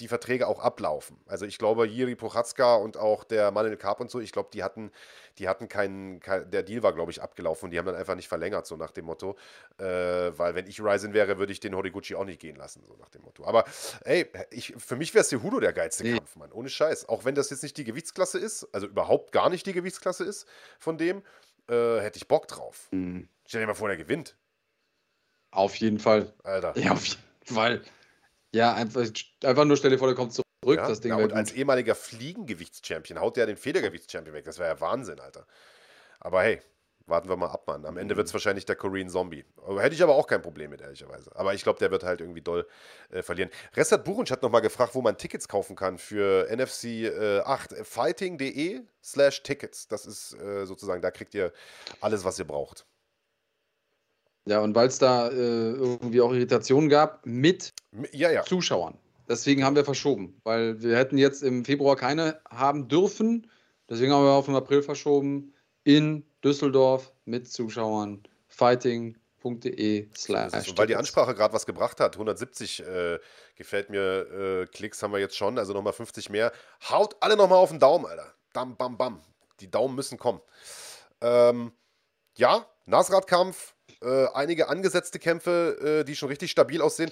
die 0.00 0.08
Verträge 0.08 0.46
auch 0.46 0.60
ablaufen. 0.60 1.18
Also 1.26 1.46
ich 1.46 1.58
glaube, 1.58 1.86
Jiri 1.86 2.14
Prochatzka 2.14 2.74
und 2.76 2.96
auch 2.96 3.24
der 3.24 3.50
Manuel 3.50 3.76
Karp 3.76 4.00
und 4.00 4.10
so, 4.10 4.20
ich 4.20 4.32
glaube, 4.32 4.50
die 4.52 4.62
hatten, 4.62 4.90
die 5.38 5.48
hatten 5.48 5.68
keinen, 5.68 6.20
kein, 6.20 6.50
der 6.50 6.62
Deal 6.62 6.82
war, 6.82 6.92
glaube 6.92 7.10
ich, 7.10 7.22
abgelaufen 7.22 7.66
und 7.66 7.70
die 7.70 7.78
haben 7.78 7.86
dann 7.86 7.94
einfach 7.94 8.14
nicht 8.14 8.28
verlängert, 8.28 8.66
so 8.66 8.76
nach 8.76 8.90
dem 8.90 9.06
Motto. 9.06 9.36
Äh, 9.78 9.84
weil 9.84 10.54
wenn 10.54 10.66
ich 10.66 10.80
Ryzen 10.80 11.14
wäre, 11.14 11.38
würde 11.38 11.52
ich 11.52 11.60
den 11.60 11.74
Horiguchi 11.74 12.14
auch 12.14 12.24
nicht 12.24 12.40
gehen 12.40 12.56
lassen, 12.56 12.84
so 12.86 12.96
nach 12.96 13.08
dem 13.08 13.22
Motto. 13.22 13.44
Aber 13.46 13.64
ey, 14.04 14.30
ich, 14.50 14.74
für 14.76 14.96
mich 14.96 15.14
wäre 15.14 15.24
Cejudo 15.24 15.60
der 15.60 15.72
geilste 15.72 16.04
Nee. 16.04 16.14
Kampf, 16.14 16.36
Mann. 16.36 16.52
Ohne 16.52 16.68
Scheiß. 16.68 17.08
Auch 17.08 17.24
wenn 17.24 17.34
das 17.34 17.50
jetzt 17.50 17.62
nicht 17.62 17.76
die 17.76 17.84
Gewichtsklasse 17.84 18.38
ist, 18.38 18.68
also 18.72 18.86
überhaupt 18.86 19.32
gar 19.32 19.48
nicht 19.48 19.66
die 19.66 19.72
Gewichtsklasse 19.72 20.24
ist 20.24 20.46
von 20.78 20.98
dem, 20.98 21.22
äh, 21.68 22.00
hätte 22.00 22.18
ich 22.18 22.28
Bock 22.28 22.48
drauf. 22.48 22.88
Mhm. 22.90 23.28
Stell 23.46 23.62
dir 23.62 23.66
mal 23.66 23.74
vor, 23.74 23.88
der 23.88 23.96
gewinnt. 23.96 24.36
Auf 25.50 25.74
jeden 25.76 25.98
Fall. 25.98 26.34
Alter. 26.44 26.76
Ja, 26.76 26.92
auf 26.92 27.06
jeden 27.06 27.22
Fall. 27.44 27.82
Ja, 28.56 28.74
einfach, 28.74 29.06
einfach 29.44 29.64
nur 29.64 29.76
stell 29.76 29.90
dir 29.90 29.98
vor, 29.98 30.08
der 30.08 30.16
kommt 30.16 30.32
zurück. 30.32 30.46
Ja, 30.64 30.88
das 30.88 31.00
Ding 31.00 31.10
ja, 31.10 31.16
und 31.16 31.32
als 31.32 31.52
ehemaliger 31.52 31.94
Fliegengewichtschampion 31.94 33.20
haut 33.20 33.36
der 33.36 33.46
den 33.46 33.56
Federgewichtschampion 33.56 34.34
weg. 34.34 34.44
Das 34.44 34.58
wäre 34.58 34.70
ja 34.70 34.80
Wahnsinn, 34.80 35.20
Alter. 35.20 35.46
Aber 36.18 36.42
hey, 36.42 36.60
warten 37.06 37.28
wir 37.28 37.36
mal 37.36 37.50
ab, 37.50 37.68
Mann. 37.68 37.84
Am 37.86 37.96
Ende 37.98 38.14
Mhm. 38.14 38.18
wird 38.18 38.26
es 38.28 38.32
wahrscheinlich 38.32 38.64
der 38.64 38.74
Korean 38.74 39.08
Zombie. 39.08 39.44
Hätte 39.78 39.94
ich 39.94 40.02
aber 40.02 40.14
auch 40.16 40.26
kein 40.26 40.42
Problem 40.42 40.70
mit, 40.70 40.80
ehrlicherweise. 40.80 41.30
Aber 41.36 41.54
ich 41.54 41.62
glaube, 41.62 41.78
der 41.78 41.90
wird 41.92 42.02
halt 42.02 42.20
irgendwie 42.20 42.40
doll 42.42 42.66
äh, 43.10 43.22
verlieren. 43.22 43.50
Restat 43.74 44.04
Burunc 44.04 44.30
hat 44.30 44.42
nochmal 44.42 44.62
gefragt, 44.62 44.94
wo 44.94 45.02
man 45.02 45.16
Tickets 45.16 45.46
kaufen 45.46 45.76
kann 45.76 45.98
für 45.98 46.48
NFC 46.50 46.84
äh, 47.04 47.40
8. 47.40 47.74
Fighting.de 47.86 48.80
slash 49.04 49.42
Tickets. 49.44 49.86
Das 49.86 50.04
ist 50.06 50.32
äh, 50.34 50.66
sozusagen, 50.66 51.00
da 51.00 51.10
kriegt 51.12 51.34
ihr 51.34 51.52
alles, 52.00 52.24
was 52.24 52.38
ihr 52.40 52.46
braucht. 52.46 52.86
Ja, 54.46 54.60
und 54.60 54.74
weil 54.74 54.88
es 54.88 54.98
da 54.98 55.28
äh, 55.28 55.32
irgendwie 55.72 56.20
auch 56.20 56.32
Irritationen 56.32 56.88
gab 56.88 57.26
mit 57.26 57.72
Ja, 58.12 58.30
ja. 58.30 58.44
Zuschauern. 58.44 58.96
Deswegen 59.28 59.64
haben 59.64 59.74
wir 59.74 59.84
verschoben, 59.84 60.40
weil 60.44 60.80
wir 60.80 60.96
hätten 60.96 61.18
jetzt 61.18 61.42
im 61.42 61.64
Februar 61.64 61.96
keine 61.96 62.40
haben 62.48 62.86
dürfen. 62.86 63.50
Deswegen 63.88 64.12
haben 64.12 64.24
wir 64.24 64.30
auf 64.30 64.46
den 64.46 64.54
April 64.54 64.82
verschoben 64.82 65.52
in 65.82 66.24
Düsseldorf 66.44 67.12
mit 67.24 67.50
Zuschauern. 67.50 68.22
Fighting.de 68.46 70.08
slash. 70.16 70.68
Und 70.68 70.78
weil 70.78 70.86
die. 70.86 70.96
Ansprache 70.96 71.34
gerade 71.34 71.52
was 71.52 71.66
gebracht 71.66 71.98
hat, 71.98 72.14
170 72.14 72.86
äh, 72.86 73.18
gefällt 73.56 73.90
mir, 73.90 74.62
äh, 74.62 74.66
Klicks 74.66 75.02
haben 75.02 75.12
wir 75.12 75.18
jetzt 75.18 75.36
schon, 75.36 75.58
also 75.58 75.72
nochmal 75.72 75.92
50 75.92 76.30
mehr. 76.30 76.52
Haut 76.88 77.16
alle 77.20 77.36
nochmal 77.36 77.58
auf 77.58 77.70
den 77.70 77.80
Daumen, 77.80 78.06
Alter. 78.06 78.32
Bam, 78.52 78.76
bam, 78.76 78.96
bam. 78.96 79.20
Die 79.60 79.70
Daumen 79.70 79.96
müssen 79.96 80.18
kommen. 80.18 80.40
Ähm, 81.20 81.72
ja, 82.36 82.66
Nasrat-Kampf, 82.86 83.75
äh, 84.02 84.26
einige 84.34 84.68
angesetzte 84.68 85.18
Kämpfe, 85.18 86.00
äh, 86.00 86.04
die 86.04 86.16
schon 86.16 86.28
richtig 86.28 86.50
stabil 86.50 86.80
aussehen. 86.80 87.10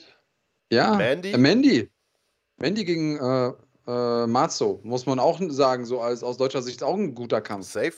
Ja, 0.71 0.95
Mandy? 0.95 1.33
Äh, 1.33 1.39
Mandy. 1.39 1.91
Mandy 2.57 2.85
gegen 2.85 3.17
äh, 3.19 3.53
äh, 3.87 4.27
Mazzo, 4.27 4.81
muss 4.83 5.07
man 5.07 5.19
auch 5.19 5.41
sagen, 5.49 5.85
so 5.87 6.01
als 6.01 6.23
aus 6.23 6.37
deutscher 6.37 6.63
Sicht 6.63 6.83
auch 6.83 6.95
ein 6.95 7.15
guter 7.15 7.41
Kampf. 7.41 7.67
Safe. 7.67 7.95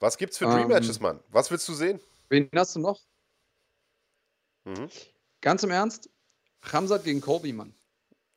Was 0.00 0.16
gibt's 0.16 0.38
für 0.38 0.44
Ähm, 0.46 0.52
Dream 0.52 0.68
Matches, 0.68 1.00
Mann? 1.00 1.20
Was 1.28 1.50
willst 1.50 1.68
du 1.68 1.74
sehen? 1.74 2.00
Wen 2.28 2.48
hast 2.54 2.76
du 2.76 2.80
noch? 2.80 3.00
Mhm. 4.64 4.88
Ganz 5.40 5.62
im 5.62 5.70
Ernst, 5.70 6.10
Hamzat 6.72 7.04
gegen 7.04 7.20
Kobe, 7.20 7.52
Mann. 7.52 7.74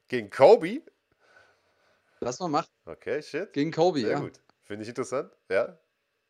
Gegen 0.08 0.30
Kobe? 0.30 0.82
Lass 2.20 2.40
mal 2.40 2.50
machen. 2.50 2.70
Okay, 2.86 3.22
shit. 3.22 3.52
Gegen 3.54 3.72
Kobe, 3.72 4.02
Sehr 4.02 4.12
ja. 4.12 4.20
gut. 4.20 4.40
Finde 4.64 4.84
ich 4.84 4.90
interessant. 4.90 5.32
Ja. 5.50 5.78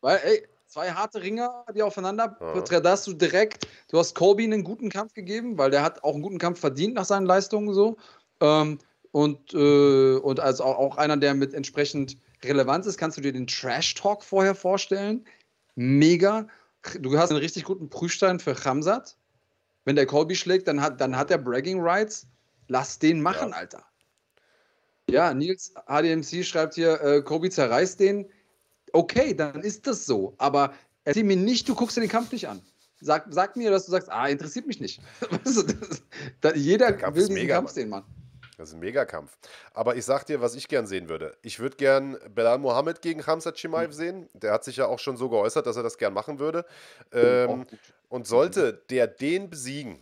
Weil, 0.00 0.18
ey, 0.24 0.48
zwei 0.72 0.90
harte 0.90 1.22
Ringer, 1.22 1.66
die 1.74 1.82
aufeinander, 1.82 2.36
Ja. 2.40 2.80
da 2.80 2.90
hast 2.90 3.06
du 3.06 3.12
direkt, 3.12 3.68
du 3.90 3.98
hast 3.98 4.14
Kobe 4.14 4.42
einen 4.42 4.64
guten 4.64 4.88
Kampf 4.88 5.12
gegeben, 5.12 5.58
weil 5.58 5.70
der 5.70 5.82
hat 5.82 6.02
auch 6.02 6.14
einen 6.14 6.22
guten 6.22 6.38
Kampf 6.38 6.60
verdient 6.60 6.94
nach 6.94 7.04
seinen 7.04 7.26
Leistungen 7.26 7.74
so. 7.74 7.98
Ähm, 8.40 8.78
und, 9.10 9.52
äh, 9.52 10.16
und 10.16 10.40
als 10.40 10.62
auch, 10.62 10.78
auch 10.78 10.96
einer, 10.96 11.18
der 11.18 11.34
mit 11.34 11.52
entsprechend 11.52 12.16
Relevanz 12.42 12.86
ist, 12.86 12.96
kannst 12.96 13.18
du 13.18 13.20
dir 13.20 13.32
den 13.34 13.46
Trash-Talk 13.46 14.24
vorher 14.24 14.54
vorstellen. 14.54 15.26
Mega. 15.74 16.48
Du 16.98 17.16
hast 17.18 17.28
einen 17.30 17.38
richtig 17.38 17.64
guten 17.64 17.90
Prüfstein 17.90 18.40
für 18.40 18.54
Hamzat. 18.64 19.18
Wenn 19.84 19.96
der 19.96 20.06
Kobe 20.06 20.34
schlägt, 20.34 20.68
dann 20.68 20.80
hat, 20.80 21.00
dann 21.02 21.16
hat 21.18 21.30
er 21.30 21.36
Bragging 21.38 21.80
Rights. 21.82 22.26
Lass 22.68 22.98
den 22.98 23.20
machen, 23.20 23.50
Ja. 23.50 23.56
Alter. 23.56 23.84
Ja, 25.10 25.34
Nils 25.34 25.74
HDMC 25.86 26.42
schreibt 26.44 26.74
hier, 26.74 26.98
äh, 27.02 27.20
Kobe 27.20 27.50
zerreißt 27.50 28.00
den. 28.00 28.30
Okay, 28.92 29.34
dann 29.34 29.62
ist 29.62 29.86
das 29.86 30.06
so. 30.06 30.34
Aber 30.38 30.74
erzähl 31.04 31.24
mir 31.24 31.36
nicht, 31.36 31.68
du 31.68 31.74
guckst 31.74 31.96
dir 31.96 32.00
den 32.02 32.10
Kampf 32.10 32.30
nicht 32.32 32.48
an. 32.48 32.62
Sag, 33.00 33.26
sag 33.30 33.56
mir, 33.56 33.70
dass 33.70 33.86
du 33.86 33.90
sagst, 33.90 34.10
ah, 34.10 34.28
interessiert 34.28 34.66
mich 34.66 34.80
nicht. 34.80 35.00
Weißt 35.30 35.56
du, 35.56 35.62
das, 35.64 36.02
da, 36.40 36.54
jeder 36.54 36.88
Der 36.88 36.96
Kampf 36.98 37.16
will 37.16 37.28
mega, 37.30 37.56
Kampf 37.56 37.68
Mann. 37.70 37.74
sehen, 37.74 37.88
Mann. 37.88 38.04
Das 38.58 38.68
ist 38.68 38.74
ein 38.74 38.80
Megakampf. 38.80 39.36
Aber 39.72 39.96
ich 39.96 40.04
sag 40.04 40.24
dir, 40.26 40.40
was 40.40 40.54
ich 40.54 40.68
gern 40.68 40.86
sehen 40.86 41.08
würde. 41.08 41.36
Ich 41.42 41.58
würde 41.58 41.76
gern 41.76 42.16
Belal 42.32 42.58
Mohammed 42.58 43.02
gegen 43.02 43.26
Hamzat 43.26 43.56
Chimaev 43.58 43.88
Mhm. 43.88 43.92
sehen. 43.92 44.28
Der 44.34 44.52
hat 44.52 44.62
sich 44.62 44.76
ja 44.76 44.86
auch 44.86 45.00
schon 45.00 45.16
so 45.16 45.28
geäußert, 45.30 45.66
dass 45.66 45.76
er 45.76 45.82
das 45.82 45.98
gern 45.98 46.12
machen 46.12 46.38
würde. 46.38 46.64
Ähm, 47.12 47.66
gut. 47.66 47.78
und 48.08 48.26
sollte 48.28 48.84
der 48.90 49.08
den 49.08 49.50
besiegen, 49.50 49.98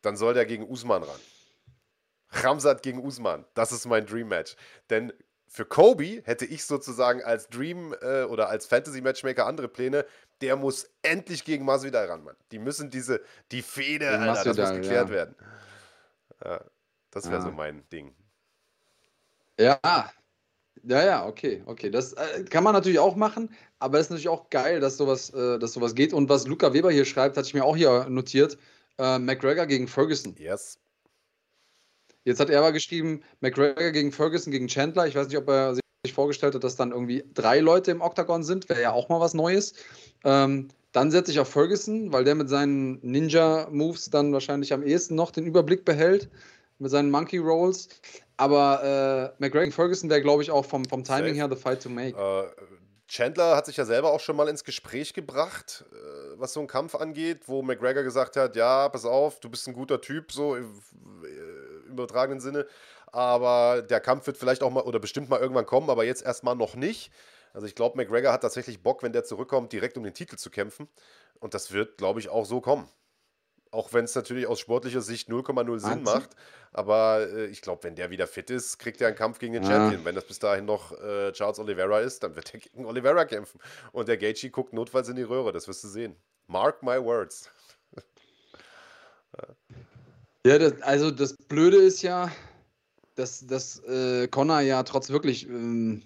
dann 0.00 0.16
soll 0.16 0.34
der 0.34 0.46
gegen 0.46 0.68
Usman 0.68 1.02
ran. 1.04 1.20
Ramsat 2.30 2.82
gegen 2.82 2.98
Usman, 3.04 3.44
das 3.54 3.70
ist 3.70 3.86
mein 3.86 4.06
Dream 4.06 4.28
Match. 4.28 4.56
Denn 4.90 5.12
für 5.52 5.66
Kobe 5.66 6.22
hätte 6.24 6.46
ich 6.46 6.64
sozusagen 6.64 7.22
als 7.22 7.46
Dream 7.50 7.94
äh, 8.00 8.22
oder 8.22 8.48
als 8.48 8.64
Fantasy-Matchmaker 8.64 9.44
andere 9.44 9.68
Pläne. 9.68 10.06
Der 10.40 10.56
muss 10.56 10.88
endlich 11.02 11.44
gegen 11.44 11.66
Masvidal 11.66 12.06
ran, 12.06 12.24
Mann. 12.24 12.36
Die 12.52 12.58
müssen 12.58 12.88
diese, 12.88 13.20
die 13.50 13.60
Fehde, 13.60 14.08
Alter, 14.08 14.54
das 14.54 14.56
muss 14.56 14.80
geklärt 14.80 15.10
ja. 15.10 15.14
werden. 15.14 15.36
Ja, 16.42 16.64
das 17.10 17.26
wäre 17.26 17.42
ah. 17.42 17.44
so 17.44 17.50
mein 17.50 17.86
Ding. 17.90 18.14
Ja, 19.58 19.78
ja, 20.84 21.04
ja, 21.04 21.26
okay, 21.26 21.62
okay. 21.66 21.90
Das 21.90 22.14
äh, 22.14 22.44
kann 22.44 22.64
man 22.64 22.72
natürlich 22.72 22.98
auch 22.98 23.14
machen, 23.14 23.54
aber 23.78 23.98
es 23.98 24.06
ist 24.06 24.10
natürlich 24.10 24.30
auch 24.30 24.48
geil, 24.48 24.80
dass 24.80 24.96
sowas, 24.96 25.28
äh, 25.34 25.58
dass 25.58 25.74
sowas 25.74 25.94
geht. 25.94 26.14
Und 26.14 26.30
was 26.30 26.46
Luca 26.46 26.72
Weber 26.72 26.90
hier 26.90 27.04
schreibt, 27.04 27.36
hatte 27.36 27.46
ich 27.46 27.54
mir 27.54 27.64
auch 27.64 27.76
hier 27.76 28.06
notiert. 28.08 28.56
Äh, 28.96 29.18
McGregor 29.18 29.66
gegen 29.66 29.86
Ferguson. 29.86 30.34
Yes. 30.38 30.78
Jetzt 32.24 32.40
hat 32.40 32.50
er 32.50 32.60
aber 32.60 32.72
geschrieben, 32.72 33.22
McGregor 33.40 33.90
gegen 33.90 34.12
Ferguson 34.12 34.52
gegen 34.52 34.68
Chandler. 34.68 35.06
Ich 35.06 35.14
weiß 35.14 35.28
nicht, 35.28 35.38
ob 35.38 35.48
er 35.48 35.74
sich 35.74 36.14
vorgestellt 36.14 36.54
hat, 36.54 36.64
dass 36.64 36.76
dann 36.76 36.92
irgendwie 36.92 37.24
drei 37.34 37.60
Leute 37.60 37.90
im 37.90 38.00
Octagon 38.00 38.42
sind. 38.42 38.68
Wäre 38.68 38.82
ja 38.82 38.92
auch 38.92 39.08
mal 39.08 39.20
was 39.20 39.34
Neues. 39.34 39.74
Ähm, 40.24 40.68
dann 40.92 41.10
setze 41.10 41.32
ich 41.32 41.40
auf 41.40 41.48
Ferguson, 41.48 42.12
weil 42.12 42.24
der 42.24 42.34
mit 42.34 42.48
seinen 42.48 43.00
Ninja-Moves 43.02 44.10
dann 44.10 44.32
wahrscheinlich 44.32 44.72
am 44.72 44.82
ehesten 44.82 45.14
noch 45.14 45.30
den 45.30 45.46
Überblick 45.46 45.84
behält. 45.84 46.28
Mit 46.78 46.90
seinen 46.90 47.10
Monkey 47.10 47.38
Rolls. 47.38 47.88
Aber 48.36 49.34
äh, 49.38 49.42
McGregor 49.42 49.62
gegen 49.62 49.72
Ferguson 49.72 50.10
wäre, 50.10 50.22
glaube 50.22 50.42
ich, 50.42 50.50
auch 50.50 50.64
vom, 50.64 50.84
vom 50.84 51.04
Timing 51.04 51.34
her 51.34 51.48
the 51.48 51.56
fight 51.56 51.82
to 51.82 51.88
make. 51.88 52.16
Äh, 52.16 52.50
Chandler 53.06 53.56
hat 53.56 53.66
sich 53.66 53.76
ja 53.76 53.84
selber 53.84 54.10
auch 54.10 54.20
schon 54.20 54.36
mal 54.36 54.48
ins 54.48 54.64
Gespräch 54.64 55.12
gebracht, 55.12 55.84
äh, 55.92 56.40
was 56.40 56.54
so 56.54 56.60
einen 56.60 56.66
Kampf 56.66 56.94
angeht, 56.94 57.42
wo 57.46 57.62
McGregor 57.62 58.02
gesagt 58.02 58.36
hat, 58.36 58.56
ja, 58.56 58.88
pass 58.88 59.04
auf, 59.04 59.38
du 59.38 59.50
bist 59.50 59.68
ein 59.68 59.74
guter 59.74 60.00
Typ, 60.00 60.32
so 60.32 60.56
im 60.56 60.80
übertragenen 61.92 62.40
Sinne, 62.40 62.66
aber 63.06 63.82
der 63.82 64.00
Kampf 64.00 64.26
wird 64.26 64.36
vielleicht 64.36 64.62
auch 64.62 64.70
mal 64.70 64.82
oder 64.82 64.98
bestimmt 64.98 65.28
mal 65.28 65.40
irgendwann 65.40 65.66
kommen, 65.66 65.90
aber 65.90 66.04
jetzt 66.04 66.22
erstmal 66.22 66.56
noch 66.56 66.74
nicht. 66.74 67.12
Also 67.52 67.66
ich 67.66 67.74
glaube, 67.74 67.96
McGregor 67.96 68.32
hat 68.32 68.40
tatsächlich 68.40 68.82
Bock, 68.82 69.02
wenn 69.02 69.12
der 69.12 69.24
zurückkommt, 69.24 69.72
direkt 69.72 69.96
um 69.96 70.04
den 70.04 70.14
Titel 70.14 70.36
zu 70.36 70.50
kämpfen. 70.50 70.88
Und 71.38 71.54
das 71.54 71.72
wird, 71.72 71.98
glaube 71.98 72.20
ich, 72.20 72.28
auch 72.28 72.46
so 72.46 72.60
kommen. 72.60 72.88
Auch 73.70 73.92
wenn 73.92 74.04
es 74.04 74.14
natürlich 74.14 74.46
aus 74.46 74.60
sportlicher 74.60 75.00
Sicht 75.00 75.28
0,0 75.28 75.78
Sinn 75.78 76.02
macht. 76.02 76.30
Aber 76.72 77.26
äh, 77.30 77.46
ich 77.46 77.62
glaube, 77.62 77.84
wenn 77.84 77.94
der 77.94 78.10
wieder 78.10 78.26
fit 78.26 78.50
ist, 78.50 78.78
kriegt 78.78 79.00
er 79.00 79.08
einen 79.08 79.16
Kampf 79.16 79.38
gegen 79.38 79.54
den 79.54 79.62
ja. 79.62 79.70
Champion. 79.70 80.04
Wenn 80.04 80.14
das 80.14 80.24
bis 80.24 80.38
dahin 80.38 80.66
noch 80.66 80.92
äh, 81.00 81.32
Charles 81.32 81.58
Oliveira 81.58 82.00
ist, 82.00 82.22
dann 82.22 82.36
wird 82.36 82.52
er 82.54 82.60
gegen 82.60 82.84
Oliveira 82.84 83.24
kämpfen. 83.24 83.60
Und 83.92 84.08
der 84.08 84.18
Gaethje 84.18 84.50
guckt 84.50 84.72
notfalls 84.72 85.08
in 85.08 85.16
die 85.16 85.22
Röhre. 85.22 85.52
Das 85.52 85.68
wirst 85.68 85.84
du 85.84 85.88
sehen. 85.88 86.16
Mark 86.46 86.82
my 86.82 87.02
words. 87.02 87.50
ja, 89.38 89.54
das, 90.44 90.82
also 90.82 91.10
das 91.10 91.34
Blöde 91.36 91.76
ist 91.76 92.02
ja, 92.02 92.30
dass, 93.14 93.46
dass 93.46 93.78
äh, 93.84 94.28
Connor 94.28 94.60
ja 94.60 94.82
trotz 94.82 95.10
wirklich 95.10 95.48
ähm, 95.48 96.02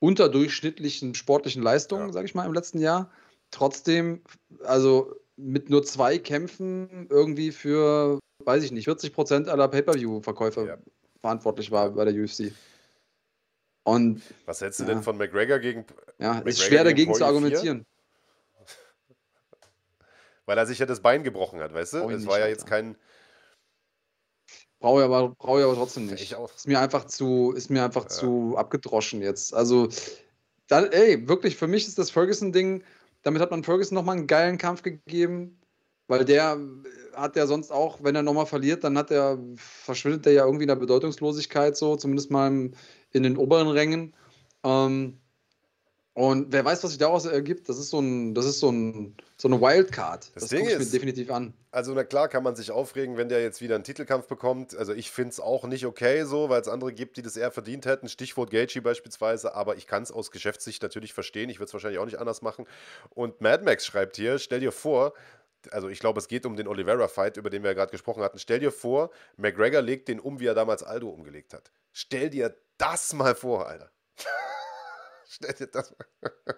unterdurchschnittlichen 0.00 1.14
sportlichen 1.14 1.62
Leistungen, 1.62 2.08
ja. 2.08 2.12
sage 2.12 2.26
ich 2.26 2.34
mal, 2.34 2.46
im 2.46 2.54
letzten 2.54 2.80
Jahr, 2.80 3.10
trotzdem, 3.50 4.22
also 4.64 5.14
mit 5.36 5.70
nur 5.70 5.84
zwei 5.84 6.18
Kämpfen 6.18 7.06
irgendwie 7.08 7.52
für, 7.52 8.18
weiß 8.44 8.64
ich 8.64 8.72
nicht, 8.72 8.84
40 8.84 9.12
Prozent 9.12 9.48
aller 9.48 9.68
Pay-Per-View-Verkäufe 9.68 10.66
ja. 10.66 10.78
verantwortlich 11.20 11.70
war 11.70 11.90
bei 11.90 12.04
der 12.04 12.14
UFC. 12.14 12.52
Und, 13.84 14.22
Was 14.46 14.60
hältst 14.60 14.80
du 14.80 14.84
ja. 14.84 14.90
denn 14.90 15.02
von 15.02 15.16
McGregor 15.16 15.58
gegen. 15.58 15.84
Ja, 16.18 16.34
McGregor 16.34 16.48
ist 16.48 16.62
schwer 16.62 16.84
dagegen 16.84 17.14
zu 17.14 17.24
argumentieren. 17.24 17.84
Weil 20.46 20.58
er 20.58 20.66
sich 20.66 20.78
ja 20.78 20.86
das 20.86 21.00
Bein 21.00 21.24
gebrochen 21.24 21.60
hat, 21.60 21.74
weißt 21.74 21.94
du? 21.94 22.10
Es 22.10 22.26
war 22.26 22.38
ja 22.38 22.46
jetzt 22.46 22.66
kein. 22.66 22.96
Brauche 24.82 25.00
ich 25.00 25.04
aber, 25.06 25.30
brauche 25.30 25.60
ich 25.60 25.64
aber 25.64 25.74
trotzdem 25.74 26.06
nicht. 26.06 26.22
Ich 26.22 26.34
auch. 26.34 26.54
Ist 26.54 26.68
mir 26.68 26.80
einfach 26.80 27.06
zu, 27.06 27.52
ist 27.52 27.70
mir 27.70 27.82
einfach 27.82 28.04
ja. 28.04 28.08
zu 28.08 28.54
abgedroschen 28.58 29.22
jetzt. 29.22 29.54
Also, 29.54 29.88
dann, 30.66 30.92
ey, 30.92 31.26
wirklich, 31.28 31.56
für 31.56 31.66
mich 31.66 31.88
ist 31.88 31.98
das 31.98 32.10
Ferguson-Ding 32.10 32.82
damit 33.22 33.40
hat 33.40 33.50
man 33.50 33.64
Ferguson 33.64 33.94
nochmal 33.94 34.16
einen 34.16 34.26
geilen 34.26 34.58
Kampf 34.58 34.82
gegeben, 34.82 35.58
weil 36.08 36.24
der 36.24 36.58
hat 37.14 37.36
ja 37.36 37.46
sonst 37.46 37.70
auch, 37.70 38.02
wenn 38.02 38.16
er 38.16 38.22
nochmal 38.22 38.46
verliert, 38.46 38.84
dann 38.84 38.98
hat 38.98 39.10
er, 39.10 39.38
verschwindet 39.56 40.26
er 40.26 40.32
ja 40.32 40.44
irgendwie 40.44 40.64
in 40.64 40.68
der 40.68 40.76
Bedeutungslosigkeit 40.76 41.76
so, 41.76 41.96
zumindest 41.96 42.30
mal 42.30 42.70
in 43.10 43.22
den 43.22 43.36
oberen 43.36 43.68
Rängen. 43.68 44.14
Ähm, 44.64 45.18
und 46.14 46.52
wer 46.52 46.62
weiß, 46.62 46.84
was 46.84 46.90
sich 46.90 46.98
daraus 46.98 47.24
ergibt, 47.24 47.70
das 47.70 47.78
ist 47.78 47.88
so, 47.88 47.98
ein, 47.98 48.34
das 48.34 48.44
ist 48.44 48.60
so, 48.60 48.70
ein, 48.70 49.16
so 49.38 49.48
eine 49.48 49.58
Wildcard. 49.62 50.30
Das, 50.34 50.42
das 50.42 50.50
Ding 50.50 50.68
ich 50.68 50.78
mir 50.78 50.84
definitiv 50.84 51.30
an. 51.30 51.54
Also, 51.70 51.94
na 51.94 52.04
klar, 52.04 52.28
kann 52.28 52.42
man 52.42 52.54
sich 52.54 52.70
aufregen, 52.70 53.16
wenn 53.16 53.30
der 53.30 53.42
jetzt 53.42 53.62
wieder 53.62 53.76
einen 53.76 53.84
Titelkampf 53.84 54.26
bekommt. 54.26 54.76
Also, 54.76 54.92
ich 54.92 55.10
finde 55.10 55.30
es 55.30 55.40
auch 55.40 55.64
nicht 55.64 55.86
okay 55.86 56.24
so, 56.24 56.50
weil 56.50 56.60
es 56.60 56.68
andere 56.68 56.92
gibt, 56.92 57.16
die 57.16 57.22
das 57.22 57.38
eher 57.38 57.50
verdient 57.50 57.86
hätten. 57.86 58.10
Stichwort 58.10 58.50
Gaethje 58.50 58.82
beispielsweise. 58.82 59.54
Aber 59.54 59.76
ich 59.76 59.86
kann 59.86 60.02
es 60.02 60.12
aus 60.12 60.30
Geschäftssicht 60.30 60.82
natürlich 60.82 61.14
verstehen. 61.14 61.48
Ich 61.48 61.58
würde 61.58 61.68
es 61.68 61.72
wahrscheinlich 61.72 61.98
auch 61.98 62.04
nicht 62.04 62.18
anders 62.18 62.42
machen. 62.42 62.66
Und 63.08 63.40
Mad 63.40 63.64
Max 63.64 63.86
schreibt 63.86 64.16
hier: 64.16 64.38
Stell 64.38 64.60
dir 64.60 64.72
vor, 64.72 65.14
also 65.70 65.88
ich 65.88 65.98
glaube, 65.98 66.20
es 66.20 66.28
geht 66.28 66.44
um 66.44 66.56
den 66.56 66.68
Oliveira-Fight, 66.68 67.38
über 67.38 67.48
den 67.48 67.62
wir 67.62 67.70
ja 67.70 67.74
gerade 67.74 67.90
gesprochen 67.90 68.22
hatten. 68.22 68.38
Stell 68.38 68.60
dir 68.60 68.70
vor, 68.70 69.10
McGregor 69.38 69.80
legt 69.80 70.08
den 70.08 70.20
um, 70.20 70.40
wie 70.40 70.46
er 70.46 70.54
damals 70.54 70.82
Aldo 70.82 71.08
umgelegt 71.08 71.54
hat. 71.54 71.72
Stell 71.90 72.28
dir 72.28 72.54
das 72.76 73.14
mal 73.14 73.34
vor, 73.34 73.66
Alter. 73.66 73.90
Stell 75.36 75.54
dir 75.54 75.66
das 75.66 75.90
mal. 75.92 76.54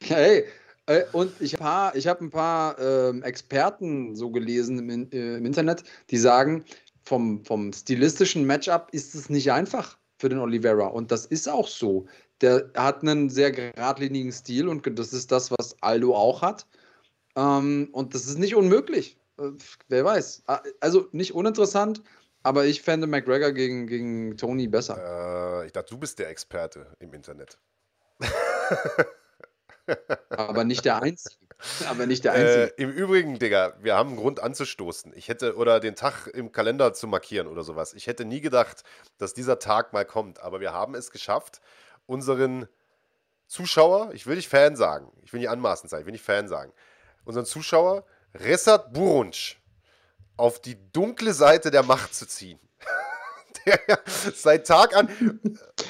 Hey, 0.00 0.44
äh, 0.86 1.04
und 1.12 1.32
ich 1.40 1.60
habe 1.60 1.98
hab 2.00 2.20
ein 2.20 2.30
paar 2.30 2.78
äh, 2.78 3.20
Experten 3.20 4.16
so 4.16 4.30
gelesen 4.30 4.78
im, 4.78 5.10
äh, 5.12 5.36
im, 5.36 5.44
Internet, 5.44 5.84
die 6.10 6.16
sagen, 6.16 6.64
vom, 7.02 7.44
vom 7.44 7.72
stilistischen 7.72 8.46
Matchup 8.46 8.88
ist 8.92 9.14
es 9.14 9.28
nicht 9.28 9.52
einfach 9.52 9.98
für 10.18 10.30
den 10.30 10.38
Oliveira. 10.38 10.86
Und 10.86 11.10
das 11.10 11.26
ist 11.26 11.48
auch 11.48 11.68
so. 11.68 12.06
Der 12.40 12.70
hat 12.74 13.02
einen 13.02 13.28
sehr 13.28 13.50
geradlinigen 13.50 14.32
Stil 14.32 14.68
und 14.68 14.98
das 14.98 15.12
ist 15.12 15.30
das, 15.30 15.50
was 15.50 15.76
Aldo 15.82 16.16
auch 16.16 16.40
hat. 16.40 16.66
Ähm, 17.36 17.88
und 17.92 18.14
das 18.14 18.26
ist 18.26 18.38
nicht 18.38 18.54
unmöglich. 18.54 19.18
Äh, 19.38 19.50
wer 19.88 20.04
weiß. 20.04 20.44
Also 20.80 21.08
nicht 21.12 21.34
uninteressant, 21.34 22.02
aber 22.42 22.64
ich 22.64 22.80
fände 22.80 23.06
McGregor 23.06 23.52
gegen, 23.52 23.86
gegen 23.86 24.38
Tony 24.38 24.68
besser. 24.68 25.62
Äh, 25.62 25.66
ich 25.66 25.72
dachte, 25.72 25.94
du 25.94 25.98
bist 25.98 26.18
der 26.18 26.30
Experte 26.30 26.96
im 27.00 27.12
Internet. 27.12 27.58
Aber 30.30 30.64
nicht 30.64 30.84
der 30.84 31.02
Einzige. 31.02 31.36
Aber 31.88 32.06
nicht 32.06 32.24
der 32.24 32.32
Einzige. 32.32 32.78
Äh, 32.78 32.82
Im 32.82 32.90
Übrigen, 32.90 33.38
Digga, 33.38 33.74
wir 33.80 33.96
haben 33.96 34.10
einen 34.10 34.18
Grund 34.18 34.40
anzustoßen. 34.40 35.12
Ich 35.16 35.28
hätte, 35.28 35.56
oder 35.56 35.80
den 35.80 35.96
Tag 35.96 36.28
im 36.28 36.52
Kalender 36.52 36.92
zu 36.92 37.08
markieren 37.08 37.48
oder 37.48 37.64
sowas. 37.64 37.94
Ich 37.94 38.06
hätte 38.06 38.24
nie 38.24 38.40
gedacht, 38.40 38.84
dass 39.16 39.34
dieser 39.34 39.58
Tag 39.58 39.92
mal 39.92 40.04
kommt. 40.04 40.40
Aber 40.40 40.60
wir 40.60 40.72
haben 40.72 40.94
es 40.94 41.10
geschafft, 41.10 41.60
unseren 42.06 42.68
Zuschauer, 43.48 44.12
ich 44.12 44.26
will 44.26 44.36
nicht 44.36 44.48
Fan 44.48 44.76
sagen, 44.76 45.10
ich 45.22 45.32
will 45.32 45.40
nicht 45.40 45.48
anmaßend 45.48 45.90
sein, 45.90 46.00
ich 46.00 46.06
will 46.06 46.12
nicht 46.12 46.24
Fan 46.24 46.48
sagen, 46.48 46.72
unseren 47.24 47.46
Zuschauer 47.46 48.04
Ressat 48.34 48.92
Burunc 48.92 49.56
auf 50.36 50.60
die 50.60 50.76
dunkle 50.92 51.32
Seite 51.32 51.70
der 51.70 51.82
Macht 51.82 52.14
zu 52.14 52.26
ziehen. 52.26 52.60
der 53.66 53.80
seit 54.06 54.66
Tag 54.66 54.94
an. 54.94 55.08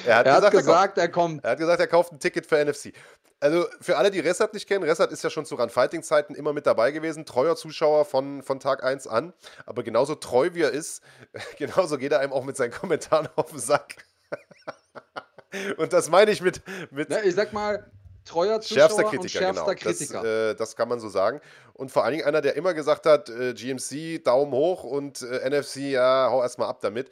Er 0.05 0.17
hat, 0.17 0.25
er 0.25 0.35
gesagt, 0.35 0.45
hat 0.45 0.51
gesagt, 0.51 0.97
er, 0.97 1.09
kommt. 1.09 1.43
er, 1.43 1.51
hat 1.51 1.59
gesagt, 1.59 1.79
er 1.79 1.87
kauft 1.87 2.11
ein 2.11 2.19
Ticket 2.19 2.45
für 2.45 2.63
NFC. 2.63 2.93
Also 3.41 3.65
für 3.79 3.97
alle, 3.97 4.11
die 4.11 4.19
Ressart 4.19 4.53
nicht 4.53 4.67
kennen, 4.67 4.83
Ressart 4.83 5.11
ist 5.11 5.23
ja 5.23 5.29
schon 5.29 5.45
zu 5.45 5.55
Run-Fighting-Zeiten 5.55 6.35
immer 6.35 6.51
mit 6.51 6.65
dabei 6.65 6.91
gewesen, 6.91 7.25
treuer 7.25 7.55
Zuschauer 7.55 8.03
von, 8.03 8.43
von 8.43 8.59
Tag 8.59 8.83
1 8.83 9.07
an. 9.07 9.33
Aber 9.65 9.83
genauso 9.83 10.15
treu 10.15 10.49
wie 10.53 10.63
er 10.63 10.71
ist, 10.71 11.01
genauso 11.57 11.97
geht 11.97 12.11
er 12.11 12.19
einem 12.19 12.33
auch 12.33 12.43
mit 12.43 12.57
seinen 12.57 12.71
Kommentaren 12.71 13.29
auf 13.35 13.51
den 13.51 13.59
Sack. 13.59 14.05
Und 15.77 15.93
das 15.93 16.09
meine 16.09 16.31
ich 16.31 16.41
mit. 16.41 16.61
mit 16.91 17.09
Na, 17.09 17.23
ich 17.23 17.33
sag 17.33 17.53
mal, 17.53 17.89
treuer 18.25 18.61
Zuschauer 18.61 18.77
schärfster 18.77 19.03
Kritiker, 19.03 19.21
und 19.21 19.29
schärfster 19.29 19.75
genau. 19.75 19.91
Kritiker. 19.91 20.21
Das, 20.21 20.25
äh, 20.25 20.55
das, 20.55 20.75
kann 20.75 20.89
man 20.89 20.99
so 20.99 21.09
sagen. 21.09 21.41
Und 21.73 21.91
vor 21.91 22.03
allen 22.03 22.13
Dingen 22.13 22.25
einer, 22.25 22.41
der 22.41 22.55
immer 22.55 22.73
gesagt 22.73 23.05
hat, 23.07 23.29
äh, 23.29 23.53
GMC, 23.53 24.23
Daumen 24.23 24.51
hoch 24.51 24.83
und 24.83 25.21
äh, 25.23 25.49
NFC, 25.49 25.77
ja, 25.77 26.27
hau 26.29 26.43
erstmal 26.43 26.67
ab 26.67 26.81
damit 26.81 27.09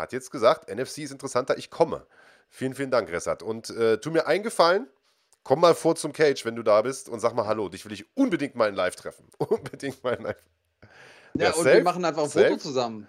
hat 0.00 0.12
jetzt 0.12 0.30
gesagt, 0.30 0.74
NFC 0.74 0.98
ist 0.98 1.12
interessanter, 1.12 1.56
ich 1.58 1.70
komme. 1.70 2.04
Vielen, 2.50 2.74
vielen 2.74 2.90
Dank, 2.90 3.10
Ressat. 3.10 3.42
Und 3.42 3.70
äh, 3.70 3.98
tu 3.98 4.10
mir 4.10 4.26
einen 4.26 4.42
Gefallen, 4.42 4.88
komm 5.44 5.60
mal 5.60 5.74
vor 5.74 5.94
zum 5.94 6.12
Cage, 6.12 6.44
wenn 6.44 6.56
du 6.56 6.62
da 6.62 6.82
bist 6.82 7.08
und 7.08 7.20
sag 7.20 7.34
mal 7.34 7.46
Hallo. 7.46 7.68
Dich 7.68 7.84
will 7.84 7.92
ich 7.92 8.04
unbedingt 8.16 8.56
mal 8.56 8.68
in 8.68 8.74
Live 8.74 8.96
treffen. 8.96 9.28
unbedingt 9.38 10.02
mal 10.02 10.14
in 10.14 10.24
Live. 10.24 10.42
Ja, 11.34 11.44
ja 11.44 11.48
und 11.50 11.62
safe, 11.62 11.76
wir 11.76 11.84
machen 11.84 12.04
einfach 12.04 12.24
ein 12.24 12.28
safe. 12.28 12.48
Foto 12.48 12.60
zusammen. 12.60 13.06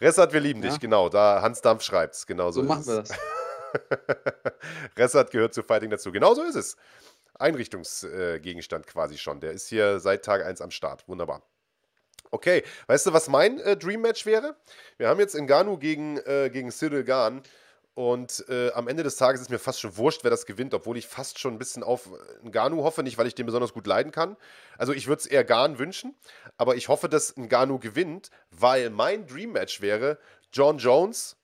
Ressat, 0.00 0.32
wir 0.32 0.40
lieben 0.40 0.62
ja. 0.62 0.70
dich, 0.70 0.80
genau. 0.80 1.08
Da 1.08 1.40
Hans 1.42 1.60
Dampf 1.60 1.82
schreibt 1.82 2.14
es. 2.14 2.26
Genau 2.26 2.50
so, 2.50 2.62
so 2.62 2.66
machen 2.66 2.86
wir 2.86 2.96
das. 2.96 3.10
Ressat 4.96 5.30
gehört 5.30 5.54
zu 5.54 5.62
Fighting 5.62 5.90
dazu. 5.90 6.10
Genau 6.10 6.34
so 6.34 6.42
ist 6.42 6.56
es. 6.56 6.76
Einrichtungsgegenstand 7.38 8.86
äh, 8.86 8.90
quasi 8.90 9.16
schon. 9.16 9.40
Der 9.40 9.52
ist 9.52 9.68
hier 9.68 10.00
seit 10.00 10.24
Tag 10.24 10.44
1 10.44 10.60
am 10.60 10.70
Start. 10.70 11.06
Wunderbar. 11.06 11.42
Okay, 12.32 12.62
weißt 12.86 13.06
du, 13.06 13.12
was 13.12 13.28
mein 13.28 13.58
äh, 13.60 13.76
Dream 13.76 14.02
Match 14.02 14.26
wäre? 14.26 14.56
Wir 14.98 15.08
haben 15.08 15.20
jetzt 15.20 15.34
Ngannou 15.34 15.78
gegen, 15.78 16.18
äh, 16.18 16.50
gegen 16.52 16.70
Cyril 16.70 17.04
Gahn 17.04 17.42
Und 17.94 18.44
äh, 18.48 18.70
am 18.72 18.88
Ende 18.88 19.02
des 19.02 19.16
Tages 19.16 19.40
ist 19.40 19.50
mir 19.50 19.58
fast 19.58 19.80
schon 19.80 19.96
wurscht, 19.96 20.22
wer 20.22 20.30
das 20.30 20.46
gewinnt, 20.46 20.74
obwohl 20.74 20.96
ich 20.96 21.06
fast 21.06 21.38
schon 21.38 21.54
ein 21.54 21.58
bisschen 21.58 21.82
auf 21.82 22.08
Ngannou 22.42 22.84
hoffe, 22.84 23.02
nicht 23.02 23.18
weil 23.18 23.26
ich 23.26 23.34
den 23.34 23.46
besonders 23.46 23.72
gut 23.72 23.86
leiden 23.86 24.12
kann. 24.12 24.36
Also 24.78 24.92
ich 24.92 25.06
würde 25.08 25.20
es 25.20 25.26
eher 25.26 25.44
Garn 25.44 25.78
wünschen, 25.78 26.14
aber 26.56 26.76
ich 26.76 26.88
hoffe, 26.88 27.08
dass 27.08 27.36
Ngannou 27.36 27.78
gewinnt, 27.78 28.30
weil 28.50 28.90
mein 28.90 29.26
Dream 29.26 29.52
Match 29.52 29.80
wäre 29.80 30.18
John 30.52 30.78
Jones 30.78 31.36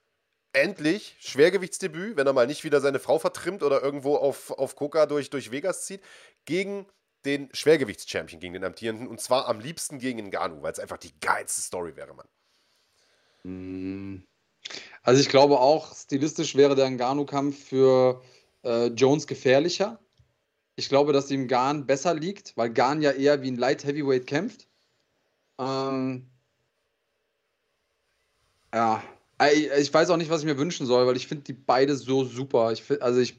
endlich 0.53 1.17
Schwergewichtsdebüt, 1.21 2.17
wenn 2.17 2.27
er 2.27 2.33
mal 2.33 2.47
nicht 2.47 2.65
wieder 2.65 2.81
seine 2.81 3.01
Frau 3.01 3.19
vertrimmt 3.19 3.63
oder 3.63 3.83
irgendwo 3.83 4.17
auf, 4.17 4.51
auf 4.53 4.77
Coca 4.77 5.07
durch, 5.07 5.31
durch 5.31 5.51
Vegas 5.51 5.85
zieht, 5.85 6.01
gegen 6.45 6.87
den 7.25 7.51
Schwergewichtschampion, 7.53 8.41
gegen 8.41 8.55
den 8.55 8.65
amtierenden 8.65 9.09
und 9.09 9.21
zwar 9.21 9.49
am 9.49 9.61
liebsten 9.61 9.99
gegen 9.99 10.31
Ngannou, 10.31 10.63
weil 10.63 10.73
es 10.73 10.79
einfach 10.79 10.97
die 10.97 11.19
geilste 11.21 11.61
Story 11.61 11.97
wäre, 11.97 12.15
Mann. 12.15 12.29
Mm. 13.43 14.23
Also 15.03 15.21
ich 15.21 15.29
glaube 15.29 15.61
auch, 15.61 15.95
stilistisch 15.95 16.57
wäre 16.57 16.75
der 16.75 16.91
Ngannou-Kampf 16.91 17.69
für 17.69 18.23
äh, 18.65 18.87
Jones 18.87 19.27
gefährlicher. 19.27 20.01
Ich 20.75 20.89
glaube, 20.89 21.13
dass 21.13 21.31
ihm 21.31 21.49
Garn 21.49 21.87
besser 21.87 22.15
liegt, 22.15 22.57
weil 22.57 22.73
Garn 22.73 23.01
ja 23.01 23.13
eher 23.13 23.43
wie 23.43 23.51
ein 23.51 23.57
Light 23.57 23.85
Heavyweight 23.85 24.27
kämpft. 24.27 24.67
Ähm, 25.59 26.27
ja, 28.75 29.03
ich 29.79 29.93
weiß 29.93 30.11
auch 30.11 30.17
nicht, 30.17 30.31
was 30.31 30.41
ich 30.41 30.47
mir 30.47 30.59
wünschen 30.59 30.87
soll, 30.87 31.07
weil 31.07 31.17
ich 31.17 31.29
finde 31.29 31.45
die 31.45 31.53
beide 31.53 31.97
so 31.97 32.25
super. 32.25 32.73
Ich 32.73 32.83
find, 32.83 33.01
also 33.03 33.21
ich, 33.21 33.39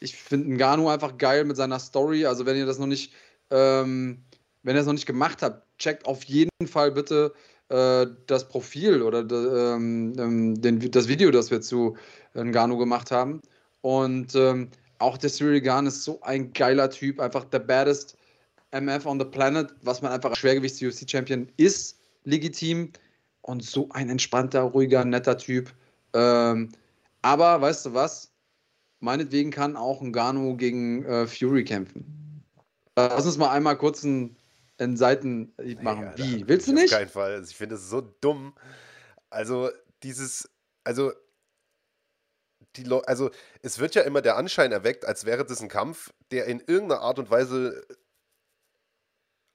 ich 0.00 0.16
finde 0.16 0.54
Ngannou 0.54 0.88
einfach 0.88 1.16
geil 1.16 1.44
mit 1.44 1.56
seiner 1.56 1.78
Story. 1.78 2.26
Also 2.26 2.46
wenn 2.46 2.56
ihr 2.56 2.66
das 2.66 2.78
noch 2.78 2.86
nicht, 2.86 3.12
ähm, 3.50 4.24
wenn 4.62 4.74
ihr 4.74 4.80
das 4.80 4.86
noch 4.86 4.92
nicht 4.92 5.06
gemacht 5.06 5.40
habt, 5.42 5.66
checkt 5.78 6.06
auf 6.06 6.24
jeden 6.24 6.50
Fall 6.66 6.92
bitte 6.92 7.32
äh, 7.68 8.06
das 8.26 8.48
Profil 8.48 9.02
oder 9.02 9.20
ähm, 9.20 10.12
ähm, 10.18 10.60
den, 10.60 10.90
das 10.90 11.08
Video, 11.08 11.30
das 11.30 11.50
wir 11.50 11.60
zu 11.60 11.96
Ngannou 12.34 12.78
gemacht 12.78 13.10
haben. 13.10 13.40
Und 13.80 14.34
ähm, 14.34 14.68
auch 14.98 15.18
der 15.18 15.30
Cyril 15.30 15.60
Gahn 15.60 15.86
ist 15.86 16.04
so 16.04 16.20
ein 16.22 16.52
geiler 16.52 16.90
Typ, 16.90 17.20
einfach 17.20 17.44
der 17.44 17.58
baddest 17.60 18.16
MF 18.72 19.06
on 19.06 19.20
the 19.20 19.26
planet, 19.26 19.74
was 19.82 20.02
man 20.02 20.12
einfach 20.12 20.30
als 20.30 20.38
Schwergewichts-UFC-Champion 20.38 21.48
ist, 21.56 21.98
legitim 22.24 22.90
und 23.42 23.62
so 23.62 23.88
ein 23.90 24.10
entspannter, 24.10 24.62
ruhiger, 24.62 25.04
netter 25.04 25.38
Typ. 25.38 25.72
Ähm, 26.12 26.70
aber 27.22 27.60
weißt 27.60 27.86
du 27.86 27.94
was? 27.94 28.32
Meinetwegen 29.00 29.50
kann 29.50 29.76
auch 29.76 30.02
Gano 30.12 30.56
gegen 30.56 31.04
äh, 31.04 31.26
Fury 31.26 31.64
kämpfen. 31.64 32.42
Lass 32.96 33.26
uns 33.26 33.38
mal 33.38 33.50
einmal 33.50 33.76
kurz 33.76 34.04
einen, 34.04 34.36
einen 34.78 34.96
Seiten 34.96 35.54
machen. 35.80 36.12
Nee, 36.16 36.22
Wie? 36.22 36.48
Willst 36.48 36.68
du 36.68 36.72
nicht? 36.72 36.92
Auf 36.92 36.98
keinen 36.98 37.08
Fall. 37.08 37.32
Also 37.34 37.50
ich 37.50 37.56
finde 37.56 37.76
es 37.76 37.88
so 37.88 38.00
dumm. 38.00 38.54
Also 39.30 39.70
dieses, 40.02 40.50
also 40.84 41.12
die 42.76 42.90
also 43.06 43.30
es 43.62 43.78
wird 43.78 43.94
ja 43.94 44.02
immer 44.02 44.20
der 44.20 44.36
Anschein 44.36 44.72
erweckt, 44.72 45.04
als 45.04 45.24
wäre 45.24 45.44
das 45.44 45.60
ein 45.60 45.68
Kampf, 45.68 46.12
der 46.30 46.46
in 46.46 46.60
irgendeiner 46.60 47.02
Art 47.02 47.18
und 47.18 47.30
Weise 47.30 47.86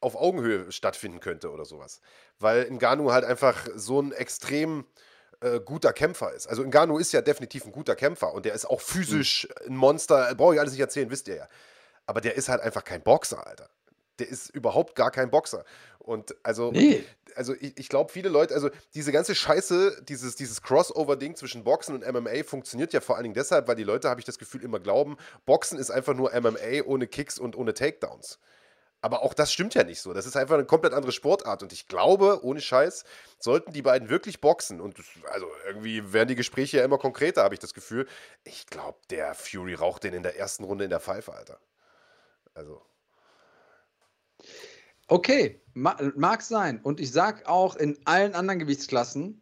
auf 0.02 0.16
Augenhöhe 0.16 0.72
stattfinden 0.72 1.20
könnte 1.20 1.52
oder 1.52 1.66
sowas. 1.66 2.00
Weil 2.38 2.70
Ngannou 2.72 3.12
halt 3.12 3.26
einfach 3.26 3.68
so 3.76 4.02
ein 4.02 4.14
extrem 4.14 4.86
äh, 5.42 5.60
guter 5.60 5.92
Kämpfer 5.92 6.34
ist. 6.34 6.48
Also 6.48 6.64
Ngannou 6.64 6.98
ist 6.98 7.12
ja 7.12 7.22
definitiv 7.22 7.66
ein 7.66 7.72
guter 7.72 7.96
Kämpfer 7.96 8.34
und 8.34 8.46
der 8.46 8.54
ist 8.54 8.66
auch 8.66 8.82
physisch 8.82 9.48
ein 9.68 9.76
Monster. 9.76 10.34
Brauche 10.36 10.54
ich 10.54 10.60
alles 10.60 10.72
nicht 10.72 10.82
erzählen, 10.82 11.10
wisst 11.10 11.28
ihr 11.28 11.36
ja. 11.36 11.48
Aber 12.06 12.22
der 12.22 12.36
ist 12.36 12.50
halt 12.50 12.62
einfach 12.62 12.84
kein 12.84 13.04
Boxer, 13.04 13.46
Alter. 13.46 13.70
Der 14.20 14.28
ist 14.28 14.50
überhaupt 14.50 14.96
gar 14.96 15.12
kein 15.12 15.30
Boxer. 15.30 15.66
Und 16.00 16.36
also, 16.44 16.72
nee. 16.72 17.04
also 17.36 17.54
ich, 17.60 17.78
ich 17.78 17.90
glaube, 17.90 18.12
viele 18.12 18.30
Leute, 18.30 18.54
also 18.54 18.70
diese 18.94 19.12
ganze 19.12 19.36
Scheiße, 19.36 20.04
dieses, 20.08 20.36
dieses 20.36 20.62
Crossover-Ding 20.62 21.36
zwischen 21.36 21.64
Boxen 21.64 21.96
und 21.96 22.08
MMA 22.08 22.44
funktioniert 22.44 22.94
ja 22.94 23.02
vor 23.02 23.16
allen 23.16 23.24
Dingen 23.24 23.36
deshalb, 23.36 23.68
weil 23.68 23.76
die 23.76 23.84
Leute, 23.84 24.10
habe 24.10 24.20
ich 24.20 24.26
das 24.26 24.40
Gefühl, 24.40 24.64
immer 24.64 24.80
glauben, 24.80 25.18
Boxen 25.46 25.78
ist 25.78 25.92
einfach 25.92 26.14
nur 26.14 26.32
MMA 26.32 26.84
ohne 26.86 27.08
Kicks 27.08 27.38
und 27.40 27.56
ohne 27.56 27.74
Takedowns. 27.74 28.40
Aber 29.02 29.24
auch 29.24 29.34
das 29.34 29.54
stimmt 29.54 29.76
ja 29.76 29.84
nicht 29.84 30.02
so. 30.02 30.14
Das 30.14 30.26
ist 30.26 30.36
einfach 30.36 30.56
eine 30.56 30.66
komplett 30.66 30.94
andere 30.94 31.14
Sportart. 31.14 31.64
Und 31.64 31.72
ich 31.72 31.88
glaube, 31.88 32.44
ohne 32.44 32.60
Scheiß, 32.60 33.06
sollten 33.40 33.72
die 33.72 33.82
beiden 33.82 34.10
wirklich 34.10 34.42
boxen. 34.42 34.82
Und 34.82 35.00
das, 35.00 35.06
also 35.32 35.48
irgendwie 35.66 36.12
werden 36.12 36.28
die 36.28 36.36
Gespräche 36.36 36.78
ja 36.78 36.84
immer 36.84 36.98
konkreter, 36.98 37.44
habe 37.44 37.54
ich 37.54 37.62
das 37.62 37.74
Gefühl. 37.74 38.08
Ich 38.44 38.68
glaube, 38.68 39.00
der 39.10 39.36
Fury 39.36 39.74
raucht 39.74 40.04
den 40.04 40.14
in 40.14 40.24
der 40.24 40.38
ersten 40.38 40.66
Runde 40.66 40.84
in 40.84 40.90
der 40.90 41.00
Pfeife, 41.00 41.34
Alter. 41.34 41.60
Also. 42.54 42.82
Okay, 45.08 45.62
mag 45.74 46.42
sein. 46.42 46.80
Und 46.82 47.00
ich 47.00 47.12
sag 47.12 47.48
auch 47.48 47.76
in 47.76 47.98
allen 48.06 48.34
anderen 48.34 48.60
Gewichtsklassen, 48.60 49.42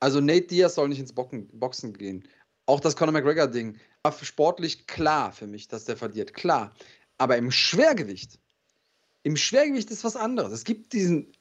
also 0.00 0.20
Nate 0.20 0.46
Diaz 0.46 0.74
soll 0.74 0.88
nicht 0.88 0.98
ins 0.98 1.12
Boxen 1.14 1.92
gehen. 1.92 2.26
Auch 2.66 2.80
das 2.80 2.96
Conor 2.96 3.12
McGregor-Ding 3.12 3.78
war 4.02 4.12
sportlich 4.12 4.86
klar 4.86 5.32
für 5.32 5.46
mich, 5.46 5.68
dass 5.68 5.84
der 5.84 5.96
verliert. 5.96 6.34
Klar. 6.34 6.72
Aber 7.18 7.36
im 7.36 7.50
Schwergewicht, 7.50 8.38
im 9.22 9.36
Schwergewicht 9.36 9.90
ist 9.90 10.04
was 10.04 10.16
anderes. 10.16 10.52
Es 10.52 10.64
gibt 10.64 10.92
diesen, 10.92 11.32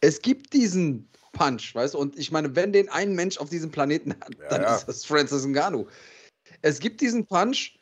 es 0.00 0.22
gibt 0.22 0.52
diesen 0.52 1.08
Punch, 1.32 1.74
weißt 1.74 1.94
du? 1.94 1.98
Und 1.98 2.18
ich 2.18 2.30
meine, 2.32 2.56
wenn 2.56 2.72
den 2.72 2.88
ein 2.88 3.14
Mensch 3.14 3.38
auf 3.38 3.50
diesem 3.50 3.70
Planeten 3.70 4.12
hat, 4.12 4.34
ja, 4.38 4.48
dann 4.48 4.62
ja. 4.62 4.76
ist 4.76 4.86
das 4.86 5.04
Francis 5.04 5.44
Ngannou. 5.44 5.86
Es 6.62 6.80
gibt 6.80 7.00
diesen 7.00 7.26
Punch. 7.26 7.77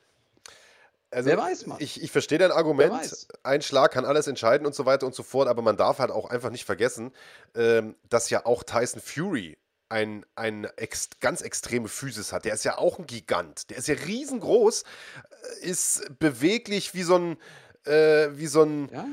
Also, 1.11 1.31
Wer 1.31 1.39
weiß 1.39 1.67
mal. 1.67 1.77
Ich, 1.81 2.03
ich 2.03 2.11
verstehe 2.11 2.39
dein 2.39 2.51
Argument. 2.51 3.27
Ein 3.43 3.63
Schlag 3.63 3.93
kann 3.93 4.05
alles 4.05 4.27
entscheiden 4.27 4.67
und 4.67 4.75
so 4.75 4.87
weiter 4.87 5.07
und 5.07 5.15
so 5.15 5.23
fort, 5.23 5.49
aber 5.49 5.63
man 5.63 5.77
darf 5.77 5.99
halt 5.99 6.11
auch 6.11 6.29
einfach 6.29 6.51
nicht 6.51 6.65
vergessen, 6.65 7.13
ähm, 7.55 7.95
dass 8.09 8.29
ja 8.31 8.45
auch 8.45 8.65
Tyson 8.65 9.01
Fury 9.01 9.57
ein, 9.89 10.27
ein 10.35 10.65
ex, 10.77 11.11
ganz 11.21 11.43
extreme 11.43 11.89
Physis 11.89 12.33
hat. 12.33 12.45
Der 12.45 12.55
ist 12.55 12.65
ja 12.65 12.79
auch 12.79 12.99
ein 12.99 13.07
Gigant. 13.07 13.71
Der 13.71 13.77
ist 13.77 13.89
ja 13.89 13.95
riesengroß, 13.95 14.83
äh, 14.83 15.67
ist 15.67 16.19
beweglich 16.19 16.95
wie 16.95 17.05
so 17.05 17.17
ein, 17.17 17.37
äh, 17.85 18.29
wie 18.33 18.49
so 18.49 18.63
ein, 18.63 18.89
ja? 18.93 19.07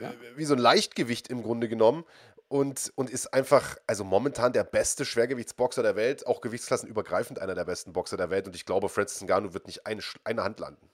Ja. 0.00 0.10
Äh, 0.10 0.36
wie 0.36 0.44
so 0.44 0.54
ein 0.54 0.60
Leichtgewicht 0.60 1.28
im 1.28 1.42
Grunde 1.42 1.68
genommen. 1.68 2.04
Und, 2.48 2.92
und 2.96 3.10
ist 3.10 3.32
einfach, 3.32 3.76
also 3.86 4.02
momentan 4.02 4.52
der 4.52 4.64
beste 4.64 5.04
Schwergewichtsboxer 5.04 5.84
der 5.84 5.94
Welt, 5.94 6.26
auch 6.26 6.40
gewichtsklassenübergreifend 6.40 7.38
einer 7.38 7.54
der 7.54 7.64
besten 7.64 7.92
Boxer 7.92 8.16
der 8.16 8.30
Welt. 8.30 8.48
Und 8.48 8.56
ich 8.56 8.66
glaube, 8.66 8.88
Francis 8.88 9.22
Ngannou 9.22 9.54
wird 9.54 9.68
nicht 9.68 9.86
eine, 9.86 10.02
eine 10.24 10.42
Hand 10.42 10.58
landen. 10.58 10.90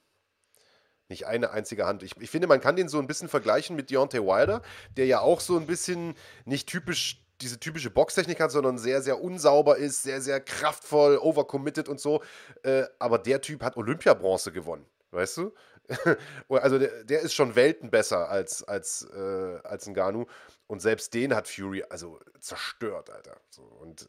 Nicht 1.09 1.27
eine 1.27 1.51
einzige 1.51 1.87
Hand. 1.87 2.03
Ich, 2.03 2.17
ich 2.21 2.31
finde, 2.31 2.49
man 2.49 2.61
kann 2.61 2.77
den 2.77 2.89
so 2.89 2.99
ein 2.99 3.07
bisschen 3.07 3.29
vergleichen 3.29 3.77
mit 3.77 3.91
Deontay 3.91 4.21
Wilder, 4.21 4.63
der 4.97 5.07
ja 5.07 5.21
auch 5.21 5.41
so 5.41 5.57
ein 5.57 5.67
bisschen 5.67 6.15
nicht 6.45 6.69
typisch 6.69 7.23
diese 7.41 7.61
typische 7.61 7.91
Boxtechnik 7.91 8.41
hat, 8.41 8.51
sondern 8.51 8.79
sehr, 8.79 9.03
sehr 9.03 9.21
unsauber 9.21 9.77
ist, 9.77 10.03
sehr, 10.03 10.21
sehr 10.21 10.41
kraftvoll, 10.41 11.19
overcommitted 11.19 11.89
und 11.89 12.01
so. 12.01 12.23
Äh, 12.63 12.85
aber 12.99 13.19
der 13.19 13.41
Typ 13.41 13.63
hat 13.63 13.77
Olympiabronze 13.77 14.53
gewonnen, 14.53 14.87
weißt 15.11 15.37
du? 15.39 15.55
also 16.49 16.79
der, 16.79 17.05
der, 17.05 17.21
ist 17.21 17.35
schon 17.35 17.55
Welten 17.55 17.91
besser 17.91 18.29
als, 18.29 18.65
als, 18.65 19.03
äh, 19.15 19.59
als 19.65 19.87
ein 19.87 19.95
Ganu. 19.95 20.27
Und 20.67 20.81
selbst 20.81 21.15
den 21.15 21.35
hat 21.35 21.47
Fury 21.47 21.85
also 21.89 22.19
zerstört, 22.41 23.11
Alter. 23.11 23.39
So, 23.51 23.63
und, 23.63 24.03
äh, 24.03 24.07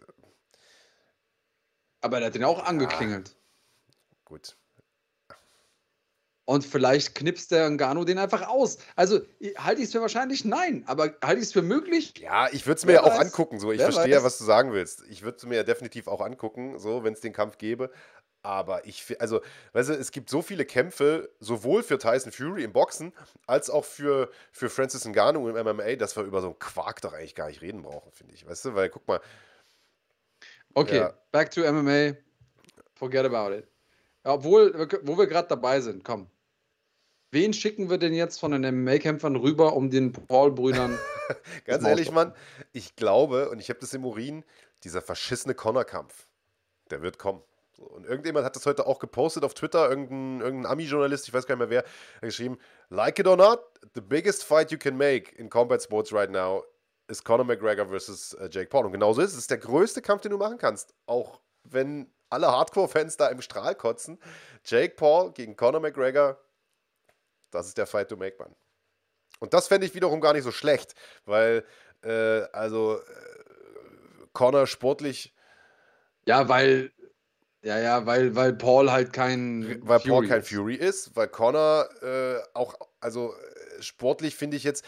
aber 2.01 2.19
er 2.19 2.27
hat 2.27 2.35
den 2.35 2.43
auch 2.43 2.63
angeklingelt. 2.63 3.29
Ja, 3.29 3.35
gut. 4.25 4.57
Und 6.49 6.63
vielleicht 6.63 7.13
knipst 7.13 7.51
der 7.51 7.69
Ngannou 7.69 8.05
den 8.05 8.17
einfach 8.17 8.47
aus. 8.47 8.77
Also 8.95 9.19
halte 9.57 9.81
ich 9.81 9.87
es 9.87 9.91
für 9.91 9.99
wahrscheinlich? 9.99 10.45
Nein. 10.45 10.85
Aber 10.87 11.13
halte 11.21 11.41
ich 11.41 11.47
es 11.47 11.51
für 11.51 11.61
möglich? 11.61 12.13
Ja, 12.21 12.47
ich 12.49 12.65
würde 12.65 12.77
es 12.77 12.85
mir 12.85 12.93
ja 12.93 13.03
auch 13.03 13.19
angucken. 13.19 13.59
So. 13.59 13.73
Ich 13.73 13.81
verstehe 13.81 14.13
ja, 14.13 14.23
was 14.23 14.37
du 14.37 14.45
sagen 14.45 14.71
willst. 14.71 15.03
Ich 15.09 15.23
würde 15.23 15.35
es 15.35 15.45
mir 15.45 15.55
ja 15.55 15.63
definitiv 15.63 16.07
auch 16.07 16.21
angucken, 16.21 16.79
so, 16.79 17.03
wenn 17.03 17.11
es 17.11 17.19
den 17.19 17.33
Kampf 17.33 17.57
gäbe. 17.57 17.91
Aber 18.43 18.87
ich, 18.87 19.19
also, 19.19 19.41
weißt 19.73 19.89
du, 19.89 19.93
es 19.95 20.11
gibt 20.11 20.29
so 20.29 20.41
viele 20.41 20.63
Kämpfe, 20.63 21.29
sowohl 21.41 21.83
für 21.83 21.97
Tyson 21.97 22.31
Fury 22.31 22.63
im 22.63 22.71
Boxen, 22.71 23.11
als 23.45 23.69
auch 23.69 23.83
für, 23.83 24.31
für 24.53 24.69
Francis 24.69 25.05
Ngannou 25.05 25.49
im 25.49 25.55
MMA, 25.55 25.97
dass 25.97 26.15
wir 26.15 26.23
über 26.23 26.39
so 26.39 26.47
einen 26.47 26.59
Quark 26.59 27.01
doch 27.01 27.11
eigentlich 27.11 27.35
gar 27.35 27.47
nicht 27.47 27.61
reden 27.61 27.81
brauchen, 27.81 28.13
finde 28.13 28.33
ich. 28.33 28.47
Weißt 28.47 28.63
du, 28.63 28.73
weil 28.73 28.87
guck 28.87 29.05
mal. 29.05 29.19
Okay, 30.75 30.99
ja. 30.99 31.13
back 31.33 31.51
to 31.51 31.69
MMA. 31.69 32.15
Forget 32.95 33.25
about 33.25 33.53
it. 33.53 33.67
Obwohl, 34.23 34.73
wo 35.03 35.17
wir 35.17 35.27
gerade 35.27 35.49
dabei 35.49 35.81
sind, 35.81 36.05
komm. 36.05 36.29
Wen 37.31 37.53
schicken 37.53 37.89
wir 37.89 37.97
denn 37.97 38.13
jetzt 38.13 38.39
von 38.39 38.51
den 38.51 38.83
MMA-Kämpfern 38.83 39.35
rüber, 39.35 39.73
um 39.73 39.89
den 39.89 40.13
Paul-Brüdern? 40.13 40.97
Ganz 41.65 41.85
ehrlich, 41.85 42.11
Mann, 42.11 42.33
ich 42.71 42.95
glaube, 42.95 43.49
und 43.49 43.59
ich 43.59 43.69
habe 43.69 43.79
das 43.79 43.93
im 43.93 44.05
Urin, 44.05 44.45
dieser 44.83 45.01
verschissene 45.01 45.53
Connor-Kampf, 45.53 46.27
der 46.89 47.01
wird 47.01 47.19
kommen. 47.19 47.41
Und 47.77 48.05
irgendjemand 48.05 48.45
hat 48.45 48.55
das 48.55 48.65
heute 48.65 48.87
auch 48.87 48.97
gepostet 48.97 49.43
auf 49.43 49.53
Twitter, 49.53 49.89
irgendein, 49.89 50.41
irgendein 50.41 50.71
Ami-Journalist, 50.71 51.27
ich 51.27 51.33
weiß 51.33 51.45
gar 51.45 51.55
nicht 51.55 51.69
mehr 51.69 51.69
wer, 51.69 51.83
hat 52.15 52.21
geschrieben, 52.21 52.57
like 52.89 53.19
it 53.19 53.27
or 53.27 53.37
not, 53.37 53.59
the 53.93 54.01
biggest 54.01 54.43
fight 54.43 54.71
you 54.71 54.77
can 54.77 54.97
make 54.97 55.35
in 55.35 55.49
combat 55.49 55.83
sports 55.83 56.11
right 56.13 56.31
now 56.31 56.63
is 57.07 57.23
Conor 57.23 57.45
McGregor 57.45 57.87
versus 57.87 58.35
uh, 58.39 58.47
Jake 58.47 58.69
Paul. 58.69 58.85
Und 58.85 58.91
genauso 58.93 59.21
ist 59.21 59.29
es. 59.29 59.33
Es 59.33 59.39
ist 59.41 59.51
der 59.51 59.59
größte 59.59 60.01
Kampf, 60.01 60.21
den 60.21 60.31
du 60.31 60.37
machen 60.37 60.57
kannst. 60.57 60.93
Auch 61.05 61.39
wenn 61.63 62.11
alle 62.29 62.47
Hardcore-Fans 62.47 63.17
da 63.17 63.27
im 63.27 63.41
Strahl 63.41 63.75
kotzen. 63.75 64.19
Jake 64.65 64.95
Paul 64.95 65.31
gegen 65.31 65.55
Conor 65.55 65.79
McGregor, 65.79 66.37
das 67.51 67.67
ist 67.67 67.77
der 67.77 67.87
Fight 67.87 68.09
to 68.09 68.17
make, 68.17 68.37
man. 68.39 68.55
Und 69.39 69.53
das 69.53 69.67
fände 69.67 69.85
ich 69.85 69.93
wiederum 69.95 70.19
gar 70.21 70.33
nicht 70.33 70.43
so 70.43 70.51
schlecht, 70.51 70.93
weil, 71.25 71.63
äh, 72.03 72.41
also, 72.53 72.99
äh, 72.99 73.03
Connor 74.33 74.67
sportlich. 74.67 75.33
Ja, 76.25 76.47
weil 76.49 76.91
Ja, 77.63 77.79
ja, 77.79 78.05
weil, 78.05 78.35
weil 78.35 78.53
Paul 78.53 78.91
halt 78.91 79.11
kein 79.13 79.79
Weil 79.81 79.99
Fury 79.99 80.09
Paul 80.11 80.27
kein 80.27 80.39
ist. 80.41 80.49
Fury 80.49 80.75
ist, 80.75 81.15
weil 81.15 81.27
Connor 81.27 81.89
äh, 82.01 82.39
auch, 82.53 82.75
also 82.99 83.33
äh, 83.33 83.81
sportlich 83.81 84.35
finde 84.35 84.57
ich 84.57 84.63
jetzt, 84.63 84.85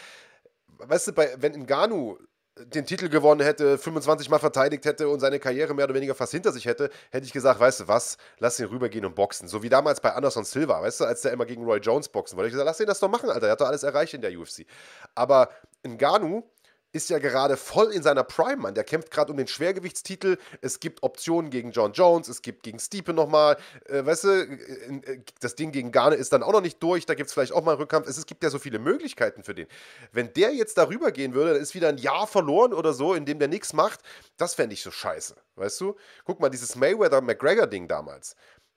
weißt 0.78 1.08
du, 1.08 1.12
bei, 1.12 1.34
wenn 1.38 1.52
Ngannou 1.64 2.18
den 2.56 2.84
Titel 2.84 3.08
gewonnen 3.08 3.40
hätte, 3.40 3.78
25 3.78 4.28
Mal 4.28 4.38
verteidigt 4.38 4.84
hätte 4.84 5.08
und 5.08 5.20
seine 5.20 5.38
Karriere 5.38 5.74
mehr 5.74 5.84
oder 5.84 5.94
weniger 5.94 6.14
fast 6.14 6.32
hinter 6.32 6.52
sich 6.52 6.66
hätte, 6.66 6.90
hätte 7.10 7.24
ich 7.24 7.32
gesagt, 7.32 7.60
weißt 7.60 7.80
du 7.80 7.88
was, 7.88 8.16
lass 8.38 8.58
ihn 8.58 8.66
rübergehen 8.66 9.04
und 9.04 9.14
boxen. 9.14 9.48
So 9.48 9.62
wie 9.62 9.68
damals 9.68 10.00
bei 10.00 10.12
Anderson 10.12 10.44
Silva, 10.44 10.82
weißt 10.82 11.00
du, 11.00 11.04
als 11.04 11.22
der 11.22 11.32
immer 11.32 11.46
gegen 11.46 11.64
Roy 11.64 11.78
Jones 11.78 12.08
boxen 12.08 12.36
wollte. 12.36 12.48
Ich 12.48 12.52
gesagt, 12.52 12.66
lass 12.66 12.80
ihn 12.80 12.86
das 12.86 13.00
doch 13.00 13.08
machen, 13.08 13.30
Alter, 13.30 13.46
er 13.46 13.52
hat 13.52 13.60
doch 13.60 13.68
alles 13.68 13.82
erreicht 13.82 14.14
in 14.14 14.20
der 14.20 14.38
UFC. 14.38 14.66
Aber 15.14 15.48
Ngannou 15.86 16.42
ist 16.92 17.10
ja 17.10 17.18
gerade 17.18 17.56
voll 17.56 17.92
in 17.92 18.02
seiner 18.02 18.24
Prime, 18.24 18.56
Mann. 18.56 18.74
Der 18.74 18.84
kämpft 18.84 19.10
gerade 19.10 19.30
um 19.30 19.38
den 19.38 19.46
Schwergewichtstitel. 19.46 20.38
Es 20.60 20.80
gibt 20.80 21.02
Optionen 21.02 21.50
gegen 21.50 21.70
John 21.70 21.92
Jones, 21.92 22.28
es 22.28 22.42
gibt 22.42 22.62
gegen 22.62 22.78
Stiepe 22.78 23.12
nochmal. 23.12 23.56
Äh, 23.86 24.04
weißt 24.04 24.24
du, 24.24 24.28
äh, 24.28 25.20
das 25.40 25.54
Ding 25.54 25.72
gegen 25.72 25.92
Garne 25.92 26.16
ist 26.16 26.32
dann 26.32 26.42
auch 26.42 26.52
noch 26.52 26.60
nicht 26.60 26.82
durch. 26.82 27.06
Da 27.06 27.14
gibt 27.14 27.28
es 27.28 27.34
vielleicht 27.34 27.52
auch 27.52 27.62
mal 27.62 27.72
einen 27.72 27.80
Rückkampf. 27.80 28.08
Es, 28.08 28.18
es, 28.18 28.26
gibt 28.26 28.42
ja 28.42 28.50
so 28.50 28.58
viele 28.58 28.78
Möglichkeiten 28.78 29.44
für 29.44 29.54
den. 29.54 29.66
Wenn 30.12 30.32
der 30.32 30.52
jetzt 30.52 30.78
darüber 30.78 31.12
gehen 31.12 31.34
würde, 31.34 31.52
dann 31.52 31.62
ist 31.62 31.74
wieder 31.74 31.88
ein 31.88 31.98
Jahr 31.98 32.26
verloren 32.26 32.72
oder 32.72 32.92
so, 32.92 33.14
in 33.14 33.24
dem 33.24 33.38
der 33.38 33.48
nichts 33.48 33.72
macht. 33.72 34.00
Das 34.36 34.54
fände 34.54 34.74
ich 34.74 34.82
so 34.82 34.90
scheiße. 34.90 35.36
Weißt 35.56 35.80
du? 35.80 35.96
Guck 36.24 36.40
mal, 36.40 36.50
dieses 36.50 36.74
Mayweather-McGregor-Ding 36.74 37.86
damals. 37.86 38.34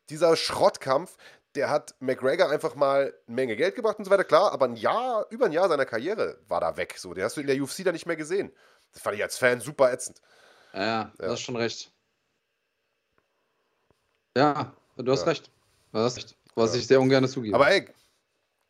Dieser 0.10 0.36
Schrottkampf, 0.36 1.16
der 1.56 1.70
hat 1.70 1.96
McGregor 2.00 2.50
einfach 2.50 2.76
mal 2.76 3.14
eine 3.28 3.36
Menge 3.36 3.56
Geld 3.56 3.76
gebracht 3.76 4.00
und 4.00 4.06
so 4.06 4.12
weiter, 4.12 4.24
klar, 4.24 4.52
aber 4.52 4.66
ein 4.66 4.76
Jahr, 4.76 5.28
über 5.30 5.46
ein 5.46 5.52
Jahr 5.52 5.70
seiner 5.70 5.86
Karriere 5.86 6.38
war 6.48 6.62
da 6.62 6.76
weg. 6.78 6.96
So, 6.98 7.14
den 7.14 7.24
hast 7.24 7.38
du 7.38 7.42
in 7.42 7.48
der 7.48 7.62
UFC 7.62 7.84
da 7.84 7.92
nicht 7.92 8.06
mehr 8.06 8.16
gesehen. 8.16 8.52
Das 8.92 9.02
fand 9.02 9.16
ich 9.16 9.24
als 9.24 9.38
Fan 9.38 9.60
super 9.62 9.92
ätzend. 9.92 10.22
Ja, 10.74 10.82
ja. 10.82 11.12
du 11.18 11.28
hast 11.30 11.42
schon 11.42 11.56
recht. 11.56 11.92
Ja, 14.36 14.74
du 14.98 15.12
hast 15.12 15.22
ja. 15.22 15.28
recht. 15.28 15.52
Du 15.92 16.00
hast 16.00 16.18
recht. 16.18 16.36
Was 16.56 16.74
ja. 16.74 16.80
ich 16.80 16.88
sehr 16.88 17.00
ungern 17.00 17.28
zugebe. 17.28 17.56
Aber 17.56 17.70
ey, 17.70 17.88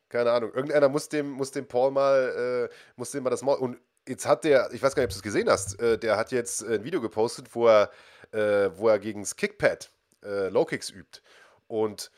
keine 0.10 0.32
Ahnung, 0.32 0.54
irgendeiner 0.54 0.90
muss 0.90 1.10
dem, 1.10 1.32
muss 1.32 1.52
dem 1.52 1.68
Paul 1.68 1.92
mal, 1.92 2.70
äh, 2.70 2.76
muss 2.96 3.12
dem 3.12 3.24
mal 3.24 3.30
das 3.30 3.42
Maul. 3.42 3.58
Und 3.58 3.78
jetzt 4.08 4.26
hat 4.26 4.44
der, 4.44 4.72
ich 4.74 4.82
weiß 4.82 4.96
gar 4.96 5.02
nicht, 5.02 5.08
ob 5.08 5.14
du 5.14 5.18
es 5.18 5.24
gesehen 5.24 5.50
hast, 5.50 5.80
äh, 5.80 5.98
der 5.98 6.18
hat 6.18 6.32
jetzt 6.32 6.64
ein 6.64 6.84
Video 6.84 7.02
gepostet, 7.02 7.56
wo 7.56 7.68
er, 7.68 7.90
äh, 8.32 8.70
wo 8.78 8.90
er 8.90 9.00
gegen 9.00 9.22
das 9.22 9.36
Kickpad 9.36 9.90
äh, 10.24 10.50
Low 10.50 10.66
Kicks 10.66 10.90
übt. 10.90 11.22
Und 11.68 12.12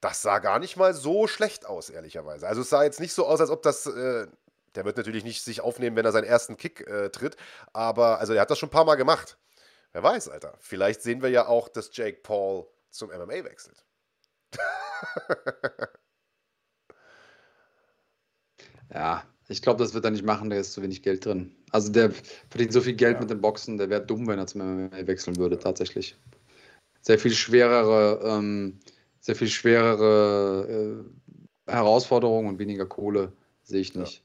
das 0.00 0.22
sah 0.22 0.38
gar 0.38 0.58
nicht 0.58 0.76
mal 0.76 0.94
so 0.94 1.26
schlecht 1.26 1.66
aus, 1.66 1.90
ehrlicherweise. 1.90 2.46
Also 2.46 2.62
es 2.62 2.70
sah 2.70 2.84
jetzt 2.84 3.00
nicht 3.00 3.12
so 3.12 3.26
aus, 3.26 3.40
als 3.40 3.50
ob 3.50 3.62
das. 3.62 3.86
Äh, 3.86 4.28
der 4.74 4.84
wird 4.84 4.98
natürlich 4.98 5.24
nicht 5.24 5.42
sich 5.42 5.60
aufnehmen, 5.60 5.96
wenn 5.96 6.04
er 6.04 6.12
seinen 6.12 6.24
ersten 6.24 6.56
Kick 6.56 6.86
äh, 6.86 7.10
tritt. 7.10 7.36
Aber 7.72 8.20
also 8.20 8.34
er 8.34 8.42
hat 8.42 8.50
das 8.50 8.58
schon 8.58 8.68
ein 8.68 8.72
paar 8.72 8.84
Mal 8.84 8.96
gemacht. 8.96 9.38
Wer 9.92 10.02
weiß, 10.02 10.28
Alter. 10.28 10.56
Vielleicht 10.60 11.02
sehen 11.02 11.22
wir 11.22 11.30
ja 11.30 11.46
auch, 11.48 11.68
dass 11.68 11.90
Jake 11.92 12.20
Paul 12.22 12.66
zum 12.90 13.08
MMA 13.10 13.44
wechselt. 13.44 13.84
ja, 18.92 19.24
ich 19.48 19.62
glaube, 19.62 19.82
das 19.82 19.94
wird 19.94 20.04
er 20.04 20.10
nicht 20.10 20.24
machen, 20.24 20.50
da 20.50 20.56
ist 20.56 20.74
zu 20.74 20.82
wenig 20.82 21.02
Geld 21.02 21.24
drin. 21.24 21.56
Also 21.70 21.90
der 21.90 22.12
verdient 22.50 22.72
so 22.72 22.82
viel 22.82 22.94
Geld 22.94 23.14
ja. 23.14 23.20
mit 23.20 23.30
dem 23.30 23.40
Boxen, 23.40 23.78
der 23.78 23.88
wäre 23.90 24.04
dumm, 24.04 24.26
wenn 24.26 24.38
er 24.38 24.46
zum 24.46 24.60
MMA 24.60 25.06
wechseln 25.06 25.36
würde, 25.36 25.58
tatsächlich. 25.58 26.16
Sehr 27.00 27.18
viel 27.18 27.32
schwerere 27.32 28.20
ähm, 28.22 28.78
sehr 29.28 29.36
viel 29.36 29.48
schwerere 29.48 31.04
äh, 31.66 31.70
Herausforderungen 31.70 32.48
und 32.48 32.58
weniger 32.58 32.86
Kohle 32.86 33.30
sehe 33.62 33.82
ich 33.82 33.94
nicht. 33.94 34.22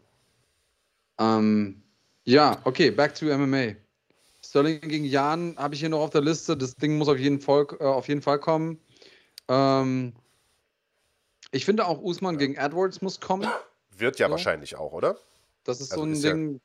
Ja. 1.19 1.39
Ähm, 1.39 1.83
ja, 2.23 2.61
okay, 2.63 2.89
back 2.89 3.13
to 3.13 3.25
MMA. 3.25 3.73
Sterling 4.41 4.79
gegen 4.79 5.03
Jan 5.03 5.55
habe 5.57 5.73
ich 5.73 5.81
hier 5.81 5.89
noch 5.89 5.99
auf 5.99 6.11
der 6.11 6.21
Liste. 6.21 6.55
Das 6.55 6.73
Ding 6.77 6.97
muss 6.97 7.09
auf 7.09 7.19
jeden 7.19 7.41
Fall, 7.41 7.67
äh, 7.81 7.83
auf 7.83 8.07
jeden 8.07 8.21
Fall 8.21 8.39
kommen. 8.39 8.79
Ähm, 9.49 10.13
ich 11.51 11.65
finde 11.65 11.85
auch 11.85 12.01
Usman 12.01 12.35
ja. 12.35 12.39
gegen 12.39 12.55
Edwards 12.55 13.01
muss 13.01 13.19
kommen. 13.19 13.49
Wird 13.97 14.19
ja 14.19 14.27
so. 14.27 14.31
wahrscheinlich 14.31 14.77
auch, 14.77 14.93
oder? 14.93 15.17
Das 15.65 15.81
ist 15.81 15.91
also 15.91 16.03
so 16.03 16.07
ein 16.07 16.13
ist 16.13 16.23
Ding. 16.23 16.53
Ja 16.53 16.59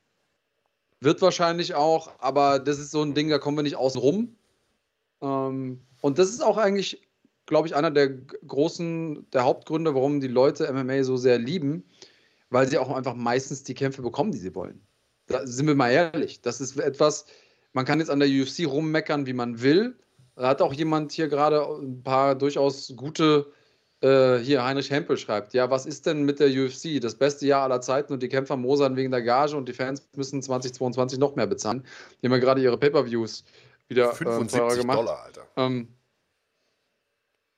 wird 1.00 1.22
wahrscheinlich 1.22 1.76
auch, 1.76 2.10
aber 2.18 2.58
das 2.58 2.80
ist 2.80 2.90
so 2.90 3.02
ein 3.02 3.14
Ding, 3.14 3.28
da 3.28 3.38
kommen 3.38 3.56
wir 3.56 3.62
nicht 3.62 3.76
außen 3.76 4.00
rum. 4.00 4.36
Ähm, 5.22 5.80
und 6.00 6.18
das 6.18 6.30
ist 6.30 6.42
auch 6.42 6.56
eigentlich 6.56 7.07
glaube 7.48 7.66
ich, 7.66 7.74
einer 7.74 7.90
der 7.90 8.10
großen, 8.46 9.28
der 9.32 9.44
Hauptgründe, 9.44 9.94
warum 9.94 10.20
die 10.20 10.28
Leute 10.28 10.70
MMA 10.72 11.02
so 11.02 11.16
sehr 11.16 11.38
lieben, 11.38 11.82
weil 12.50 12.68
sie 12.68 12.78
auch 12.78 12.94
einfach 12.94 13.14
meistens 13.14 13.64
die 13.64 13.74
Kämpfe 13.74 14.02
bekommen, 14.02 14.30
die 14.30 14.38
sie 14.38 14.54
wollen. 14.54 14.80
Da 15.26 15.46
sind 15.46 15.66
wir 15.66 15.74
mal 15.74 15.90
ehrlich. 15.90 16.42
Das 16.42 16.60
ist 16.60 16.78
etwas, 16.78 17.24
man 17.72 17.86
kann 17.86 18.00
jetzt 18.00 18.10
an 18.10 18.20
der 18.20 18.28
UFC 18.28 18.66
rummeckern, 18.66 19.26
wie 19.26 19.32
man 19.32 19.62
will. 19.62 19.96
Da 20.36 20.48
hat 20.48 20.62
auch 20.62 20.74
jemand 20.74 21.12
hier 21.12 21.28
gerade 21.28 21.66
ein 21.66 22.02
paar 22.02 22.34
durchaus 22.34 22.92
gute, 22.96 23.50
äh, 24.02 24.36
hier 24.38 24.62
Heinrich 24.62 24.90
Hempel 24.90 25.16
schreibt, 25.16 25.54
ja, 25.54 25.70
was 25.70 25.86
ist 25.86 26.04
denn 26.04 26.24
mit 26.24 26.40
der 26.40 26.48
UFC? 26.48 27.00
Das 27.00 27.14
beste 27.14 27.46
Jahr 27.46 27.62
aller 27.62 27.80
Zeiten 27.80 28.12
und 28.12 28.22
die 28.22 28.28
Kämpfer 28.28 28.56
mosern 28.56 28.94
wegen 28.96 29.10
der 29.10 29.22
Gage 29.22 29.56
und 29.56 29.68
die 29.68 29.72
Fans 29.72 30.06
müssen 30.14 30.42
2022 30.42 31.18
noch 31.18 31.34
mehr 31.34 31.46
bezahlen. 31.46 31.82
Die 32.22 32.26
haben 32.26 32.32
ja 32.32 32.38
gerade 32.38 32.62
ihre 32.62 32.76
Pay-Per-Views 32.78 33.44
wieder 33.88 34.12
75 34.12 34.60
äh, 34.60 34.80
gemacht. 34.80 34.98
Dollar, 34.98 35.22
Alter. 35.24 35.46
Ähm, 35.56 35.88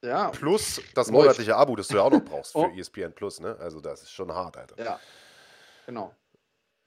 ja. 0.02 0.30
Plus 0.30 0.80
das 0.94 1.10
monatliche 1.10 1.56
Abo, 1.56 1.76
das 1.76 1.88
du 1.88 1.96
ja 1.96 2.02
auch 2.02 2.10
noch 2.10 2.24
brauchst 2.24 2.52
für 2.52 2.58
oh. 2.58 2.72
ESPN 2.74 3.12
Plus, 3.12 3.40
ne? 3.40 3.56
Also 3.58 3.80
das 3.80 4.02
ist 4.02 4.12
schon 4.12 4.32
hart, 4.32 4.56
Alter. 4.56 4.82
Ja. 4.82 5.00
Genau. 5.86 6.14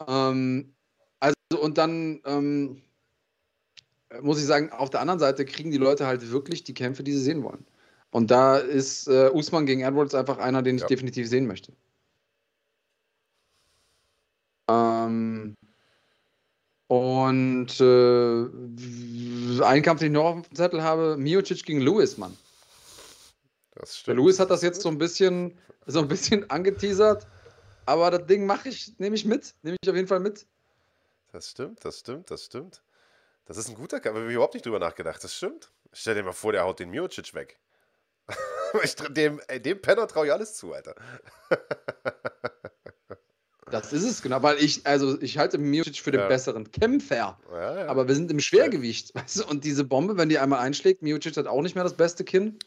Ähm, 0.08 0.74
also 1.20 1.36
und 1.62 1.78
dann 1.78 2.22
ähm, 2.26 2.82
muss 4.22 4.40
ich 4.40 4.46
sagen, 4.46 4.72
auf 4.72 4.90
der 4.90 5.02
anderen 5.02 5.20
Seite 5.20 5.46
kriegen 5.46 5.72
die 5.72 5.78
Leute 5.78 6.06
halt 6.06 6.30
wirklich 6.32 6.64
die 6.64 6.74
Kämpfe, 6.74 7.04
die 7.04 7.14
sie 7.14 7.22
sehen 7.22 7.44
wollen. 7.44 7.66
Und 8.12 8.30
da 8.30 8.58
ist 8.58 9.08
äh, 9.08 9.30
Usman 9.34 9.66
gegen 9.66 9.82
Edwards 9.82 10.14
einfach 10.14 10.38
einer, 10.38 10.62
den 10.62 10.76
ich 10.76 10.82
ja. 10.82 10.88
definitiv 10.88 11.28
sehen 11.28 11.48
möchte. 11.48 11.74
Ähm, 14.70 15.56
und 16.88 17.80
äh, 17.80 19.64
ein 19.64 19.82
Kampf, 19.82 20.00
den 20.00 20.08
ich 20.08 20.14
noch 20.14 20.26
auf 20.26 20.48
dem 20.48 20.56
Zettel 20.56 20.84
habe, 20.84 21.18
Miocic 21.18 21.66
gegen 21.66 21.82
Lewis, 21.82 22.18
Mann. 22.18 22.38
Das 23.76 23.98
stimmt. 23.98 24.08
Der 24.08 24.16
Louis 24.16 24.40
hat 24.40 24.50
das 24.50 24.62
jetzt 24.62 24.82
so 24.82 24.90
ein 24.90 24.98
bisschen, 24.98 25.58
so 25.86 26.00
ein 26.00 26.08
bisschen 26.08 26.50
angeteasert, 26.50 27.28
aber 27.86 28.12
das 28.12 28.26
Ding 28.28 28.46
mache 28.46 28.70
ich, 28.70 28.98
nehme 29.00 29.16
ich 29.16 29.26
mit, 29.26 29.56
nehme 29.62 29.78
ich 29.82 29.90
auf 29.90 29.96
jeden 29.96 30.08
Fall 30.08 30.20
mit. 30.20 30.46
Das 31.32 31.50
stimmt, 31.50 31.84
das 31.84 32.00
stimmt, 32.00 32.30
das 32.30 32.46
stimmt. 32.46 32.84
Das 33.46 33.58
ist 33.58 33.68
ein 33.68 33.76
guter 33.76 34.00
Kampf, 34.00 34.18
habe 34.18 34.28
ich 34.28 34.34
überhaupt 34.34 34.54
nicht 34.54 34.66
drüber 34.66 34.80
nachgedacht, 34.80 35.24
das 35.24 35.36
stimmt. 35.36 35.72
Stell 35.92 36.16
dir 36.16 36.24
mal 36.24 36.32
vor, 36.32 36.52
der 36.52 36.64
haut 36.64 36.80
den 36.80 36.90
Miocic 36.90 37.34
weg. 37.34 37.60
dem, 39.10 39.42
dem 39.60 39.82
Penner 39.82 40.08
traue 40.08 40.28
ich 40.28 40.32
alles 40.32 40.56
zu, 40.56 40.74
Alter. 40.74 40.96
Das 43.74 43.92
ist 43.92 44.04
es, 44.04 44.22
genau, 44.22 44.44
weil 44.44 44.58
ich, 44.64 44.86
also 44.86 45.20
ich 45.20 45.40
halte 45.40 45.58
Miocic 45.58 45.98
für 45.98 46.12
den 46.12 46.20
ja. 46.22 46.28
besseren 46.28 46.72
Kämpfer. 46.72 47.40
Ja, 47.52 47.80
ja. 47.80 47.88
Aber 47.88 48.08
wir 48.08 48.14
sind 48.14 48.30
im 48.30 48.40
Schwergewicht. 48.40 49.16
Weißt 49.16 49.40
du? 49.40 49.48
Und 49.48 49.64
diese 49.64 49.84
Bombe, 49.84 50.16
wenn 50.16 50.30
die 50.30 50.38
einmal 50.38 50.60
einschlägt, 50.60 51.02
Miocic 51.02 51.36
hat 51.38 51.48
auch 51.48 51.62
nicht 51.64 51.74
mehr 51.74 51.84
das 51.84 51.96
beste 51.96 52.24
Kinn. 52.24 52.60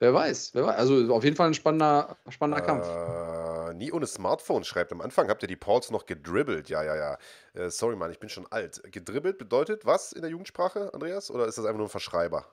Wer 0.00 0.14
weiß, 0.14 0.54
wer 0.54 0.64
weiß. 0.64 0.76
Also 0.76 1.12
auf 1.12 1.24
jeden 1.24 1.34
Fall 1.34 1.48
ein 1.48 1.54
spannender, 1.54 2.16
spannender 2.28 2.64
Kampf. 2.64 2.86
Äh, 2.86 3.74
nie 3.74 3.90
ohne 3.90 4.06
Smartphone 4.06 4.62
schreibt. 4.62 4.92
Am 4.92 5.00
Anfang 5.00 5.28
habt 5.28 5.42
ihr 5.42 5.48
die 5.48 5.56
Pauls 5.56 5.90
noch 5.90 6.06
gedribbelt. 6.06 6.68
Ja, 6.68 6.84
ja, 6.84 6.94
ja. 6.94 7.18
Äh, 7.54 7.70
sorry, 7.70 7.96
Mann, 7.96 8.12
ich 8.12 8.20
bin 8.20 8.28
schon 8.28 8.46
alt. 8.46 8.80
Gedribbelt 8.92 9.38
bedeutet 9.38 9.84
was 9.86 10.12
in 10.12 10.22
der 10.22 10.30
Jugendsprache, 10.30 10.94
Andreas? 10.94 11.30
Oder 11.32 11.46
ist 11.46 11.58
das 11.58 11.64
einfach 11.64 11.78
nur 11.78 11.88
ein 11.88 11.90
Verschreiber? 11.90 12.46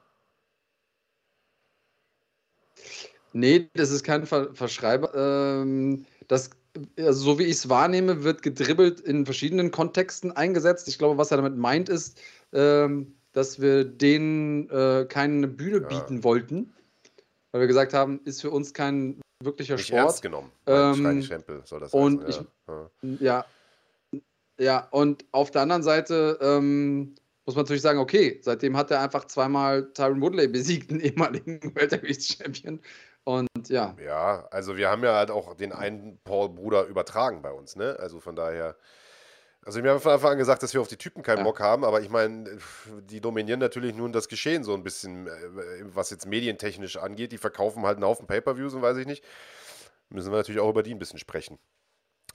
Nee, 3.33 3.69
das 3.75 3.91
ist 3.91 4.03
kein 4.03 4.25
Ver 4.25 4.55
Verschreiber. 4.55 5.13
Ähm, 5.13 6.05
das, 6.27 6.49
also 6.97 7.23
so 7.23 7.37
wie 7.37 7.43
ich 7.43 7.57
es 7.57 7.69
wahrnehme, 7.69 8.23
wird 8.23 8.41
gedribbelt 8.41 9.01
in 9.01 9.25
verschiedenen 9.25 9.69
Kontexten 9.69 10.31
eingesetzt. 10.31 10.87
Ich 10.87 10.97
glaube, 10.97 11.19
was 11.19 11.29
er 11.29 11.37
damit 11.37 11.57
meint, 11.57 11.89
ist, 11.89 12.19
ähm, 12.53 13.13
dass 13.33 13.61
wir 13.61 13.83
denen 13.83 14.67
äh, 14.71 15.05
keine 15.07 15.47
Bühne 15.47 15.81
ja. 15.81 15.87
bieten 15.87 16.23
wollten 16.23 16.71
weil 17.55 17.61
wir 17.61 17.67
gesagt 17.67 17.93
haben, 17.93 18.19
ist 18.25 18.41
für 18.41 18.51
uns 18.51 18.73
kein 18.73 19.21
wirklicher 19.41 19.75
Nicht 19.75 19.87
Sport. 19.87 20.01
ernst 20.01 20.21
genommen. 20.21 20.51
Ähm, 20.67 21.23
Stempel 21.23 21.61
soll 21.63 21.79
das 21.79 21.93
und 21.93 22.21
heißen. 22.27 22.45
Ich, 23.01 23.21
ja. 23.21 23.45
ja. 24.11 24.21
ja, 24.59 24.87
und 24.91 25.23
auf 25.31 25.51
der 25.51 25.61
anderen 25.61 25.81
Seite 25.81 26.37
ähm, 26.41 27.15
muss 27.45 27.55
man 27.55 27.63
natürlich 27.63 27.81
sagen, 27.81 27.99
okay, 27.99 28.41
seitdem 28.43 28.75
hat 28.75 28.91
er 28.91 28.99
einfach 28.99 29.23
zweimal 29.23 29.89
Tyron 29.93 30.19
Woodley 30.21 30.49
besiegt, 30.49 30.91
einen 30.91 30.99
ehemaligen 30.99 31.61
Weltergewichts-Champion. 31.75 32.81
Und 33.23 33.69
ja. 33.69 33.95
Ja, 34.05 34.49
also 34.51 34.75
wir 34.75 34.89
haben 34.89 35.05
ja 35.05 35.15
halt 35.15 35.31
auch 35.31 35.53
den 35.53 35.71
einen 35.71 36.19
Paul-Bruder 36.25 36.87
übertragen 36.87 37.41
bei 37.41 37.53
uns, 37.53 37.77
ne? 37.77 37.95
Also 38.01 38.19
von 38.19 38.35
daher. 38.35 38.75
Also 39.65 39.83
wir 39.83 39.89
haben 39.89 39.99
von 39.99 40.11
Anfang 40.11 40.33
an 40.33 40.37
gesagt, 40.37 40.61
dass 40.61 40.75
wir 40.75 40.81
auf 40.81 40.87
die 40.87 40.95
Typen 40.95 41.23
keinen 41.23 41.39
ja. 41.39 41.43
Bock 41.43 41.59
haben, 41.59 41.83
aber 41.83 41.99
ich 42.01 42.09
meine, 42.09 42.59
die 43.01 43.19
dominieren 43.19 43.59
natürlich 43.59 43.95
nun 43.95 44.13
das 44.13 44.27
Geschehen 44.27 44.63
so 44.63 44.75
ein 44.75 44.83
bisschen, 44.83 45.25
äh, 45.25 45.31
was 45.85 46.11
jetzt 46.11 46.27
medientechnisch 46.27 46.97
angeht. 46.97 47.31
Die 47.31 47.39
verkaufen 47.39 47.83
halt 47.83 47.97
einen 47.97 48.05
Haufen 48.05 48.27
Pay-Per-Views 48.27 48.75
und 48.75 48.83
weiß 48.83 48.97
ich 48.97 49.07
nicht. 49.07 49.23
Müssen 50.09 50.31
wir 50.31 50.37
natürlich 50.37 50.61
auch 50.61 50.69
über 50.69 50.83
die 50.83 50.93
ein 50.93 50.99
bisschen 50.99 51.17
sprechen. 51.17 51.57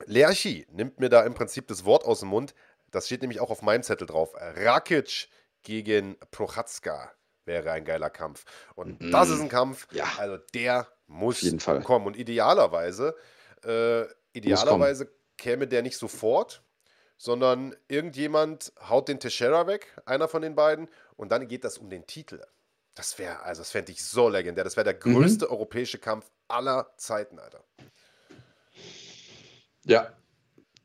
Lerchi 0.06 0.66
nimmt 0.72 0.98
mir 0.98 1.08
da 1.08 1.22
im 1.22 1.34
Prinzip 1.34 1.68
das 1.68 1.84
Wort 1.84 2.04
aus 2.04 2.20
dem 2.20 2.30
Mund. 2.30 2.52
Das 2.90 3.06
steht 3.06 3.20
nämlich 3.20 3.38
auch 3.38 3.50
auf 3.50 3.62
meinem 3.62 3.84
Zettel 3.84 4.08
drauf. 4.08 4.34
Rakic 4.34 5.28
gegen 5.62 6.16
Prochatzka. 6.32 7.12
wäre 7.44 7.70
ein 7.70 7.84
geiler 7.84 8.10
Kampf. 8.10 8.44
Und 8.74 9.00
mm. 9.00 9.12
das 9.12 9.30
ist 9.30 9.40
ein 9.40 9.48
Kampf, 9.48 9.86
ja. 9.92 10.04
also 10.18 10.36
der 10.52 10.88
muss 11.06 11.44
kommen. 11.84 12.06
Und 12.06 12.16
idealerweise, 12.16 13.14
äh, 13.64 14.04
idealerweise 14.32 15.12
käme 15.36 15.68
der 15.68 15.82
nicht 15.82 15.96
sofort, 15.96 16.62
sondern 17.20 17.76
irgendjemand 17.86 18.72
haut 18.88 19.08
den 19.08 19.20
Teixeira 19.20 19.66
weg, 19.66 19.94
einer 20.06 20.26
von 20.26 20.40
den 20.40 20.54
beiden, 20.54 20.88
und 21.16 21.30
dann 21.30 21.48
geht 21.48 21.64
das 21.64 21.76
um 21.76 21.90
den 21.90 22.06
Titel. 22.06 22.40
Das 22.94 23.18
wäre, 23.18 23.42
also 23.42 23.60
das 23.60 23.70
fände 23.70 23.92
ich 23.92 24.02
so 24.02 24.30
legendär. 24.30 24.64
Das 24.64 24.78
wäre 24.78 24.84
der 24.84 24.94
mhm. 24.94 25.16
größte 25.16 25.44
mhm. 25.44 25.50
europäische 25.50 25.98
Kampf 25.98 26.30
aller 26.48 26.94
Zeiten, 26.96 27.38
Alter. 27.38 27.62
Ja, 29.84 30.14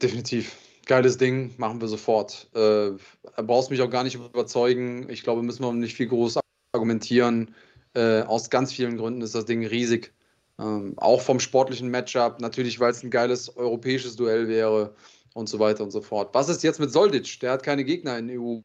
definitiv. 0.02 0.57
Geiles 0.86 1.18
Ding, 1.18 1.53
machen 1.56 1.80
wir 1.80 1.88
sofort. 1.88 2.49
Äh, 2.53 2.91
brauchst 3.38 3.72
mich 3.72 3.82
auch 3.82 3.90
gar 3.90 4.03
nicht 4.03 4.16
überzeugen. 4.16 5.10
Ich 5.10 5.24
glaube, 5.24 5.41
müssen 5.41 5.64
wir 5.64 5.72
nicht 5.72 5.95
viel 5.95 6.10
groß 6.10 6.40
argumentieren. 6.74 7.56
Äh, 7.94 8.24
aus 8.24 8.49
ganz 8.49 8.74
vielen 8.74 8.98
Gründen 8.98 9.22
ist 9.22 9.36
das 9.36 9.45
Ding 9.45 9.66
riesig. 9.66 10.14
Ähm, 10.60 10.95
auch 10.98 11.22
vom 11.22 11.40
sportlichen 11.40 11.90
Matchup, 11.90 12.41
natürlich, 12.41 12.82
weil 12.82 12.91
es 12.91 13.03
ein 13.03 13.10
geiles 13.10 13.56
europäisches 13.56 14.18
Duell 14.18 14.49
wäre 14.49 14.95
und 15.36 15.49
so 15.49 15.60
weiter 15.60 15.84
und 15.84 15.91
so 15.91 16.02
fort. 16.02 16.34
Was 16.34 16.48
ist 16.48 16.64
jetzt 16.64 16.80
mit 16.80 16.91
Soldic? 16.91 17.40
Der 17.41 17.52
hat 17.52 17.62
keine 17.62 17.84
Gegner 17.84 18.18
in 18.18 18.30
EU, 18.40 18.60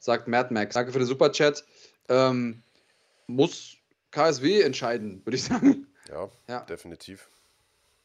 sagt 0.00 0.26
Mad 0.26 0.52
Max. 0.52 0.74
Danke 0.74 0.90
für 0.90 0.98
den 0.98 1.06
Superchat. 1.06 1.64
Ähm, 2.08 2.60
muss 3.28 3.76
KSW 4.10 4.62
entscheiden, 4.62 5.24
würde 5.24 5.36
ich 5.36 5.44
sagen. 5.44 5.86
Ja, 6.10 6.28
ja. 6.48 6.60
definitiv. 6.62 7.30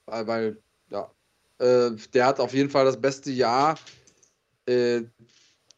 Weil, 0.05 0.27
weil 0.27 0.57
ja, 0.89 1.09
äh, 1.57 1.91
der 2.13 2.27
hat 2.27 2.39
auf 2.39 2.53
jeden 2.53 2.69
Fall 2.69 2.85
das 2.85 3.01
beste 3.01 3.31
Jahr 3.31 3.79
äh, 4.67 5.01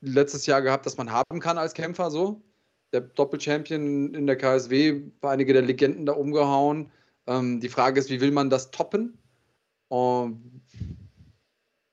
letztes 0.02 0.46
Jahr 0.46 0.62
gehabt, 0.62 0.86
das 0.86 0.98
man 0.98 1.12
haben 1.12 1.40
kann 1.40 1.58
als 1.58 1.74
Kämpfer 1.74 2.12
so. 2.12 2.42
Der 2.92 3.00
Doppelchampion 3.02 4.14
in 4.14 4.28
der 4.28 4.36
KSW 4.36 5.04
einige 5.22 5.54
der 5.54 5.62
Legenden 5.62 6.06
da 6.06 6.14
umgehauen. 6.14 6.92
Ähm, 7.28 7.62
die 7.62 7.70
Frage 7.70 7.98
ist, 7.98 8.10
wie 8.10 8.20
will 8.20 8.32
man 8.32 8.50
das 8.50 8.72
toppen? 8.72 9.18
Ähm, 9.90 10.62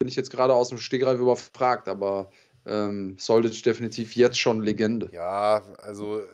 bin 0.03 0.09
ich 0.09 0.17
jetzt 0.17 0.33
gerade 0.33 0.53
aus 0.53 0.69
dem 0.69 0.79
Stegreif 0.79 1.21
überfragt, 1.21 1.87
aber 1.87 2.29
ähm, 2.67 3.17
Soldic 3.21 3.63
definitiv 3.63 4.17
jetzt 4.17 4.37
schon 4.37 4.61
Legende. 4.61 5.09
Ja, 5.13 5.63
also 5.79 6.25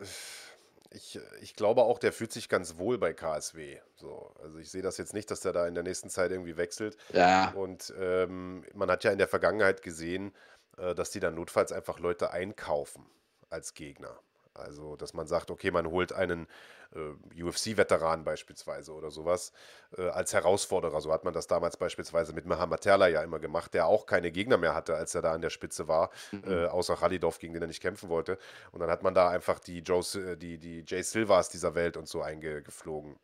ich, 0.91 1.21
ich 1.43 1.55
glaube 1.55 1.83
auch, 1.83 1.99
der 1.99 2.15
fühlt 2.15 2.33
sich 2.33 2.49
ganz 2.49 2.79
wohl 2.79 2.97
bei 2.97 3.13
KSW. 3.13 3.77
So, 3.95 4.33
also 4.43 4.57
ich 4.57 4.71
sehe 4.71 4.81
das 4.81 4.97
jetzt 4.97 5.13
nicht, 5.13 5.31
dass 5.31 5.41
der 5.41 5.53
da 5.53 5.69
in 5.69 5.75
der 5.75 5.83
nächsten 5.83 6.09
Zeit 6.09 6.31
irgendwie 6.31 6.57
wechselt. 6.57 6.97
Ja. 7.13 7.51
Und 7.51 7.93
ähm, 8.01 8.65
man 8.73 8.91
hat 8.91 9.05
ja 9.05 9.13
in 9.13 9.19
der 9.19 9.29
Vergangenheit 9.29 9.83
gesehen, 9.83 10.33
äh, 10.79 10.95
dass 10.95 11.11
die 11.11 11.21
dann 11.21 11.35
notfalls 11.35 11.71
einfach 11.71 11.99
Leute 11.99 12.31
einkaufen 12.31 13.05
als 13.51 13.75
Gegner. 13.75 14.19
Also, 14.59 14.97
dass 14.97 15.15
man 15.15 15.27
sagt, 15.27 15.51
okay, 15.51 15.71
man 15.71 15.91
holt 15.91 16.13
einen 16.13 16.47
äh, 16.95 17.43
UFC-Veteran 17.43 18.25
beispielsweise 18.25 18.93
oder 18.93 19.11
sowas 19.11 19.53
äh, 19.97 20.09
als 20.09 20.33
Herausforderer. 20.33 21.01
So 21.01 21.13
hat 21.13 21.25
man 21.25 21.35
das 21.35 21.47
damals 21.47 21.77
beispielsweise 21.77 22.33
mit 22.33 22.47
Mohamed 22.47 22.81
Terla 22.81 23.09
ja 23.09 23.23
immer 23.23 23.39
gemacht, 23.39 23.75
der 23.75 23.87
auch 23.87 24.07
keine 24.07 24.31
Gegner 24.31 24.57
mehr 24.57 24.75
hatte, 24.75 24.95
als 24.95 25.15
er 25.15 25.23
da 25.23 25.33
an 25.33 25.41
der 25.41 25.51
Spitze 25.51 25.89
war, 25.89 26.11
mhm. 26.33 26.45
äh, 26.47 26.67
außer 26.67 26.97
Khalidov, 26.97 27.39
gegen 27.39 27.53
den 27.53 27.63
er 27.63 27.69
nicht 27.69 27.83
kämpfen 27.83 28.09
wollte. 28.09 28.39
Und 28.73 28.81
dann 28.81 28.91
hat 28.91 29.03
man 29.03 29.15
da 29.15 29.29
einfach 29.29 29.59
die, 29.59 29.81
Joe, 29.81 30.03
äh, 30.15 30.37
die, 30.37 30.59
die 30.59 30.85
Jay 30.87 31.03
Silvas 31.03 31.49
dieser 31.51 31.75
Welt 31.75 31.97
und 31.97 32.09
so 32.09 32.23
eingeflogen. 32.23 33.17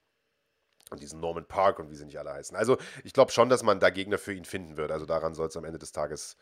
Und 0.90 1.00
diesen 1.00 1.18
Norman 1.18 1.46
Park 1.46 1.78
und 1.78 1.90
wie 1.90 1.96
sie 1.96 2.04
nicht 2.04 2.18
alle 2.18 2.32
heißen. 2.32 2.56
Also 2.56 2.76
ich 3.02 3.14
glaube 3.14 3.32
schon, 3.32 3.48
dass 3.48 3.62
man 3.62 3.80
da 3.80 3.88
Gegner 3.90 4.18
für 4.18 4.34
ihn 4.34 4.44
finden 4.44 4.76
wird. 4.76 4.90
Also 4.90 5.06
daran 5.06 5.34
soll 5.34 5.48
es 5.48 5.56
am 5.56 5.64
Ende 5.64 5.78
des 5.78 5.92
Tages 5.92 6.36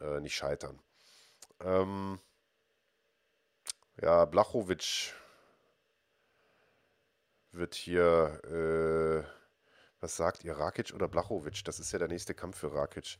äh, 0.00 0.20
nicht 0.20 0.34
scheitern. 0.34 0.80
Ähm, 1.62 2.18
ja, 4.00 4.24
Blachowitsch 4.24 5.12
wird 7.52 7.74
hier, 7.74 8.40
äh, 8.44 9.24
was 10.00 10.16
sagt 10.16 10.44
ihr, 10.44 10.56
Rakic 10.56 10.92
oder 10.94 11.08
Blachowitsch? 11.08 11.62
Das 11.64 11.78
ist 11.78 11.92
ja 11.92 11.98
der 11.98 12.08
nächste 12.08 12.34
Kampf 12.34 12.58
für 12.58 12.72
Rakic. 12.72 13.18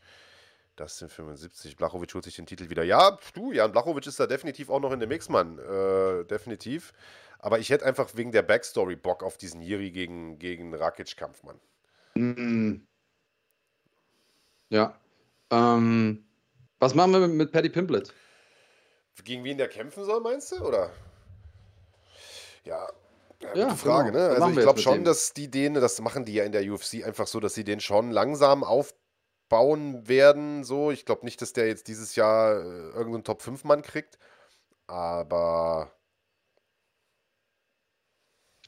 Das 0.76 0.98
sind 0.98 1.12
75. 1.12 1.76
Blachowitsch 1.76 2.14
holt 2.14 2.24
sich 2.24 2.34
den 2.36 2.46
Titel 2.46 2.68
wieder. 2.68 2.82
Ja, 2.82 3.16
du, 3.34 3.52
Jan 3.52 3.70
Blachowitsch 3.70 4.08
ist 4.08 4.18
da 4.18 4.26
definitiv 4.26 4.70
auch 4.70 4.80
noch 4.80 4.90
in 4.92 4.98
dem 4.98 5.08
Mix, 5.08 5.28
Mann. 5.28 5.58
Äh, 5.58 6.24
definitiv. 6.24 6.92
Aber 7.38 7.58
ich 7.60 7.70
hätte 7.70 7.84
einfach 7.84 8.16
wegen 8.16 8.32
der 8.32 8.42
Backstory 8.42 8.96
Bock 8.96 9.22
auf 9.22 9.36
diesen 9.36 9.60
Jiri 9.60 9.92
gegen, 9.92 10.38
gegen 10.38 10.74
Rakic-Kampf, 10.74 11.44
Mann. 11.44 11.60
Mm. 12.14 12.86
Ja. 14.70 14.98
Ähm, 15.50 16.24
was 16.80 16.94
machen 16.94 17.12
wir 17.12 17.28
mit, 17.28 17.52
Paddy 17.52 17.68
Pimplet? 17.68 18.12
Gegen 19.22 19.44
wen 19.44 19.58
der 19.58 19.68
kämpfen 19.68 20.04
soll, 20.04 20.20
meinst 20.20 20.52
du? 20.52 20.56
Oder? 20.56 20.90
Ja, 22.64 22.88
ja, 23.40 23.54
ja 23.54 23.74
Frage, 23.74 24.10
genau. 24.10 24.28
ne? 24.28 24.34
Also 24.34 24.48
ich 24.48 24.58
glaube 24.64 24.80
schon, 24.80 25.04
dass 25.04 25.32
die 25.32 25.50
den, 25.50 25.74
das 25.74 26.00
machen 26.00 26.24
die 26.24 26.34
ja 26.34 26.44
in 26.44 26.52
der 26.52 26.62
UFC 26.62 27.04
einfach 27.04 27.26
so, 27.26 27.40
dass 27.40 27.54
sie 27.54 27.64
den 27.64 27.80
schon 27.80 28.10
langsam 28.10 28.64
aufbauen 28.64 30.08
werden. 30.08 30.64
So, 30.64 30.90
ich 30.90 31.04
glaube 31.04 31.24
nicht, 31.24 31.40
dass 31.42 31.52
der 31.52 31.66
jetzt 31.66 31.88
dieses 31.88 32.16
Jahr 32.16 32.56
äh, 32.56 32.90
irgendeinen 32.90 33.24
Top 33.24 33.42
5 33.42 33.64
Mann 33.64 33.82
kriegt, 33.82 34.18
aber 34.86 35.92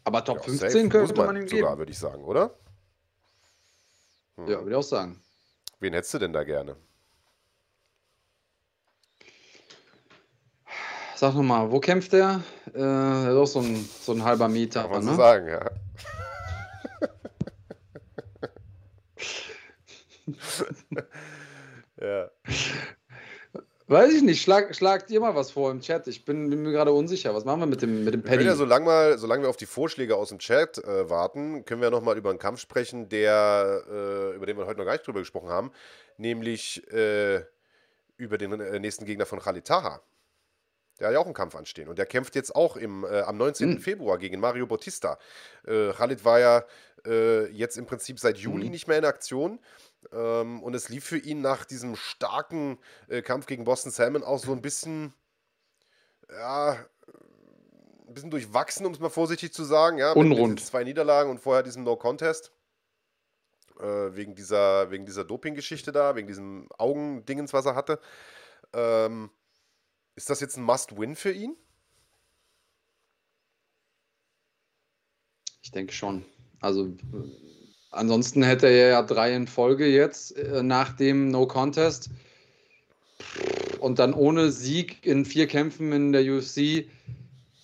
aber 0.05 0.24
Top 0.24 0.36
ja, 0.36 0.43
15 0.44 0.89
könnte 0.89 1.14
man, 1.14 1.27
man 1.27 1.36
ihm 1.36 1.48
sogar, 1.48 1.70
geben. 1.70 1.78
würde 1.78 1.93
ich 1.93 1.98
sagen, 1.98 2.23
oder? 2.24 2.56
Hm. 4.36 4.47
Ja, 4.47 4.59
würde 4.60 4.70
ich 4.70 4.77
auch 4.77 4.82
sagen. 4.82 5.20
Wen 5.81 5.94
hättest 5.94 6.14
du 6.14 6.18
denn 6.18 6.32
da 6.32 6.44
gerne? 6.44 6.77
Sag 11.16 11.34
nochmal, 11.34 11.70
wo 11.70 11.80
kämpft 11.80 12.12
der? 12.12 12.43
Äh, 12.74 12.78
ist 12.78 13.36
auch 13.36 13.47
so 13.47 13.60
ein, 13.60 13.88
so 14.02 14.12
ein 14.12 14.22
halber 14.22 14.48
Meter. 14.48 14.82
Kann 14.82 14.90
man 14.90 15.05
ne? 15.05 15.10
so 15.12 15.16
sagen, 15.16 15.48
ja. 15.48 15.70
ja. 22.02 22.30
Weiß 23.86 24.12
ich 24.12 24.22
nicht, 24.22 24.43
schlag, 24.43 24.76
schlag 24.76 25.06
dir 25.06 25.20
mal 25.20 25.34
was 25.34 25.52
vor 25.52 25.70
im 25.70 25.80
Chat. 25.80 26.06
Ich 26.06 26.26
bin, 26.26 26.51
bin 26.51 26.62
mir 26.62 26.72
gerade 26.72 26.93
unsicher. 26.93 27.34
Was 27.34 27.47
machen 27.47 27.60
wir 27.60 27.66
mit 27.66 27.80
dem, 27.80 28.05
mit 28.05 28.12
dem 28.12 28.22
Paddy? 28.22 28.40
Wir 28.40 28.47
ja, 28.48 28.55
solange, 28.55 28.84
mal, 28.84 29.16
solange 29.16 29.44
wir 29.44 29.48
auf 29.48 29.56
die 29.56 29.64
Vorschläge 29.64 30.16
aus 30.16 30.28
dem 30.28 30.38
Chat 30.38 30.76
äh, 30.84 31.09
warten, 31.09 31.64
können 31.64 31.80
wir 31.80 31.90
nochmal 31.90 32.18
über 32.18 32.28
einen 32.28 32.38
Kampf 32.38 32.60
sprechen, 32.60 33.09
der, 33.09 33.84
äh, 33.90 34.34
über 34.34 34.44
den 34.44 34.59
wir 34.59 34.66
heute 34.66 34.80
noch 34.80 34.84
gar 34.84 34.93
nicht 34.93 35.06
drüber 35.06 35.20
gesprochen 35.20 35.48
haben, 35.48 35.72
nämlich 36.18 36.86
äh, 36.93 37.43
über 38.18 38.36
den 38.36 38.60
äh, 38.60 38.78
nächsten 38.80 39.06
Gegner 39.06 39.24
von 39.24 39.38
Khalid 39.38 39.64
Taha. 39.66 40.02
Der 40.98 41.09
hat 41.09 41.14
ja 41.14 41.20
auch 41.20 41.27
einen 41.27 41.35
Kampf 41.35 41.55
anstehen. 41.55 41.89
Und 41.89 41.98
der 41.98 42.06
kämpft 42.06 42.35
jetzt 42.35 42.55
auch 42.55 42.77
im, 42.77 43.05
äh, 43.05 43.20
am 43.20 43.36
19. 43.36 43.70
Mhm. 43.70 43.78
Februar 43.78 44.18
gegen 44.18 44.40
Mario 44.40 44.66
Bautista. 44.66 45.18
Äh, 45.66 45.93
Khalid 45.93 46.24
war 46.24 46.40
ja 46.40 46.64
äh, 47.06 47.47
jetzt 47.51 47.77
im 47.77 47.86
Prinzip 47.86 48.18
seit 48.18 48.39
Juli 48.39 48.66
mhm. 48.66 48.70
nicht 48.70 48.89
mehr 48.89 48.98
in 48.98 49.05
Aktion. 49.05 49.59
Ähm, 50.12 50.62
und 50.62 50.74
es 50.74 50.89
lief 50.89 51.05
für 51.05 51.18
ihn 51.18 51.40
nach 51.40 51.64
diesem 51.64 51.97
starken 51.97 52.78
äh, 53.09 53.23
Kampf 53.23 53.47
gegen 53.47 53.64
Boston 53.64 53.93
Salmon 53.93 54.23
auch 54.23 54.39
so 54.39 54.52
ein 54.52 54.62
bisschen, 54.62 55.12
ja, 56.31 56.78
ein 58.06 58.14
bisschen 58.14 58.31
durchwachsen, 58.31 58.86
um 58.86 58.93
es 58.93 59.01
mal 59.01 59.10
vorsichtig 59.10 59.52
zu 59.52 59.64
sagen. 59.64 59.98
Ja, 59.98 60.12
Unrund. 60.12 60.55
Mit 60.55 60.64
zwei 60.64 60.85
Niederlagen 60.85 61.31
und 61.31 61.40
vorher 61.40 61.62
diesem 61.62 61.85
No-Contest. 61.85 62.52
Äh, 63.81 64.16
wegen 64.16 64.35
dieser, 64.35 64.90
wegen 64.90 65.05
dieser 65.05 65.24
Doping-Geschichte 65.24 65.93
da, 65.93 66.16
wegen 66.16 66.28
diesem 66.28 66.68
Augendingens, 66.78 67.52
was 67.52 67.66
er 67.66 67.74
hatte. 67.74 68.01
Ähm, 68.73 69.31
ist 70.16 70.30
das 70.30 70.40
jetzt 70.40 70.56
ein 70.56 70.64
Must-Win 70.64 71.14
für 71.14 71.32
ihn? 71.32 71.55
Ich 75.62 75.70
denke 75.70 75.93
schon. 75.93 76.24
Also 76.60 76.97
ansonsten 77.90 78.43
hätte 78.43 78.66
er 78.66 78.88
ja 78.88 79.02
drei 79.02 79.34
in 79.34 79.47
Folge 79.47 79.86
jetzt 79.86 80.36
äh, 80.36 80.62
nach 80.62 80.93
dem 80.94 81.28
No 81.30 81.47
Contest 81.47 82.10
und 83.80 83.98
dann 83.98 84.14
ohne 84.14 84.51
Sieg 84.51 85.05
in 85.05 85.24
vier 85.24 85.47
Kämpfen 85.47 85.93
in 85.93 86.12
der 86.12 86.22
UFC. 86.22 86.88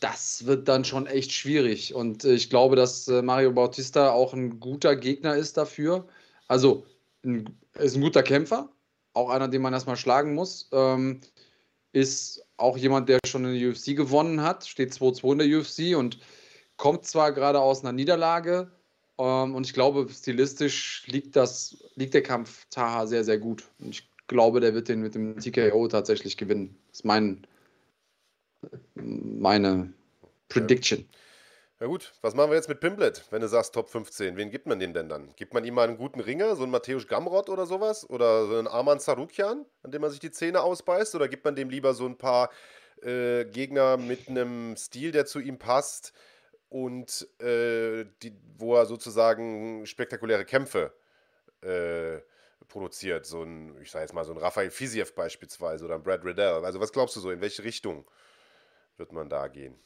Das 0.01 0.47
wird 0.47 0.69
dann 0.69 0.85
schon 0.85 1.07
echt 1.07 1.33
schwierig. 1.33 1.95
Und 1.95 2.25
äh, 2.25 2.35
ich 2.35 2.51
glaube, 2.51 2.77
dass 2.77 3.09
äh, 3.09 3.23
Mario 3.23 3.53
Bautista 3.53 4.11
auch 4.11 4.35
ein 4.35 4.61
guter 4.61 4.95
Gegner 4.95 5.37
ist 5.37 5.57
dafür. 5.57 6.07
Also 6.49 6.85
ein, 7.25 7.57
ist 7.79 7.97
ein 7.97 8.03
guter 8.03 8.23
Kämpfer, 8.23 8.69
auch 9.15 9.31
einer, 9.31 9.49
den 9.49 9.63
man 9.63 9.73
erstmal 9.73 9.97
schlagen 9.97 10.35
muss. 10.35 10.69
Ähm, 10.73 11.21
ist 11.93 12.45
auch 12.57 12.77
jemand, 12.77 13.09
der 13.09 13.19
schon 13.27 13.45
in 13.45 13.59
der 13.59 13.71
UFC 13.71 13.97
gewonnen 13.97 14.43
hat, 14.43 14.67
steht 14.67 14.93
2-2 14.93 15.33
in 15.33 15.39
der 15.39 15.59
UFC 15.59 15.97
und 15.97 16.19
kommt 16.77 17.05
zwar 17.07 17.33
gerade 17.33 17.61
aus 17.61 17.83
einer 17.83 17.93
Niederlage 17.93 18.71
ähm, 19.19 19.55
und 19.55 19.67
ich 19.67 19.75
glaube, 19.75 20.09
stilistisch 20.11 21.05
liegt, 21.07 21.37
das, 21.37 21.77
liegt 21.95 22.15
der 22.15 22.23
Kampf 22.23 22.67
Taha 22.71 23.07
sehr, 23.07 23.25
sehr 23.25 23.39
gut. 23.39 23.65
Und 23.79 23.91
ich 23.91 24.09
glaube, 24.27 24.61
der 24.61 24.75
wird 24.75 24.89
den 24.89 25.01
mit 25.01 25.15
dem 25.15 25.39
TKO 25.39 25.89
tatsächlich 25.89 26.37
gewinnen. 26.37 26.77
Das 26.89 27.01
ist 27.01 27.05
mein, 27.05 27.47
meine 28.95 29.93
Prediction. 30.49 31.01
Ja. 31.01 31.05
Ja 31.83 31.89
gut, 31.89 32.13
was 32.21 32.37
machen 32.37 32.53
wir 32.53 32.55
jetzt 32.55 32.69
mit 32.69 32.79
Pimblet, 32.79 33.25
wenn 33.33 33.41
du 33.41 33.49
sagst 33.49 33.75
Top 33.75 33.89
15? 33.89 34.37
Wen 34.37 34.53
gibt 34.53 34.69
man 34.69 34.79
den 34.79 34.95
denn 34.95 35.09
dann? 35.09 35.35
Gibt 35.35 35.53
man 35.53 35.65
ihm 35.65 35.75
mal 35.75 35.89
einen 35.89 35.97
guten 35.97 36.21
Ringer, 36.21 36.55
so 36.55 36.63
einen 36.63 36.71
Matthäus 36.71 37.09
Gamrot 37.09 37.49
oder 37.49 37.67
sowas? 37.67 38.09
Oder 38.09 38.47
so 38.47 38.57
einen 38.57 38.69
Arman 38.69 39.01
Sarukian, 39.01 39.67
an 39.83 39.91
dem 39.91 40.01
man 40.01 40.13
sich 40.13 40.21
die 40.21 40.31
Zähne 40.31 40.63
ausbeißt? 40.63 41.17
Oder 41.17 41.27
gibt 41.27 41.45
man 41.45 41.57
dem 41.57 41.71
lieber 41.71 41.93
so 41.93 42.07
ein 42.07 42.17
paar 42.17 42.51
äh, 43.03 43.47
Gegner 43.47 43.97
mit 43.97 44.29
einem 44.29 44.77
Stil, 44.77 45.11
der 45.11 45.27
zu 45.27 45.41
ihm 45.41 45.59
passt 45.59 46.13
und 46.69 47.27
äh, 47.41 48.05
die, 48.23 48.33
wo 48.59 48.77
er 48.77 48.87
sozusagen 48.87 49.85
spektakuläre 49.85 50.45
Kämpfe 50.45 50.93
äh, 51.63 52.21
produziert. 52.69 53.27
So 53.27 53.43
ein, 53.43 53.77
ich 53.83 53.91
sage 53.91 54.05
jetzt 54.05 54.15
mal, 54.15 54.25
so 54.25 54.31
ein 54.31 54.39
Rafael 54.39 54.71
Fiziev 54.71 55.17
beispielsweise 55.17 55.85
oder 55.85 55.97
ein 55.97 56.05
Brad 56.05 56.25
Riddell. 56.25 56.65
Also 56.65 56.79
was 56.79 56.93
glaubst 56.93 57.17
du 57.17 57.21
so, 57.21 57.33
in 57.33 57.41
welche 57.41 57.65
Richtung 57.65 58.09
wird 58.99 59.11
man 59.11 59.29
da 59.29 59.49
gehen? 59.49 59.77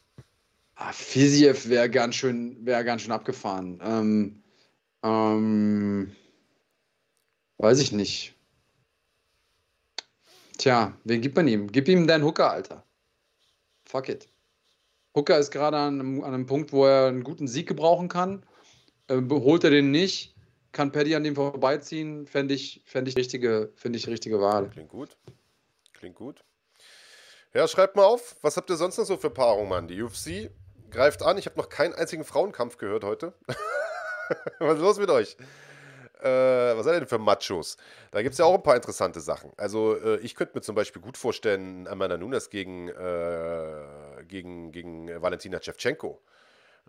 Ah, 0.79 0.93
Fiziev 0.93 1.69
wäre 1.71 1.89
ganz 1.89 2.17
schön, 2.17 2.65
wäre 2.67 2.85
ganz 2.85 3.03
schön 3.03 3.13
abgefahren. 3.13 3.81
Ähm, 3.83 4.43
ähm, 5.03 6.15
weiß 7.57 7.81
ich 7.81 7.93
nicht. 7.93 8.35
Tja, 10.59 10.95
wen 11.05 11.23
gibt 11.23 11.35
man 11.35 11.49
ihm? 11.49 11.73
Gib 11.73 11.89
ihm 11.89 12.07
deinen 12.07 12.25
Hooker, 12.25 12.51
Alter. 12.51 12.85
Fuck 13.87 14.11
it. 14.11 14.29
Hooker 15.15 15.39
ist 15.39 15.51
gerade 15.51 15.79
an, 15.79 16.23
an, 16.23 16.25
einem 16.25 16.47
Punkt, 16.47 16.73
wo 16.73 16.85
er 16.85 17.09
einen 17.09 17.25
guten 17.25 17.49
Sieg 17.49 17.67
gebrauchen 17.67 18.09
kann. 18.09 18.45
Äh, 19.09 19.23
holt 19.31 19.65
er 19.65 19.71
den 19.71 19.91
nicht, 19.91 20.35
kann 20.73 20.93
Paddy 20.93 21.15
an 21.15 21.25
dem 21.25 21.37
vorbeiziehen, 21.37 22.27
fände 22.27 22.53
ich, 22.53 22.83
fänd 22.85 23.09
ich, 23.09 23.17
richtige, 23.17 23.73
ich 23.83 24.09
richtige 24.09 24.41
Wahl. 24.43 24.69
Klingt 24.69 24.91
gut. 24.91 25.17
Klingt 25.95 26.17
gut. 26.17 26.45
Ja, 27.55 27.67
schreibt 27.67 27.97
mal 27.97 28.05
auf, 28.05 28.37
was 28.43 28.59
habt 28.59 28.69
ihr 28.69 28.77
sonst 28.77 28.99
noch 28.99 29.07
so 29.07 29.17
für 29.17 29.31
Paarungen, 29.31 29.71
Mann? 29.71 29.89
Die 29.89 30.03
UFC 30.03 30.51
greift 30.97 31.23
an. 31.23 31.39
Ich 31.39 31.47
habe 31.47 31.59
noch 31.59 31.69
keinen 31.69 31.95
einzigen 31.95 32.25
Frauenkampf 32.25 32.79
gehört 32.79 33.05
heute. 33.05 33.33
was 34.59 34.77
ist 34.77 34.81
los 34.83 34.99
mit 34.99 35.11
euch? 35.11 35.37
Äh, 36.21 36.27
was 36.77 36.85
seid 36.85 36.95
ihr 36.95 37.01
denn 37.01 37.09
für 37.09 37.19
Machos? 37.19 37.77
Da 38.11 38.23
gibt 38.23 38.33
es 38.33 38.39
ja 38.39 38.47
auch 38.47 38.55
ein 38.55 38.63
paar 38.63 38.77
interessante 38.77 39.21
Sachen. 39.21 39.53
Also, 39.59 39.97
äh, 39.97 40.17
ich 40.21 40.35
könnte 40.35 40.57
mir 40.57 40.63
zum 40.63 40.75
Beispiel 40.75 41.03
gut 41.03 41.19
vorstellen, 41.19 41.87
Amanda 41.87 42.17
Nunes 42.17 42.49
gegen, 42.49 42.89
äh, 42.89 44.25
gegen, 44.27 44.73
gegen 44.73 45.23
Valentina 45.23 45.61
Shevchenko. 45.63 46.21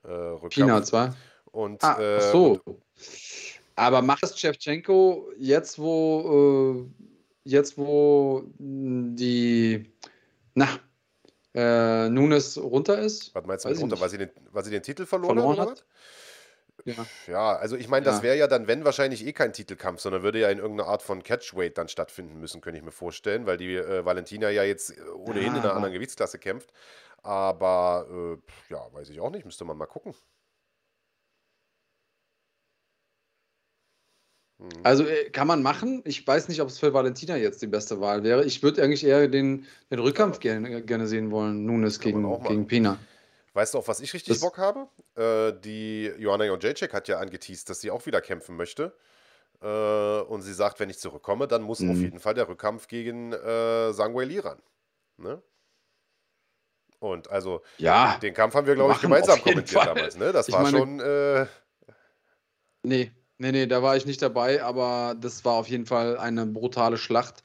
Äh, 0.05 0.49
China 0.49 0.81
zwar. 0.81 1.15
Und, 1.51 1.83
ah, 1.83 1.99
äh, 1.99 2.17
ach 2.17 2.31
so. 2.31 2.61
Und, 2.63 2.77
aber 3.75 4.01
macht 4.01 4.23
es 4.23 4.39
Shevchenko 4.39 5.29
jetzt, 5.37 5.77
wo, 5.77 6.87
äh, 6.87 7.09
jetzt, 7.43 7.77
wo 7.77 8.43
die, 8.57 9.91
na, 10.55 10.79
äh, 11.57 12.09
Nunes 12.09 12.57
runter 12.57 12.99
ist? 12.99 13.33
Was 13.33 13.45
meinst 13.45 13.65
du 13.65 13.69
mit 13.69 13.79
runter? 13.79 13.99
Weil 13.99 14.09
sie, 14.09 14.19
den, 14.19 14.29
weil 14.51 14.63
sie 14.63 14.69
den 14.69 14.83
Titel 14.83 15.05
verloren, 15.05 15.37
verloren 15.37 15.59
hat? 15.59 15.85
Ja. 16.85 16.93
ja, 17.25 17.55
also 17.55 17.75
ich 17.75 17.87
meine, 17.87 18.05
das 18.05 18.21
wäre 18.21 18.37
ja 18.37 18.47
dann, 18.47 18.67
wenn, 18.67 18.85
wahrscheinlich 18.85 19.25
eh 19.25 19.33
kein 19.33 19.51
Titelkampf, 19.51 19.99
sondern 19.99 20.21
würde 20.21 20.39
ja 20.39 20.49
in 20.49 20.59
irgendeiner 20.59 20.87
Art 20.87 21.01
von 21.01 21.23
Catchweight 21.23 21.77
dann 21.77 21.87
stattfinden 21.87 22.39
müssen, 22.39 22.61
könnte 22.61 22.77
ich 22.77 22.85
mir 22.85 22.91
vorstellen, 22.91 23.47
weil 23.47 23.57
die 23.57 23.75
äh, 23.75 24.05
Valentina 24.05 24.51
ja 24.51 24.63
jetzt 24.63 24.93
ohnehin 25.15 25.53
ja, 25.53 25.57
in 25.57 25.63
einer 25.63 25.73
anderen 25.73 25.93
Gewichtsklasse 25.93 26.37
kämpft. 26.37 26.71
Aber 27.23 28.05
äh, 28.09 28.71
ja, 28.71 28.87
weiß 28.93 29.09
ich 29.09 29.19
auch 29.19 29.31
nicht, 29.31 29.43
müsste 29.43 29.65
man 29.65 29.75
mal 29.75 29.87
gucken. 29.87 30.13
Also 34.83 35.05
äh, 35.05 35.29
kann 35.29 35.47
man 35.47 35.61
machen. 35.61 36.01
Ich 36.05 36.25
weiß 36.25 36.47
nicht, 36.47 36.61
ob 36.61 36.69
es 36.69 36.79
für 36.79 36.93
Valentina 36.93 37.35
jetzt 37.35 37.61
die 37.61 37.67
beste 37.67 38.01
Wahl 38.01 38.23
wäre. 38.23 38.43
Ich 38.43 38.63
würde 38.63 38.83
eigentlich 38.83 39.05
eher 39.05 39.27
den, 39.27 39.65
den 39.91 39.99
Rückkampf 39.99 40.39
gerne, 40.39 40.81
gerne 40.81 41.07
sehen 41.07 41.29
wollen, 41.31 41.65
Nunes 41.65 41.99
gegen, 41.99 42.43
gegen 42.43 42.65
Pina. 42.65 42.97
Weißt 43.53 43.73
du, 43.73 43.79
auf 43.79 43.87
was 43.87 43.99
ich 43.99 44.13
richtig 44.13 44.33
das 44.33 44.41
Bock 44.41 44.57
habe? 44.57 44.87
Äh, 45.15 45.59
die 45.61 46.11
Joanna 46.17 46.45
Jędrzejczyk 46.45 46.93
hat 46.93 47.07
ja 47.07 47.19
angeteased, 47.19 47.69
dass 47.69 47.81
sie 47.81 47.91
auch 47.91 48.05
wieder 48.05 48.21
kämpfen 48.21 48.55
möchte. 48.55 48.93
Äh, 49.61 50.21
und 50.21 50.41
sie 50.41 50.53
sagt, 50.53 50.79
wenn 50.79 50.89
ich 50.89 50.99
zurückkomme, 50.99 51.47
dann 51.47 51.61
muss 51.61 51.79
mhm. 51.79 51.91
auf 51.91 51.97
jeden 51.97 52.19
Fall 52.19 52.33
der 52.33 52.47
Rückkampf 52.47 52.87
gegen 52.87 53.33
äh, 53.33 53.93
Sangwei 53.93 54.39
ran. 54.39 54.61
Ne? 55.17 55.41
Und 56.99 57.29
also, 57.29 57.61
ja, 57.77 58.17
den 58.19 58.33
Kampf 58.33 58.55
haben 58.55 58.65
wir, 58.65 58.75
glaube 58.75 58.93
ich, 58.93 59.01
gemeinsam 59.01 59.39
kommentiert 59.41 59.83
Fall. 59.83 59.93
damals. 59.93 60.17
Ne? 60.17 60.31
Das 60.31 60.47
ich 60.47 60.53
war 60.53 60.63
meine, 60.63 60.77
schon. 60.77 60.99
Äh, 60.99 61.45
nee, 62.83 63.11
Nee, 63.39 63.51
nee, 63.51 63.67
da 63.67 63.83
war 63.83 63.95
ich 63.95 64.05
nicht 64.05 64.21
dabei, 64.21 64.63
aber 64.63 65.15
das 65.19 65.45
war 65.45 65.53
auf 65.53 65.67
jeden 65.67 65.85
Fall 65.85 66.17
eine 66.17 66.45
brutale 66.45 66.97
Schlacht, 66.97 67.43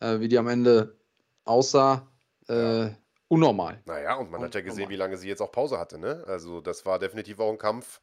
äh, 0.00 0.20
wie 0.20 0.28
die 0.28 0.38
am 0.38 0.48
Ende 0.48 0.96
aussah. 1.44 2.06
Äh, 2.48 2.90
unnormal. 3.28 3.80
Naja, 3.86 4.16
und 4.16 4.30
man 4.30 4.40
Un 4.40 4.46
hat 4.46 4.54
ja 4.54 4.60
gesehen, 4.60 4.90
wie 4.90 4.96
lange 4.96 5.16
sie 5.16 5.28
jetzt 5.28 5.40
auch 5.40 5.50
Pause 5.50 5.78
hatte. 5.78 5.98
Ne? 5.98 6.22
Also, 6.26 6.60
das 6.60 6.84
war 6.84 6.98
definitiv 6.98 7.40
auch 7.40 7.50
ein 7.50 7.58
Kampf, 7.58 8.02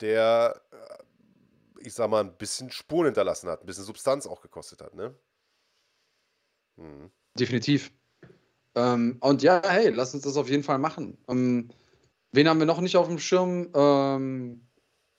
der, 0.00 0.60
äh, 0.70 1.84
ich 1.84 1.94
sag 1.94 2.08
mal, 2.08 2.20
ein 2.20 2.36
bisschen 2.36 2.70
Spuren 2.70 3.06
hinterlassen 3.06 3.48
hat, 3.48 3.62
ein 3.62 3.66
bisschen 3.66 3.84
Substanz 3.84 4.26
auch 4.26 4.40
gekostet 4.40 4.80
hat. 4.80 4.94
Ne? 4.94 5.14
Hm. 6.76 7.10
Definitiv. 7.38 7.92
Ähm, 8.76 9.16
und 9.20 9.42
ja, 9.42 9.60
hey, 9.64 9.90
lass 9.90 10.14
uns 10.14 10.22
das 10.22 10.36
auf 10.36 10.48
jeden 10.48 10.62
Fall 10.62 10.78
machen. 10.78 11.18
Ähm, 11.28 11.70
wen 12.30 12.48
haben 12.48 12.60
wir 12.60 12.66
noch 12.66 12.80
nicht 12.80 12.96
auf 12.96 13.08
dem 13.08 13.18
Schirm? 13.18 13.70
Ähm, 13.74 14.67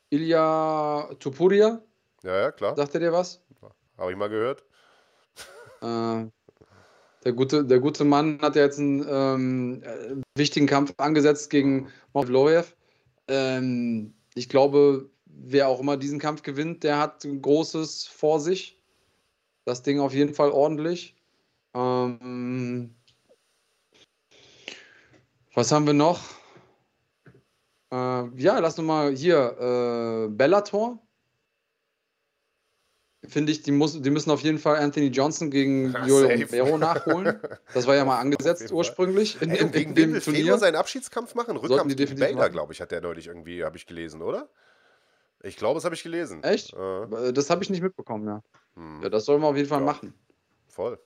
Ilya 0.09 1.15
Tupuria. 1.19 1.81
Ja, 2.23 2.41
ja, 2.41 2.51
klar. 2.51 2.75
Sagt 2.75 2.93
er 2.95 2.99
dir 2.99 3.13
was? 3.13 3.41
Habe 3.97 4.11
ich 4.11 4.17
mal 4.17 4.29
gehört. 4.29 4.63
Äh, 5.81 6.25
der, 7.23 7.33
gute, 7.33 7.65
der 7.65 7.79
gute 7.79 8.03
Mann 8.03 8.39
hat 8.41 8.55
ja 8.55 8.63
jetzt 8.63 8.79
einen 8.79 9.05
ähm, 9.07 9.83
äh, 9.83 10.15
wichtigen 10.35 10.67
Kampf 10.67 10.93
angesetzt 10.97 11.49
gegen 11.49 11.91
Mavloyev. 12.13 12.73
Ähm, 13.27 14.13
ich 14.35 14.49
glaube, 14.49 15.09
wer 15.25 15.67
auch 15.67 15.79
immer 15.79 15.97
diesen 15.97 16.19
Kampf 16.19 16.43
gewinnt, 16.43 16.83
der 16.83 16.97
hat 16.97 17.23
ein 17.23 17.41
Großes 17.41 18.07
vor 18.07 18.39
sich. 18.39 18.81
Das 19.65 19.83
Ding 19.83 19.99
auf 19.99 20.13
jeden 20.13 20.33
Fall 20.33 20.51
ordentlich. 20.51 21.15
Ähm, 21.75 22.95
was 25.53 25.71
haben 25.71 25.85
wir 25.85 25.93
noch? 25.93 26.38
Äh, 27.91 27.95
ja, 28.39 28.59
lass 28.59 28.77
uns 28.77 28.87
mal 28.87 29.15
hier 29.15 30.27
äh, 30.27 30.27
Bellator. 30.29 30.99
Finde 33.27 33.51
ich, 33.51 33.63
die, 33.63 33.71
muss, 33.71 34.01
die 34.01 34.09
müssen 34.09 34.31
auf 34.31 34.41
jeden 34.41 34.59
Fall 34.59 34.77
Anthony 34.77 35.07
Johnson 35.07 35.51
gegen 35.51 35.93
Joel 36.05 36.41
Romero 36.41 36.77
nachholen. 36.77 37.39
Das 37.73 37.85
war 37.85 37.95
ja 37.95 38.05
mal 38.05 38.17
angesetzt 38.19 38.71
ursprünglich 38.71 39.41
in, 39.41 39.49
Ey, 39.49 39.59
in, 39.59 39.71
gegen 39.71 39.89
in 39.89 40.13
dem 40.13 40.21
Turnier. 40.21 40.57
seinen 40.57 40.75
Abschiedskampf 40.75 41.35
machen? 41.35 41.57
Rückkampf 41.57 41.95
gegen 41.95 42.17
Bader, 42.17 42.49
glaube 42.49 42.71
ich, 42.71 42.79
hat 42.79 42.91
der 42.91 43.01
neulich 43.01 43.27
irgendwie, 43.27 43.65
habe 43.65 43.75
ich 43.75 43.85
gelesen, 43.85 44.21
oder? 44.21 44.49
Ich 45.41 45.57
glaube, 45.57 45.75
das 45.75 45.85
habe 45.85 45.95
ich 45.95 46.03
gelesen. 46.03 46.43
Echt? 46.43 46.73
Äh. 46.73 47.33
Das 47.33 47.49
habe 47.49 47.61
ich 47.61 47.69
nicht 47.69 47.81
mitbekommen, 47.81 48.25
ja. 48.25 48.43
Hm. 48.75 49.01
Ja, 49.03 49.09
das 49.09 49.25
sollen 49.25 49.41
wir 49.41 49.47
auf 49.47 49.57
jeden 49.57 49.69
Fall 49.69 49.79
ja. 49.79 49.85
machen. 49.85 50.13
Voll. 50.67 50.97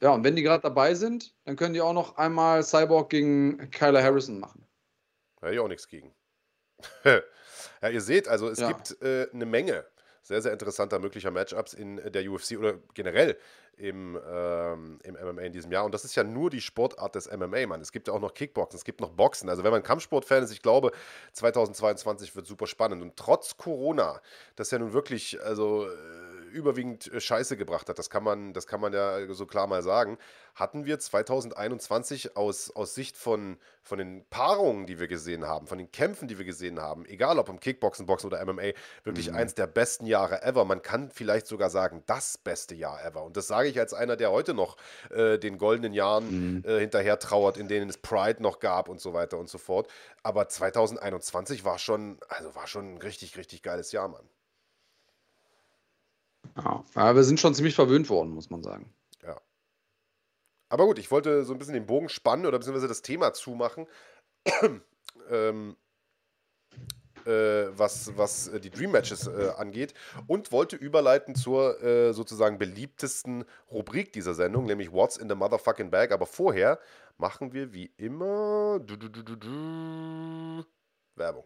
Ja, 0.00 0.10
und 0.10 0.24
wenn 0.24 0.36
die 0.36 0.42
gerade 0.42 0.62
dabei 0.62 0.94
sind, 0.94 1.34
dann 1.44 1.56
können 1.56 1.74
die 1.74 1.80
auch 1.80 1.94
noch 1.94 2.16
einmal 2.16 2.62
Cyborg 2.62 3.10
gegen 3.10 3.70
Kyler 3.70 4.02
Harrison 4.02 4.38
machen. 4.40 4.66
Da 5.46 5.50
hätte 5.50 5.60
ich 5.60 5.64
auch 5.64 5.68
nichts 5.68 5.86
gegen. 5.86 6.12
ja, 7.04 7.88
ihr 7.88 8.00
seht, 8.00 8.26
also 8.26 8.48
es 8.48 8.58
ja. 8.58 8.66
gibt 8.66 9.00
äh, 9.00 9.28
eine 9.32 9.46
Menge 9.46 9.86
sehr, 10.22 10.42
sehr 10.42 10.52
interessanter 10.52 10.98
möglicher 10.98 11.30
Matchups 11.30 11.72
in 11.72 11.98
der 11.98 12.28
UFC 12.28 12.58
oder 12.58 12.80
generell 12.94 13.38
im, 13.76 14.18
ähm, 14.28 14.98
im 15.04 15.14
MMA 15.14 15.42
in 15.42 15.52
diesem 15.52 15.70
Jahr. 15.70 15.84
Und 15.84 15.94
das 15.94 16.04
ist 16.04 16.16
ja 16.16 16.24
nur 16.24 16.50
die 16.50 16.60
Sportart 16.60 17.14
des 17.14 17.30
MMA, 17.30 17.68
Mann. 17.68 17.80
Es 17.80 17.92
gibt 17.92 18.08
ja 18.08 18.14
auch 18.14 18.18
noch 18.18 18.34
Kickboxen, 18.34 18.76
es 18.76 18.84
gibt 18.84 19.00
noch 19.00 19.10
Boxen. 19.10 19.48
Also 19.48 19.62
wenn 19.62 19.70
man 19.70 19.84
Kampfsportfan 19.84 20.42
ist, 20.42 20.50
ich 20.50 20.62
glaube, 20.62 20.90
2022 21.34 22.34
wird 22.34 22.48
super 22.48 22.66
spannend. 22.66 23.02
Und 23.02 23.14
trotz 23.14 23.56
Corona, 23.56 24.20
das 24.56 24.72
ja 24.72 24.80
nun 24.80 24.92
wirklich, 24.94 25.40
also 25.42 25.86
äh, 25.86 25.90
überwiegend 26.56 27.12
äh, 27.12 27.20
Scheiße 27.20 27.56
gebracht 27.56 27.88
hat, 27.88 27.98
das 27.98 28.10
kann 28.10 28.24
man, 28.24 28.52
das 28.52 28.66
kann 28.66 28.80
man 28.80 28.92
ja 28.92 29.32
so 29.32 29.46
klar 29.46 29.66
mal 29.66 29.82
sagen, 29.82 30.18
hatten 30.56 30.86
wir 30.86 30.98
2021 30.98 32.36
aus, 32.36 32.70
aus 32.74 32.94
Sicht 32.94 33.16
von, 33.16 33.58
von 33.82 33.98
den 33.98 34.24
Paarungen, 34.30 34.86
die 34.86 34.98
wir 34.98 35.06
gesehen 35.06 35.46
haben, 35.46 35.66
von 35.66 35.78
den 35.78 35.92
Kämpfen, 35.92 36.28
die 36.28 36.38
wir 36.38 36.46
gesehen 36.46 36.80
haben, 36.80 37.04
egal 37.06 37.38
ob 37.38 37.48
im 37.48 37.60
Kickboxen, 37.60 38.06
Boxen 38.06 38.26
oder 38.26 38.44
MMA, 38.44 38.72
wirklich 39.04 39.30
mhm. 39.30 39.36
eins 39.36 39.54
der 39.54 39.66
besten 39.66 40.06
Jahre 40.06 40.42
ever. 40.42 40.64
Man 40.64 40.82
kann 40.82 41.10
vielleicht 41.10 41.46
sogar 41.46 41.68
sagen, 41.68 42.02
das 42.06 42.38
beste 42.38 42.74
Jahr 42.74 43.04
ever. 43.04 43.22
Und 43.22 43.36
das 43.36 43.46
sage 43.46 43.68
ich 43.68 43.78
als 43.78 43.92
einer, 43.92 44.16
der 44.16 44.32
heute 44.32 44.54
noch 44.54 44.76
äh, 45.10 45.38
den 45.38 45.58
goldenen 45.58 45.92
Jahren 45.92 46.56
mhm. 46.56 46.64
äh, 46.64 46.80
hinterher 46.80 47.18
trauert, 47.18 47.58
in 47.58 47.68
denen 47.68 47.90
es 47.90 47.98
Pride 47.98 48.42
noch 48.42 48.58
gab 48.58 48.88
und 48.88 49.00
so 49.00 49.12
weiter 49.12 49.38
und 49.38 49.50
so 49.50 49.58
fort. 49.58 49.88
Aber 50.22 50.48
2021 50.48 51.64
war 51.64 51.78
schon, 51.78 52.18
also 52.28 52.54
war 52.54 52.66
schon 52.66 52.94
ein 52.94 52.98
richtig, 52.98 53.36
richtig 53.36 53.62
geiles 53.62 53.92
Jahr, 53.92 54.08
Mann. 54.08 54.26
Ja, 56.56 56.84
aber 56.94 57.16
wir 57.16 57.24
sind 57.24 57.40
schon 57.40 57.54
ziemlich 57.54 57.74
verwöhnt 57.74 58.08
worden, 58.08 58.30
muss 58.30 58.50
man 58.50 58.62
sagen. 58.62 58.92
Ja. 59.22 59.40
Aber 60.68 60.86
gut, 60.86 60.98
ich 60.98 61.10
wollte 61.10 61.44
so 61.44 61.52
ein 61.52 61.58
bisschen 61.58 61.74
den 61.74 61.86
Bogen 61.86 62.08
spannen 62.08 62.46
oder 62.46 62.58
beziehungsweise 62.58 62.88
das 62.88 63.02
Thema 63.02 63.32
zumachen. 63.32 63.86
ähm, 65.30 65.76
äh, 67.26 67.76
was, 67.76 68.16
was 68.16 68.50
die 68.62 68.70
Dream 68.70 68.92
Matches 68.92 69.26
äh, 69.26 69.50
angeht 69.56 69.94
und 70.28 70.52
wollte 70.52 70.76
überleiten 70.76 71.34
zur 71.34 71.82
äh, 71.82 72.12
sozusagen 72.12 72.56
beliebtesten 72.56 73.44
Rubrik 73.70 74.12
dieser 74.12 74.34
Sendung, 74.34 74.64
nämlich 74.64 74.92
What's 74.92 75.16
in 75.16 75.28
the 75.28 75.34
Motherfucking 75.34 75.90
Bag. 75.90 76.12
Aber 76.12 76.26
vorher 76.26 76.78
machen 77.18 77.52
wir 77.52 77.72
wie 77.72 77.90
immer 77.96 78.78
du, 78.78 78.96
du, 78.96 79.08
du, 79.10 80.64
Werbung. 81.16 81.44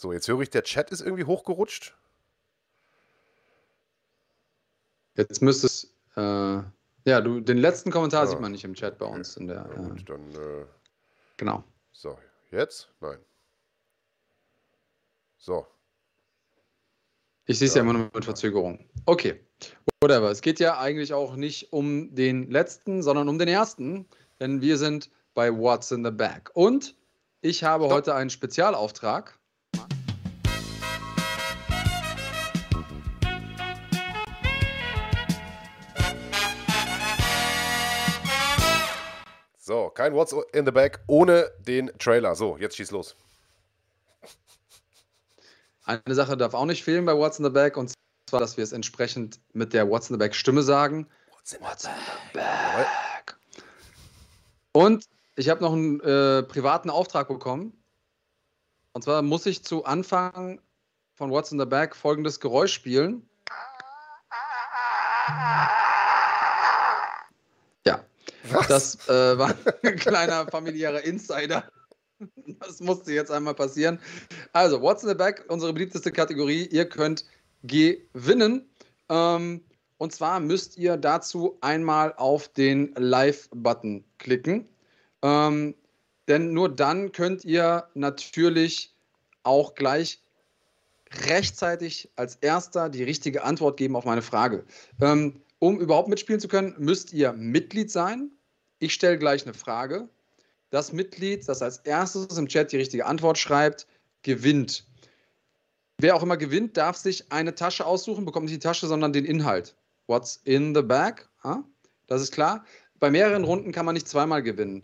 So, 0.00 0.14
jetzt 0.14 0.26
höre 0.28 0.40
ich, 0.40 0.48
der 0.48 0.62
Chat 0.62 0.92
ist 0.92 1.02
irgendwie 1.02 1.24
hochgerutscht. 1.24 1.94
Jetzt 5.14 5.42
müsste 5.42 5.66
es. 5.66 5.94
Äh, 6.16 6.62
ja, 7.04 7.20
du, 7.20 7.40
den 7.40 7.58
letzten 7.58 7.90
Kommentar 7.90 8.24
ja. 8.24 8.30
sieht 8.30 8.40
man 8.40 8.52
nicht 8.52 8.64
im 8.64 8.72
Chat 8.72 8.96
bei 8.96 9.04
uns. 9.04 9.36
In 9.36 9.46
der, 9.46 9.56
ja, 9.56 9.74
gut, 9.74 10.00
äh, 10.00 10.04
dann. 10.04 10.30
Äh, 10.30 10.64
genau. 11.36 11.64
So, 11.92 12.16
jetzt? 12.50 12.88
Nein. 13.02 13.18
So. 15.36 15.66
Ich 17.44 17.58
sehe 17.58 17.68
es 17.68 17.74
ja 17.74 17.82
immer 17.82 17.92
nur 17.92 18.10
mit 18.14 18.24
Verzögerung. 18.24 18.88
Okay. 19.04 19.38
Whatever. 20.00 20.30
Es 20.30 20.40
geht 20.40 20.60
ja 20.60 20.78
eigentlich 20.78 21.12
auch 21.12 21.36
nicht 21.36 21.74
um 21.74 22.14
den 22.14 22.50
letzten, 22.50 23.02
sondern 23.02 23.28
um 23.28 23.38
den 23.38 23.48
ersten, 23.48 24.08
denn 24.40 24.62
wir 24.62 24.78
sind 24.78 25.10
bei 25.34 25.54
What's 25.54 25.90
in 25.90 26.02
the 26.02 26.10
Bag. 26.10 26.50
Und 26.54 26.96
ich 27.42 27.64
habe 27.64 27.84
Stop. 27.84 27.92
heute 27.92 28.14
einen 28.14 28.30
Spezialauftrag. 28.30 29.38
So, 39.70 39.88
kein 39.88 40.14
What's 40.14 40.34
in 40.52 40.66
the 40.66 40.72
Bag 40.72 40.98
ohne 41.06 41.48
den 41.60 41.96
Trailer. 41.96 42.34
So, 42.34 42.56
jetzt 42.56 42.74
schieß 42.74 42.90
los. 42.90 43.14
Eine 45.84 46.16
Sache 46.16 46.36
darf 46.36 46.54
auch 46.54 46.64
nicht 46.64 46.82
fehlen 46.82 47.04
bei 47.04 47.16
What's 47.16 47.38
in 47.38 47.44
the 47.44 47.52
Bag 47.52 47.76
und 47.76 47.94
zwar, 48.26 48.40
dass 48.40 48.56
wir 48.56 48.64
es 48.64 48.72
entsprechend 48.72 49.38
mit 49.52 49.72
der 49.72 49.88
What's 49.88 50.10
in 50.10 50.14
the 50.14 50.18
Bag 50.18 50.34
Stimme 50.34 50.64
sagen. 50.64 51.06
What's 51.30 51.52
in, 51.52 51.60
What's 51.60 51.84
in 51.84 51.90
the 52.32 52.38
Bag? 52.38 53.38
Und 54.72 55.04
ich 55.36 55.48
habe 55.48 55.60
noch 55.60 55.72
einen 55.72 56.00
äh, 56.00 56.42
privaten 56.42 56.90
Auftrag 56.90 57.28
bekommen. 57.28 57.80
Und 58.92 59.04
zwar 59.04 59.22
muss 59.22 59.46
ich 59.46 59.62
zu 59.62 59.84
Anfang 59.84 60.60
von 61.14 61.30
What's 61.30 61.52
in 61.52 61.60
the 61.60 61.64
Bag 61.64 61.94
folgendes 61.94 62.40
Geräusch 62.40 62.72
spielen. 62.72 63.24
Was? 68.48 68.68
Das 68.68 69.08
äh, 69.08 69.38
war 69.38 69.54
ein 69.82 69.96
kleiner 69.96 70.46
familiärer 70.46 71.02
Insider. 71.02 71.64
Das 72.60 72.80
musste 72.80 73.12
jetzt 73.12 73.30
einmal 73.30 73.54
passieren. 73.54 73.98
Also, 74.52 74.80
What's 74.82 75.02
in 75.02 75.08
the 75.08 75.14
Back, 75.14 75.44
unsere 75.48 75.72
beliebteste 75.72 76.12
Kategorie. 76.12 76.66
Ihr 76.66 76.86
könnt 76.86 77.24
gewinnen. 77.62 78.68
Ähm, 79.08 79.62
und 79.98 80.12
zwar 80.12 80.40
müsst 80.40 80.78
ihr 80.78 80.96
dazu 80.96 81.58
einmal 81.60 82.14
auf 82.16 82.48
den 82.48 82.94
Live-Button 82.96 84.04
klicken. 84.18 84.68
Ähm, 85.22 85.74
denn 86.28 86.52
nur 86.52 86.74
dann 86.74 87.12
könnt 87.12 87.44
ihr 87.44 87.88
natürlich 87.94 88.94
auch 89.42 89.74
gleich 89.74 90.22
rechtzeitig 91.26 92.10
als 92.16 92.36
erster 92.36 92.88
die 92.88 93.02
richtige 93.02 93.42
Antwort 93.44 93.76
geben 93.76 93.96
auf 93.96 94.04
meine 94.04 94.22
Frage. 94.22 94.64
Ähm, 95.00 95.42
um 95.60 95.78
überhaupt 95.78 96.08
mitspielen 96.08 96.40
zu 96.40 96.48
können, 96.48 96.74
müsst 96.78 97.12
ihr 97.12 97.32
Mitglied 97.32 97.92
sein. 97.92 98.32
Ich 98.80 98.92
stelle 98.92 99.18
gleich 99.18 99.44
eine 99.44 99.54
Frage. 99.54 100.08
Das 100.70 100.92
Mitglied, 100.92 101.48
das 101.48 101.62
als 101.62 101.78
erstes 101.78 102.36
im 102.36 102.48
Chat 102.48 102.72
die 102.72 102.78
richtige 102.78 103.06
Antwort 103.06 103.38
schreibt, 103.38 103.86
gewinnt. 104.22 104.86
Wer 105.98 106.16
auch 106.16 106.22
immer 106.22 106.38
gewinnt, 106.38 106.76
darf 106.76 106.96
sich 106.96 107.30
eine 107.30 107.54
Tasche 107.54 107.84
aussuchen, 107.84 108.24
bekommt 108.24 108.46
nicht 108.46 108.54
die 108.54 108.66
Tasche, 108.66 108.86
sondern 108.86 109.12
den 109.12 109.24
Inhalt. 109.24 109.76
What's 110.06 110.40
in 110.44 110.74
the 110.74 110.82
bag? 110.82 111.28
Das 112.06 112.22
ist 112.22 112.32
klar. 112.32 112.64
Bei 112.98 113.10
mehreren 113.10 113.44
Runden 113.44 113.70
kann 113.70 113.86
man 113.86 113.94
nicht 113.94 114.08
zweimal 114.08 114.42
gewinnen. 114.42 114.82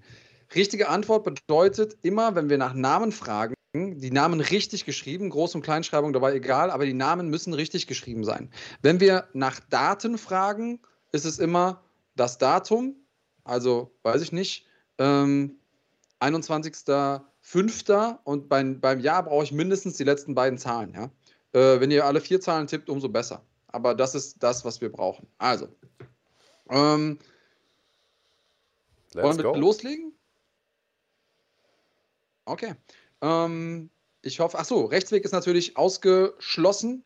Richtige 0.55 0.89
Antwort 0.89 1.25
bedeutet 1.25 1.97
immer, 2.03 2.35
wenn 2.35 2.49
wir 2.49 2.59
nach 2.59 2.75
Namen 2.75 3.13
fragen, 3.13 3.56
die 3.99 4.11
Namen 4.11 4.41
richtig 4.41 4.85
geschrieben, 4.85 5.31
Groß- 5.31 5.55
und 5.55 5.63
Kleinschreibung 5.63 6.13
dabei 6.13 6.35
egal, 6.35 6.71
aber 6.71 6.85
die 6.87 6.95
Namen 6.95 7.29
müssen 7.29 7.55
richtig 7.55 7.87
geschrieben 7.87 8.25
sein. 8.25 8.51
Wenn 8.83 9.01
wir 9.01 9.29
nach 9.33 9.61
Daten 9.61 10.19
fragen, 10.19 10.81
ist 11.13 11.25
es 11.25 11.39
immer 11.39 11.83
das 12.17 12.39
Datum, 12.39 12.97
also 13.45 13.93
weiß 14.03 14.23
ich 14.23 14.33
nicht, 14.33 14.67
ähm, 14.99 15.59
21.05. 16.21 18.19
und 18.25 18.49
beim, 18.49 18.81
beim 18.81 19.01
Jahr 19.01 19.23
brauche 19.23 19.45
ich 19.45 19.53
mindestens 19.53 19.97
die 19.97 20.05
letzten 20.05 20.35
beiden 20.35 20.59
Zahlen. 20.59 20.93
Ja? 20.95 21.11
Äh, 21.53 21.81
wenn 21.81 21.91
ihr 21.91 22.05
alle 22.05 22.21
vier 22.21 22.41
Zahlen 22.41 22.67
tippt, 22.67 22.89
umso 22.89 23.09
besser. 23.09 23.45
Aber 23.69 23.95
das 23.95 24.15
ist 24.15 24.43
das, 24.43 24.65
was 24.65 24.81
wir 24.81 24.91
brauchen. 24.91 25.27
Also, 25.39 25.69
ähm, 26.71 27.19
wollen 29.15 29.37
wir 29.37 29.45
go. 29.45 29.55
loslegen? 29.55 30.13
Okay. 32.47 32.75
Ähm, 33.23 33.91
ich 34.23 34.41
hoffe, 34.41 34.59
ach 34.59 34.65
so, 34.65 34.87
Rechtsweg 34.87 35.25
ist 35.25 35.33
natürlich 35.33 35.77
ausgeschlossen 35.77 37.05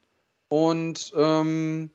und 0.48 1.12
ähm, 1.14 1.90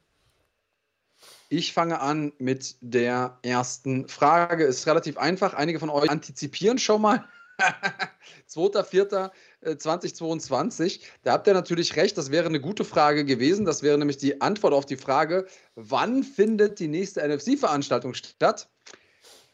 ich 1.50 1.74
fange 1.74 2.00
an 2.00 2.34
mit 2.38 2.76
der 2.82 3.40
ersten 3.42 4.08
Frage. 4.08 4.66
Ist 4.66 4.88
relativ 4.88 5.18
einfach. 5.18 5.54
Einige 5.54 5.80
von 5.80 5.90
euch 5.90 6.10
antizipieren 6.10 6.78
schon 6.78 7.02
mal. 7.02 7.26
2.4.2022. 8.50 10.98
Äh, 10.98 11.00
da 11.24 11.34
habt 11.34 11.48
ihr 11.48 11.54
natürlich 11.54 11.96
recht, 11.96 12.18
das 12.18 12.32
wäre 12.32 12.48
eine 12.48 12.60
gute 12.60 12.84
Frage 12.84 13.26
gewesen. 13.26 13.66
Das 13.66 13.84
wäre 13.84 13.98
nämlich 13.98 14.18
die 14.18 14.42
Antwort 14.42 14.74
auf 14.74 14.86
die 14.86 14.98
Frage, 14.98 15.48
wann 15.76 16.24
findet 16.24 16.80
die 16.80 16.88
nächste 16.88 17.28
NFC-Veranstaltung 17.28 18.14
statt? 18.14 18.70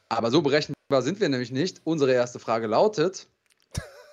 Aber 0.10 0.32
so 0.32 0.42
berechenbar 0.42 1.02
sind 1.02 1.20
wir 1.20 1.30
nämlich 1.30 1.52
nicht. 1.52 1.82
Unsere 1.84 2.14
erste 2.14 2.40
Frage 2.40 2.68
lautet, 2.68 3.28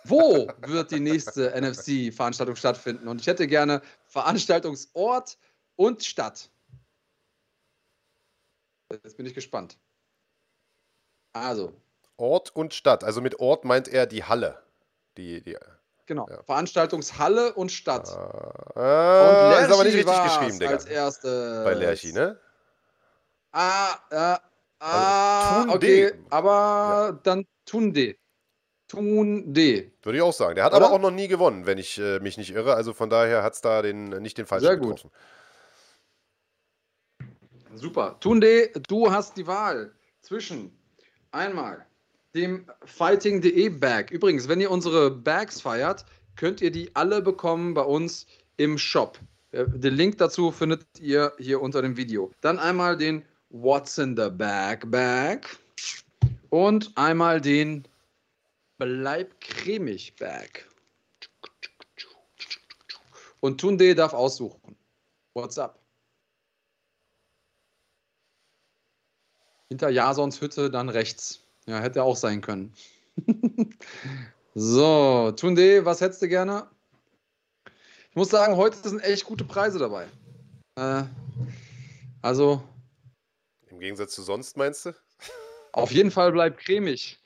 wo 0.05 0.49
wird 0.67 0.91
die 0.91 1.01
nächste 1.01 1.51
NFC-Veranstaltung 1.61 2.57
stattfinden? 2.57 3.09
Und 3.09 3.21
ich 3.21 3.27
hätte 3.27 3.47
gerne 3.47 3.83
Veranstaltungsort 4.07 5.39
und 5.77 6.05
Stadt. 6.05 6.51
Jetzt 8.91 9.17
bin 9.17 9.27
ich 9.27 9.35
gespannt. 9.35 9.77
Also. 11.33 11.73
Ort 12.17 12.55
und 12.57 12.75
Stadt. 12.75 13.05
Also 13.05 13.21
mit 13.21 13.39
Ort 13.39 13.65
meint 13.65 13.89
er 13.89 14.07
die 14.07 14.25
Halle. 14.25 14.63
Die, 15.17 15.43
die, 15.43 15.57
genau. 16.07 16.27
Ja. 16.29 16.43
Veranstaltungshalle 16.43 17.55
und 17.55 17.71
Stadt. 17.71 18.09
Ah, 18.77 19.59
und 19.59 19.65
ist 19.65 19.73
aber 19.73 19.85
nicht 19.85 19.95
richtig 19.95 20.23
geschrieben, 20.25 20.59
Digga. 20.59 20.73
Als 20.73 20.85
erstes. 20.87 21.65
Bei 21.65 21.75
Lerchi, 21.75 22.13
ne? 22.13 22.41
Ah, 23.53 23.97
ja. 24.11 24.41
Ah, 24.81 25.63
also, 25.63 25.75
okay. 25.75 26.13
Aber 26.31 27.11
ja. 27.11 27.13
dann 27.25 27.47
Tunde. 27.65 28.17
Tunde. 28.89 29.93
Würde 30.03 30.17
ich 30.19 30.23
auch 30.23 30.33
sagen. 30.33 30.57
Der 30.57 30.65
hat 30.65 30.73
Oder? 30.73 30.87
aber 30.87 30.95
auch 30.95 31.01
noch 31.01 31.11
nie 31.11 31.29
gewonnen, 31.29 31.67
wenn 31.67 31.79
ich 31.79 31.99
äh, 31.99 32.21
mich 32.21 32.39
nicht 32.39 32.51
irre. 32.55 32.75
Also 32.75 32.95
von 32.95 33.11
daher 33.11 33.43
hat 33.43 33.55
es 33.55 33.61
da 33.61 33.83
den, 33.83 34.09
nicht 34.09 34.39
den 34.39 34.47
falschen 34.47 34.67
Sehr 34.67 34.77
gut. 34.77 34.97
getroffen. 34.97 35.11
Super. 37.75 38.17
Tunde, 38.21 38.71
du 38.89 39.11
hast 39.13 39.37
die 39.37 39.47
Wahl 39.47 39.93
zwischen 40.23 40.73
einmal 41.31 41.87
dem 42.35 42.67
Fighting.de 42.85 43.69
Bag. 43.69 44.11
Übrigens, 44.11 44.49
wenn 44.49 44.61
ihr 44.61 44.71
unsere 44.71 45.11
Bags 45.11 45.61
feiert, 45.61 46.05
könnt 46.37 46.61
ihr 46.61 46.71
die 46.71 46.95
alle 46.97 47.23
bekommen 47.23 47.75
bei 47.75 47.83
uns 47.83 48.27
im 48.57 48.79
Shop. 48.79 49.19
Äh, 49.53 49.67
den 49.67 49.95
Link 49.95 50.19
dazu 50.19 50.51
findet 50.51 50.87
ihr 50.99 51.33
hier 51.39 51.61
unter 51.61 51.83
dem 51.83 51.97
Video. 51.97 52.31
Dann 52.41 52.59
einmal 52.59 52.97
den 52.97 53.25
What's 53.51 53.99
in 53.99 54.17
the 54.17 54.29
Bag 54.31 54.91
Bag 54.91 55.47
und 56.51 56.93
einmal 56.97 57.41
den 57.41 57.87
Bleib 58.79 59.41
cremig 59.41 60.15
Bag. 60.17 60.65
Und 63.41 63.61
Tunde 63.61 63.95
darf 63.97 64.13
aussuchen. 64.13 64.77
What's 65.35 65.59
up? 65.59 65.83
Hinter 69.69 69.91
Jasons 69.91 70.41
Hütte 70.41 70.71
dann 70.71 70.89
rechts. 70.89 71.43
Ja, 71.67 71.81
hätte 71.81 72.05
auch 72.05 72.17
sein 72.17 72.41
können. 72.41 72.73
so, 74.55 75.33
Tunde, 75.33 75.85
was 75.85 76.01
hättest 76.01 76.23
du 76.23 76.29
gerne? 76.29 76.71
Ich 78.11 78.17
muss 78.17 78.31
sagen, 78.31 78.57
heute 78.57 78.77
sind 78.77 79.01
echt 79.01 79.25
gute 79.25 79.45
Preise 79.45 79.81
dabei. 79.81 80.07
Äh, 80.77 81.03
also. 82.23 82.63
Im 83.67 83.81
Gegensatz 83.81 84.15
zu 84.15 84.23
sonst, 84.23 84.57
meinst 84.57 84.87
du? 84.87 84.95
Auf 85.73 85.91
jeden 85.91 86.13
Fall 86.13 86.31
bleibt 86.31 86.61
cremig. 86.61 87.19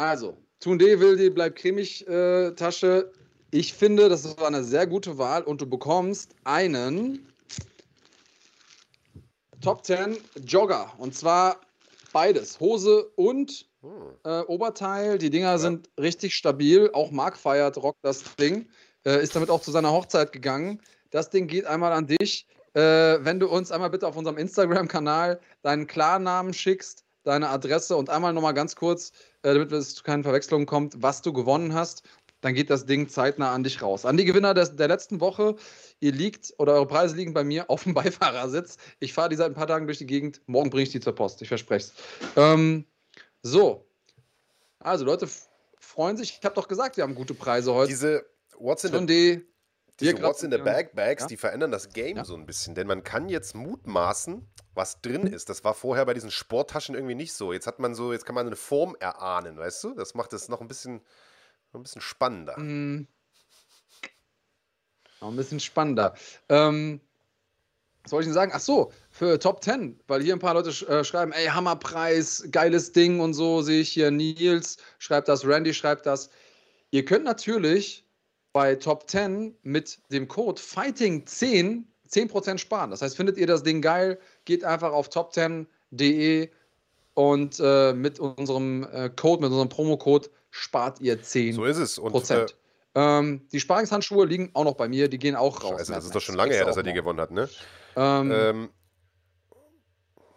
Also, 0.00 0.34
Tunde 0.60 0.98
will 0.98 1.14
die 1.18 1.28
bleibt 1.28 1.58
cremig 1.58 2.08
äh, 2.08 2.52
Tasche. 2.52 3.12
Ich 3.50 3.74
finde, 3.74 4.08
das 4.08 4.38
war 4.38 4.46
eine 4.46 4.64
sehr 4.64 4.86
gute 4.86 5.18
Wahl 5.18 5.42
und 5.42 5.60
du 5.60 5.66
bekommst 5.66 6.34
einen 6.44 7.28
Top 9.60 9.84
10 9.84 10.16
Jogger. 10.46 10.90
Und 10.96 11.14
zwar 11.14 11.60
beides. 12.14 12.58
Hose 12.60 13.10
und 13.16 13.68
hm. 13.82 13.90
äh, 14.24 14.40
Oberteil. 14.44 15.18
Die 15.18 15.28
Dinger 15.28 15.50
ja. 15.50 15.58
sind 15.58 15.90
richtig 16.00 16.34
stabil. 16.34 16.88
Auch 16.94 17.10
Mark 17.10 17.36
feiert, 17.36 17.76
rockt 17.76 17.98
das 18.00 18.22
Ding. 18.36 18.70
Äh, 19.04 19.22
ist 19.22 19.36
damit 19.36 19.50
auch 19.50 19.60
zu 19.60 19.70
seiner 19.70 19.92
Hochzeit 19.92 20.32
gegangen. 20.32 20.80
Das 21.10 21.28
Ding 21.28 21.46
geht 21.46 21.66
einmal 21.66 21.92
an 21.92 22.06
dich. 22.06 22.46
Äh, 22.72 22.80
wenn 22.80 23.38
du 23.38 23.48
uns 23.50 23.70
einmal 23.70 23.90
bitte 23.90 24.06
auf 24.08 24.16
unserem 24.16 24.38
Instagram-Kanal 24.38 25.40
deinen 25.60 25.86
Klarnamen 25.86 26.54
schickst, 26.54 27.04
deine 27.24 27.48
Adresse 27.48 27.96
und 27.96 28.10
einmal 28.10 28.32
nochmal 28.32 28.54
ganz 28.54 28.76
kurz, 28.76 29.12
äh, 29.42 29.54
damit 29.54 29.72
es 29.72 29.94
zu 29.94 30.02
keinen 30.02 30.22
Verwechslungen 30.22 30.66
kommt, 30.66 31.02
was 31.02 31.22
du 31.22 31.32
gewonnen 31.32 31.74
hast. 31.74 32.02
dann 32.42 32.54
geht 32.54 32.70
das 32.70 32.86
Ding 32.86 33.06
zeitnah 33.10 33.52
an 33.52 33.64
dich 33.64 33.82
raus. 33.82 34.06
An 34.06 34.16
die 34.16 34.24
Gewinner 34.24 34.54
des, 34.54 34.74
der 34.74 34.88
letzten 34.88 35.20
Woche, 35.20 35.56
ihr 36.00 36.12
liegt 36.12 36.54
oder 36.56 36.72
eure 36.72 36.86
Preise 36.86 37.14
liegen 37.14 37.34
bei 37.34 37.44
mir 37.44 37.68
auf 37.68 37.82
dem 37.84 37.92
Beifahrersitz. 38.00 38.78
Ich 38.98 39.12
fahre 39.12 39.28
die 39.28 39.36
seit 39.36 39.48
ein 39.48 39.54
paar 39.54 39.66
Tagen 39.66 39.86
durch 39.86 39.98
die 39.98 40.06
Gegend. 40.06 40.40
Morgen 40.46 40.70
bringe 40.70 40.84
ich 40.84 40.90
die 40.90 41.00
zur 41.00 41.14
Post, 41.14 41.42
ich 41.42 41.48
verspreche 41.48 41.88
es. 41.88 41.92
Ähm, 42.36 42.86
so, 43.42 43.86
also 44.78 45.04
Leute 45.04 45.28
freuen 45.78 46.16
sich. 46.16 46.38
Ich 46.38 46.44
habe 46.44 46.54
doch 46.54 46.68
gesagt, 46.68 46.96
wir 46.96 47.04
haben 47.04 47.14
gute 47.14 47.34
Preise 47.34 47.74
heute. 47.74 47.88
Diese 47.88 48.24
What's 48.58 48.84
in 48.84 49.08
the, 49.08 49.42
diese 50.00 50.22
What's 50.22 50.42
in 50.42 50.50
the 50.50 50.58
Bag 50.58 50.94
Bags, 50.94 51.22
ja? 51.22 51.28
die 51.28 51.36
verändern 51.36 51.70
das 51.70 51.90
Game 51.90 52.16
ja? 52.16 52.24
so 52.24 52.34
ein 52.34 52.46
bisschen, 52.46 52.74
denn 52.74 52.86
man 52.86 53.04
kann 53.04 53.28
jetzt 53.28 53.54
mutmaßen, 53.54 54.46
was 54.74 55.00
drin 55.00 55.26
ist. 55.26 55.48
Das 55.48 55.64
war 55.64 55.74
vorher 55.74 56.06
bei 56.06 56.14
diesen 56.14 56.30
Sporttaschen 56.30 56.94
irgendwie 56.94 57.14
nicht 57.14 57.32
so. 57.32 57.52
Jetzt 57.52 57.66
hat 57.66 57.78
man 57.78 57.94
so, 57.94 58.12
jetzt 58.12 58.24
kann 58.24 58.34
man 58.34 58.46
eine 58.46 58.56
Form 58.56 58.96
erahnen, 58.98 59.58
weißt 59.58 59.84
du? 59.84 59.94
Das 59.94 60.14
macht 60.14 60.32
es 60.32 60.48
noch 60.48 60.60
ein 60.60 60.68
bisschen, 60.68 61.00
ein 61.72 61.82
bisschen 61.82 62.00
spannender. 62.00 62.58
Mm. 62.58 63.06
Noch 65.20 65.28
ein 65.28 65.36
bisschen 65.36 65.60
spannender. 65.60 66.14
Ähm, 66.48 67.00
was 68.02 68.10
soll 68.10 68.20
ich 68.20 68.26
denn 68.26 68.34
sagen? 68.34 68.52
Ach 68.54 68.60
so, 68.60 68.92
für 69.10 69.38
Top 69.38 69.62
10, 69.62 70.00
weil 70.06 70.22
hier 70.22 70.32
ein 70.32 70.38
paar 70.38 70.54
Leute 70.54 70.72
sch 70.72 70.82
äh, 70.84 71.04
schreiben, 71.04 71.32
ey, 71.32 71.46
Hammerpreis, 71.46 72.48
geiles 72.50 72.92
Ding 72.92 73.20
und 73.20 73.34
so, 73.34 73.60
sehe 73.60 73.82
ich 73.82 73.90
hier. 73.90 74.10
Nils 74.10 74.78
schreibt 74.98 75.28
das, 75.28 75.44
Randy 75.44 75.74
schreibt 75.74 76.06
das. 76.06 76.30
Ihr 76.90 77.04
könnt 77.04 77.24
natürlich 77.24 78.06
bei 78.52 78.74
Top 78.74 79.08
10 79.08 79.56
mit 79.62 79.98
dem 80.10 80.28
Code 80.28 80.60
Fighting10 80.60 81.84
10% 82.10 82.58
sparen. 82.58 82.90
Das 82.90 83.02
heißt, 83.02 83.16
findet 83.16 83.38
ihr 83.38 83.46
das 83.46 83.62
Ding 83.62 83.80
geil, 83.80 84.18
geht 84.44 84.64
einfach 84.64 84.92
auf 84.92 85.08
top10.de 85.08 86.50
und 87.14 87.60
äh, 87.60 87.92
mit 87.92 88.18
unserem 88.18 88.86
äh, 88.92 89.10
Code, 89.10 89.42
mit 89.42 89.50
unserem 89.50 89.68
Promocode 89.68 90.30
spart 90.50 91.00
ihr 91.00 91.20
10%. 91.20 91.54
So 91.54 91.64
ist 91.64 91.78
es. 91.78 91.98
Und, 91.98 92.30
äh, 92.30 92.46
ähm, 92.94 93.46
die 93.52 93.60
Sparingshandschuhe 93.60 94.26
liegen 94.26 94.50
auch 94.54 94.64
noch 94.64 94.74
bei 94.74 94.88
mir, 94.88 95.08
die 95.08 95.18
gehen 95.18 95.36
auch 95.36 95.62
raus. 95.62 95.78
Also 95.78 95.92
das 95.92 96.04
ist 96.06 96.14
doch 96.14 96.20
schon 96.20 96.34
lange 96.34 96.54
her, 96.54 96.64
dass 96.64 96.76
er 96.76 96.82
die 96.82 96.92
gewonnen 96.92 97.20
hat, 97.20 97.30
ne? 97.30 97.48
Ähm, 97.96 98.32
ähm, 98.32 98.68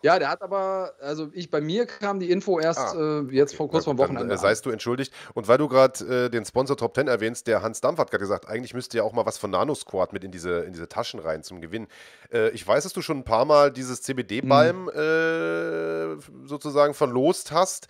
ja, 0.03 0.19
der 0.19 0.29
hat 0.29 0.41
aber, 0.41 0.93
also 0.99 1.29
ich 1.33 1.49
bei 1.49 1.61
mir 1.61 1.85
kam 1.85 2.19
die 2.19 2.29
Info 2.29 2.59
erst 2.59 2.79
ah, 2.79 3.21
äh, 3.21 3.33
jetzt 3.33 3.55
vor 3.55 3.69
kurz 3.69 3.85
vor 3.85 3.97
Wochenende. 3.97 4.27
Dann, 4.27 4.37
äh, 4.37 4.37
seist 4.37 4.65
du 4.65 4.69
entschuldigt. 4.69 5.13
Und 5.33 5.47
weil 5.47 5.57
du 5.57 5.69
gerade 5.69 6.25
äh, 6.25 6.29
den 6.29 6.45
Sponsor 6.45 6.75
Top 6.75 6.93
10 6.93 7.07
erwähnst, 7.07 7.47
der 7.47 7.61
Hans 7.61 7.79
Dampf 7.79 7.99
hat 7.99 8.11
gerade 8.11 8.21
gesagt, 8.21 8.47
eigentlich 8.47 8.73
müsste 8.73 8.97
ja 8.97 9.03
auch 9.03 9.13
mal 9.13 9.25
was 9.25 9.37
von 9.37 9.51
Nanosquad 9.51 10.11
mit 10.11 10.25
in 10.25 10.31
diese, 10.31 10.59
in 10.61 10.73
diese 10.73 10.89
Taschen 10.89 11.21
rein 11.21 11.41
zum 11.41 11.61
Gewinn. 11.61 11.87
Äh, 12.31 12.49
ich 12.49 12.67
weiß, 12.67 12.83
dass 12.83 12.91
du 12.91 13.01
schon 13.01 13.19
ein 13.19 13.23
paar 13.23 13.45
Mal 13.45 13.71
dieses 13.71 14.01
CBD-Balm 14.01 14.91
mhm. 14.93 16.47
sozusagen 16.47 16.93
verlost 16.93 17.53
hast. 17.53 17.87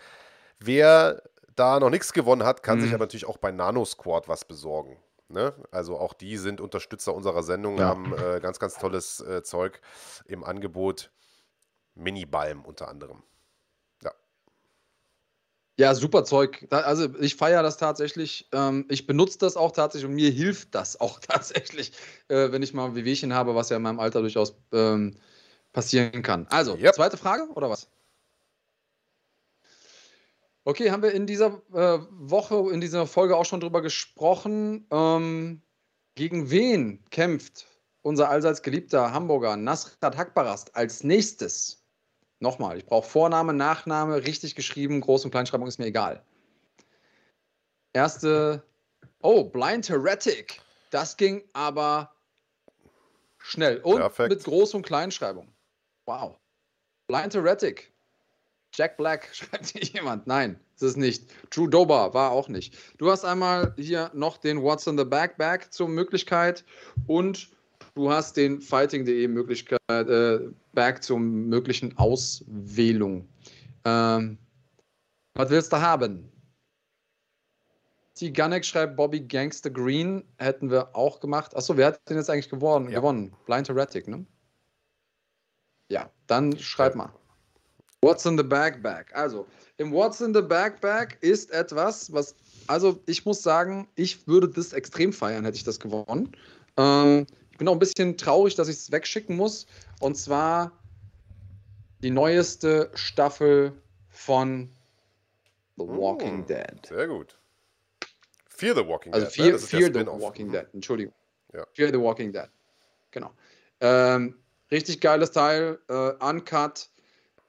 Wer 0.60 1.20
da 1.56 1.80
noch 1.80 1.90
nichts 1.90 2.12
gewonnen 2.12 2.44
hat, 2.44 2.62
kann 2.62 2.78
mhm. 2.78 2.82
sich 2.82 2.94
aber 2.94 3.04
natürlich 3.04 3.26
auch 3.26 3.38
bei 3.38 3.50
Nanosquad 3.50 4.28
was 4.28 4.44
besorgen. 4.44 4.98
Ne? 5.28 5.52
Also 5.70 5.98
auch 5.98 6.12
die 6.12 6.36
sind 6.36 6.60
Unterstützer 6.60 7.14
unserer 7.14 7.42
Sendung, 7.42 7.78
ja. 7.78 7.86
haben 7.86 8.14
äh, 8.14 8.40
ganz, 8.40 8.58
ganz 8.58 8.78
tolles 8.78 9.20
äh, 9.20 9.42
Zeug 9.42 9.80
im 10.26 10.44
Angebot. 10.44 11.10
Mini-Balm 11.94 12.64
unter 12.64 12.88
anderem. 12.88 13.22
Ja. 14.02 14.12
Ja, 15.78 15.94
super 15.94 16.24
Zeug. 16.24 16.66
Also 16.70 17.14
ich 17.20 17.36
feiere 17.36 17.62
das 17.62 17.76
tatsächlich. 17.76 18.48
Ähm, 18.52 18.86
ich 18.88 19.06
benutze 19.06 19.38
das 19.38 19.56
auch 19.56 19.72
tatsächlich 19.72 20.08
und 20.08 20.14
mir 20.14 20.30
hilft 20.30 20.74
das 20.74 21.00
auch 21.00 21.18
tatsächlich, 21.26 21.92
äh, 22.28 22.52
wenn 22.52 22.62
ich 22.62 22.74
mal 22.74 22.94
Wehwehchen 22.94 23.34
habe, 23.34 23.54
was 23.54 23.70
ja 23.70 23.76
in 23.76 23.82
meinem 23.82 24.00
Alter 24.00 24.20
durchaus 24.20 24.56
ähm, 24.72 25.16
passieren 25.72 26.22
kann. 26.22 26.46
Also, 26.50 26.76
yep. 26.76 26.94
zweite 26.94 27.16
Frage 27.16 27.48
oder 27.54 27.68
was? 27.70 27.88
Okay, 30.66 30.90
haben 30.90 31.02
wir 31.02 31.12
in 31.12 31.26
dieser 31.26 31.60
äh, 31.74 31.98
Woche, 32.10 32.72
in 32.72 32.80
dieser 32.80 33.06
Folge 33.06 33.36
auch 33.36 33.44
schon 33.44 33.60
drüber 33.60 33.82
gesprochen. 33.82 34.86
Ähm, 34.90 35.60
gegen 36.14 36.50
wen 36.50 37.04
kämpft 37.10 37.66
unser 38.00 38.30
allseits 38.30 38.62
geliebter 38.62 39.12
Hamburger 39.12 39.56
Nasrat 39.58 40.16
Hakbarast 40.16 40.74
als 40.74 41.04
nächstes? 41.04 41.83
Nochmal, 42.44 42.76
ich 42.76 42.84
brauche 42.84 43.08
Vorname, 43.08 43.54
Nachname, 43.54 44.22
richtig 44.26 44.54
geschrieben, 44.54 45.02
Groß- 45.02 45.24
und 45.24 45.30
Kleinschreibung 45.30 45.66
ist 45.66 45.78
mir 45.78 45.86
egal. 45.86 46.22
Erste, 47.94 48.62
oh, 49.22 49.44
Blind 49.44 49.88
Heretic. 49.88 50.60
Das 50.90 51.16
ging 51.16 51.42
aber 51.54 52.14
schnell. 53.38 53.78
Und 53.78 53.96
Perfekt. 53.96 54.28
mit 54.28 54.42
Groß- 54.42 54.76
und 54.76 54.84
Kleinschreibung. 54.84 55.54
Wow. 56.04 56.38
Blind 57.06 57.32
Heretic. 57.32 57.90
Jack 58.74 58.98
Black 58.98 59.30
schreibt 59.32 59.68
hier 59.68 59.82
jemand. 59.82 60.26
Nein, 60.26 60.60
ist 60.74 60.82
es 60.82 60.96
nicht. 60.96 61.32
Drew 61.48 61.66
Dober 61.66 62.12
war 62.12 62.30
auch 62.30 62.48
nicht. 62.48 62.76
Du 62.98 63.10
hast 63.10 63.24
einmal 63.24 63.72
hier 63.78 64.10
noch 64.12 64.36
den 64.36 64.62
What's 64.62 64.86
in 64.86 64.98
the 64.98 65.04
Backpack 65.04 65.72
zur 65.72 65.88
Möglichkeit 65.88 66.62
und 67.06 67.48
Du 67.94 68.10
hast 68.10 68.36
den 68.36 68.60
Fighting.de 68.60 69.28
Möglichkeit, 69.28 69.78
äh, 69.90 70.40
Berg 70.72 71.02
zur 71.02 71.20
möglichen 71.20 71.96
Auswählung. 71.96 73.28
Ähm, 73.84 74.36
was 75.34 75.50
willst 75.50 75.72
du 75.72 75.80
haben? 75.80 76.28
T. 78.14 78.30
Gunnick 78.30 78.64
schreibt 78.64 78.96
Bobby 78.96 79.20
Gangster 79.20 79.70
Green. 79.70 80.24
Hätten 80.38 80.70
wir 80.70 80.94
auch 80.94 81.20
gemacht. 81.20 81.56
Achso, 81.56 81.76
wer 81.76 81.88
hat 81.88 82.00
denn 82.08 82.16
jetzt 82.16 82.30
eigentlich 82.30 82.48
gewonnen? 82.48 82.88
Ja. 82.88 82.98
gewonnen? 82.98 83.32
Blind 83.46 83.68
Heretic, 83.68 84.08
ne? 84.08 84.26
Ja, 85.88 86.10
dann 86.26 86.58
schreib 86.58 86.96
mal. 86.96 87.12
What's 88.02 88.26
in 88.26 88.36
the 88.36 88.44
Backpack? 88.44 89.14
Also, 89.14 89.46
im 89.78 89.92
What's 89.92 90.20
in 90.20 90.34
the 90.34 90.42
Backpack 90.42 91.18
ist 91.22 91.50
etwas, 91.52 92.12
was, 92.12 92.34
also 92.66 93.00
ich 93.06 93.24
muss 93.24 93.42
sagen, 93.42 93.88
ich 93.94 94.26
würde 94.26 94.48
das 94.48 94.72
extrem 94.72 95.12
feiern, 95.12 95.44
hätte 95.44 95.56
ich 95.56 95.64
das 95.64 95.80
gewonnen. 95.80 96.32
Ähm, 96.76 97.26
ich 97.54 97.58
bin 97.58 97.68
auch 97.68 97.72
ein 97.74 97.78
bisschen 97.78 98.16
traurig, 98.16 98.56
dass 98.56 98.66
ich 98.66 98.74
es 98.74 98.90
wegschicken 98.90 99.36
muss. 99.36 99.66
Und 100.00 100.16
zwar 100.16 100.72
die 102.02 102.10
neueste 102.10 102.90
Staffel 102.94 103.72
von 104.08 104.68
The 105.76 105.84
Walking 105.84 106.42
oh, 106.42 106.46
Dead. 106.46 106.84
Sehr 106.84 107.06
gut. 107.06 107.38
Fear 108.48 108.74
the 108.74 108.84
Walking 108.84 109.14
also 109.14 109.26
Dead. 109.26 109.34
Fear, 109.36 109.52
ne? 109.52 109.58
Fear 109.60 109.88
the 109.90 110.20
Walking 110.20 110.50
Dead, 110.50 110.66
Entschuldigung. 110.72 111.14
Ja. 111.52 111.64
Fear 111.74 111.90
the 111.92 112.00
Walking 112.00 112.32
Dead. 112.32 112.48
Genau. 113.12 113.30
Ähm, 113.78 114.34
richtig 114.72 115.00
geiles 115.00 115.30
Teil. 115.30 115.78
Äh, 115.88 116.10
uncut, 116.18 116.90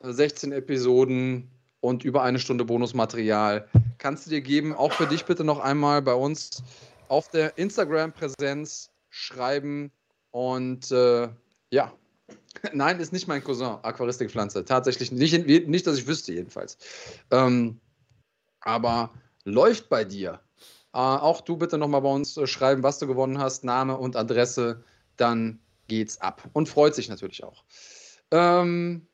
16 0.01 0.51
Episoden 0.51 1.49
und 1.79 2.05
über 2.05 2.21
eine 2.21 2.37
Stunde 2.37 2.63
Bonusmaterial. 2.63 3.67
Kannst 3.97 4.27
du 4.27 4.29
dir 4.29 4.41
geben. 4.41 4.71
Auch 4.71 4.93
für 4.93 5.07
dich 5.07 5.25
bitte 5.25 5.43
noch 5.43 5.57
einmal 5.57 6.03
bei 6.03 6.13
uns 6.13 6.61
auf 7.07 7.29
der 7.29 7.57
Instagram-Präsenz 7.57 8.91
schreiben. 9.15 9.91
Und 10.31 10.91
äh, 10.91 11.29
ja, 11.71 11.93
nein, 12.73 12.99
ist 12.99 13.13
nicht 13.13 13.27
mein 13.27 13.43
Cousin, 13.43 13.77
Aquaristikpflanze. 13.81 14.65
Tatsächlich 14.65 15.11
nicht, 15.11 15.47
nicht, 15.47 15.87
dass 15.87 15.97
ich 15.97 16.07
wüsste, 16.07 16.33
jedenfalls. 16.33 16.77
Ähm, 17.31 17.79
aber 18.59 19.13
läuft 19.45 19.89
bei 19.89 20.03
dir. 20.03 20.41
Äh, 20.93 20.97
auch 20.97 21.41
du 21.41 21.55
bitte 21.55 21.77
nochmal 21.77 22.01
bei 22.01 22.11
uns 22.11 22.35
äh, 22.35 22.45
schreiben, 22.45 22.83
was 22.83 22.99
du 22.99 23.07
gewonnen 23.07 23.39
hast, 23.39 23.63
Name 23.63 23.97
und 23.97 24.15
Adresse. 24.17 24.83
Dann 25.15 25.59
geht's 25.87 26.19
ab. 26.19 26.43
Und 26.51 26.67
freut 26.67 26.93
sich 26.93 27.07
natürlich 27.07 27.43
auch. 27.43 27.63
Ähm, 28.31 29.07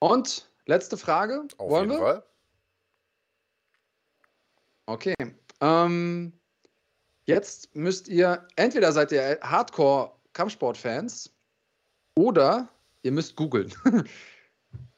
und 0.00 0.50
letzte 0.66 0.96
Frage. 0.96 1.46
Auf 1.58 1.70
Wollen 1.70 1.90
jeden 1.90 2.02
wir? 2.02 2.06
Fall. 2.06 2.24
Okay. 4.86 5.14
Ähm, 5.60 6.32
Jetzt 7.24 7.74
müsst 7.76 8.08
ihr, 8.08 8.46
entweder 8.56 8.92
seid 8.92 9.12
ihr 9.12 9.38
Hardcore-Kampfsport-Fans 9.42 11.32
oder 12.16 12.68
ihr 13.02 13.12
müsst 13.12 13.36
googeln. 13.36 13.72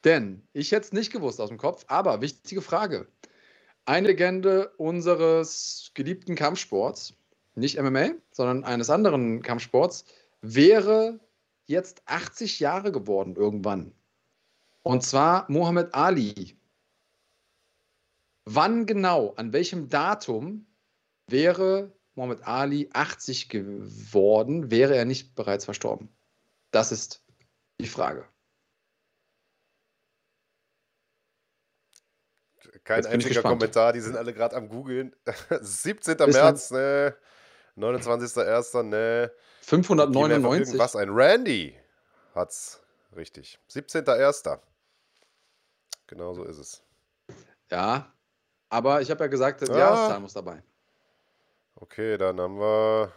Denn 0.03 0.41
ich 0.53 0.71
hätte 0.71 0.85
es 0.87 0.93
nicht 0.93 1.11
gewusst 1.11 1.39
aus 1.39 1.49
dem 1.49 1.57
Kopf, 1.57 1.85
aber 1.87 2.21
wichtige 2.21 2.61
Frage. 2.61 3.07
Eine 3.85 4.07
Legende 4.07 4.69
unseres 4.77 5.91
geliebten 5.93 6.35
Kampfsports, 6.35 7.13
nicht 7.53 7.79
MMA, 7.79 8.11
sondern 8.31 8.63
eines 8.63 8.89
anderen 8.89 9.43
Kampfsports, 9.43 10.05
wäre 10.41 11.19
jetzt 11.65 12.01
80 12.05 12.59
Jahre 12.59 12.91
geworden 12.91 13.35
irgendwann. 13.35 13.93
Und 14.83 15.03
zwar 15.03 15.45
Muhammad 15.49 15.93
Ali. 15.93 16.57
Wann 18.45 18.85
genau, 18.85 19.33
an 19.35 19.53
welchem 19.53 19.89
Datum 19.89 20.67
wäre 21.27 21.91
Muhammad 22.15 22.47
Ali 22.47 22.89
80 22.93 23.49
geworden, 23.49 24.71
wäre 24.71 24.95
er 24.95 25.05
nicht 25.05 25.35
bereits 25.35 25.65
verstorben? 25.65 26.09
Das 26.71 26.91
ist 26.91 27.23
die 27.79 27.87
Frage. 27.87 28.25
Kein 32.83 33.05
einziger 33.05 33.41
Kommentar, 33.41 33.93
die 33.93 33.99
sind 33.99 34.15
alle 34.15 34.33
gerade 34.33 34.55
am 34.55 34.69
googeln. 34.69 35.15
17. 35.49 36.17
Ist 36.17 36.33
März, 36.33 36.71
ne? 36.71 37.15
29.01., 37.77 38.83
ne? 38.83 39.31
599. 39.61 40.77
Was 40.77 40.95
ein 40.95 41.09
Randy 41.09 41.77
hat's 42.35 42.81
richtig. 43.15 43.59
17.01. 43.71 44.59
Genau 46.07 46.33
so 46.33 46.43
ist 46.43 46.59
es. 46.59 46.83
Ja, 47.71 48.13
Aber 48.69 49.01
ich 49.01 49.09
habe 49.09 49.23
ja 49.23 49.27
gesagt, 49.27 49.61
die 49.61 49.71
ah. 49.71 49.77
Jahreszahl 49.77 50.19
muss 50.19 50.33
dabei. 50.33 50.61
Okay, 51.75 52.17
dann 52.17 52.39
haben 52.39 52.57
wir. 52.59 53.11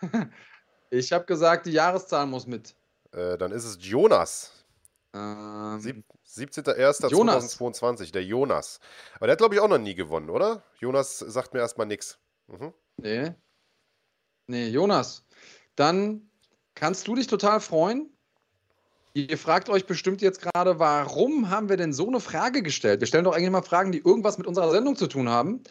ich 0.90 1.12
habe 1.12 1.26
gesagt, 1.26 1.66
die 1.66 1.72
Jahreszahl 1.72 2.26
muss 2.26 2.46
mit. 2.46 2.74
Äh, 3.12 3.36
dann 3.38 3.52
ist 3.52 3.64
es 3.64 3.76
Jonas. 3.80 4.52
Ähm, 5.14 6.04
17.01.2022, 6.26 8.12
der 8.12 8.24
Jonas. 8.24 8.80
Aber 9.16 9.26
der 9.26 9.32
hat, 9.32 9.38
glaube 9.38 9.54
ich, 9.54 9.60
auch 9.60 9.68
noch 9.68 9.78
nie 9.78 9.94
gewonnen, 9.94 10.30
oder? 10.30 10.62
Jonas 10.78 11.18
sagt 11.18 11.54
mir 11.54 11.60
erstmal 11.60 11.86
nichts. 11.86 12.18
Mhm. 12.46 12.72
Nee. 12.98 13.34
Nee, 14.46 14.68
Jonas. 14.68 15.26
Dann 15.76 16.30
kannst 16.74 17.06
du 17.08 17.14
dich 17.14 17.26
total 17.26 17.60
freuen. 17.60 18.10
Ihr 19.14 19.38
fragt 19.38 19.68
euch 19.68 19.86
bestimmt 19.86 20.22
jetzt 20.22 20.40
gerade, 20.40 20.78
warum 20.78 21.50
haben 21.50 21.68
wir 21.68 21.76
denn 21.76 21.92
so 21.92 22.06
eine 22.06 22.20
Frage 22.20 22.62
gestellt? 22.62 23.00
Wir 23.00 23.06
stellen 23.06 23.24
doch 23.24 23.34
eigentlich 23.34 23.50
mal 23.50 23.62
Fragen, 23.62 23.90
die 23.90 23.98
irgendwas 23.98 24.38
mit 24.38 24.46
unserer 24.46 24.70
Sendung 24.70 24.96
zu 24.96 25.06
tun 25.06 25.28
haben. 25.28 25.62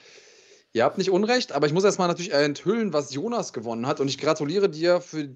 Ihr 0.73 0.83
habt 0.83 0.97
nicht 0.97 1.09
Unrecht, 1.09 1.53
aber 1.53 1.67
ich 1.67 1.73
muss 1.73 1.83
erstmal 1.83 2.07
natürlich 2.07 2.33
enthüllen, 2.33 2.93
was 2.93 3.13
Jonas 3.13 3.53
gewonnen 3.53 3.87
hat. 3.87 3.99
Und 3.99 4.07
ich 4.07 4.17
gratuliere 4.17 4.69
dir 4.69 5.01
für 5.01 5.29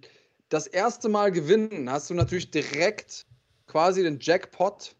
das 0.50 0.68
erste 0.68 1.10
Mal 1.10 1.32
gewinnen. 1.32 1.90
Hast 1.90 2.10
du 2.10 2.14
natürlich 2.14 2.52
direkt 2.52 3.26
quasi 3.68 4.04
den 4.04 4.20
Jackpot 4.20 4.96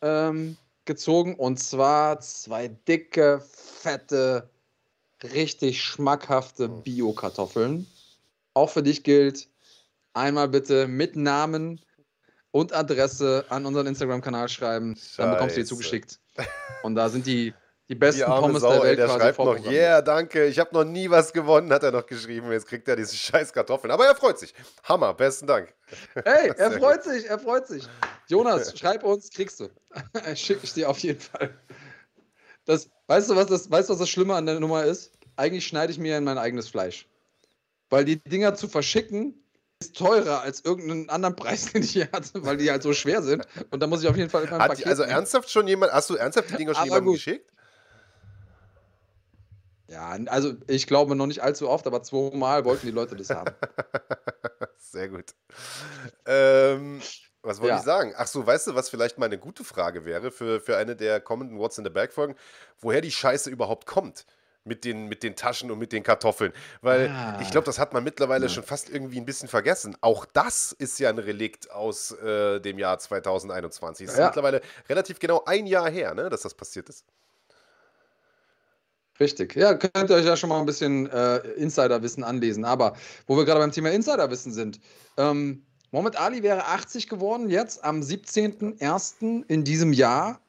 ähm, 0.00 0.56
gezogen. 0.84 1.34
Und 1.34 1.58
zwar 1.58 2.20
zwei 2.20 2.68
dicke, 2.68 3.42
fette, 3.80 4.48
richtig 5.22 5.82
schmackhafte 5.82 6.68
Bio-Kartoffeln. 6.68 7.86
Auch 8.54 8.70
für 8.70 8.82
dich 8.82 9.02
gilt, 9.02 9.48
einmal 10.12 10.48
bitte 10.48 10.86
mit 10.86 11.16
Namen 11.16 11.80
und 12.52 12.72
Adresse 12.72 13.44
an 13.48 13.66
unseren 13.66 13.88
Instagram-Kanal 13.88 14.48
schreiben. 14.48 14.94
Scheiße. 14.94 15.16
Dann 15.16 15.30
bekommst 15.32 15.56
du 15.56 15.60
die 15.60 15.66
zugeschickt. 15.66 16.20
Und 16.84 16.94
da 16.94 17.08
sind 17.08 17.26
die 17.26 17.52
die 17.88 17.94
besten 17.94 18.20
die 18.20 18.26
Pommes 18.26 18.62
Sau, 18.62 18.72
der 18.72 18.82
Welt. 18.82 18.98
Ey, 18.98 19.06
der 19.06 19.08
schreibt 19.08 19.38
noch, 19.38 19.70
yeah, 19.70 20.00
danke, 20.00 20.46
ich 20.46 20.58
habe 20.58 20.74
noch 20.74 20.84
nie 20.84 21.10
was 21.10 21.32
gewonnen, 21.32 21.70
hat 21.72 21.82
er 21.82 21.92
noch 21.92 22.06
geschrieben. 22.06 22.50
Jetzt 22.50 22.66
kriegt 22.66 22.88
er 22.88 22.96
diese 22.96 23.14
scheiß 23.14 23.52
Kartoffeln. 23.52 23.90
Aber 23.90 24.06
er 24.06 24.14
freut 24.14 24.38
sich. 24.38 24.54
Hammer, 24.84 25.12
besten 25.12 25.46
Dank. 25.46 25.74
Hey, 26.24 26.50
er 26.56 26.70
freut 26.78 27.04
sich, 27.04 27.28
er 27.28 27.38
freut 27.38 27.66
sich. 27.66 27.86
Jonas, 28.28 28.78
schreib 28.78 29.04
uns, 29.04 29.30
kriegst 29.30 29.60
du. 29.60 29.68
Schicke 30.34 30.60
ich 30.62 30.72
dir 30.72 30.88
auf 30.88 30.98
jeden 31.00 31.20
Fall. 31.20 31.54
Das, 32.64 32.88
weißt, 33.06 33.28
du, 33.28 33.36
was 33.36 33.46
das, 33.46 33.70
weißt 33.70 33.90
du, 33.90 33.92
was 33.92 34.00
das 34.00 34.08
Schlimme 34.08 34.34
an 34.34 34.46
der 34.46 34.60
Nummer 34.60 34.84
ist? 34.84 35.12
Eigentlich 35.36 35.66
schneide 35.66 35.92
ich 35.92 35.98
mir 35.98 36.16
in 36.16 36.24
mein 36.24 36.38
eigenes 36.38 36.68
Fleisch. 36.68 37.06
Weil 37.90 38.06
die 38.06 38.16
Dinger 38.16 38.54
zu 38.54 38.66
verschicken, 38.66 39.34
ist 39.80 39.96
teurer 39.96 40.40
als 40.40 40.64
irgendeinen 40.64 41.10
anderen 41.10 41.36
Preis, 41.36 41.66
den 41.72 41.82
ich 41.82 41.90
hier 41.90 42.08
hatte, 42.12 42.44
weil 42.44 42.56
die 42.56 42.70
halt 42.70 42.82
so 42.82 42.94
schwer 42.94 43.22
sind. 43.22 43.46
Und 43.70 43.80
da 43.80 43.86
muss 43.86 44.02
ich 44.02 44.08
auf 44.08 44.16
jeden 44.16 44.30
Fall 44.30 44.48
Hat 44.48 44.58
Paket 44.58 44.86
Also 44.86 45.02
nehmen. 45.02 45.16
ernsthaft 45.16 45.50
schon 45.50 45.68
jemand, 45.68 45.92
hast 45.92 46.08
du 46.08 46.14
ernsthaft 46.14 46.50
die 46.50 46.56
Dinger 46.56 46.74
schon 46.74 46.84
jemandem 46.84 47.12
geschickt? 47.12 47.50
Ja, 49.88 50.16
also 50.26 50.54
ich 50.66 50.86
glaube 50.86 51.14
noch 51.14 51.26
nicht 51.26 51.42
allzu 51.42 51.68
oft, 51.68 51.86
aber 51.86 52.02
zweimal 52.02 52.64
wollten 52.64 52.86
die 52.86 52.92
Leute 52.92 53.16
das 53.16 53.30
haben. 53.30 53.54
Sehr 54.78 55.08
gut. 55.08 55.34
Ähm, 56.26 57.00
was 57.42 57.60
wollte 57.60 57.74
ja. 57.74 57.78
ich 57.78 57.84
sagen? 57.84 58.14
Ach 58.16 58.26
so, 58.26 58.46
weißt 58.46 58.68
du, 58.68 58.74
was 58.74 58.88
vielleicht 58.88 59.18
mal 59.18 59.26
eine 59.26 59.38
gute 59.38 59.64
Frage 59.64 60.06
wäre 60.06 60.30
für, 60.30 60.60
für 60.60 60.78
eine 60.78 60.96
der 60.96 61.20
kommenden 61.20 61.58
What's 61.58 61.76
in 61.76 61.84
the 61.84 61.90
Bag 61.90 62.12
Folgen? 62.12 62.34
Woher 62.78 63.02
die 63.02 63.10
Scheiße 63.10 63.50
überhaupt 63.50 63.86
kommt 63.86 64.24
mit 64.64 64.84
den, 64.84 65.08
mit 65.08 65.22
den 65.22 65.36
Taschen 65.36 65.70
und 65.70 65.78
mit 65.78 65.92
den 65.92 66.02
Kartoffeln. 66.02 66.52
Weil 66.80 67.08
ah. 67.10 67.38
ich 67.42 67.50
glaube, 67.50 67.66
das 67.66 67.78
hat 67.78 67.92
man 67.92 68.02
mittlerweile 68.02 68.46
ja. 68.46 68.48
schon 68.48 68.64
fast 68.64 68.88
irgendwie 68.88 69.18
ein 69.18 69.26
bisschen 69.26 69.48
vergessen. 69.48 69.94
Auch 70.00 70.24
das 70.24 70.72
ist 70.72 70.98
ja 70.98 71.10
ein 71.10 71.18
Relikt 71.18 71.70
aus 71.70 72.12
äh, 72.12 72.60
dem 72.60 72.78
Jahr 72.78 72.98
2021. 72.98 74.08
Es 74.08 74.16
ja. 74.16 74.22
ist 74.22 74.26
mittlerweile 74.28 74.62
relativ 74.88 75.18
genau 75.18 75.44
ein 75.44 75.66
Jahr 75.66 75.90
her, 75.90 76.14
ne, 76.14 76.30
dass 76.30 76.42
das 76.42 76.54
passiert 76.54 76.88
ist. 76.88 77.04
Richtig. 79.20 79.54
Ja, 79.54 79.74
könnt 79.74 80.10
ihr 80.10 80.16
euch 80.16 80.24
ja 80.24 80.36
schon 80.36 80.48
mal 80.48 80.58
ein 80.58 80.66
bisschen 80.66 81.08
äh, 81.10 81.38
Insiderwissen 81.52 82.24
anlesen. 82.24 82.64
Aber 82.64 82.96
wo 83.26 83.36
wir 83.36 83.44
gerade 83.44 83.60
beim 83.60 83.70
Thema 83.70 83.90
Insiderwissen 83.90 84.52
sind, 84.52 84.80
ähm, 85.16 85.64
Mohamed 85.92 86.16
Ali 86.16 86.42
wäre 86.42 86.66
80 86.66 87.08
geworden, 87.08 87.48
jetzt 87.48 87.84
am 87.84 88.00
17.01. 88.00 89.44
in 89.46 89.62
diesem 89.62 89.92
Jahr. 89.92 90.40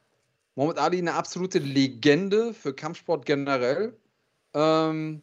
Mohamed 0.55 0.79
Ali 0.79 0.97
eine 0.97 1.13
absolute 1.13 1.59
Legende 1.59 2.53
für 2.53 2.73
Kampfsport 2.73 3.25
generell. 3.25 3.95
Ähm, 4.55 5.21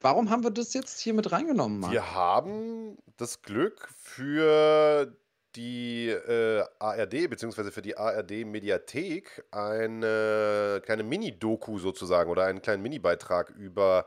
warum 0.00 0.30
haben 0.30 0.44
wir 0.44 0.50
das 0.50 0.74
jetzt 0.74 1.00
hier 1.00 1.14
mit 1.14 1.32
reingenommen, 1.32 1.80
Marc? 1.80 1.92
Wir 1.92 2.14
haben 2.14 2.96
das 3.16 3.42
Glück 3.42 3.88
für 3.98 5.16
die 5.56 6.08
äh, 6.08 6.64
ARD 6.78 7.28
bzw. 7.30 7.70
für 7.70 7.82
die 7.82 7.96
ARD-Mediathek 7.96 9.44
eine 9.50 10.80
kleine 10.84 11.02
Mini-Doku 11.02 11.78
sozusagen 11.78 12.30
oder 12.30 12.44
einen 12.44 12.62
kleinen 12.62 12.82
Mini-Beitrag 12.82 13.50
über 13.50 14.06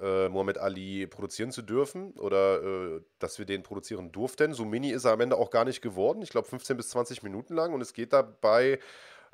äh, 0.00 0.28
Muhammad 0.28 0.58
Ali 0.58 1.06
produzieren 1.06 1.52
zu 1.52 1.62
dürfen 1.62 2.12
oder 2.12 2.62
äh, 2.62 3.00
dass 3.18 3.38
wir 3.38 3.46
den 3.46 3.62
produzieren 3.62 4.10
durften. 4.12 4.52
So 4.52 4.64
mini 4.64 4.90
ist 4.90 5.04
er 5.04 5.12
am 5.12 5.20
Ende 5.20 5.36
auch 5.36 5.50
gar 5.50 5.64
nicht 5.64 5.82
geworden. 5.82 6.22
Ich 6.22 6.30
glaube 6.30 6.48
15 6.48 6.76
bis 6.76 6.90
20 6.90 7.22
Minuten 7.22 7.54
lang 7.54 7.72
und 7.72 7.80
es 7.80 7.92
geht 7.92 8.12
dabei 8.12 8.80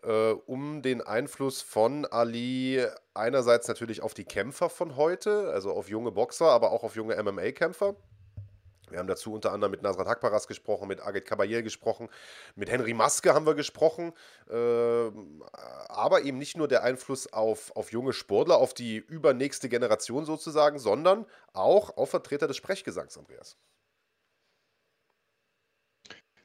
äh, 0.02 0.32
um 0.46 0.82
den 0.82 1.00
Einfluss 1.00 1.62
von 1.62 2.04
Ali 2.06 2.84
einerseits 3.14 3.68
natürlich 3.68 4.02
auf 4.02 4.14
die 4.14 4.24
Kämpfer 4.24 4.68
von 4.68 4.96
heute, 4.96 5.50
also 5.50 5.72
auf 5.72 5.88
junge 5.88 6.12
Boxer, 6.12 6.46
aber 6.46 6.72
auch 6.72 6.84
auf 6.84 6.94
junge 6.94 7.20
MMA-Kämpfer. 7.22 7.96
Wir 8.90 8.98
haben 8.98 9.06
dazu 9.06 9.32
unter 9.32 9.52
anderem 9.52 9.70
mit 9.70 9.82
Nasrat 9.82 10.06
Hakparas 10.06 10.46
gesprochen, 10.46 10.88
mit 10.88 11.00
Agit 11.00 11.24
Kabayel 11.24 11.62
gesprochen, 11.62 12.08
mit 12.56 12.70
Henry 12.70 12.94
Maske 12.94 13.34
haben 13.34 13.46
wir 13.46 13.54
gesprochen. 13.54 14.12
Äh, 14.50 15.10
aber 15.88 16.22
eben 16.22 16.38
nicht 16.38 16.56
nur 16.56 16.68
der 16.68 16.82
Einfluss 16.82 17.32
auf, 17.32 17.74
auf 17.76 17.92
junge 17.92 18.12
Sportler, 18.12 18.56
auf 18.56 18.74
die 18.74 18.96
übernächste 18.96 19.68
Generation 19.68 20.24
sozusagen, 20.24 20.78
sondern 20.78 21.26
auch 21.52 21.96
auf 21.96 22.10
Vertreter 22.10 22.48
des 22.48 22.56
Sprechgesangs, 22.56 23.16
Andreas. 23.16 23.56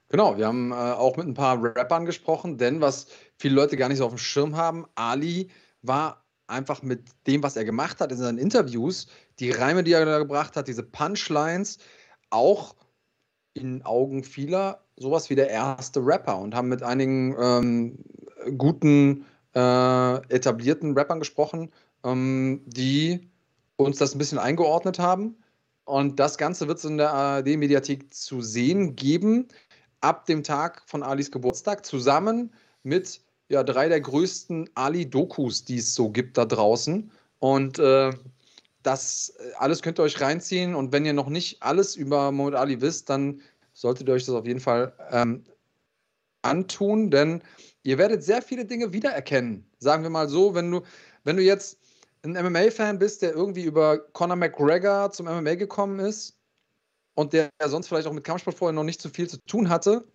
Genau, 0.09 0.37
wir 0.37 0.47
haben 0.47 0.71
äh, 0.71 0.75
auch 0.75 1.17
mit 1.17 1.27
ein 1.27 1.33
paar 1.33 1.61
Rappern 1.61 2.05
gesprochen, 2.05 2.57
denn 2.57 2.79
was 2.79 3.07
viele 3.37 3.55
Leute 3.55 3.75
gar 3.75 3.89
nicht 3.89 3.97
so 3.97 4.05
auf 4.05 4.13
dem 4.13 4.19
Schirm 4.19 4.55
haben, 4.55 4.85
Ali 4.95 5.49
war 5.81 6.25
einfach 6.47 6.83
mit 6.83 7.09
dem, 7.27 7.41
was 7.43 7.55
er 7.55 7.65
gemacht 7.65 7.99
hat 7.99 8.11
in 8.11 8.17
seinen 8.17 8.37
Interviews, 8.37 9.07
die 9.39 9.51
Reime, 9.51 9.83
die 9.83 9.93
er 9.93 10.05
da 10.05 10.19
gebracht 10.19 10.55
hat, 10.55 10.67
diese 10.67 10.83
Punchlines, 10.83 11.79
auch 12.29 12.75
in 13.53 13.83
Augen 13.85 14.23
vieler 14.23 14.81
sowas 14.97 15.29
wie 15.29 15.35
der 15.35 15.49
erste 15.49 16.05
Rapper 16.05 16.37
und 16.37 16.55
haben 16.55 16.69
mit 16.69 16.83
einigen 16.83 17.35
ähm, 17.39 17.97
guten, 18.57 19.25
äh, 19.53 20.15
etablierten 20.33 20.93
Rappern 20.97 21.19
gesprochen, 21.19 21.71
ähm, 22.03 22.61
die 22.65 23.29
uns 23.77 23.97
das 23.97 24.13
ein 24.15 24.17
bisschen 24.17 24.37
eingeordnet 24.37 24.99
haben. 24.99 25.37
Und 25.85 26.19
das 26.19 26.37
Ganze 26.37 26.67
wird 26.67 26.79
es 26.79 26.85
in 26.85 26.97
der 26.97 27.13
ARD-Mediathek 27.13 28.13
zu 28.13 28.41
sehen 28.41 28.95
geben, 28.95 29.47
ab 30.01 30.25
dem 30.25 30.43
Tag 30.43 30.83
von 30.87 31.03
Alis 31.03 31.31
Geburtstag, 31.31 31.85
zusammen 31.85 32.53
mit 32.83 33.21
ja, 33.49 33.63
drei 33.63 33.87
der 33.87 34.01
größten 34.01 34.69
Ali-Dokus, 34.73 35.65
die 35.65 35.77
es 35.77 35.93
so 35.93 36.09
gibt 36.09 36.37
da 36.37 36.45
draußen. 36.45 37.11
Und 37.39 37.79
äh, 37.79 38.11
das 38.85 39.29
äh, 39.39 39.51
alles 39.57 39.81
könnt 39.81 39.99
ihr 39.99 40.03
euch 40.03 40.19
reinziehen. 40.21 40.75
Und 40.75 40.91
wenn 40.91 41.05
ihr 41.05 41.13
noch 41.13 41.29
nicht 41.29 41.61
alles 41.61 41.95
über 41.95 42.31
Muhammad 42.31 42.59
Ali 42.59 42.81
wisst, 42.81 43.09
dann 43.09 43.41
solltet 43.73 44.07
ihr 44.07 44.13
euch 44.13 44.25
das 44.25 44.35
auf 44.35 44.45
jeden 44.45 44.59
Fall 44.59 44.93
ähm, 45.11 45.43
antun, 46.41 47.11
denn 47.11 47.41
ihr 47.83 47.97
werdet 47.97 48.23
sehr 48.23 48.41
viele 48.41 48.65
Dinge 48.65 48.93
wiedererkennen. 48.93 49.69
Sagen 49.79 50.03
wir 50.03 50.09
mal 50.09 50.29
so, 50.29 50.55
wenn 50.55 50.71
du, 50.71 50.81
wenn 51.23 51.37
du 51.37 51.43
jetzt 51.43 51.79
ein 52.23 52.31
MMA-Fan 52.31 52.99
bist, 52.99 53.21
der 53.21 53.33
irgendwie 53.33 53.63
über 53.63 53.97
Conor 53.97 54.35
McGregor 54.35 55.11
zum 55.11 55.25
MMA 55.25 55.55
gekommen 55.55 55.99
ist 55.99 56.37
und 57.15 57.33
der 57.33 57.49
sonst 57.65 57.87
vielleicht 57.87 58.07
auch 58.07 58.13
mit 58.13 58.23
Kampfsport 58.23 58.57
vorher 58.57 58.73
noch 58.73 58.83
nicht 58.83 59.01
so 59.01 59.09
viel 59.09 59.27
zu 59.27 59.37
tun 59.45 59.69
hatte, 59.69 60.07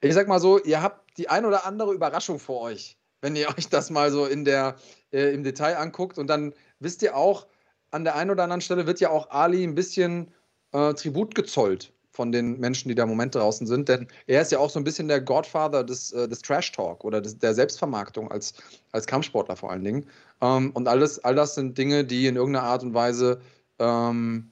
ich 0.00 0.14
sag 0.14 0.28
mal 0.28 0.40
so, 0.40 0.58
ihr 0.62 0.82
habt 0.82 1.18
die 1.18 1.28
ein 1.28 1.44
oder 1.44 1.66
andere 1.66 1.92
Überraschung 1.92 2.38
vor 2.38 2.62
euch, 2.62 2.98
wenn 3.20 3.36
ihr 3.36 3.48
euch 3.56 3.68
das 3.68 3.90
mal 3.90 4.10
so 4.10 4.26
in 4.26 4.44
der, 4.44 4.76
äh, 5.12 5.32
im 5.34 5.44
Detail 5.44 5.76
anguckt. 5.76 6.18
Und 6.18 6.26
dann 6.26 6.54
wisst 6.78 7.02
ihr 7.02 7.16
auch, 7.16 7.46
an 7.90 8.04
der 8.04 8.16
einen 8.16 8.30
oder 8.30 8.44
anderen 8.44 8.60
Stelle 8.60 8.86
wird 8.86 9.00
ja 9.00 9.10
auch 9.10 9.30
Ali 9.30 9.64
ein 9.64 9.74
bisschen 9.74 10.32
äh, 10.72 10.94
Tribut 10.94 11.34
gezollt 11.34 11.92
von 12.10 12.32
den 12.32 12.58
Menschen, 12.58 12.88
die 12.88 12.94
da 12.94 13.04
im 13.04 13.08
Moment 13.08 13.34
draußen 13.34 13.66
sind. 13.66 13.88
Denn 13.88 14.08
er 14.26 14.42
ist 14.42 14.52
ja 14.52 14.58
auch 14.58 14.70
so 14.70 14.78
ein 14.80 14.84
bisschen 14.84 15.08
der 15.08 15.20
Godfather 15.20 15.84
des, 15.84 16.12
äh, 16.12 16.28
des 16.28 16.42
Trash 16.42 16.72
Talk 16.72 17.04
oder 17.04 17.20
des, 17.20 17.38
der 17.38 17.54
Selbstvermarktung 17.54 18.30
als, 18.30 18.54
als 18.92 19.06
Kampfsportler 19.06 19.56
vor 19.56 19.70
allen 19.70 19.84
Dingen. 19.84 20.06
Ähm, 20.40 20.70
und 20.72 20.88
alles, 20.88 21.22
all 21.24 21.34
das 21.34 21.54
sind 21.54 21.78
Dinge, 21.78 22.04
die 22.04 22.26
in 22.26 22.36
irgendeiner 22.36 22.66
Art 22.66 22.82
und 22.82 22.94
Weise 22.94 23.40
ähm, 23.78 24.50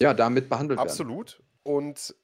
ja, 0.00 0.12
damit 0.12 0.48
behandelt 0.48 0.78
Absolut. 0.80 1.08
werden. 1.08 1.20
Absolut. 1.20 1.42
Und 1.62 2.14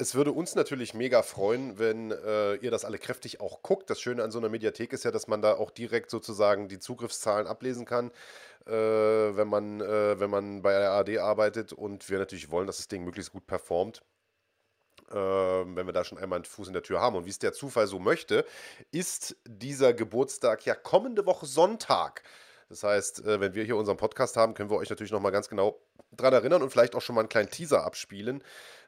es 0.00 0.14
würde 0.14 0.32
uns 0.32 0.54
natürlich 0.54 0.94
mega 0.94 1.22
freuen, 1.22 1.78
wenn 1.78 2.10
äh, 2.10 2.54
ihr 2.56 2.70
das 2.70 2.84
alle 2.84 2.98
kräftig 2.98 3.40
auch 3.40 3.62
guckt. 3.62 3.90
Das 3.90 4.00
Schöne 4.00 4.22
an 4.22 4.30
so 4.30 4.38
einer 4.38 4.48
Mediathek 4.48 4.92
ist 4.92 5.04
ja, 5.04 5.10
dass 5.10 5.28
man 5.28 5.42
da 5.42 5.54
auch 5.54 5.70
direkt 5.70 6.10
sozusagen 6.10 6.68
die 6.68 6.78
Zugriffszahlen 6.78 7.46
ablesen 7.46 7.84
kann, 7.84 8.10
äh, 8.66 8.72
wenn, 9.36 9.48
man, 9.48 9.80
äh, 9.80 10.20
wenn 10.20 10.30
man 10.30 10.62
bei 10.62 10.72
der 10.72 10.92
ARD 10.92 11.18
arbeitet. 11.18 11.72
Und 11.72 12.08
wir 12.10 12.18
natürlich 12.18 12.50
wollen, 12.50 12.66
dass 12.66 12.78
das 12.78 12.88
Ding 12.88 13.04
möglichst 13.04 13.32
gut 13.32 13.46
performt. 13.46 14.02
ähm, 15.12 15.76
wenn 15.76 15.86
wir 15.86 15.92
da 15.92 16.04
schon 16.04 16.18
einmal 16.18 16.36
einen 16.36 16.44
Fuß 16.44 16.68
in 16.68 16.72
der 16.74 16.82
Tür 16.82 17.00
haben. 17.00 17.16
Und 17.16 17.26
wie 17.26 17.30
es 17.30 17.38
der 17.38 17.52
Zufall 17.52 17.86
so 17.86 17.98
möchte, 17.98 18.44
ist 18.92 19.36
dieser 19.46 19.92
Geburtstag 19.92 20.64
ja 20.66 20.74
kommende 20.74 21.26
Woche 21.26 21.46
Sonntag. 21.46 22.22
Das 22.70 22.84
heißt, 22.84 23.26
äh, 23.26 23.40
wenn 23.40 23.54
wir 23.54 23.64
hier 23.64 23.76
unseren 23.76 23.96
Podcast 23.96 24.36
haben, 24.36 24.54
können 24.54 24.70
wir 24.70 24.76
euch 24.76 24.88
natürlich 24.88 25.10
nochmal 25.10 25.32
ganz 25.32 25.48
genau 25.48 25.80
dran 26.12 26.32
erinnern 26.32 26.62
und 26.62 26.70
vielleicht 26.70 26.94
auch 26.94 27.02
schon 27.02 27.16
mal 27.16 27.22
einen 27.22 27.28
kleinen 27.28 27.50
Teaser 27.50 27.84
abspielen, 27.84 28.44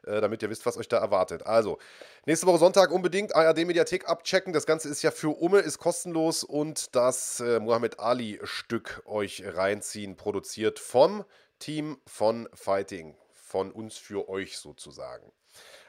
äh, 0.07 0.21
damit 0.21 0.41
ihr 0.41 0.49
wisst, 0.49 0.65
was 0.65 0.77
euch 0.77 0.87
da 0.87 0.99
erwartet. 0.99 1.45
Also, 1.45 1.77
nächste 2.25 2.47
Woche 2.47 2.59
Sonntag 2.59 2.91
unbedingt 2.91 3.35
ARD-Mediathek 3.35 4.07
abchecken. 4.07 4.53
Das 4.53 4.65
Ganze 4.65 4.87
ist 4.87 5.01
ja 5.01 5.11
für 5.11 5.37
Umme, 5.37 5.59
ist 5.59 5.79
kostenlos 5.79 6.45
und 6.45 6.95
das 6.95 7.41
äh, 7.41 7.59
Muhammad 7.59 7.99
Ali-Stück 7.99 9.03
euch 9.05 9.43
reinziehen, 9.45 10.15
produziert 10.15 10.79
vom 10.79 11.25
Team 11.59 11.97
von 12.07 12.47
Fighting. 12.53 13.17
Von 13.33 13.71
uns 13.71 13.97
für 13.97 14.29
euch 14.29 14.57
sozusagen. 14.57 15.31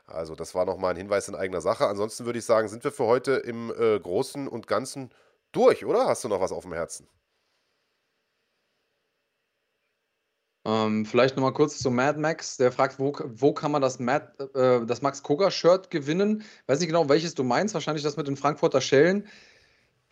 Also, 0.06 0.34
das 0.34 0.54
war 0.56 0.64
nochmal 0.64 0.90
ein 0.90 0.96
Hinweis 0.96 1.28
in 1.28 1.36
eigener 1.36 1.60
Sache. 1.60 1.86
Ansonsten 1.86 2.26
würde 2.26 2.40
ich 2.40 2.44
sagen, 2.44 2.68
sind 2.68 2.82
wir 2.82 2.92
für 2.92 3.04
heute 3.04 3.34
im 3.34 3.70
äh, 3.70 4.00
Großen 4.00 4.48
und 4.48 4.66
Ganzen 4.66 5.10
durch, 5.52 5.84
oder? 5.84 6.06
Hast 6.06 6.24
du 6.24 6.28
noch 6.28 6.40
was 6.40 6.50
auf 6.50 6.64
dem 6.64 6.72
Herzen? 6.72 7.08
Ähm, 10.66 11.04
vielleicht 11.04 11.36
nochmal 11.36 11.52
kurz 11.52 11.78
zu 11.78 11.90
Mad 11.90 12.18
Max. 12.18 12.56
Der 12.56 12.72
fragt, 12.72 12.98
wo, 12.98 13.12
wo 13.26 13.52
kann 13.52 13.70
man 13.70 13.82
das, 13.82 13.98
Mad, 13.98 14.26
äh, 14.54 14.84
das 14.86 15.02
Max 15.02 15.22
Koga-Shirt 15.22 15.90
gewinnen? 15.90 16.42
Weiß 16.66 16.80
nicht 16.80 16.88
genau, 16.88 17.08
welches 17.08 17.34
du 17.34 17.44
meinst. 17.44 17.74
Wahrscheinlich 17.74 18.02
das 18.02 18.16
mit 18.16 18.26
den 18.28 18.36
Frankfurter 18.36 18.80
Schellen. 18.80 19.26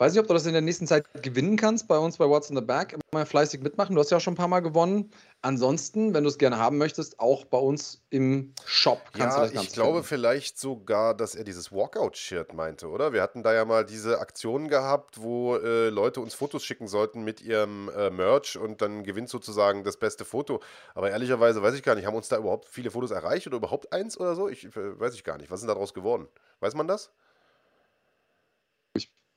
Weiß 0.02 0.14
nicht, 0.14 0.20
ob 0.20 0.26
du 0.26 0.34
das 0.34 0.46
in 0.46 0.52
der 0.52 0.62
nächsten 0.62 0.88
Zeit 0.88 1.04
gewinnen 1.22 1.56
kannst 1.56 1.86
bei 1.86 1.96
uns 1.96 2.16
bei 2.16 2.28
What's 2.28 2.50
in 2.50 2.56
the 2.56 2.60
Back. 2.60 2.98
Immer 3.12 3.24
fleißig 3.24 3.60
mitmachen. 3.60 3.94
Du 3.94 4.00
hast 4.00 4.10
ja 4.10 4.16
auch 4.16 4.20
schon 4.20 4.32
ein 4.32 4.36
paar 4.36 4.48
Mal 4.48 4.58
gewonnen. 4.58 5.12
Ansonsten, 5.42 6.12
wenn 6.12 6.24
du 6.24 6.28
es 6.28 6.38
gerne 6.38 6.58
haben 6.58 6.76
möchtest, 6.76 7.20
auch 7.20 7.44
bei 7.44 7.58
uns 7.58 8.02
im 8.10 8.52
Shop 8.64 9.00
kannst 9.12 9.36
ja, 9.36 9.42
du 9.42 9.42
das 9.42 9.52
Ganze 9.52 9.68
Ich 9.68 9.74
glaube 9.74 9.98
finden. 9.98 10.08
vielleicht 10.08 10.58
sogar, 10.58 11.14
dass 11.14 11.36
er 11.36 11.44
dieses 11.44 11.70
Walkout-Shirt 11.70 12.52
meinte, 12.52 12.88
oder? 12.88 13.12
Wir 13.12 13.22
hatten 13.22 13.44
da 13.44 13.54
ja 13.54 13.64
mal 13.64 13.84
diese 13.84 14.18
Aktion 14.18 14.66
gehabt, 14.66 15.22
wo 15.22 15.54
äh, 15.54 15.88
Leute 15.88 16.20
uns 16.20 16.34
Fotos 16.34 16.64
schicken 16.64 16.88
sollten 16.88 17.22
mit 17.22 17.40
ihrem 17.40 17.88
äh, 17.96 18.10
Merch 18.10 18.58
und 18.58 18.82
dann 18.82 19.04
gewinnt 19.04 19.28
sozusagen 19.28 19.84
das 19.84 19.98
beste 19.98 20.24
Foto. 20.24 20.58
Aber 20.96 21.12
ehrlicherweise 21.12 21.62
weiß 21.62 21.74
ich 21.74 21.84
gar 21.84 21.94
nicht, 21.94 22.06
haben 22.06 22.16
uns 22.16 22.26
da 22.26 22.38
überhaupt 22.38 22.66
viele 22.66 22.90
Fotos 22.90 23.12
erreicht 23.12 23.46
oder 23.46 23.58
überhaupt 23.58 23.92
eins 23.92 24.18
oder 24.18 24.34
so? 24.34 24.48
Ich 24.48 24.64
äh, 24.64 24.98
weiß 24.98 25.14
ich 25.14 25.22
gar 25.22 25.38
nicht. 25.38 25.52
Was 25.52 25.60
ist 25.60 25.68
denn 25.68 25.72
daraus 25.72 25.94
geworden? 25.94 26.26
Weiß 26.58 26.74
man 26.74 26.88
das? 26.88 27.12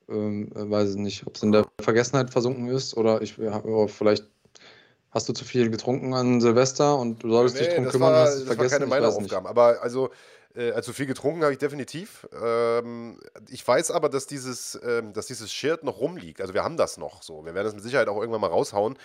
Ähm, 0.09 0.51
äh, 0.55 0.69
weiß 0.69 0.95
nicht, 0.95 1.25
ob 1.25 1.35
es 1.35 1.43
in 1.43 1.51
der 1.51 1.65
Vergessenheit 1.81 2.29
versunken 2.29 2.67
ist 2.67 2.95
oder 2.95 3.21
ich 3.21 3.37
ja, 3.37 3.61
vielleicht 3.87 4.25
hast 5.11 5.29
du 5.29 5.33
zu 5.33 5.45
viel 5.45 5.69
getrunken 5.69 6.13
an 6.13 6.41
Silvester 6.41 6.97
und 6.97 7.23
du 7.23 7.31
solltest 7.31 7.55
nee, 7.55 7.65
dich 7.65 7.75
drum 7.75 7.87
kümmern, 7.87 8.13
war, 8.13 8.25
hast 8.25 8.35
es 8.35 8.43
vergessen. 8.43 8.63
Das 8.63 8.71
war 8.71 8.79
keine 8.79 8.89
meiner 8.89 9.15
Aufgaben, 9.15 9.47
aber 9.47 9.81
also 9.81 10.11
äh, 10.55 10.71
also 10.71 10.93
viel 10.93 11.05
getrunken 11.05 11.43
habe 11.43 11.53
ich 11.53 11.57
definitiv. 11.57 12.27
Ähm, 12.41 13.19
ich 13.49 13.65
weiß 13.67 13.91
aber, 13.91 14.09
dass 14.09 14.27
dieses, 14.27 14.79
ähm, 14.83 15.13
dass 15.13 15.27
dieses 15.27 15.51
Shirt 15.51 15.83
noch 15.83 15.99
rumliegt. 15.99 16.41
Also 16.41 16.53
wir 16.53 16.63
haben 16.63 16.77
das 16.77 16.97
noch 16.97 17.23
so. 17.23 17.45
Wir 17.45 17.53
werden 17.53 17.65
das 17.65 17.75
mit 17.75 17.83
Sicherheit 17.83 18.07
auch 18.07 18.19
irgendwann 18.19 18.41
mal 18.41 18.47
raushauen. 18.47 18.97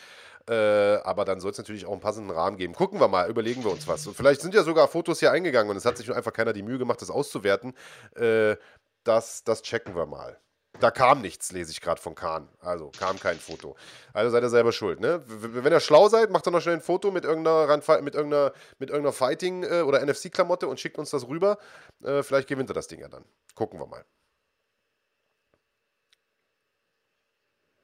Äh, 0.48 0.96
aber 1.04 1.24
dann 1.24 1.40
soll 1.40 1.50
es 1.50 1.58
natürlich 1.58 1.86
auch 1.86 1.92
einen 1.92 2.00
passenden 2.00 2.30
Rahmen 2.30 2.56
geben. 2.56 2.74
Gucken 2.74 2.98
wir 2.98 3.08
mal, 3.08 3.28
überlegen 3.28 3.62
wir 3.62 3.70
uns 3.70 3.86
was. 3.86 4.06
Und 4.06 4.16
vielleicht 4.16 4.40
sind 4.40 4.54
ja 4.54 4.62
sogar 4.62 4.88
Fotos 4.88 5.20
hier 5.20 5.32
eingegangen 5.32 5.70
und 5.70 5.76
es 5.76 5.84
hat 5.84 5.96
sich 5.96 6.12
einfach 6.12 6.32
keiner 6.32 6.52
die 6.52 6.62
Mühe 6.62 6.78
gemacht, 6.78 7.00
das 7.02 7.10
auszuwerten. 7.10 7.74
Äh, 8.16 8.56
das, 9.04 9.44
das 9.44 9.62
checken 9.62 9.94
wir 9.94 10.06
mal. 10.06 10.38
Da 10.78 10.90
kam 10.90 11.20
nichts, 11.20 11.52
lese 11.52 11.72
ich 11.72 11.80
gerade 11.80 12.00
von 12.00 12.14
Kahn. 12.14 12.48
Also 12.60 12.90
kam 12.98 13.18
kein 13.18 13.38
Foto. 13.38 13.76
Also 14.12 14.30
seid 14.30 14.42
ihr 14.42 14.48
selber 14.50 14.72
schuld. 14.72 15.00
Ne? 15.00 15.22
Wenn 15.26 15.72
ihr 15.72 15.80
schlau 15.80 16.08
seid, 16.08 16.30
macht 16.30 16.46
doch 16.46 16.52
noch 16.52 16.60
schnell 16.60 16.76
ein 16.76 16.80
Foto 16.80 17.10
mit 17.10 17.24
irgendeiner, 17.24 17.66
mit 18.02 18.14
irgendeiner, 18.14 18.52
mit 18.78 18.90
irgendeiner 18.90 19.12
Fighting- 19.12 19.64
äh, 19.64 19.82
oder 19.82 20.00
NFC-Klamotte 20.00 20.68
und 20.68 20.78
schickt 20.78 20.98
uns 20.98 21.10
das 21.10 21.26
rüber. 21.28 21.58
Äh, 22.04 22.22
vielleicht 22.22 22.48
gewinnt 22.48 22.70
er 22.70 22.74
das 22.74 22.86
Ding 22.86 23.00
ja 23.00 23.08
dann. 23.08 23.24
Gucken 23.54 23.80
wir 23.80 23.86
mal. 23.86 24.04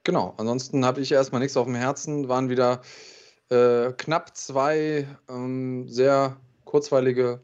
Genau, 0.03 0.33
ansonsten 0.37 0.85
habe 0.85 1.01
ich 1.01 1.11
erstmal 1.11 1.41
nichts 1.41 1.57
auf 1.57 1.65
dem 1.65 1.75
Herzen. 1.75 2.29
Waren 2.29 2.49
wieder 2.49 2.81
äh, 3.49 3.91
knapp 3.91 4.35
zwei 4.37 5.05
ähm, 5.29 5.87
sehr 5.89 6.37
kurzweilige 6.63 7.41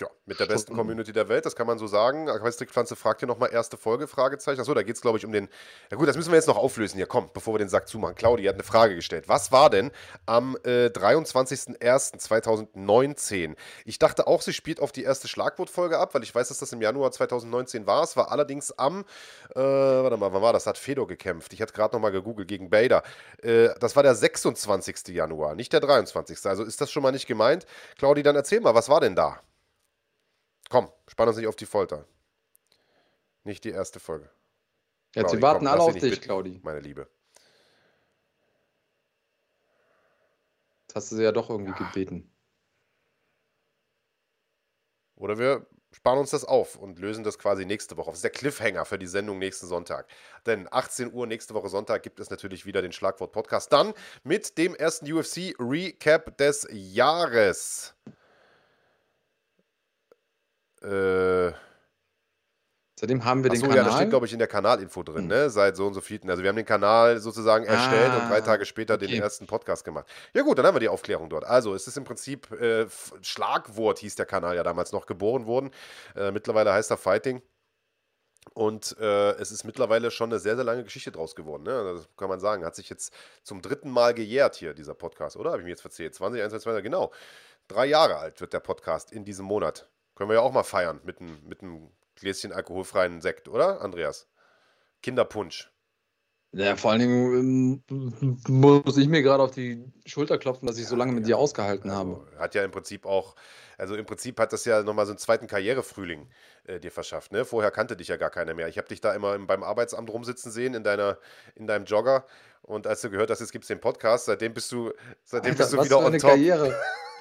ja, 0.00 0.06
mit 0.24 0.40
der 0.40 0.46
besten 0.46 0.74
Community 0.74 1.12
der 1.12 1.28
Welt, 1.28 1.44
das 1.44 1.54
kann 1.54 1.66
man 1.66 1.78
so 1.78 1.86
sagen. 1.86 2.30
Aquaristrickpflanze 2.30 2.96
fragt 2.96 3.20
hier 3.20 3.28
nochmal 3.28 3.52
erste 3.52 3.76
Folge, 3.76 4.08
Fragezeichen. 4.08 4.58
Achso, 4.58 4.72
da 4.72 4.82
geht 4.82 4.96
es, 4.96 5.02
glaube 5.02 5.18
ich, 5.18 5.26
um 5.26 5.32
den. 5.32 5.50
Ja 5.90 5.98
gut, 5.98 6.08
das 6.08 6.16
müssen 6.16 6.30
wir 6.30 6.36
jetzt 6.36 6.48
noch 6.48 6.56
auflösen. 6.56 6.96
Hier, 6.96 7.04
komm, 7.06 7.28
bevor 7.34 7.52
wir 7.54 7.58
den 7.58 7.68
Sack 7.68 7.88
zumachen. 7.88 8.14
Claudi 8.14 8.44
hat 8.44 8.54
eine 8.54 8.62
Frage 8.62 8.94
gestellt. 8.94 9.28
Was 9.28 9.52
war 9.52 9.68
denn 9.68 9.90
am 10.24 10.56
äh, 10.64 10.86
23.01.2019? 10.86 13.54
Ich 13.84 13.98
dachte 13.98 14.26
auch, 14.26 14.40
sie 14.40 14.54
spielt 14.54 14.80
auf 14.80 14.92
die 14.92 15.02
erste 15.02 15.28
Schlagwortfolge 15.28 15.98
ab, 15.98 16.14
weil 16.14 16.22
ich 16.22 16.34
weiß, 16.34 16.48
dass 16.48 16.58
das 16.58 16.72
im 16.72 16.80
Januar 16.80 17.12
2019 17.12 17.86
war. 17.86 18.02
Es 18.02 18.16
war 18.16 18.32
allerdings 18.32 18.72
am, 18.72 19.04
äh, 19.54 19.60
warte 19.60 20.16
mal, 20.16 20.32
wann 20.32 20.40
war 20.40 20.54
das? 20.54 20.66
Hat 20.66 20.78
Fedor 20.78 21.06
gekämpft. 21.06 21.52
Ich 21.52 21.60
hatte 21.60 21.74
gerade 21.74 21.94
nochmal 21.94 22.12
gegoogelt 22.12 22.48
gegen 22.48 22.70
Bader. 22.70 23.02
Äh, 23.42 23.68
das 23.78 23.94
war 23.94 24.02
der 24.02 24.14
26. 24.14 25.08
Januar, 25.08 25.54
nicht 25.54 25.74
der 25.74 25.80
23. 25.80 26.46
Also 26.46 26.64
ist 26.64 26.80
das 26.80 26.90
schon 26.90 27.02
mal 27.02 27.12
nicht 27.12 27.26
gemeint. 27.26 27.66
Claudi, 27.98 28.22
dann 28.22 28.36
erzähl 28.36 28.60
mal, 28.60 28.74
was 28.74 28.88
war 28.88 29.00
denn 29.00 29.14
da? 29.14 29.38
Komm, 30.72 30.90
spann 31.06 31.28
uns 31.28 31.36
nicht 31.36 31.48
auf 31.48 31.56
die 31.56 31.66
Folter. 31.66 32.06
Nicht 33.44 33.62
die 33.64 33.72
erste 33.72 34.00
Folge. 34.00 34.30
Jetzt, 35.14 35.24
Claudi, 35.24 35.36
sie 35.36 35.42
warten 35.42 35.66
komm, 35.66 35.68
alle 35.68 35.82
auf 35.82 35.92
dich, 35.92 36.02
bitten, 36.02 36.22
Claudi. 36.22 36.60
Meine 36.62 36.80
Liebe. 36.80 37.10
Das 40.86 40.94
hast 40.94 41.12
du 41.12 41.16
sie 41.16 41.24
ja 41.24 41.32
doch 41.32 41.50
irgendwie 41.50 41.78
ja. 41.78 41.90
gebeten. 41.90 42.34
Oder 45.14 45.36
wir 45.36 45.66
sparen 45.90 46.18
uns 46.18 46.30
das 46.30 46.46
auf 46.46 46.76
und 46.76 46.98
lösen 46.98 47.22
das 47.22 47.38
quasi 47.38 47.66
nächste 47.66 47.98
Woche. 47.98 48.08
Das 48.08 48.20
ist 48.20 48.24
der 48.24 48.30
Cliffhanger 48.30 48.86
für 48.86 48.98
die 48.98 49.06
Sendung 49.06 49.38
nächsten 49.38 49.66
Sonntag. 49.66 50.08
Denn 50.46 50.66
18 50.70 51.12
Uhr 51.12 51.26
nächste 51.26 51.52
Woche 51.52 51.68
Sonntag 51.68 52.02
gibt 52.02 52.18
es 52.18 52.30
natürlich 52.30 52.64
wieder 52.64 52.80
den 52.80 52.92
Schlagwort-Podcast. 52.92 53.70
Dann 53.74 53.92
mit 54.24 54.56
dem 54.56 54.74
ersten 54.74 55.12
UFC-Recap 55.12 56.34
des 56.38 56.66
Jahres. 56.70 57.94
Äh, 60.82 61.52
Seitdem 63.02 63.24
haben 63.24 63.42
wir 63.42 63.50
Achso, 63.50 63.62
den 63.62 63.70
Kanal. 63.70 63.84
ja, 63.84 63.84
das 63.84 63.96
steht, 63.96 64.10
glaube 64.10 64.26
ich, 64.26 64.32
in 64.32 64.38
der 64.38 64.46
Kanalinfo 64.46 65.02
drin, 65.02 65.22
hm. 65.22 65.26
ne? 65.26 65.50
Seit 65.50 65.76
so 65.76 65.88
und 65.88 65.94
so 65.94 66.00
vielen. 66.00 66.30
Also 66.30 66.44
wir 66.44 66.50
haben 66.50 66.56
den 66.56 66.64
Kanal 66.64 67.18
sozusagen 67.18 67.64
erstellt 67.64 68.12
ah, 68.12 68.18
und 68.18 68.30
drei 68.30 68.38
ah, 68.38 68.42
Tage 68.42 68.64
später 68.64 68.94
okay. 68.94 69.08
den 69.08 69.20
ersten 69.20 69.48
Podcast 69.48 69.84
gemacht. 69.84 70.06
Ja 70.34 70.42
gut, 70.42 70.56
dann 70.56 70.66
haben 70.66 70.76
wir 70.76 70.80
die 70.80 70.88
Aufklärung 70.88 71.28
dort. 71.28 71.44
Also 71.44 71.74
es 71.74 71.88
ist 71.88 71.96
im 71.96 72.04
Prinzip 72.04 72.52
äh, 72.52 72.86
Schlagwort 73.22 73.98
hieß 73.98 74.14
der 74.14 74.26
Kanal 74.26 74.54
ja 74.54 74.62
damals 74.62 74.92
noch 74.92 75.06
geboren 75.06 75.46
worden. 75.46 75.72
Äh, 76.14 76.30
mittlerweile 76.30 76.72
heißt 76.72 76.92
er 76.92 76.96
Fighting. 76.96 77.42
Und 78.54 78.96
äh, 79.00 79.32
es 79.32 79.50
ist 79.50 79.64
mittlerweile 79.64 80.12
schon 80.12 80.30
eine 80.30 80.38
sehr, 80.38 80.54
sehr 80.54 80.64
lange 80.64 80.84
Geschichte 80.84 81.10
draus 81.10 81.34
geworden. 81.34 81.64
Ne? 81.64 81.94
Das 81.94 82.08
kann 82.16 82.28
man 82.28 82.38
sagen. 82.38 82.64
Hat 82.64 82.76
sich 82.76 82.88
jetzt 82.88 83.12
zum 83.42 83.62
dritten 83.62 83.90
Mal 83.90 84.14
gejährt 84.14 84.54
hier, 84.54 84.74
dieser 84.74 84.94
Podcast, 84.94 85.36
oder? 85.36 85.50
Habe 85.50 85.62
ich 85.62 85.64
mir 85.64 85.70
jetzt 85.70 85.82
verzählt? 85.82 86.14
20, 86.14 86.40
21, 86.40 86.64
22, 86.64 86.84
genau. 86.84 87.12
Drei 87.66 87.86
Jahre 87.86 88.18
alt 88.18 88.40
wird 88.40 88.52
der 88.52 88.60
Podcast 88.60 89.10
in 89.10 89.24
diesem 89.24 89.46
Monat. 89.46 89.88
Können 90.14 90.30
wir 90.30 90.34
ja 90.34 90.40
auch 90.40 90.52
mal 90.52 90.62
feiern 90.62 91.00
mit 91.04 91.20
einem 91.20 91.38
mit 91.44 91.60
Gläschen 92.16 92.52
alkoholfreien 92.52 93.20
Sekt, 93.20 93.48
oder, 93.48 93.80
Andreas? 93.80 94.28
Kinderpunsch. 95.02 95.72
Ja, 96.54 96.76
vor 96.76 96.90
allen 96.90 97.00
Dingen 97.00 97.82
ähm, 97.88 98.38
muss 98.46 98.98
ich 98.98 99.08
mir 99.08 99.22
gerade 99.22 99.42
auf 99.42 99.52
die 99.52 99.90
Schulter 100.04 100.36
klopfen, 100.36 100.66
dass 100.66 100.76
ich 100.76 100.82
ja, 100.82 100.90
so 100.90 100.96
lange 100.96 101.12
mit 101.12 101.22
ja. 101.22 101.28
dir 101.28 101.38
ausgehalten 101.38 101.90
also, 101.90 102.26
habe. 102.26 102.38
Hat 102.38 102.54
ja 102.54 102.62
im 102.62 102.70
Prinzip 102.70 103.06
auch, 103.06 103.36
also 103.78 103.94
im 103.94 104.04
Prinzip 104.04 104.38
hat 104.38 104.52
das 104.52 104.66
ja 104.66 104.82
nochmal 104.82 105.06
so 105.06 105.12
einen 105.12 105.18
zweiten 105.18 105.46
Karrierefrühling 105.46 106.28
äh, 106.64 106.78
dir 106.78 106.90
verschafft. 106.90 107.32
Ne? 107.32 107.46
Vorher 107.46 107.70
kannte 107.70 107.96
dich 107.96 108.08
ja 108.08 108.18
gar 108.18 108.28
keiner 108.28 108.52
mehr. 108.52 108.68
Ich 108.68 108.76
habe 108.76 108.86
dich 108.86 109.00
da 109.00 109.14
immer 109.14 109.34
im, 109.34 109.46
beim 109.46 109.62
Arbeitsamt 109.62 110.10
rumsitzen 110.10 110.52
sehen, 110.52 110.74
in, 110.74 110.84
deiner, 110.84 111.18
in 111.54 111.66
deinem 111.66 111.86
Jogger. 111.86 112.26
Und 112.60 112.86
als 112.86 113.00
du 113.00 113.08
gehört 113.08 113.30
hast, 113.30 113.40
jetzt 113.40 113.52
gibt 113.52 113.64
es 113.64 113.68
den 113.68 113.80
Podcast, 113.80 114.26
seitdem 114.26 114.52
bist 114.52 114.70
du, 114.72 114.92
seitdem 115.24 115.52
Alter, 115.52 115.64
bist 115.64 115.72
du 115.72 115.82
wieder 115.82 115.98
on 116.00 116.12
top. 116.12 116.30
Karriere. 116.32 116.78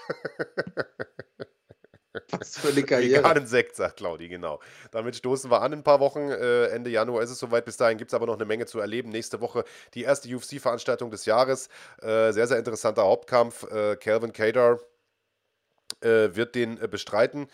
Was 2.31 2.57
für 2.57 2.69
eine 2.69 2.83
Karriere. 2.83 3.23
Veganen 3.23 3.47
Sekt, 3.47 3.75
sagt 3.75 3.97
Claudi, 3.97 4.27
genau. 4.27 4.59
Damit 4.91 5.15
stoßen 5.15 5.49
wir 5.49 5.61
an 5.61 5.73
in 5.73 5.79
ein 5.79 5.83
paar 5.83 5.99
Wochen. 5.99 6.29
Äh, 6.29 6.65
Ende 6.67 6.89
Januar 6.89 7.23
ist 7.23 7.29
es 7.29 7.39
soweit. 7.39 7.65
Bis 7.65 7.77
dahin 7.77 7.97
gibt 7.97 8.11
es 8.11 8.13
aber 8.13 8.25
noch 8.25 8.35
eine 8.35 8.45
Menge 8.45 8.65
zu 8.65 8.79
erleben. 8.79 9.09
Nächste 9.09 9.39
Woche 9.39 9.63
die 9.93 10.03
erste 10.03 10.27
UFC-Veranstaltung 10.33 11.11
des 11.11 11.25
Jahres. 11.25 11.69
Äh, 12.01 12.31
sehr, 12.31 12.47
sehr 12.47 12.57
interessanter 12.57 13.03
Hauptkampf. 13.03 13.63
Äh, 13.71 13.95
Calvin 13.95 14.33
Cater 14.33 14.79
äh, 16.01 16.35
wird 16.35 16.55
den 16.55 16.81
äh, 16.81 16.87
bestreiten 16.87 17.47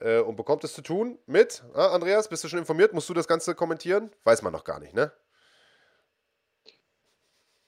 äh, 0.00 0.18
und 0.18 0.36
bekommt 0.36 0.64
es 0.64 0.74
zu 0.74 0.82
tun 0.82 1.18
mit. 1.26 1.64
Ah, 1.74 1.88
Andreas, 1.88 2.28
bist 2.28 2.44
du 2.44 2.48
schon 2.48 2.58
informiert? 2.58 2.92
Musst 2.92 3.08
du 3.08 3.14
das 3.14 3.28
Ganze 3.28 3.54
kommentieren? 3.54 4.10
Weiß 4.24 4.42
man 4.42 4.52
noch 4.52 4.64
gar 4.64 4.80
nicht, 4.80 4.94
ne? 4.94 5.12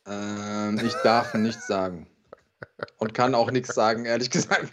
Ähm, 0.06 0.80
ich 0.84 0.94
darf 1.02 1.34
nichts 1.34 1.66
sagen. 1.66 2.08
Und 2.98 3.14
kann 3.14 3.34
auch 3.34 3.50
nichts 3.50 3.74
sagen, 3.74 4.04
ehrlich 4.04 4.30
gesagt. 4.30 4.72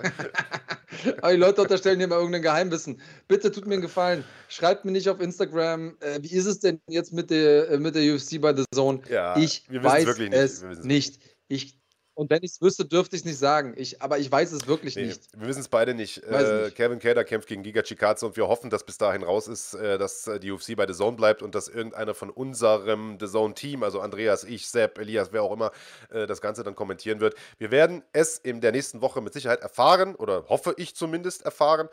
Aber 1.17 1.31
die 1.31 1.37
Leute 1.37 1.61
unterstellen 1.61 1.99
hier 1.99 2.07
mal 2.07 2.17
irgendein 2.17 2.41
Geheimwissen. 2.41 3.01
Bitte 3.27 3.51
tut 3.51 3.67
mir 3.67 3.73
einen 3.73 3.81
Gefallen. 3.81 4.23
Schreibt 4.47 4.85
mir 4.85 4.91
nicht 4.91 5.09
auf 5.09 5.19
Instagram, 5.19 5.97
äh, 5.99 6.19
wie 6.21 6.31
ist 6.31 6.45
es 6.45 6.59
denn 6.59 6.79
jetzt 6.87 7.13
mit 7.13 7.29
der, 7.29 7.69
äh, 7.69 7.77
mit 7.77 7.95
der 7.95 8.13
UFC 8.13 8.39
bei 8.39 8.55
The 8.55 8.63
Zone? 8.73 9.01
Ja, 9.09 9.37
ich 9.37 9.65
weiß 9.69 10.19
es 10.19 10.59
nicht. 10.59 10.83
nicht. 10.83 11.37
Ich 11.47 11.82
Und 12.15 12.29
wenn 12.29 12.43
ich 12.43 12.51
es 12.51 12.61
wüsste, 12.61 12.85
dürfte 12.85 13.15
ich 13.15 13.21
es 13.21 13.25
nicht 13.25 13.39
sagen. 13.39 13.73
Ich, 13.75 14.01
aber 14.01 14.19
ich 14.19 14.31
weiß 14.31 14.51
es 14.51 14.67
wirklich 14.67 14.95
Nee, 14.95 15.05
nicht. 15.07 15.21
wir 15.35 15.47
wissen 15.47 15.61
es 15.61 15.67
beide 15.67 15.93
nicht. 15.93 16.21
Äh, 16.23 16.65
nicht. 16.65 16.75
Kevin 16.75 16.99
Cater 16.99 17.23
kämpft 17.23 17.47
gegen 17.47 17.63
Giga 17.63 17.81
Chikadze 17.81 18.25
und 18.25 18.37
wir 18.37 18.47
hoffen, 18.47 18.69
dass 18.69 18.83
bis 18.83 18.97
dahin 18.97 19.23
raus 19.23 19.47
ist, 19.47 19.73
äh, 19.73 19.97
dass 19.97 20.27
äh, 20.27 20.39
die 20.39 20.51
UFC 20.51 20.75
bei 20.75 20.85
The 20.87 20.93
Zone 20.93 21.17
bleibt 21.17 21.41
und 21.41 21.55
dass 21.55 21.67
irgendeiner 21.67 22.13
von 22.13 22.29
unserem 22.29 23.17
The 23.19 23.27
Zone-Team, 23.27 23.83
also 23.83 23.99
Andreas, 23.99 24.43
ich, 24.43 24.67
Sepp, 24.67 24.99
Elias, 24.99 25.29
wer 25.31 25.43
auch 25.43 25.53
immer, 25.53 25.71
äh, 26.11 26.27
das 26.27 26.39
Ganze 26.41 26.63
dann 26.63 26.75
kommentieren 26.75 27.19
wird. 27.19 27.35
Wir 27.57 27.71
werden 27.71 28.03
es 28.11 28.37
in 28.37 28.61
der 28.61 28.71
nächsten 28.71 29.01
Woche 29.01 29.21
mit 29.21 29.33
Sicherheit 29.33 29.61
erfahren 29.61 30.15
oder 30.15 30.45
hoffe 30.49 30.75
ich 30.77 30.95
zumindest 30.95 31.43
erfahren. 31.43 31.89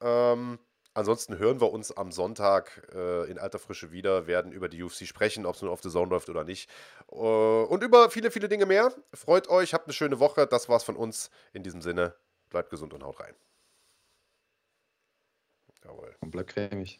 Ähm, 0.00 0.58
ansonsten 0.94 1.38
hören 1.38 1.60
wir 1.60 1.70
uns 1.72 1.92
am 1.92 2.10
Sonntag 2.12 2.88
äh, 2.94 3.30
in 3.30 3.38
alter 3.38 3.58
Frische 3.58 3.92
wieder, 3.92 4.26
werden 4.26 4.52
über 4.52 4.68
die 4.68 4.82
UFC 4.82 5.06
sprechen, 5.06 5.44
ob 5.46 5.56
es 5.56 5.62
nun 5.62 5.70
auf 5.70 5.82
The 5.82 5.90
Zone 5.90 6.10
läuft 6.10 6.28
oder 6.28 6.44
nicht. 6.44 6.70
Äh, 7.12 7.16
und 7.16 7.82
über 7.82 8.10
viele, 8.10 8.30
viele 8.30 8.48
Dinge 8.48 8.66
mehr. 8.66 8.92
Freut 9.12 9.48
euch, 9.48 9.74
habt 9.74 9.86
eine 9.86 9.92
schöne 9.92 10.20
Woche. 10.20 10.46
Das 10.46 10.68
war's 10.68 10.84
von 10.84 10.96
uns. 10.96 11.30
In 11.52 11.62
diesem 11.62 11.82
Sinne, 11.82 12.14
bleibt 12.48 12.70
gesund 12.70 12.94
und 12.94 13.02
haut 13.02 13.20
rein. 13.20 13.34
Jawohl. 15.84 16.16
Und 16.20 16.30
bleib 16.30 16.46
cremig. 16.46 16.98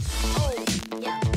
Oh, 0.00 0.96
yeah. 0.96 1.27